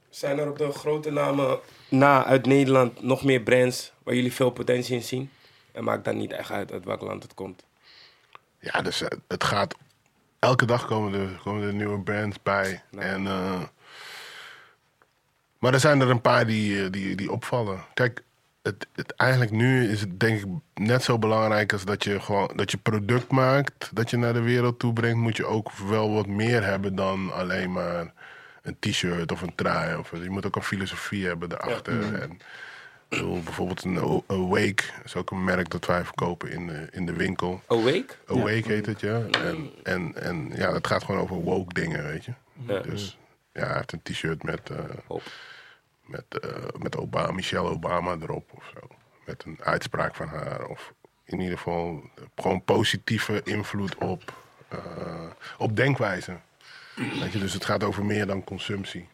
Zijn 0.09 0.39
er 0.39 0.49
op 0.49 0.57
de 0.57 0.71
grote 0.71 1.11
namen 1.11 1.59
na 1.89 2.25
uit 2.25 2.45
Nederland 2.45 3.01
nog 3.03 3.23
meer 3.23 3.41
brands 3.41 3.93
waar 4.03 4.15
jullie 4.15 4.33
veel 4.33 4.49
potentie 4.49 4.95
in 4.95 5.03
zien? 5.03 5.29
En 5.71 5.83
maakt 5.83 6.05
dan 6.05 6.17
niet 6.17 6.31
echt 6.31 6.51
uit 6.51 6.71
uit 6.71 6.85
welk 6.85 7.01
land 7.01 7.23
het 7.23 7.33
komt. 7.33 7.63
Ja, 8.59 8.81
dus 8.81 9.01
eh, 9.01 9.17
het 9.27 9.43
gaat. 9.43 9.75
Elke 10.39 10.65
dag 10.65 10.85
komen 10.85 11.13
er, 11.19 11.39
komen 11.43 11.67
er 11.67 11.73
nieuwe 11.73 11.99
brands 11.99 12.41
bij. 12.43 12.83
Nou. 12.91 13.05
En, 13.05 13.27
eh, 13.27 13.63
maar 15.59 15.73
er 15.73 15.79
zijn 15.79 16.01
er 16.01 16.09
een 16.09 16.21
paar 16.21 16.45
die, 16.45 16.83
eh, 16.83 16.91
die, 16.91 17.15
die 17.15 17.31
opvallen. 17.31 17.85
Kijk, 17.93 18.23
het, 18.65 18.87
het, 18.95 19.11
eigenlijk 19.11 19.51
nu 19.51 19.89
is 19.89 20.01
het 20.01 20.19
denk 20.19 20.39
ik 20.39 20.45
net 20.73 21.03
zo 21.03 21.19
belangrijk 21.19 21.73
als 21.73 21.85
dat 21.85 22.03
je 22.03 22.19
gewoon 22.19 22.51
dat 22.55 22.71
je 22.71 22.77
product 22.77 23.31
maakt, 23.31 23.89
dat 23.93 24.09
je 24.09 24.17
naar 24.17 24.33
de 24.33 24.41
wereld 24.41 24.79
toe 24.79 24.93
brengt, 24.93 25.17
moet 25.17 25.37
je 25.37 25.45
ook 25.45 25.71
wel 25.71 26.11
wat 26.13 26.27
meer 26.27 26.63
hebben 26.63 26.95
dan 26.95 27.33
alleen 27.33 27.71
maar 27.71 28.13
een 28.61 28.77
t-shirt 28.79 29.31
of 29.31 29.41
een 29.41 29.55
trui. 29.55 29.97
Of, 29.97 30.11
je 30.11 30.29
moet 30.29 30.45
ook 30.45 30.55
een 30.55 30.63
filosofie 30.63 31.25
hebben 31.25 31.51
erachter. 31.51 32.21
En, 32.21 32.39
bedoel, 33.07 33.43
bijvoorbeeld 33.43 33.83
een 33.83 34.23
Awake 34.27 34.83
is 35.03 35.15
ook 35.15 35.31
een 35.31 35.43
merk 35.43 35.69
dat 35.69 35.85
wij 35.85 36.03
verkopen 36.03 36.51
in 36.51 36.67
de, 36.67 36.87
in 36.91 37.05
de 37.05 37.13
winkel. 37.13 37.61
Awake? 37.67 38.13
Awake 38.27 38.71
heet 38.71 38.85
het, 38.85 38.99
ja. 38.99 39.21
En, 39.43 39.69
en, 39.83 40.15
en 40.15 40.51
ja, 40.55 40.71
dat 40.71 40.87
gaat 40.87 41.03
gewoon 41.03 41.21
over 41.21 41.35
woke 41.35 41.73
dingen, 41.73 42.03
weet 42.03 42.25
je. 42.25 42.33
Ja. 42.67 42.79
Dus 42.79 43.17
ja, 43.53 43.65
hij 43.65 43.75
heeft 43.75 43.91
een 43.91 44.01
t-shirt 44.01 44.43
met, 44.43 44.69
eh. 44.69 45.17
Met, 46.05 46.39
eh, 46.39 46.63
met 46.77 46.97
Obama, 46.97 47.31
Michelle 47.31 47.69
Obama 47.69 48.15
erop 48.21 48.51
of 48.53 48.71
zo. 48.73 48.95
Met 49.25 49.43
een 49.45 49.57
uitspraak 49.63 50.15
van 50.15 50.27
haar. 50.27 50.65
Of 50.65 50.93
in 51.23 51.39
ieder 51.39 51.57
geval 51.57 52.09
gewoon 52.35 52.63
positieve 52.63 53.41
invloed 53.43 53.95
op, 53.95 54.33
eh, 54.67 55.29
op 55.57 55.75
denkwijze. 55.75 56.39
Je, 57.31 57.39
dus 57.39 57.53
het 57.53 57.65
gaat 57.65 57.83
over 57.83 58.05
meer 58.05 58.27
dan 58.27 58.43
consumptie. 58.43 59.07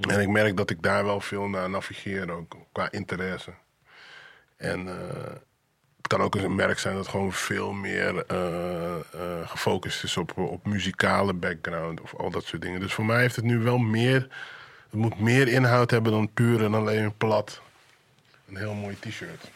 En 0.00 0.20
ik 0.20 0.28
merk 0.28 0.56
dat 0.56 0.70
ik 0.70 0.82
daar 0.82 1.04
wel 1.04 1.20
veel 1.20 1.48
naar 1.48 1.70
navigeer, 1.70 2.30
ook 2.30 2.56
qua 2.72 2.90
interesse. 2.90 3.52
En 4.56 4.88
eh, 4.88 5.32
het 5.96 6.06
kan 6.06 6.20
ook 6.20 6.34
een 6.34 6.54
merk 6.54 6.78
zijn 6.78 6.94
dat 6.94 7.08
gewoon 7.08 7.32
veel 7.32 7.72
meer 7.72 8.26
eh, 8.26 8.94
eh, 8.94 9.48
gefocust 9.48 10.04
is 10.04 10.16
op, 10.16 10.38
op 10.38 10.66
muzikale 10.66 11.32
background 11.32 12.00
of 12.00 12.14
al 12.14 12.30
dat 12.30 12.44
soort 12.44 12.62
dingen. 12.62 12.80
Dus 12.80 12.92
voor 12.92 13.04
mij 13.04 13.20
heeft 13.20 13.36
het 13.36 13.44
nu 13.44 13.58
wel 13.58 13.78
meer, 13.78 14.28
het 14.92 15.00
moet 15.00 15.18
meer 15.20 15.48
inhoud 15.48 15.90
hebben 15.90 16.12
dan 16.12 16.32
puur 16.32 16.64
en 16.64 16.74
alleen 16.74 17.16
plat. 17.16 17.60
Een 18.48 18.56
heel 18.56 18.74
mooi 18.74 18.96
t-shirt. 19.00 19.50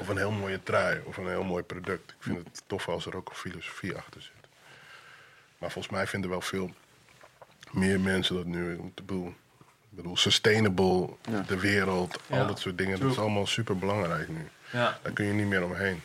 Of 0.00 0.08
een 0.08 0.16
heel 0.16 0.30
mooie 0.30 0.62
trui 0.62 1.00
of 1.04 1.16
een 1.16 1.28
heel 1.28 1.44
mooi 1.44 1.62
product. 1.62 2.10
Ik 2.10 2.16
vind 2.18 2.38
het 2.38 2.62
tof 2.66 2.88
als 2.88 3.06
er 3.06 3.16
ook 3.16 3.28
een 3.28 3.34
filosofie 3.34 3.96
achter 3.96 4.22
zit. 4.22 4.32
Maar 5.58 5.70
volgens 5.70 5.94
mij 5.94 6.06
vinden 6.06 6.30
wel 6.30 6.40
veel 6.40 6.70
meer 7.70 8.00
mensen 8.00 8.34
dat 8.34 8.44
nu. 8.44 8.72
Ik 8.72 8.94
bedoel, 8.94 9.26
ik 9.90 9.96
bedoel 9.96 10.16
sustainable, 10.16 11.08
Ja. 11.30 11.40
de 11.46 11.58
wereld, 11.60 12.18
Ja, 12.26 12.40
al 12.40 12.46
dat 12.46 12.58
soort 12.58 12.78
dingen. 12.78 13.00
Dat 13.00 13.10
is 13.10 13.18
allemaal 13.18 13.46
super 13.46 13.78
belangrijk 13.78 14.28
nu. 14.28 14.48
Ja. 14.72 14.98
Daar 15.02 15.12
kun 15.12 15.26
je 15.26 15.32
niet 15.32 15.46
meer 15.46 15.64
omheen. 15.64 16.00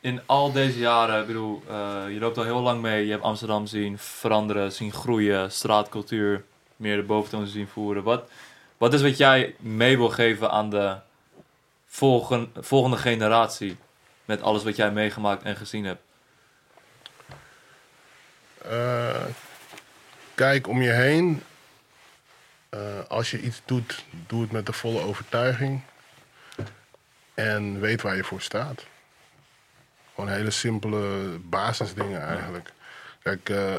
In 0.00 0.20
al 0.26 0.52
deze 0.52 0.78
jaren, 0.78 1.20
ik 1.20 1.26
bedoel, 1.26 1.62
eh, 1.68 2.02
je 2.08 2.18
loopt 2.18 2.38
al 2.38 2.44
heel 2.44 2.60
lang 2.60 2.82
mee. 2.82 3.04
Je 3.04 3.10
hebt 3.10 3.22
Amsterdam 3.22 3.66
zien 3.66 3.98
veranderen, 3.98 4.72
zien 4.72 4.92
groeien, 4.92 5.52
straatcultuur, 5.52 6.44
meer 6.76 6.96
de 6.96 7.02
boventoon 7.02 7.46
zien 7.46 7.68
voeren. 7.68 8.02
Wat, 8.02 8.30
wat 8.78 8.94
is 8.94 9.02
wat 9.02 9.16
jij 9.16 9.54
mee 9.58 9.96
wil 9.96 10.08
geven 10.08 10.50
aan 10.50 10.70
de 10.70 10.96
volgen, 11.86 12.52
volgende 12.60 12.96
generatie 12.96 13.76
met 14.24 14.42
alles 14.42 14.64
wat 14.64 14.76
jij 14.76 14.90
meegemaakt 14.90 15.42
en 15.42 15.56
gezien 15.56 15.84
hebt? 15.84 16.02
Eh, 18.68 19.24
kijk 20.34 20.68
om 20.68 20.82
je 20.82 20.90
heen. 20.90 21.42
Eh, 22.68 22.80
als 23.08 23.30
je 23.30 23.40
iets 23.40 23.62
doet, 23.64 24.04
doe 24.26 24.42
het 24.42 24.52
met 24.52 24.66
de 24.66 24.72
volle 24.72 25.00
overtuiging. 25.00 25.80
En 27.34 27.80
weet 27.80 28.02
waar 28.02 28.16
je 28.16 28.24
voor 28.24 28.40
staat. 28.40 28.86
Gewoon 30.14 30.30
hele 30.30 30.50
simpele 30.50 31.38
basisdingen 31.38 32.22
eigenlijk. 32.22 32.72
Kijk, 33.22 33.48
eh, 33.48 33.74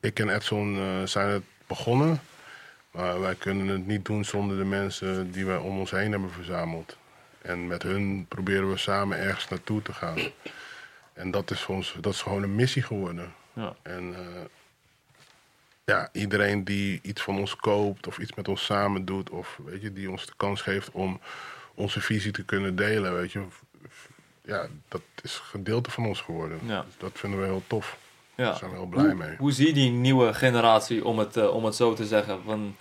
ik 0.00 0.18
en 0.18 0.28
Edson 0.28 1.02
zijn 1.08 1.28
het 1.28 1.44
begonnen. 1.70 2.20
Maar 2.90 3.20
wij 3.20 3.34
kunnen 3.34 3.66
het 3.66 3.86
niet 3.86 4.04
doen 4.04 4.24
zonder 4.24 4.56
de 4.56 4.64
mensen 4.64 5.30
die 5.30 5.46
wij 5.46 5.56
om 5.56 5.78
ons 5.78 5.90
heen 5.90 6.10
hebben 6.10 6.30
verzameld. 6.30 6.96
En 7.42 7.66
met 7.66 7.82
hun 7.82 8.26
proberen 8.28 8.70
we 8.70 8.76
samen 8.76 9.18
ergens 9.18 9.48
naartoe 9.48 9.82
te 9.82 9.92
gaan. 9.92 10.18
En 11.12 11.30
dat 11.30 11.50
is, 11.50 11.60
voor 11.60 11.74
ons, 11.74 11.96
dat 12.00 12.12
is 12.12 12.22
gewoon 12.22 12.42
een 12.42 12.54
missie 12.54 12.82
geworden. 12.82 13.34
Ja. 13.52 13.74
En 13.82 14.14
eh, 14.14 14.42
ja, 15.84 16.08
iedereen 16.12 16.64
die 16.64 17.00
iets 17.02 17.22
van 17.22 17.38
ons 17.38 17.56
koopt 17.56 18.06
of 18.06 18.18
iets 18.18 18.34
met 18.34 18.48
ons 18.48 18.64
samen 18.64 19.04
doet, 19.04 19.30
of 19.30 19.58
weet 19.64 19.82
je, 19.82 19.92
die 19.92 20.10
ons 20.10 20.26
de 20.26 20.32
kans 20.36 20.62
geeft 20.62 20.90
om 20.90 21.20
onze 21.74 22.00
visie 22.00 22.32
te 22.32 22.44
kunnen 22.44 22.76
delen, 22.76 23.14
weet 23.14 23.32
je, 23.32 23.46
ja, 24.42 24.66
dat 24.88 25.02
is 25.22 25.34
een 25.34 25.44
gedeelte 25.44 25.90
van 25.90 26.06
ons 26.06 26.20
geworden. 26.20 26.58
Ja. 26.66 26.82
Dus 26.82 26.94
dat 26.98 27.12
vinden 27.14 27.40
we 27.40 27.46
heel 27.46 27.62
tof. 27.66 27.98
Ja. 28.40 28.46
Daar 28.46 28.56
zijn 28.56 28.70
heel 28.70 28.86
blij 28.86 29.04
hoe, 29.04 29.14
mee. 29.14 29.36
Hoe 29.38 29.52
zie 29.52 29.66
je 29.66 29.72
die 29.72 29.90
nieuwe 29.90 30.34
generatie, 30.34 31.04
om 31.04 31.18
het, 31.18 31.36
eh, 31.36 31.54
om 31.54 31.64
het 31.64 31.74
zo 31.74 31.94
te 31.94 32.06
zeggen? 32.06 32.42
Van, 32.44 32.76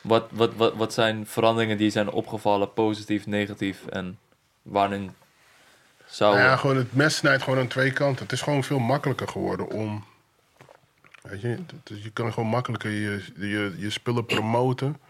wat, 0.00 0.26
wat, 0.30 0.54
wat, 0.54 0.74
wat 0.74 0.92
zijn 0.92 1.26
veranderingen 1.26 1.76
die 1.76 1.90
zijn 1.90 2.10
opgevallen, 2.10 2.72
positief, 2.72 3.26
negatief? 3.26 3.86
En 3.86 4.18
waarin 4.62 5.14
Zou... 6.06 6.34
Nou 6.34 6.46
ja, 6.46 6.56
gewoon 6.56 6.76
het 6.76 6.94
mes 6.94 7.16
snijdt 7.16 7.42
gewoon 7.42 7.58
aan 7.58 7.66
twee 7.66 7.92
kanten. 7.92 8.22
Het 8.22 8.32
is 8.32 8.42
gewoon 8.42 8.64
veel 8.64 8.78
makkelijker 8.78 9.28
geworden 9.28 9.68
om... 9.68 10.04
Weet 11.22 11.40
je, 11.40 11.58
je 11.84 12.10
kan 12.10 12.32
gewoon 12.32 12.48
makkelijker 12.48 12.90
je, 12.90 13.24
je, 13.36 13.74
je 13.78 13.90
spullen 13.90 14.26
promoten. 14.26 15.00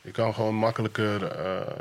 Je 0.00 0.10
kan 0.10 0.34
gewoon 0.34 0.54
makkelijker... 0.54 1.24
eh, 1.24 1.78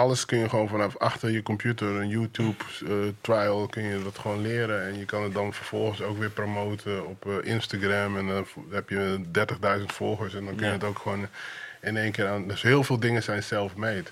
alles 0.00 0.24
kun 0.24 0.38
je 0.38 0.48
gewoon 0.48 0.68
vanaf 0.68 0.96
achter 0.96 1.30
je 1.30 1.42
computer, 1.42 1.88
een 1.88 2.08
YouTube 2.08 2.64
eh, 2.86 2.92
trial, 3.20 3.66
kun 3.66 3.82
je 3.82 4.02
dat 4.02 4.18
gewoon 4.18 4.40
leren. 4.40 4.86
En 4.86 4.98
je 4.98 5.04
kan 5.04 5.22
het 5.22 5.34
dan 5.34 5.52
vervolgens 5.52 6.02
ook 6.02 6.18
weer 6.18 6.30
promoten 6.30 7.06
op 7.06 7.26
eh, 7.26 7.52
Instagram. 7.52 8.16
En 8.16 8.26
dan 8.26 8.46
heb 8.70 8.88
je 8.88 9.20
30.000 9.78 9.84
volgers 9.86 10.34
en 10.34 10.44
dan 10.44 10.54
kun 10.54 10.66
je 10.66 10.72
het 10.72 10.84
ook 10.84 10.98
gewoon 10.98 11.26
in 11.80 11.96
één 11.96 12.12
keer 12.12 12.28
aan... 12.28 12.48
Dus 12.48 12.62
heel 12.62 12.84
veel 12.84 13.00
dingen 13.00 13.22
zijn 13.22 13.42
self-made. 13.42 14.10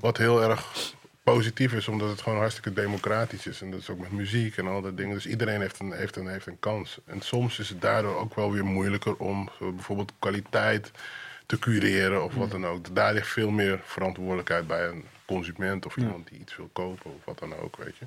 Wat 0.00 0.16
heel 0.16 0.42
erg 0.42 0.92
positief 1.22 1.72
is, 1.72 1.88
omdat 1.88 2.08
het 2.08 2.22
gewoon 2.22 2.38
hartstikke 2.38 2.72
democratisch 2.72 3.46
is. 3.46 3.60
En 3.60 3.70
dat 3.70 3.80
is 3.80 3.90
ook 3.90 3.98
met 3.98 4.12
muziek 4.12 4.56
en 4.56 4.66
al 4.66 4.82
dat 4.82 4.96
dingen. 4.96 5.14
Dus 5.14 5.26
iedereen 5.26 5.60
heeft 5.60 5.78
een, 5.78 5.92
heeft, 5.92 6.16
een, 6.16 6.28
heeft 6.28 6.46
een 6.46 6.60
kans. 6.60 6.98
En 7.04 7.20
soms 7.20 7.58
is 7.58 7.68
het 7.68 7.80
daardoor 7.80 8.16
ook 8.16 8.34
wel 8.34 8.52
weer 8.52 8.64
moeilijker 8.64 9.16
om 9.16 9.50
bijvoorbeeld 9.58 10.12
kwaliteit 10.18 10.90
te 11.50 11.58
cureren 11.58 12.24
of 12.24 12.34
wat 12.34 12.50
dan 12.50 12.66
ook. 12.66 12.94
Daar 12.94 13.12
ligt 13.14 13.28
veel 13.28 13.50
meer 13.50 13.80
verantwoordelijkheid 13.84 14.66
bij 14.66 14.88
een 14.88 15.04
consument 15.26 15.86
of 15.86 15.96
iemand 15.96 16.28
die 16.28 16.38
iets 16.40 16.56
wil 16.56 16.68
kopen 16.72 17.10
of 17.10 17.24
wat 17.24 17.38
dan 17.38 17.54
ook, 17.62 17.76
weet 17.76 17.96
je. 17.98 18.04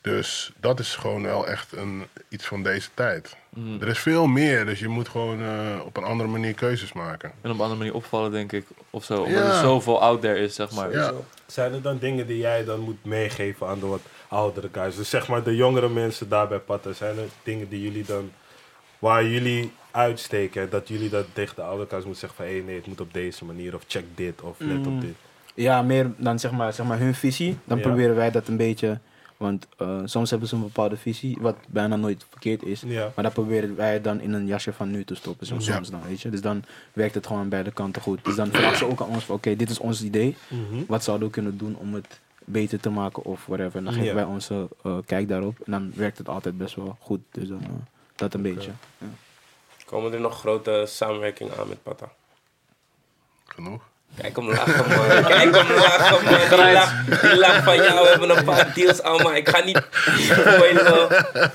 Dus 0.00 0.52
dat 0.60 0.80
is 0.80 0.94
gewoon 0.96 1.22
wel 1.22 1.46
echt 1.48 1.72
een, 1.72 2.06
iets 2.28 2.46
van 2.46 2.62
deze 2.62 2.88
tijd. 2.94 3.36
Er 3.80 3.88
is 3.88 3.98
veel 3.98 4.26
meer, 4.26 4.64
dus 4.66 4.78
je 4.78 4.88
moet 4.88 5.08
gewoon 5.08 5.42
eh, 5.42 5.80
op 5.84 5.96
een 5.96 6.04
andere 6.04 6.28
manier 6.28 6.54
keuzes 6.54 6.92
maken. 6.92 7.32
En 7.40 7.50
op 7.50 7.56
een 7.56 7.62
andere 7.62 7.78
manier 7.78 7.94
opvallen, 7.94 8.30
denk 8.30 8.52
ik. 8.52 8.66
Of 8.90 9.04
zo. 9.04 9.22
Omdat 9.22 9.42
Ja. 9.42 9.48
er 9.52 9.60
zoveel 9.60 10.00
out 10.02 10.20
there 10.20 10.38
is, 10.38 10.54
zeg 10.54 10.70
maar. 10.70 10.90
Ja. 10.92 11.12
Zijn 11.46 11.72
er 11.72 11.82
dan 11.82 11.98
dingen 11.98 12.26
die 12.26 12.38
jij 12.38 12.64
dan 12.64 12.80
moet 12.80 13.04
meegeven 13.04 13.66
aan 13.66 13.80
de 13.80 13.86
wat 13.86 14.00
oudere 14.28 14.68
guys? 14.72 14.96
Dus 14.96 15.10
zeg 15.10 15.28
maar 15.28 15.42
de 15.42 15.56
jongere 15.56 15.88
mensen 15.88 16.28
daar 16.28 16.48
bij 16.48 16.58
Patta. 16.58 16.92
Zijn 16.92 17.18
er 17.18 17.28
dingen 17.42 17.68
die 17.68 17.82
jullie 17.82 18.04
dan, 18.04 18.32
waar 18.98 19.24
jullie 19.24 19.72
uitsteken? 19.98 20.70
Dat 20.70 20.88
jullie 20.88 21.08
dat 21.08 21.26
tegen 21.32 21.54
de 21.56 21.62
oudere 21.62 21.88
guys 21.88 22.04
moeten 22.04 22.20
zeggen 22.28 22.44
van... 22.44 22.54
Hé 22.54 22.62
nee, 22.62 22.76
het 22.76 22.86
moet 22.86 23.00
op 23.00 23.12
deze 23.12 23.44
manier. 23.44 23.74
Of 23.74 23.84
check 23.86 24.04
dit. 24.14 24.42
Of 24.42 24.56
let 24.58 24.86
op 24.86 25.00
dit. 25.00 25.14
Ja, 25.54 25.82
meer 25.82 26.10
dan 26.16 26.38
zeg 26.38 26.50
maar, 26.50 26.72
zeg 26.72 26.86
maar 26.86 26.98
hun 26.98 27.14
visie. 27.14 27.56
Dan 27.64 27.76
Ja. 27.78 27.82
proberen 27.82 28.14
wij 28.14 28.30
dat 28.30 28.48
een 28.48 28.56
beetje. 28.56 28.98
Want 29.36 29.66
eh, 29.76 30.00
soms 30.04 30.30
hebben 30.30 30.48
ze 30.48 30.54
een 30.54 30.60
bepaalde 30.62 30.96
visie, 30.96 31.38
wat 31.40 31.56
bijna 31.68 31.96
nooit 31.96 32.26
verkeerd 32.30 32.62
is. 32.62 32.82
Ja. 32.86 33.12
Maar 33.14 33.24
dat 33.24 33.32
proberen 33.32 33.76
wij 33.76 34.00
dan 34.00 34.20
in 34.20 34.32
een 34.32 34.46
jasje 34.46 34.72
van 34.72 34.90
nu 34.90 35.04
te 35.04 35.14
stoppen. 35.14 35.46
Soms, 35.46 35.66
Ja. 35.66 35.74
soms 35.74 35.90
dan, 35.90 36.00
weet 36.08 36.20
je. 36.20 36.28
Dus 36.30 36.40
dan 36.40 36.64
werkt 36.92 37.14
het 37.14 37.26
gewoon 37.26 37.42
aan 37.42 37.48
beide 37.48 37.70
kanten 37.72 38.02
goed. 38.02 38.24
Dus 38.24 38.34
dan 38.36 38.48
vragen 38.52 38.76
ze 38.78 38.84
ook 38.86 39.00
aan 39.00 39.08
ons 39.08 39.24
van, 39.24 39.34
oké, 39.34 39.56
dit 39.56 39.70
is 39.70 39.78
ons 39.78 40.02
idee. 40.02 40.36
Mhm. 40.48 40.82
Wat 40.86 41.04
zouden 41.04 41.26
we 41.26 41.32
kunnen 41.34 41.58
doen 41.58 41.76
om 41.76 41.94
het 41.94 42.20
beter 42.44 42.80
te 42.80 42.90
maken 42.90 43.24
of 43.24 43.46
whatever. 43.46 43.76
En 43.78 43.84
dan 43.84 43.92
geven 43.92 44.08
Ja. 44.08 44.14
wij 44.14 44.24
onze 44.24 44.68
eh, 44.82 44.96
kijk 45.06 45.28
daarop. 45.28 45.56
En 45.64 45.72
dan 45.72 45.92
werkt 45.94 46.18
het 46.18 46.28
altijd 46.28 46.58
best 46.58 46.74
wel 46.74 46.96
goed. 47.00 47.20
Dus 47.30 47.48
dan 47.48 47.60
eh, 47.62 47.68
dat 48.14 48.34
een 48.34 48.42
beetje. 48.42 48.70
Komen 49.90 50.12
er 50.12 50.20
nog 50.20 50.38
grote 50.38 50.84
samenwerkingen 50.88 51.52
aan 51.58 51.68
met 51.68 51.82
Pata? 51.82 52.08
Genoeg. 53.46 53.82
Kijk 54.20 54.36
hem 54.36 54.48
lachen, 54.48 54.88
man. 54.88 55.24
Kijk 55.24 55.54
hem 55.56 55.76
lachen, 55.76 56.24
man. 56.24 56.34
Die 56.48 56.72
lach, 56.72 57.20
die 57.20 57.38
lach 57.38 57.62
van 57.64 57.76
jou. 57.76 58.02
We 58.02 58.08
hebben 58.08 58.36
een 58.36 58.44
paar 58.44 58.74
deals 58.74 59.02
allemaal. 59.02 59.34
Ik 59.34 59.48
ga 59.48 59.64
niet 59.64 59.82
spoilen. 60.30 61.10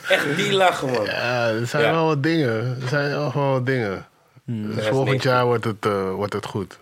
Echt 0.10 0.36
die 0.36 0.54
lachen, 0.54 0.90
man. 0.92 1.06
Ja, 1.06 1.48
er 1.50 1.68
zijn 1.68 1.84
Ja. 1.84 1.92
wel 1.92 2.06
wat 2.06 2.24
dingen. 2.24 2.78
Er 2.82 2.88
zijn 2.88 3.10
wel 3.10 3.30
gewoon 3.32 3.52
wat 3.52 3.66
dingen. 3.66 4.08
Dus 4.46 4.76
is 4.84 4.88
volgend 4.88 5.24
jaar 5.24 5.46
wordt 5.46 5.64
het, 5.64 5.86
eh, 5.86 6.12
wordt 6.12 6.34
het 6.34 6.46
goed. 6.46 6.78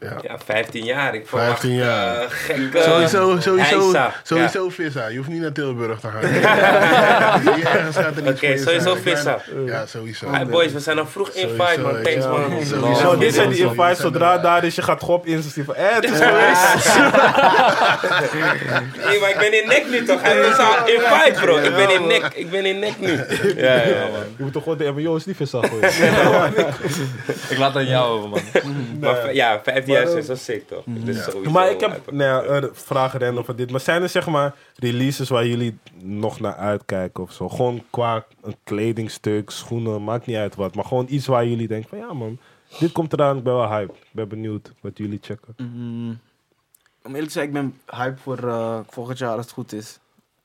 Ja. 0.00 0.16
Ja, 0.22 0.38
15 0.44 0.84
jaar. 0.84 1.14
Ik 1.14 1.26
verwacht 1.26 1.48
15 1.48 1.74
jaar. 1.74 2.16
eh, 2.16 2.26
gekke... 2.28 2.82
Sowieso, 2.82 3.40
sowieso, 3.40 3.94
sowieso 4.22 4.68
Vissa. 4.68 5.06
Je 5.08 5.16
hoeft 5.16 5.28
niet 5.28 5.40
naar 5.40 5.52
Tilburg 5.52 6.00
te 6.00 6.08
gaan. 6.08 6.22
Er 8.26 8.28
Oké, 8.32 8.46
je 8.46 8.58
sowieso 8.58 8.94
Vissa. 9.02 9.38
Ja, 9.66 9.86
sowieso. 9.86 10.30
Hey 10.30 10.46
boys, 10.46 10.72
we 10.72 10.80
zijn 10.80 10.96
nog 10.96 11.10
vroeg 11.10 11.28
in 11.28 11.48
fight, 11.48 11.82
man. 11.82 11.92
Thanks, 12.02 12.24
ja, 12.24 12.28
man. 12.30 12.40
sowieso. 12.66 12.94
Zo, 12.94 13.16
dit 13.18 13.34
zijn 13.34 13.48
die 13.48 13.58
Ja. 13.58 13.68
invites. 13.68 13.98
Zodra 13.98 14.38
daar 14.38 14.64
is, 14.64 14.74
je 14.74 14.82
gaat 14.82 15.02
gop 15.02 15.26
in. 15.26 15.42
Van, 15.42 15.74
eh, 15.74 15.94
het 15.94 16.04
is 16.04 16.10
geweest. 16.26 16.96
Nee, 19.06 19.20
maar 19.20 19.30
ik 19.30 19.36
ben 19.38 19.62
in 19.62 19.68
nek 19.68 19.86
nu 19.90 20.04
toch? 20.04 20.22
Hij 20.22 20.38
is 20.38 20.56
al 20.58 20.86
in 20.86 21.00
fight, 21.00 21.40
bro. 21.40 21.56
Ik 21.56 21.74
ben 21.74 21.90
in 21.90 22.06
nek. 22.06 22.30
Ik 22.34 22.50
ben 22.50 22.64
in 22.66 22.78
nek 22.78 23.00
nu. 23.00 23.10
Ja, 23.56 23.74
ja, 23.74 24.00
man. 24.00 24.20
Je 24.36 24.42
moet 24.42 24.52
toch 24.52 24.62
gewoon 24.62 24.78
de 24.78 24.92
MBO 24.92 25.16
is 25.16 25.26
niet 25.26 25.36
veel 25.36 25.62
gooien. 25.62 25.90
Ik 27.48 27.58
laat 27.58 27.76
aan 27.76 27.86
jou 27.86 28.10
over, 28.18 28.28
man. 28.28 28.40
Maar 29.00 29.34
ja, 29.34 29.60
15 29.64 29.85
jaar 29.86 30.04
Maar, 30.04 30.16
is 30.16 30.26
zo 30.26 30.34
sick, 30.34 30.68
toch? 30.68 30.84
Dus 30.86 31.24
sowieso 31.24 31.50
Maar 31.50 31.70
ik 31.70 31.80
heb 31.80 32.10
nou 32.10 32.46
ja, 32.46 32.60
eh, 32.60 32.68
vragen 32.72 33.18
rennen 33.18 33.40
over 33.42 33.56
dit. 33.56 33.70
Maar 33.70 33.80
zijn 33.80 34.02
er 34.02 34.08
zeg 34.08 34.26
maar 34.26 34.54
releases 34.74 35.28
waar 35.28 35.46
jullie 35.46 35.78
nog 36.02 36.40
naar 36.40 36.54
uitkijken 36.54 37.22
of 37.22 37.32
zo? 37.32 37.48
Gewoon 37.48 37.82
qua 37.90 38.26
een 38.42 38.56
kledingstuk, 38.64 39.50
schoenen, 39.50 40.04
maakt 40.04 40.26
niet 40.26 40.36
uit 40.36 40.54
wat. 40.54 40.74
Maar 40.74 40.84
gewoon 40.84 41.06
iets 41.08 41.26
waar 41.26 41.46
jullie 41.46 41.68
denken 41.68 41.88
van 41.88 41.98
ja 41.98 42.12
man, 42.12 42.38
dit 42.78 42.92
komt 42.92 43.12
eraan. 43.12 43.36
Ik 43.36 43.42
ben 43.44 43.54
wel 43.54 43.68
hype. 43.68 43.92
Ik 43.92 44.08
ben 44.12 44.28
benieuwd 44.28 44.72
wat 44.80 44.98
jullie 44.98 45.18
checken. 45.22 45.54
Mm, 45.56 46.18
om 47.02 47.10
eerlijk 47.12 47.26
te 47.26 47.32
zijn, 47.32 47.46
ik 47.46 47.52
ben 47.52 47.80
hype 47.86 48.16
voor 48.18 48.38
eh, 48.48 48.78
volgend 48.88 49.18
jaar 49.18 49.36
als 49.36 49.44
het 49.44 49.54
goed 49.54 49.72
is. 49.72 49.98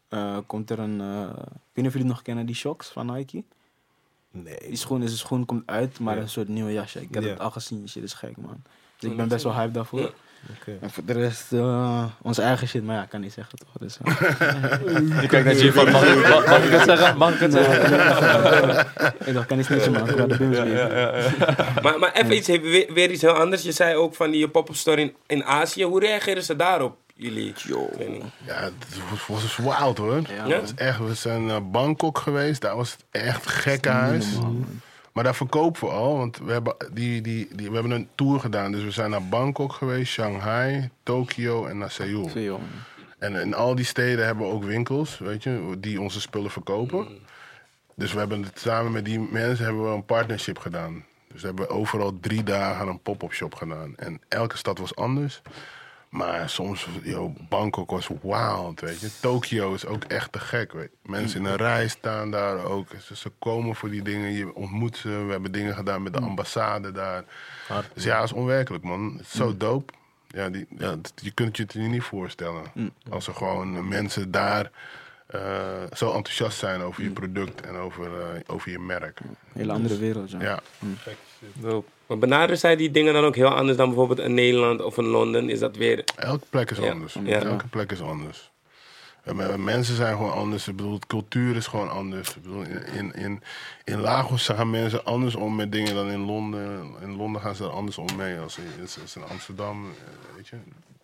Eh, 0.09 0.37
komt 0.45 0.69
er 0.69 0.79
een. 0.79 1.01
eh, 1.01 1.21
ik 1.29 1.37
weet 1.47 1.75
niet 1.75 1.85
of 1.87 1.93
jullie 1.93 2.07
nog 2.07 2.21
kennen 2.21 2.45
die 2.45 2.55
shocks 2.55 2.87
van 2.87 3.05
Nike. 3.13 3.31
Die 3.31 3.43
Nee. 4.43 4.75
schoen 4.75 5.03
is 5.03 5.11
een 5.11 5.17
schoen 5.17 5.45
komt 5.45 5.63
uit, 5.65 5.99
maar 5.99 6.15
Ja. 6.15 6.21
een 6.21 6.29
soort 6.29 6.47
nieuwe 6.47 6.73
jasje. 6.73 7.01
Ik 7.01 7.13
heb 7.13 7.23
Ja. 7.23 7.29
het 7.29 7.39
al 7.39 7.51
gezien, 7.51 7.89
shit 7.89 8.03
is 8.03 8.13
gek 8.13 8.37
man. 8.37 8.61
Dus 9.01 9.11
ik 9.11 9.17
ben 9.17 9.27
best 9.27 9.43
wel 9.43 9.55
hype 9.55 9.71
daarvoor. 9.71 9.99
Ja. 9.99 10.09
Oké. 10.59 10.77
En 10.81 10.89
voor 10.91 11.05
de 11.05 11.13
rest, 11.13 11.51
eh, 11.51 12.03
onze 12.21 12.41
eigen 12.41 12.67
shit, 12.67 12.83
maar 12.83 12.95
ja, 12.95 13.01
ik 13.03 13.09
kan 13.09 13.21
niet 13.21 13.33
zeggen 13.33 13.57
toch. 13.57 13.67
Dus, 13.79 13.97
eh, 14.03 14.15
Je 15.21 15.27
kijkt 15.27 15.45
naar 15.45 15.53
G 15.55 15.73
van, 15.73 15.91
mag, 15.91 16.03
ik- 16.07 16.27
mag, 16.29 16.45
mag 16.45 16.63
ik 16.63 16.71
het 16.71 16.81
zeggen? 16.83 17.17
Mag 17.17 17.33
ik 17.33 17.39
het 17.39 17.51
zeggen? 17.51 17.83
ik 19.25 19.33
dacht, 19.33 19.41
ik 19.41 19.47
kan 19.47 19.57
niet 19.57 19.65
snitchen 19.65 19.91
man, 19.91 20.09
ik 20.09 20.15
ga 20.17 20.25
de 20.25 20.37
bims 20.37 20.57
geven. 20.57 21.33
Maar, 21.83 21.99
maar 21.99 22.11
even 22.13 22.35
iets, 22.35 22.47
weer, 22.47 22.93
weer 22.93 23.11
iets 23.11 23.21
heel 23.21 23.31
anders. 23.31 23.61
Je 23.61 23.71
zei 23.71 23.95
ook 23.95 24.15
van 24.15 24.31
die 24.31 24.47
pop-up 24.47 24.75
store 24.75 25.01
in, 25.01 25.13
in 25.27 25.43
Azië. 25.45 25.83
Hoe 25.83 25.99
reageren 25.99 26.43
ze 26.43 26.55
daarop, 26.55 26.97
jullie? 27.15 27.53
training? 27.93 28.23
Ja, 28.45 28.53
het 28.55 28.73
was, 29.27 29.41
was 29.41 29.57
wild 29.57 29.97
hoor. 29.97 30.15
Ja, 30.15 30.45
Ja? 30.45 30.47
Dat 30.47 30.63
is 30.63 30.73
echt, 30.75 30.99
we 30.99 31.13
zijn 31.13 31.45
naar 31.45 31.69
Bangkok 31.69 32.17
geweest. 32.17 32.61
Daar 32.61 32.75
was 32.75 32.91
het 32.91 33.03
echt 33.23 33.45
normaal, 34.35 34.41
man. 34.41 34.81
Maar 35.11 35.23
daar 35.23 35.35
verkopen 35.35 35.81
we 35.81 35.93
al, 35.93 36.17
want 36.17 36.37
we 36.37 36.51
hebben, 36.51 36.75
die, 36.93 37.21
die, 37.21 37.47
die, 37.55 37.67
we 37.67 37.73
hebben 37.73 37.91
een 37.91 38.09
tour 38.15 38.39
gedaan. 38.39 38.71
Dus 38.71 38.83
we 38.83 38.91
zijn 38.91 39.09
naar 39.09 39.27
Bangkok 39.27 39.73
geweest, 39.73 40.11
Shanghai, 40.11 40.89
Tokio 41.03 41.65
en 41.65 41.77
naar 41.77 41.91
Seoul. 41.91 42.29
Man. 42.35 42.59
En 43.19 43.35
in 43.35 43.53
al 43.53 43.75
die 43.75 43.85
steden 43.85 44.25
hebben 44.25 44.47
we 44.47 44.53
ook 44.53 44.63
winkels, 44.63 45.17
weet 45.17 45.43
je, 45.43 45.75
die 45.79 46.01
onze 46.01 46.21
spullen 46.21 46.51
verkopen. 46.51 47.07
Dus 47.95 48.13
we 48.13 48.19
hebben 48.19 48.43
het, 48.43 48.59
samen 48.59 48.91
met 48.91 49.05
die 49.05 49.19
mensen 49.19 49.65
hebben 49.65 49.83
we 49.83 49.89
een 49.89 50.05
partnership 50.05 50.57
gedaan. 50.57 51.05
Dus 51.31 51.41
we 51.41 51.47
hebben 51.47 51.69
overal 51.69 52.19
drie 52.19 52.43
dagen 52.43 52.87
een 52.87 53.01
pop-up 53.01 53.33
shop 53.33 53.55
gedaan. 53.55 53.95
En 53.95 54.21
elke 54.27 54.57
stad 54.57 54.77
was 54.77 54.95
anders. 54.95 55.41
Maar 56.11 56.49
soms, 56.49 56.87
yo, 57.03 57.33
Bangkok 57.49 57.89
was 57.91 58.09
wild, 58.21 58.79
weet 58.79 58.99
je. 58.99 59.09
Tokio 59.19 59.73
is 59.73 59.85
ook 59.85 60.03
echt 60.03 60.31
te 60.31 60.39
gek, 60.39 60.71
weet 60.71 60.89
je. 61.03 61.09
Mensen 61.09 61.39
in 61.39 61.45
een 61.45 61.55
rij 61.55 61.87
staan 61.87 62.31
daar 62.31 62.65
ook. 62.65 62.87
Ze, 63.03 63.15
ze 63.15 63.31
komen 63.39 63.75
voor 63.75 63.89
die 63.89 64.01
dingen, 64.01 64.31
je 64.31 64.55
ontmoet 64.55 64.97
ze. 64.97 65.09
We 65.09 65.31
hebben 65.31 65.51
dingen 65.51 65.75
gedaan 65.75 66.03
met 66.03 66.13
de 66.13 66.19
ambassade 66.19 66.91
daar. 66.91 67.23
Dus 67.93 68.03
ja, 68.03 68.15
het 68.15 68.23
is 68.23 68.33
onwerkelijk, 68.35 68.83
man. 68.83 69.13
Het 69.17 69.21
is 69.21 69.31
zo 69.31 69.57
dope. 69.57 69.93
Ja, 70.27 70.49
die, 70.49 70.67
ja, 70.77 70.95
je 71.15 71.31
kunt 71.31 71.57
je 71.57 71.63
het 71.63 71.73
je 71.73 71.79
niet 71.79 72.03
voorstellen. 72.03 72.63
Als 73.09 73.27
er 73.27 73.33
gewoon 73.33 73.87
mensen 73.87 74.31
daar 74.31 74.71
eh, 75.27 75.83
zo 75.93 76.13
enthousiast 76.13 76.57
zijn 76.57 76.81
over 76.81 77.03
je 77.03 77.09
product 77.09 77.61
en 77.61 77.75
over, 77.75 78.21
eh, 78.21 78.39
over 78.47 78.71
je 78.71 78.79
merk. 78.79 79.19
Hele 79.53 79.71
andere 79.71 79.97
wereld, 79.97 80.31
ja. 80.31 80.41
Ja, 80.41 80.59
Dope. 81.53 81.89
Maar 82.11 82.19
benaderen 82.19 82.57
zij 82.57 82.75
die 82.75 82.91
dingen 82.91 83.13
dan 83.13 83.23
ook 83.23 83.35
heel 83.35 83.47
anders 83.55 83.77
dan 83.77 83.87
bijvoorbeeld 83.87 84.19
in 84.19 84.33
Nederland 84.33 84.81
of 84.81 84.97
in 84.97 85.05
Londen? 85.05 85.49
Is 85.49 85.59
dat 85.59 85.75
weer... 85.75 86.03
elke 86.15 86.45
plek 86.49 86.71
is 86.71 86.77
Ja, 86.77 86.91
anders. 86.91 87.17
ja. 87.23 87.39
Elke 87.41 87.67
plek 87.67 87.91
is 87.91 88.01
anders. 88.01 88.51
En 89.23 89.35
me- 89.35 89.57
mensen 89.57 89.95
zijn 89.95 90.15
gewoon 90.15 90.31
anders. 90.33 90.67
Ik 90.67 90.75
bedoel, 90.75 90.99
cultuur 91.07 91.55
is 91.55 91.67
gewoon 91.67 91.89
anders. 91.89 92.29
Ik 92.35 92.41
bedoel, 92.41 92.61
in, 92.93 93.13
in, 93.15 93.41
in, 93.83 93.99
Lagos 93.99 94.47
gaan 94.47 94.69
mensen 94.69 95.05
anders 95.05 95.35
om 95.35 95.55
met 95.55 95.71
dingen 95.71 95.95
dan 95.95 96.09
in 96.09 96.19
Londen. 96.25 96.93
In 97.01 97.15
Londen 97.15 97.41
gaan 97.41 97.55
ze 97.55 97.63
er 97.63 97.69
anders 97.69 97.97
om 97.97 98.07
mee 98.17 98.37
als 98.39 98.57
in, 98.57 98.81
als- 98.81 98.99
als 99.01 99.15
in 99.15 99.23
Amsterdam. 99.29 99.85
eh, 99.85 100.35
Weet 100.35 100.47
je? 100.47 100.55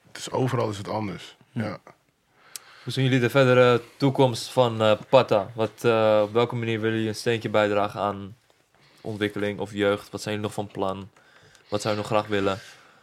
Het 0.08 0.18
is, 0.18 0.32
overal 0.32 0.70
is 0.70 0.78
het 0.78 0.90
anders. 0.90 1.36
Ja. 1.52 1.78
Hoe 2.84 2.94
zien 2.94 3.04
jullie 3.04 3.20
de 3.20 3.30
verdere 3.30 3.82
toekomst 3.98 4.50
van 4.52 4.82
eh 4.82 4.92
Pata? 5.10 5.52
Wat, 5.54 5.72
eh, 5.82 6.22
op 6.24 6.34
welke 6.34 6.56
manier 6.56 6.80
willen 6.80 6.96
jullie 6.96 7.10
een 7.10 7.16
steentje 7.16 7.50
bijdragen 7.50 8.02
aan 8.02 8.36
ontwikkeling 9.08 9.60
of 9.60 9.72
jeugd? 9.72 10.10
Wat 10.10 10.22
zijn 10.22 10.36
jullie 10.36 10.50
nog 10.50 10.66
van 10.66 10.68
plan? 10.74 11.10
Wat 11.70 11.82
zou 11.82 11.94
je 11.94 12.00
nog 12.00 12.10
graag 12.10 12.28
willen? 12.28 12.60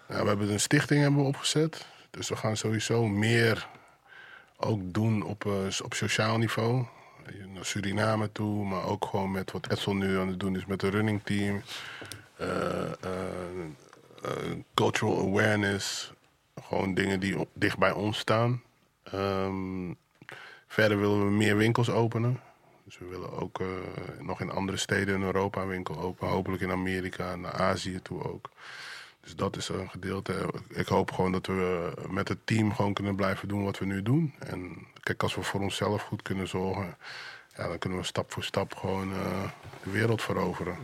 Ja, 0.08 0.22
we 0.22 0.28
hebben 0.28 0.50
een 0.50 0.60
stichting 0.60 1.02
hebben 1.02 1.24
opgezet. 1.24 1.86
Dus 2.10 2.28
we 2.28 2.36
gaan 2.36 2.56
sowieso 2.56 3.06
meer 3.06 3.68
ook 4.56 4.80
doen 4.92 5.22
op, 5.22 5.46
eh, 5.46 5.84
op 5.84 5.94
sociaal 5.94 6.38
niveau. 6.38 6.84
Naar 7.54 7.64
Suriname 7.64 8.32
toe, 8.32 8.64
maar 8.64 8.84
ook 8.84 9.04
gewoon 9.04 9.30
met 9.30 9.52
wat 9.52 9.70
Edsel 9.70 9.94
nu 9.94 10.18
aan 10.18 10.28
het 10.28 10.40
doen 10.40 10.56
is 10.56 10.66
met 10.66 10.80
de 10.80 10.88
running 10.88 11.22
team. 11.22 11.62
Eh, 12.36 12.84
eh, 12.84 12.92
cultural 14.74 15.18
awareness. 15.18 16.12
Gewoon 16.62 16.94
dingen 16.94 17.20
die 17.20 17.48
dicht 17.52 17.78
bij 17.78 17.92
ons 17.92 18.18
staan. 18.18 18.62
Ehm, 19.02 19.92
Verder 20.74 21.00
willen 21.00 21.24
we 21.24 21.30
meer 21.30 21.56
winkels 21.56 21.90
openen. 21.90 22.40
Dus 22.98 23.08
we 23.08 23.14
willen 23.14 23.32
ook 23.32 23.60
eh, 23.60 23.66
nog 24.20 24.40
in 24.40 24.50
andere 24.50 24.76
steden 24.76 25.14
in 25.14 25.22
Europa 25.22 25.62
een 25.62 25.68
winkel 25.68 25.98
openen. 25.98 26.32
Hopelijk 26.32 26.62
in 26.62 26.70
Amerika 26.70 27.32
en 27.32 27.40
naar 27.40 27.52
Azië 27.52 28.00
toe 28.02 28.24
ook. 28.24 28.50
Dus 29.20 29.36
dat 29.36 29.56
is 29.56 29.68
een 29.68 29.90
gedeelte. 29.90 30.48
Ik 30.68 30.86
hoop 30.86 31.12
gewoon 31.12 31.32
dat 31.32 31.46
we 31.46 31.92
met 32.08 32.28
het 32.28 32.38
team 32.44 32.74
gewoon 32.74 32.94
kunnen 32.94 33.16
blijven 33.16 33.48
doen 33.48 33.64
wat 33.64 33.78
we 33.78 33.84
nu 33.84 34.02
doen. 34.02 34.34
En 34.38 34.86
kijk, 35.02 35.22
als 35.22 35.34
we 35.34 35.42
voor 35.42 35.60
onszelf 35.60 36.02
goed 36.02 36.22
kunnen 36.22 36.48
zorgen, 36.48 36.96
ja, 37.56 37.68
dan 37.68 37.78
kunnen 37.78 37.98
we 37.98 38.04
stap 38.04 38.32
voor 38.32 38.44
stap 38.44 38.74
gewoon 38.74 39.12
eh, 39.12 39.50
de 39.82 39.90
wereld 39.90 40.22
veroveren. 40.22 40.76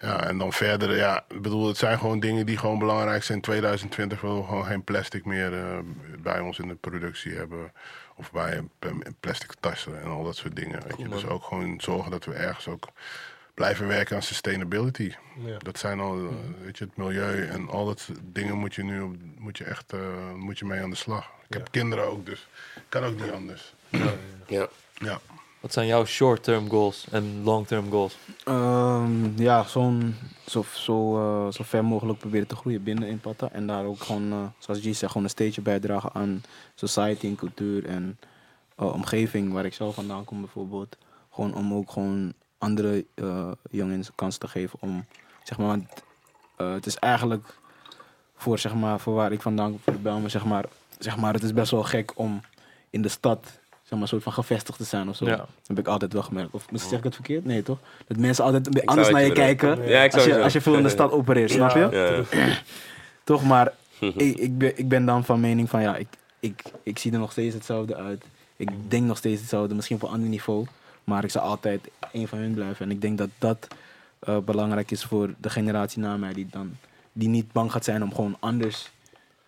Ja, 0.00 0.24
en 0.24 0.38
dan 0.38 0.52
verder, 0.52 0.96
ja, 0.96 1.24
ik 1.28 1.42
bedoel, 1.42 1.68
het 1.68 1.76
zijn 1.76 1.98
gewoon 1.98 2.20
dingen 2.20 2.46
die 2.46 2.56
gewoon 2.58 2.78
belangrijk 2.78 3.22
zijn. 3.22 3.38
In 3.38 3.44
2020 3.44 4.20
willen 4.20 4.36
we 4.36 4.44
gewoon 4.44 4.64
geen 4.64 4.84
plastic 4.84 5.24
meer 5.24 5.52
eh, 5.52 5.78
bij 6.18 6.40
ons 6.40 6.58
in 6.58 6.68
de 6.68 6.74
productie 6.74 7.34
hebben. 7.34 7.72
Of 8.22 8.32
bij 8.32 8.62
plastic 9.20 9.52
tassen 9.60 10.00
en 10.02 10.06
al 10.08 10.24
dat 10.24 10.36
soort 10.36 10.56
dingen. 10.56 10.82
Weet 10.86 10.98
je. 10.98 11.08
Dus 11.08 11.26
ook 11.26 11.42
gewoon 11.44 11.80
zorgen 11.80 12.10
dat 12.10 12.24
we 12.24 12.32
ergens 12.34 12.68
ook 12.68 12.88
blijven 13.54 13.86
werken 13.86 14.16
aan 14.16 14.22
sustainability. 14.22 15.12
Ja. 15.44 15.58
Dat 15.58 15.78
zijn 15.78 16.00
al, 16.00 16.16
eh, 16.18 16.24
weet 16.64 16.78
je, 16.78 16.84
het 16.84 16.96
milieu 16.96 17.46
en 17.46 17.68
al 17.68 17.84
dat 17.86 18.00
soort 18.00 18.18
dingen 18.22 18.56
moet 18.58 18.74
je 18.74 18.82
nu 18.84 19.00
op- 19.00 19.16
moet 19.38 19.58
je 19.58 19.64
echt 19.64 19.92
eh, 19.92 20.32
moet 20.34 20.58
je 20.58 20.64
mee 20.64 20.80
aan 20.82 20.90
de 20.90 20.96
slag. 20.96 21.30
Ik 21.48 21.54
heb 21.54 21.68
kinderen 21.70 22.04
ook, 22.10 22.26
dus 22.26 22.48
kan 22.88 23.04
ook 23.04 23.20
niet 23.20 23.30
anders. 23.30 23.74
Ja. 24.46 24.68
Ja. 24.98 25.20
Wat 25.62 25.72
zijn 25.72 25.86
jouw 25.86 26.04
short-term 26.04 26.68
goals 26.68 27.06
en 27.10 27.42
long-term 27.42 27.90
goals? 27.90 28.16
Ehm, 28.44 29.42
ja, 29.42 29.64
zo, 29.64 30.64
zo, 30.74 31.16
eh, 31.16 31.52
zo 31.52 31.64
ver 31.64 31.84
mogelijk 31.84 32.18
proberen 32.18 32.46
te 32.46 32.56
groeien 32.56 32.82
binnen 32.82 33.08
in 33.08 33.20
Pata. 33.20 33.48
En 33.52 33.66
daar 33.66 33.84
ook 33.84 34.02
gewoon, 34.02 34.32
eh, 34.32 34.44
zoals 34.58 34.80
G 34.80 34.82
zegt, 34.82 35.06
gewoon 35.06 35.22
een 35.22 35.30
steentje 35.30 35.60
bijdragen 35.60 36.12
aan 36.12 36.42
society 36.74 37.26
en 37.26 37.36
cultuur 37.36 37.86
en 37.86 38.18
eh, 38.76 38.92
omgeving 38.92 39.52
waar 39.52 39.64
ik 39.64 39.74
zelf 39.74 39.94
vandaan 39.94 40.24
kom 40.24 40.40
bijvoorbeeld. 40.40 40.96
Gewoon 41.30 41.54
om 41.54 41.74
ook 41.74 41.90
gewoon 41.90 42.32
andere 42.58 43.04
jongens 43.70 44.10
kans 44.14 44.36
te 44.36 44.48
geven 44.48 44.78
om, 44.82 45.04
zeg 45.42 45.58
maar, 45.58 45.66
want 45.66 46.02
het 46.56 46.86
is 46.86 46.96
eigenlijk 46.96 47.58
voor, 48.36 48.58
zeg 48.58 48.74
maar, 48.74 49.00
voor 49.00 49.14
waar 49.14 49.32
ik 49.32 49.42
vandaan 49.42 49.70
kom, 49.70 49.94
voor 50.02 50.30
zeg 50.30 50.44
maar, 50.44 50.64
zeg 50.98 51.16
maar, 51.16 51.32
het 51.34 51.42
is 51.42 51.52
best 51.52 51.70
wel 51.70 51.82
gek 51.82 52.12
om 52.14 52.40
in 52.90 53.02
de 53.02 53.08
stad, 53.08 53.60
zeg 53.92 54.00
maar, 54.00 54.00
een 54.00 54.22
soort 54.22 54.22
van 54.22 54.44
gevestigd 54.44 54.78
te 54.78 54.84
zijn 54.84 55.08
of 55.08 55.16
zo. 55.16 55.24
Ja. 55.24 55.36
Dat 55.36 55.48
heb 55.66 55.78
ik 55.78 55.86
altijd 55.86 56.12
wel 56.12 56.22
gemerkt. 56.22 56.54
Of 56.54 56.66
zeg 56.72 56.98
ik 56.98 57.04
het 57.04 57.14
verkeerd? 57.14 57.44
Nee, 57.44 57.62
toch? 57.62 57.78
Dat 58.06 58.16
mensen 58.16 58.44
altijd 58.44 58.66
een 58.66 58.72
beetje 58.72 58.88
anders 58.88 59.10
naar 59.10 59.24
je 59.24 59.32
kijken 59.32 59.88
Ja, 59.88 60.02
ik 60.02 60.10
zou 60.10 60.24
als, 60.24 60.34
je, 60.34 60.42
als 60.42 60.52
je 60.52 60.60
veel 60.60 60.76
in 60.76 60.82
de 60.82 60.88
stad 60.98 61.12
opereert, 61.12 61.50
snap 61.50 61.74
je? 61.74 61.88
Ja. 62.30 62.52
Toch, 63.24 63.44
maar 63.44 63.72
ik, 64.00 64.36
ik, 64.36 64.58
ben, 64.58 64.78
ik 64.78 64.88
ben 64.88 65.04
dan 65.04 65.24
van 65.24 65.40
mening 65.40 65.70
van 65.70 65.82
ja, 65.82 65.96
ik, 65.96 66.08
ik, 66.40 66.62
ik 66.82 66.98
zie 66.98 67.12
er 67.12 67.18
nog 67.18 67.32
steeds 67.32 67.54
hetzelfde 67.54 67.96
uit. 67.96 68.24
Ik 68.56 68.70
denk 68.88 69.06
nog 69.06 69.16
steeds 69.16 69.40
hetzelfde, 69.40 69.74
misschien 69.74 69.96
op 69.96 70.02
een 70.02 70.14
ander 70.14 70.28
niveau. 70.28 70.66
Maar 71.04 71.24
ik 71.24 71.30
zal 71.30 71.42
altijd 71.42 71.80
een 72.12 72.28
van 72.28 72.38
hun 72.38 72.54
blijven. 72.54 72.86
En 72.86 72.90
ik 72.90 73.00
denk 73.00 73.18
dat 73.18 73.28
dat 73.38 73.68
eh, 74.18 74.38
belangrijk 74.38 74.90
is 74.90 75.04
voor 75.04 75.34
de 75.40 75.50
generatie 75.50 76.02
na 76.02 76.16
mij, 76.16 76.32
die, 76.32 76.46
dan, 76.50 76.76
die 77.12 77.28
niet 77.28 77.52
bang 77.52 77.72
gaat 77.72 77.84
zijn 77.84 78.02
om 78.02 78.14
gewoon 78.14 78.36
anders 78.38 78.90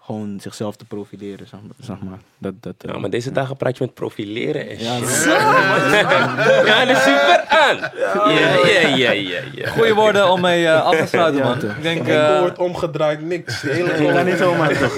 gewoon 0.05 0.39
zichzelf 0.41 0.77
te 0.77 0.85
profileren. 0.85 1.47
Zeg 1.81 1.97
maar. 2.03 2.19
Dat, 2.39 2.53
dat, 2.61 2.75
eh, 2.79 2.93
Ja, 2.93 2.99
maar 2.99 3.11
deze 3.11 3.33
dagen 3.33 3.57
praat 3.57 3.79
je 3.79 3.85
met 3.85 3.95
profileren 3.95 4.69
en 4.71 4.79
ja, 4.79 4.97
shit. 4.99 5.25
dat- 5.25 6.67
Ja, 6.67 6.85
dat 6.85 6.97
is 6.97 7.03
super 7.03 7.45
aan. 7.49 7.77
Ja, 8.35 8.67
ja, 8.67 8.89
ja, 8.89 9.11
ja. 9.13 9.41
ja. 9.55 9.69
Goeie 9.71 9.95
woorden 9.95 10.31
om 10.31 10.41
mee 10.41 10.67
eh, 10.67 10.83
af 10.85 10.97
te 10.97 11.07
sluiten, 11.07 11.43
Ja, 11.43 11.49
man. 11.49 11.57
Ik 11.77 11.83
denk... 11.83 12.09
Eh, 12.09 12.39
woord 12.41 12.59
omgedraaid, 12.59 13.23
niks. 13.23 13.65
Ik 13.65 14.09
kan 14.13 14.25
niet 14.25 14.37
zomaar 14.37 14.79
toch? 14.83 14.95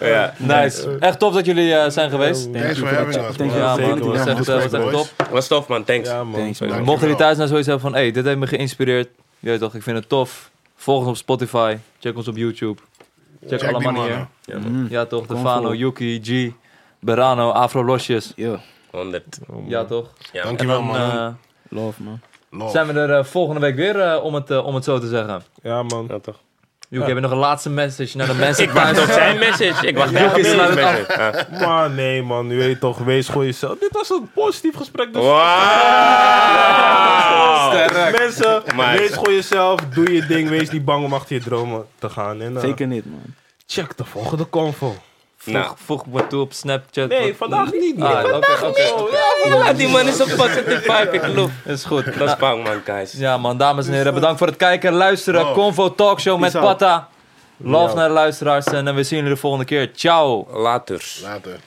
Ja. 0.00 0.34
nice. 0.36 0.96
Echt 1.00 1.18
tof 1.18 1.34
dat 1.34 1.46
jullie 1.46 1.74
eh, 1.74 1.90
zijn 1.90 2.10
geweest. 2.10 2.52
Thanks 2.52 2.78
for 2.78 2.88
having 2.94 3.06
us. 3.16 3.36
Ja, 3.54 3.74
Zeker, 3.74 3.88
man. 3.98 3.98
Dat 4.16 4.26
echt, 4.26 4.28
eh, 4.28 4.54
was 4.54 4.72
echt 4.72 4.90
top. 4.92 5.08
Was 5.30 5.46
tof, 5.48 5.66
man. 5.68 5.84
Thanks. 5.84 6.08
Ja, 6.08 6.24
man. 6.24 6.34
Thanks, 6.34 6.60
man. 6.60 6.68
Dankjewel. 6.68 6.84
Mochten 6.84 7.00
jullie 7.08 7.16
thuis 7.22 7.36
nou 7.36 7.48
zoiets 7.48 7.66
hebben 7.66 7.84
van, 7.90 7.94
hey, 7.94 8.10
dit 8.10 8.24
heeft 8.24 8.38
me 8.38 8.46
geïnspireerd. 8.46 9.08
Je 9.38 9.48
weet 9.50 9.60
toch, 9.60 9.74
ik 9.74 9.82
vind 9.82 9.96
het 9.96 10.08
tof. 10.08 10.50
Volg 10.78 11.00
ons 11.00 11.08
op 11.08 11.16
Spotify. 11.16 11.76
Check 11.98 12.16
ons 12.16 12.28
op 12.28 12.36
YouTube. 12.36 12.80
Check, 13.40 13.58
Check 13.60 13.68
alle 13.74 13.78
die 13.78 13.92
mannen 13.92 14.28
hier. 14.44 14.58
Mm. 14.58 14.86
Ja 14.90 15.04
toch, 15.06 15.26
Kom 15.26 15.36
Defano. 15.36 15.74
Yuki, 15.74 16.20
G, 16.22 16.52
Berano, 17.00 17.50
Afro 17.50 17.84
Losjes. 17.84 18.32
Yo, 18.36 18.58
100. 18.90 19.38
Ja 19.66 19.84
toch. 19.84 20.08
Ja, 20.32 20.42
Dankjewel, 20.42 20.76
dan 20.76 20.86
man. 20.86 20.96
eh, 20.96 21.28
love 21.68 22.02
man. 22.02 22.20
Love. 22.50 22.70
zijn 22.70 22.86
we 22.86 22.92
er 22.92 23.18
eh, 23.18 23.24
volgende 23.24 23.60
week 23.60 23.74
weer, 23.76 24.00
eh, 24.00 24.24
om, 24.24 24.34
het, 24.34 24.58
om 24.62 24.74
het 24.74 24.84
zo 24.84 24.98
te 24.98 25.08
zeggen. 25.08 25.42
Ja, 25.62 25.82
man. 25.82 26.06
ja, 26.08 26.18
toch. 26.18 26.40
Yuki, 26.88 27.06
heb 27.06 27.14
je 27.14 27.20
nog 27.20 27.30
een 27.30 27.36
laatste 27.36 27.70
message 27.70 28.16
naar 28.16 28.26
de 28.26 28.34
mensen 28.44 28.64
Ik 28.64 28.70
wacht 28.70 28.98
op 29.00 29.10
zijn 29.10 29.38
message. 29.38 29.86
Ik 29.86 29.96
wacht 29.96 30.10
op 30.10 30.16
zijn 30.44 30.74
message. 30.74 31.46
Ja. 31.50 31.66
Maar 31.66 31.90
nee, 31.90 32.22
man. 32.22 32.48
Je 32.48 32.56
weet 32.56 32.80
toch, 32.80 32.98
wees 32.98 33.28
gewoon 33.28 33.44
jezelf. 33.44 33.78
Dit 33.78 33.90
was 33.92 34.10
een 34.10 34.30
positief 34.34 34.76
gesprek. 34.76 35.12
Dus 35.12 35.22
mensen, 38.18 38.62
wees 38.96 39.10
gewoon 39.12 39.34
jezelf. 39.34 39.80
Doe 39.80 40.12
je 40.12 40.26
ding. 40.26 40.48
Wees 40.48 40.70
niet 40.70 40.84
bang 40.84 41.04
om 41.04 41.12
achter 41.12 41.36
je 41.36 41.42
dromen 41.42 41.86
te 41.98 42.08
gaan. 42.08 42.40
En, 42.40 42.56
eh, 42.56 42.62
Zeker 42.62 42.86
niet 42.86 43.04
man. 43.06 43.22
check 43.66 43.96
de 43.96 44.04
volgende 44.04 44.48
convo. 44.48 44.96
Nou. 45.52 45.64
Voeg, 45.66 45.76
voeg 45.84 46.06
me 46.06 46.26
toe 46.26 46.40
op 46.40 46.52
Snapchat. 46.52 47.08
Nee, 47.08 47.36
vandaag 47.36 47.72
niet. 47.72 48.00
Ah, 48.00 48.24
oké, 48.36 48.66
oké. 48.66 48.82
Ja, 49.48 49.72
die 49.72 49.88
man 49.88 50.06
is 50.08 50.18
een 50.18 50.36
positive 50.36 50.80
vibe. 50.80 51.08
Ik 51.12 51.22
geloof. 51.22 51.50
Is 51.64 51.84
goed. 51.84 52.18
Dat 52.18 52.28
is 52.28 52.36
bang, 52.36 52.64
man, 52.64 52.80
guys. 52.84 53.12
Ja 53.12 53.36
man, 53.36 53.56
dames 53.58 53.86
en 53.86 53.92
heren, 53.92 54.14
bedankt 54.14 54.38
voor 54.38 54.46
het 54.46 54.56
kijken 54.56 54.88
en 54.88 54.94
luisteren. 54.94 55.40
Love. 55.42 55.54
Convo 55.54 55.94
Talkshow 55.94 56.40
met. 56.40 56.52
Patta. 56.52 57.08
Love 57.56 57.88
Ja. 57.88 57.94
naar 57.94 58.08
de 58.08 58.14
luisteraars 58.14 58.66
en 58.66 58.88
eh, 58.88 58.94
we 58.94 59.02
zien 59.02 59.18
jullie 59.18 59.34
de 59.34 59.40
volgende 59.40 59.64
keer. 59.64 59.90
Ciao. 59.94 60.46
Later. 60.52 61.04
Later. 61.22 61.58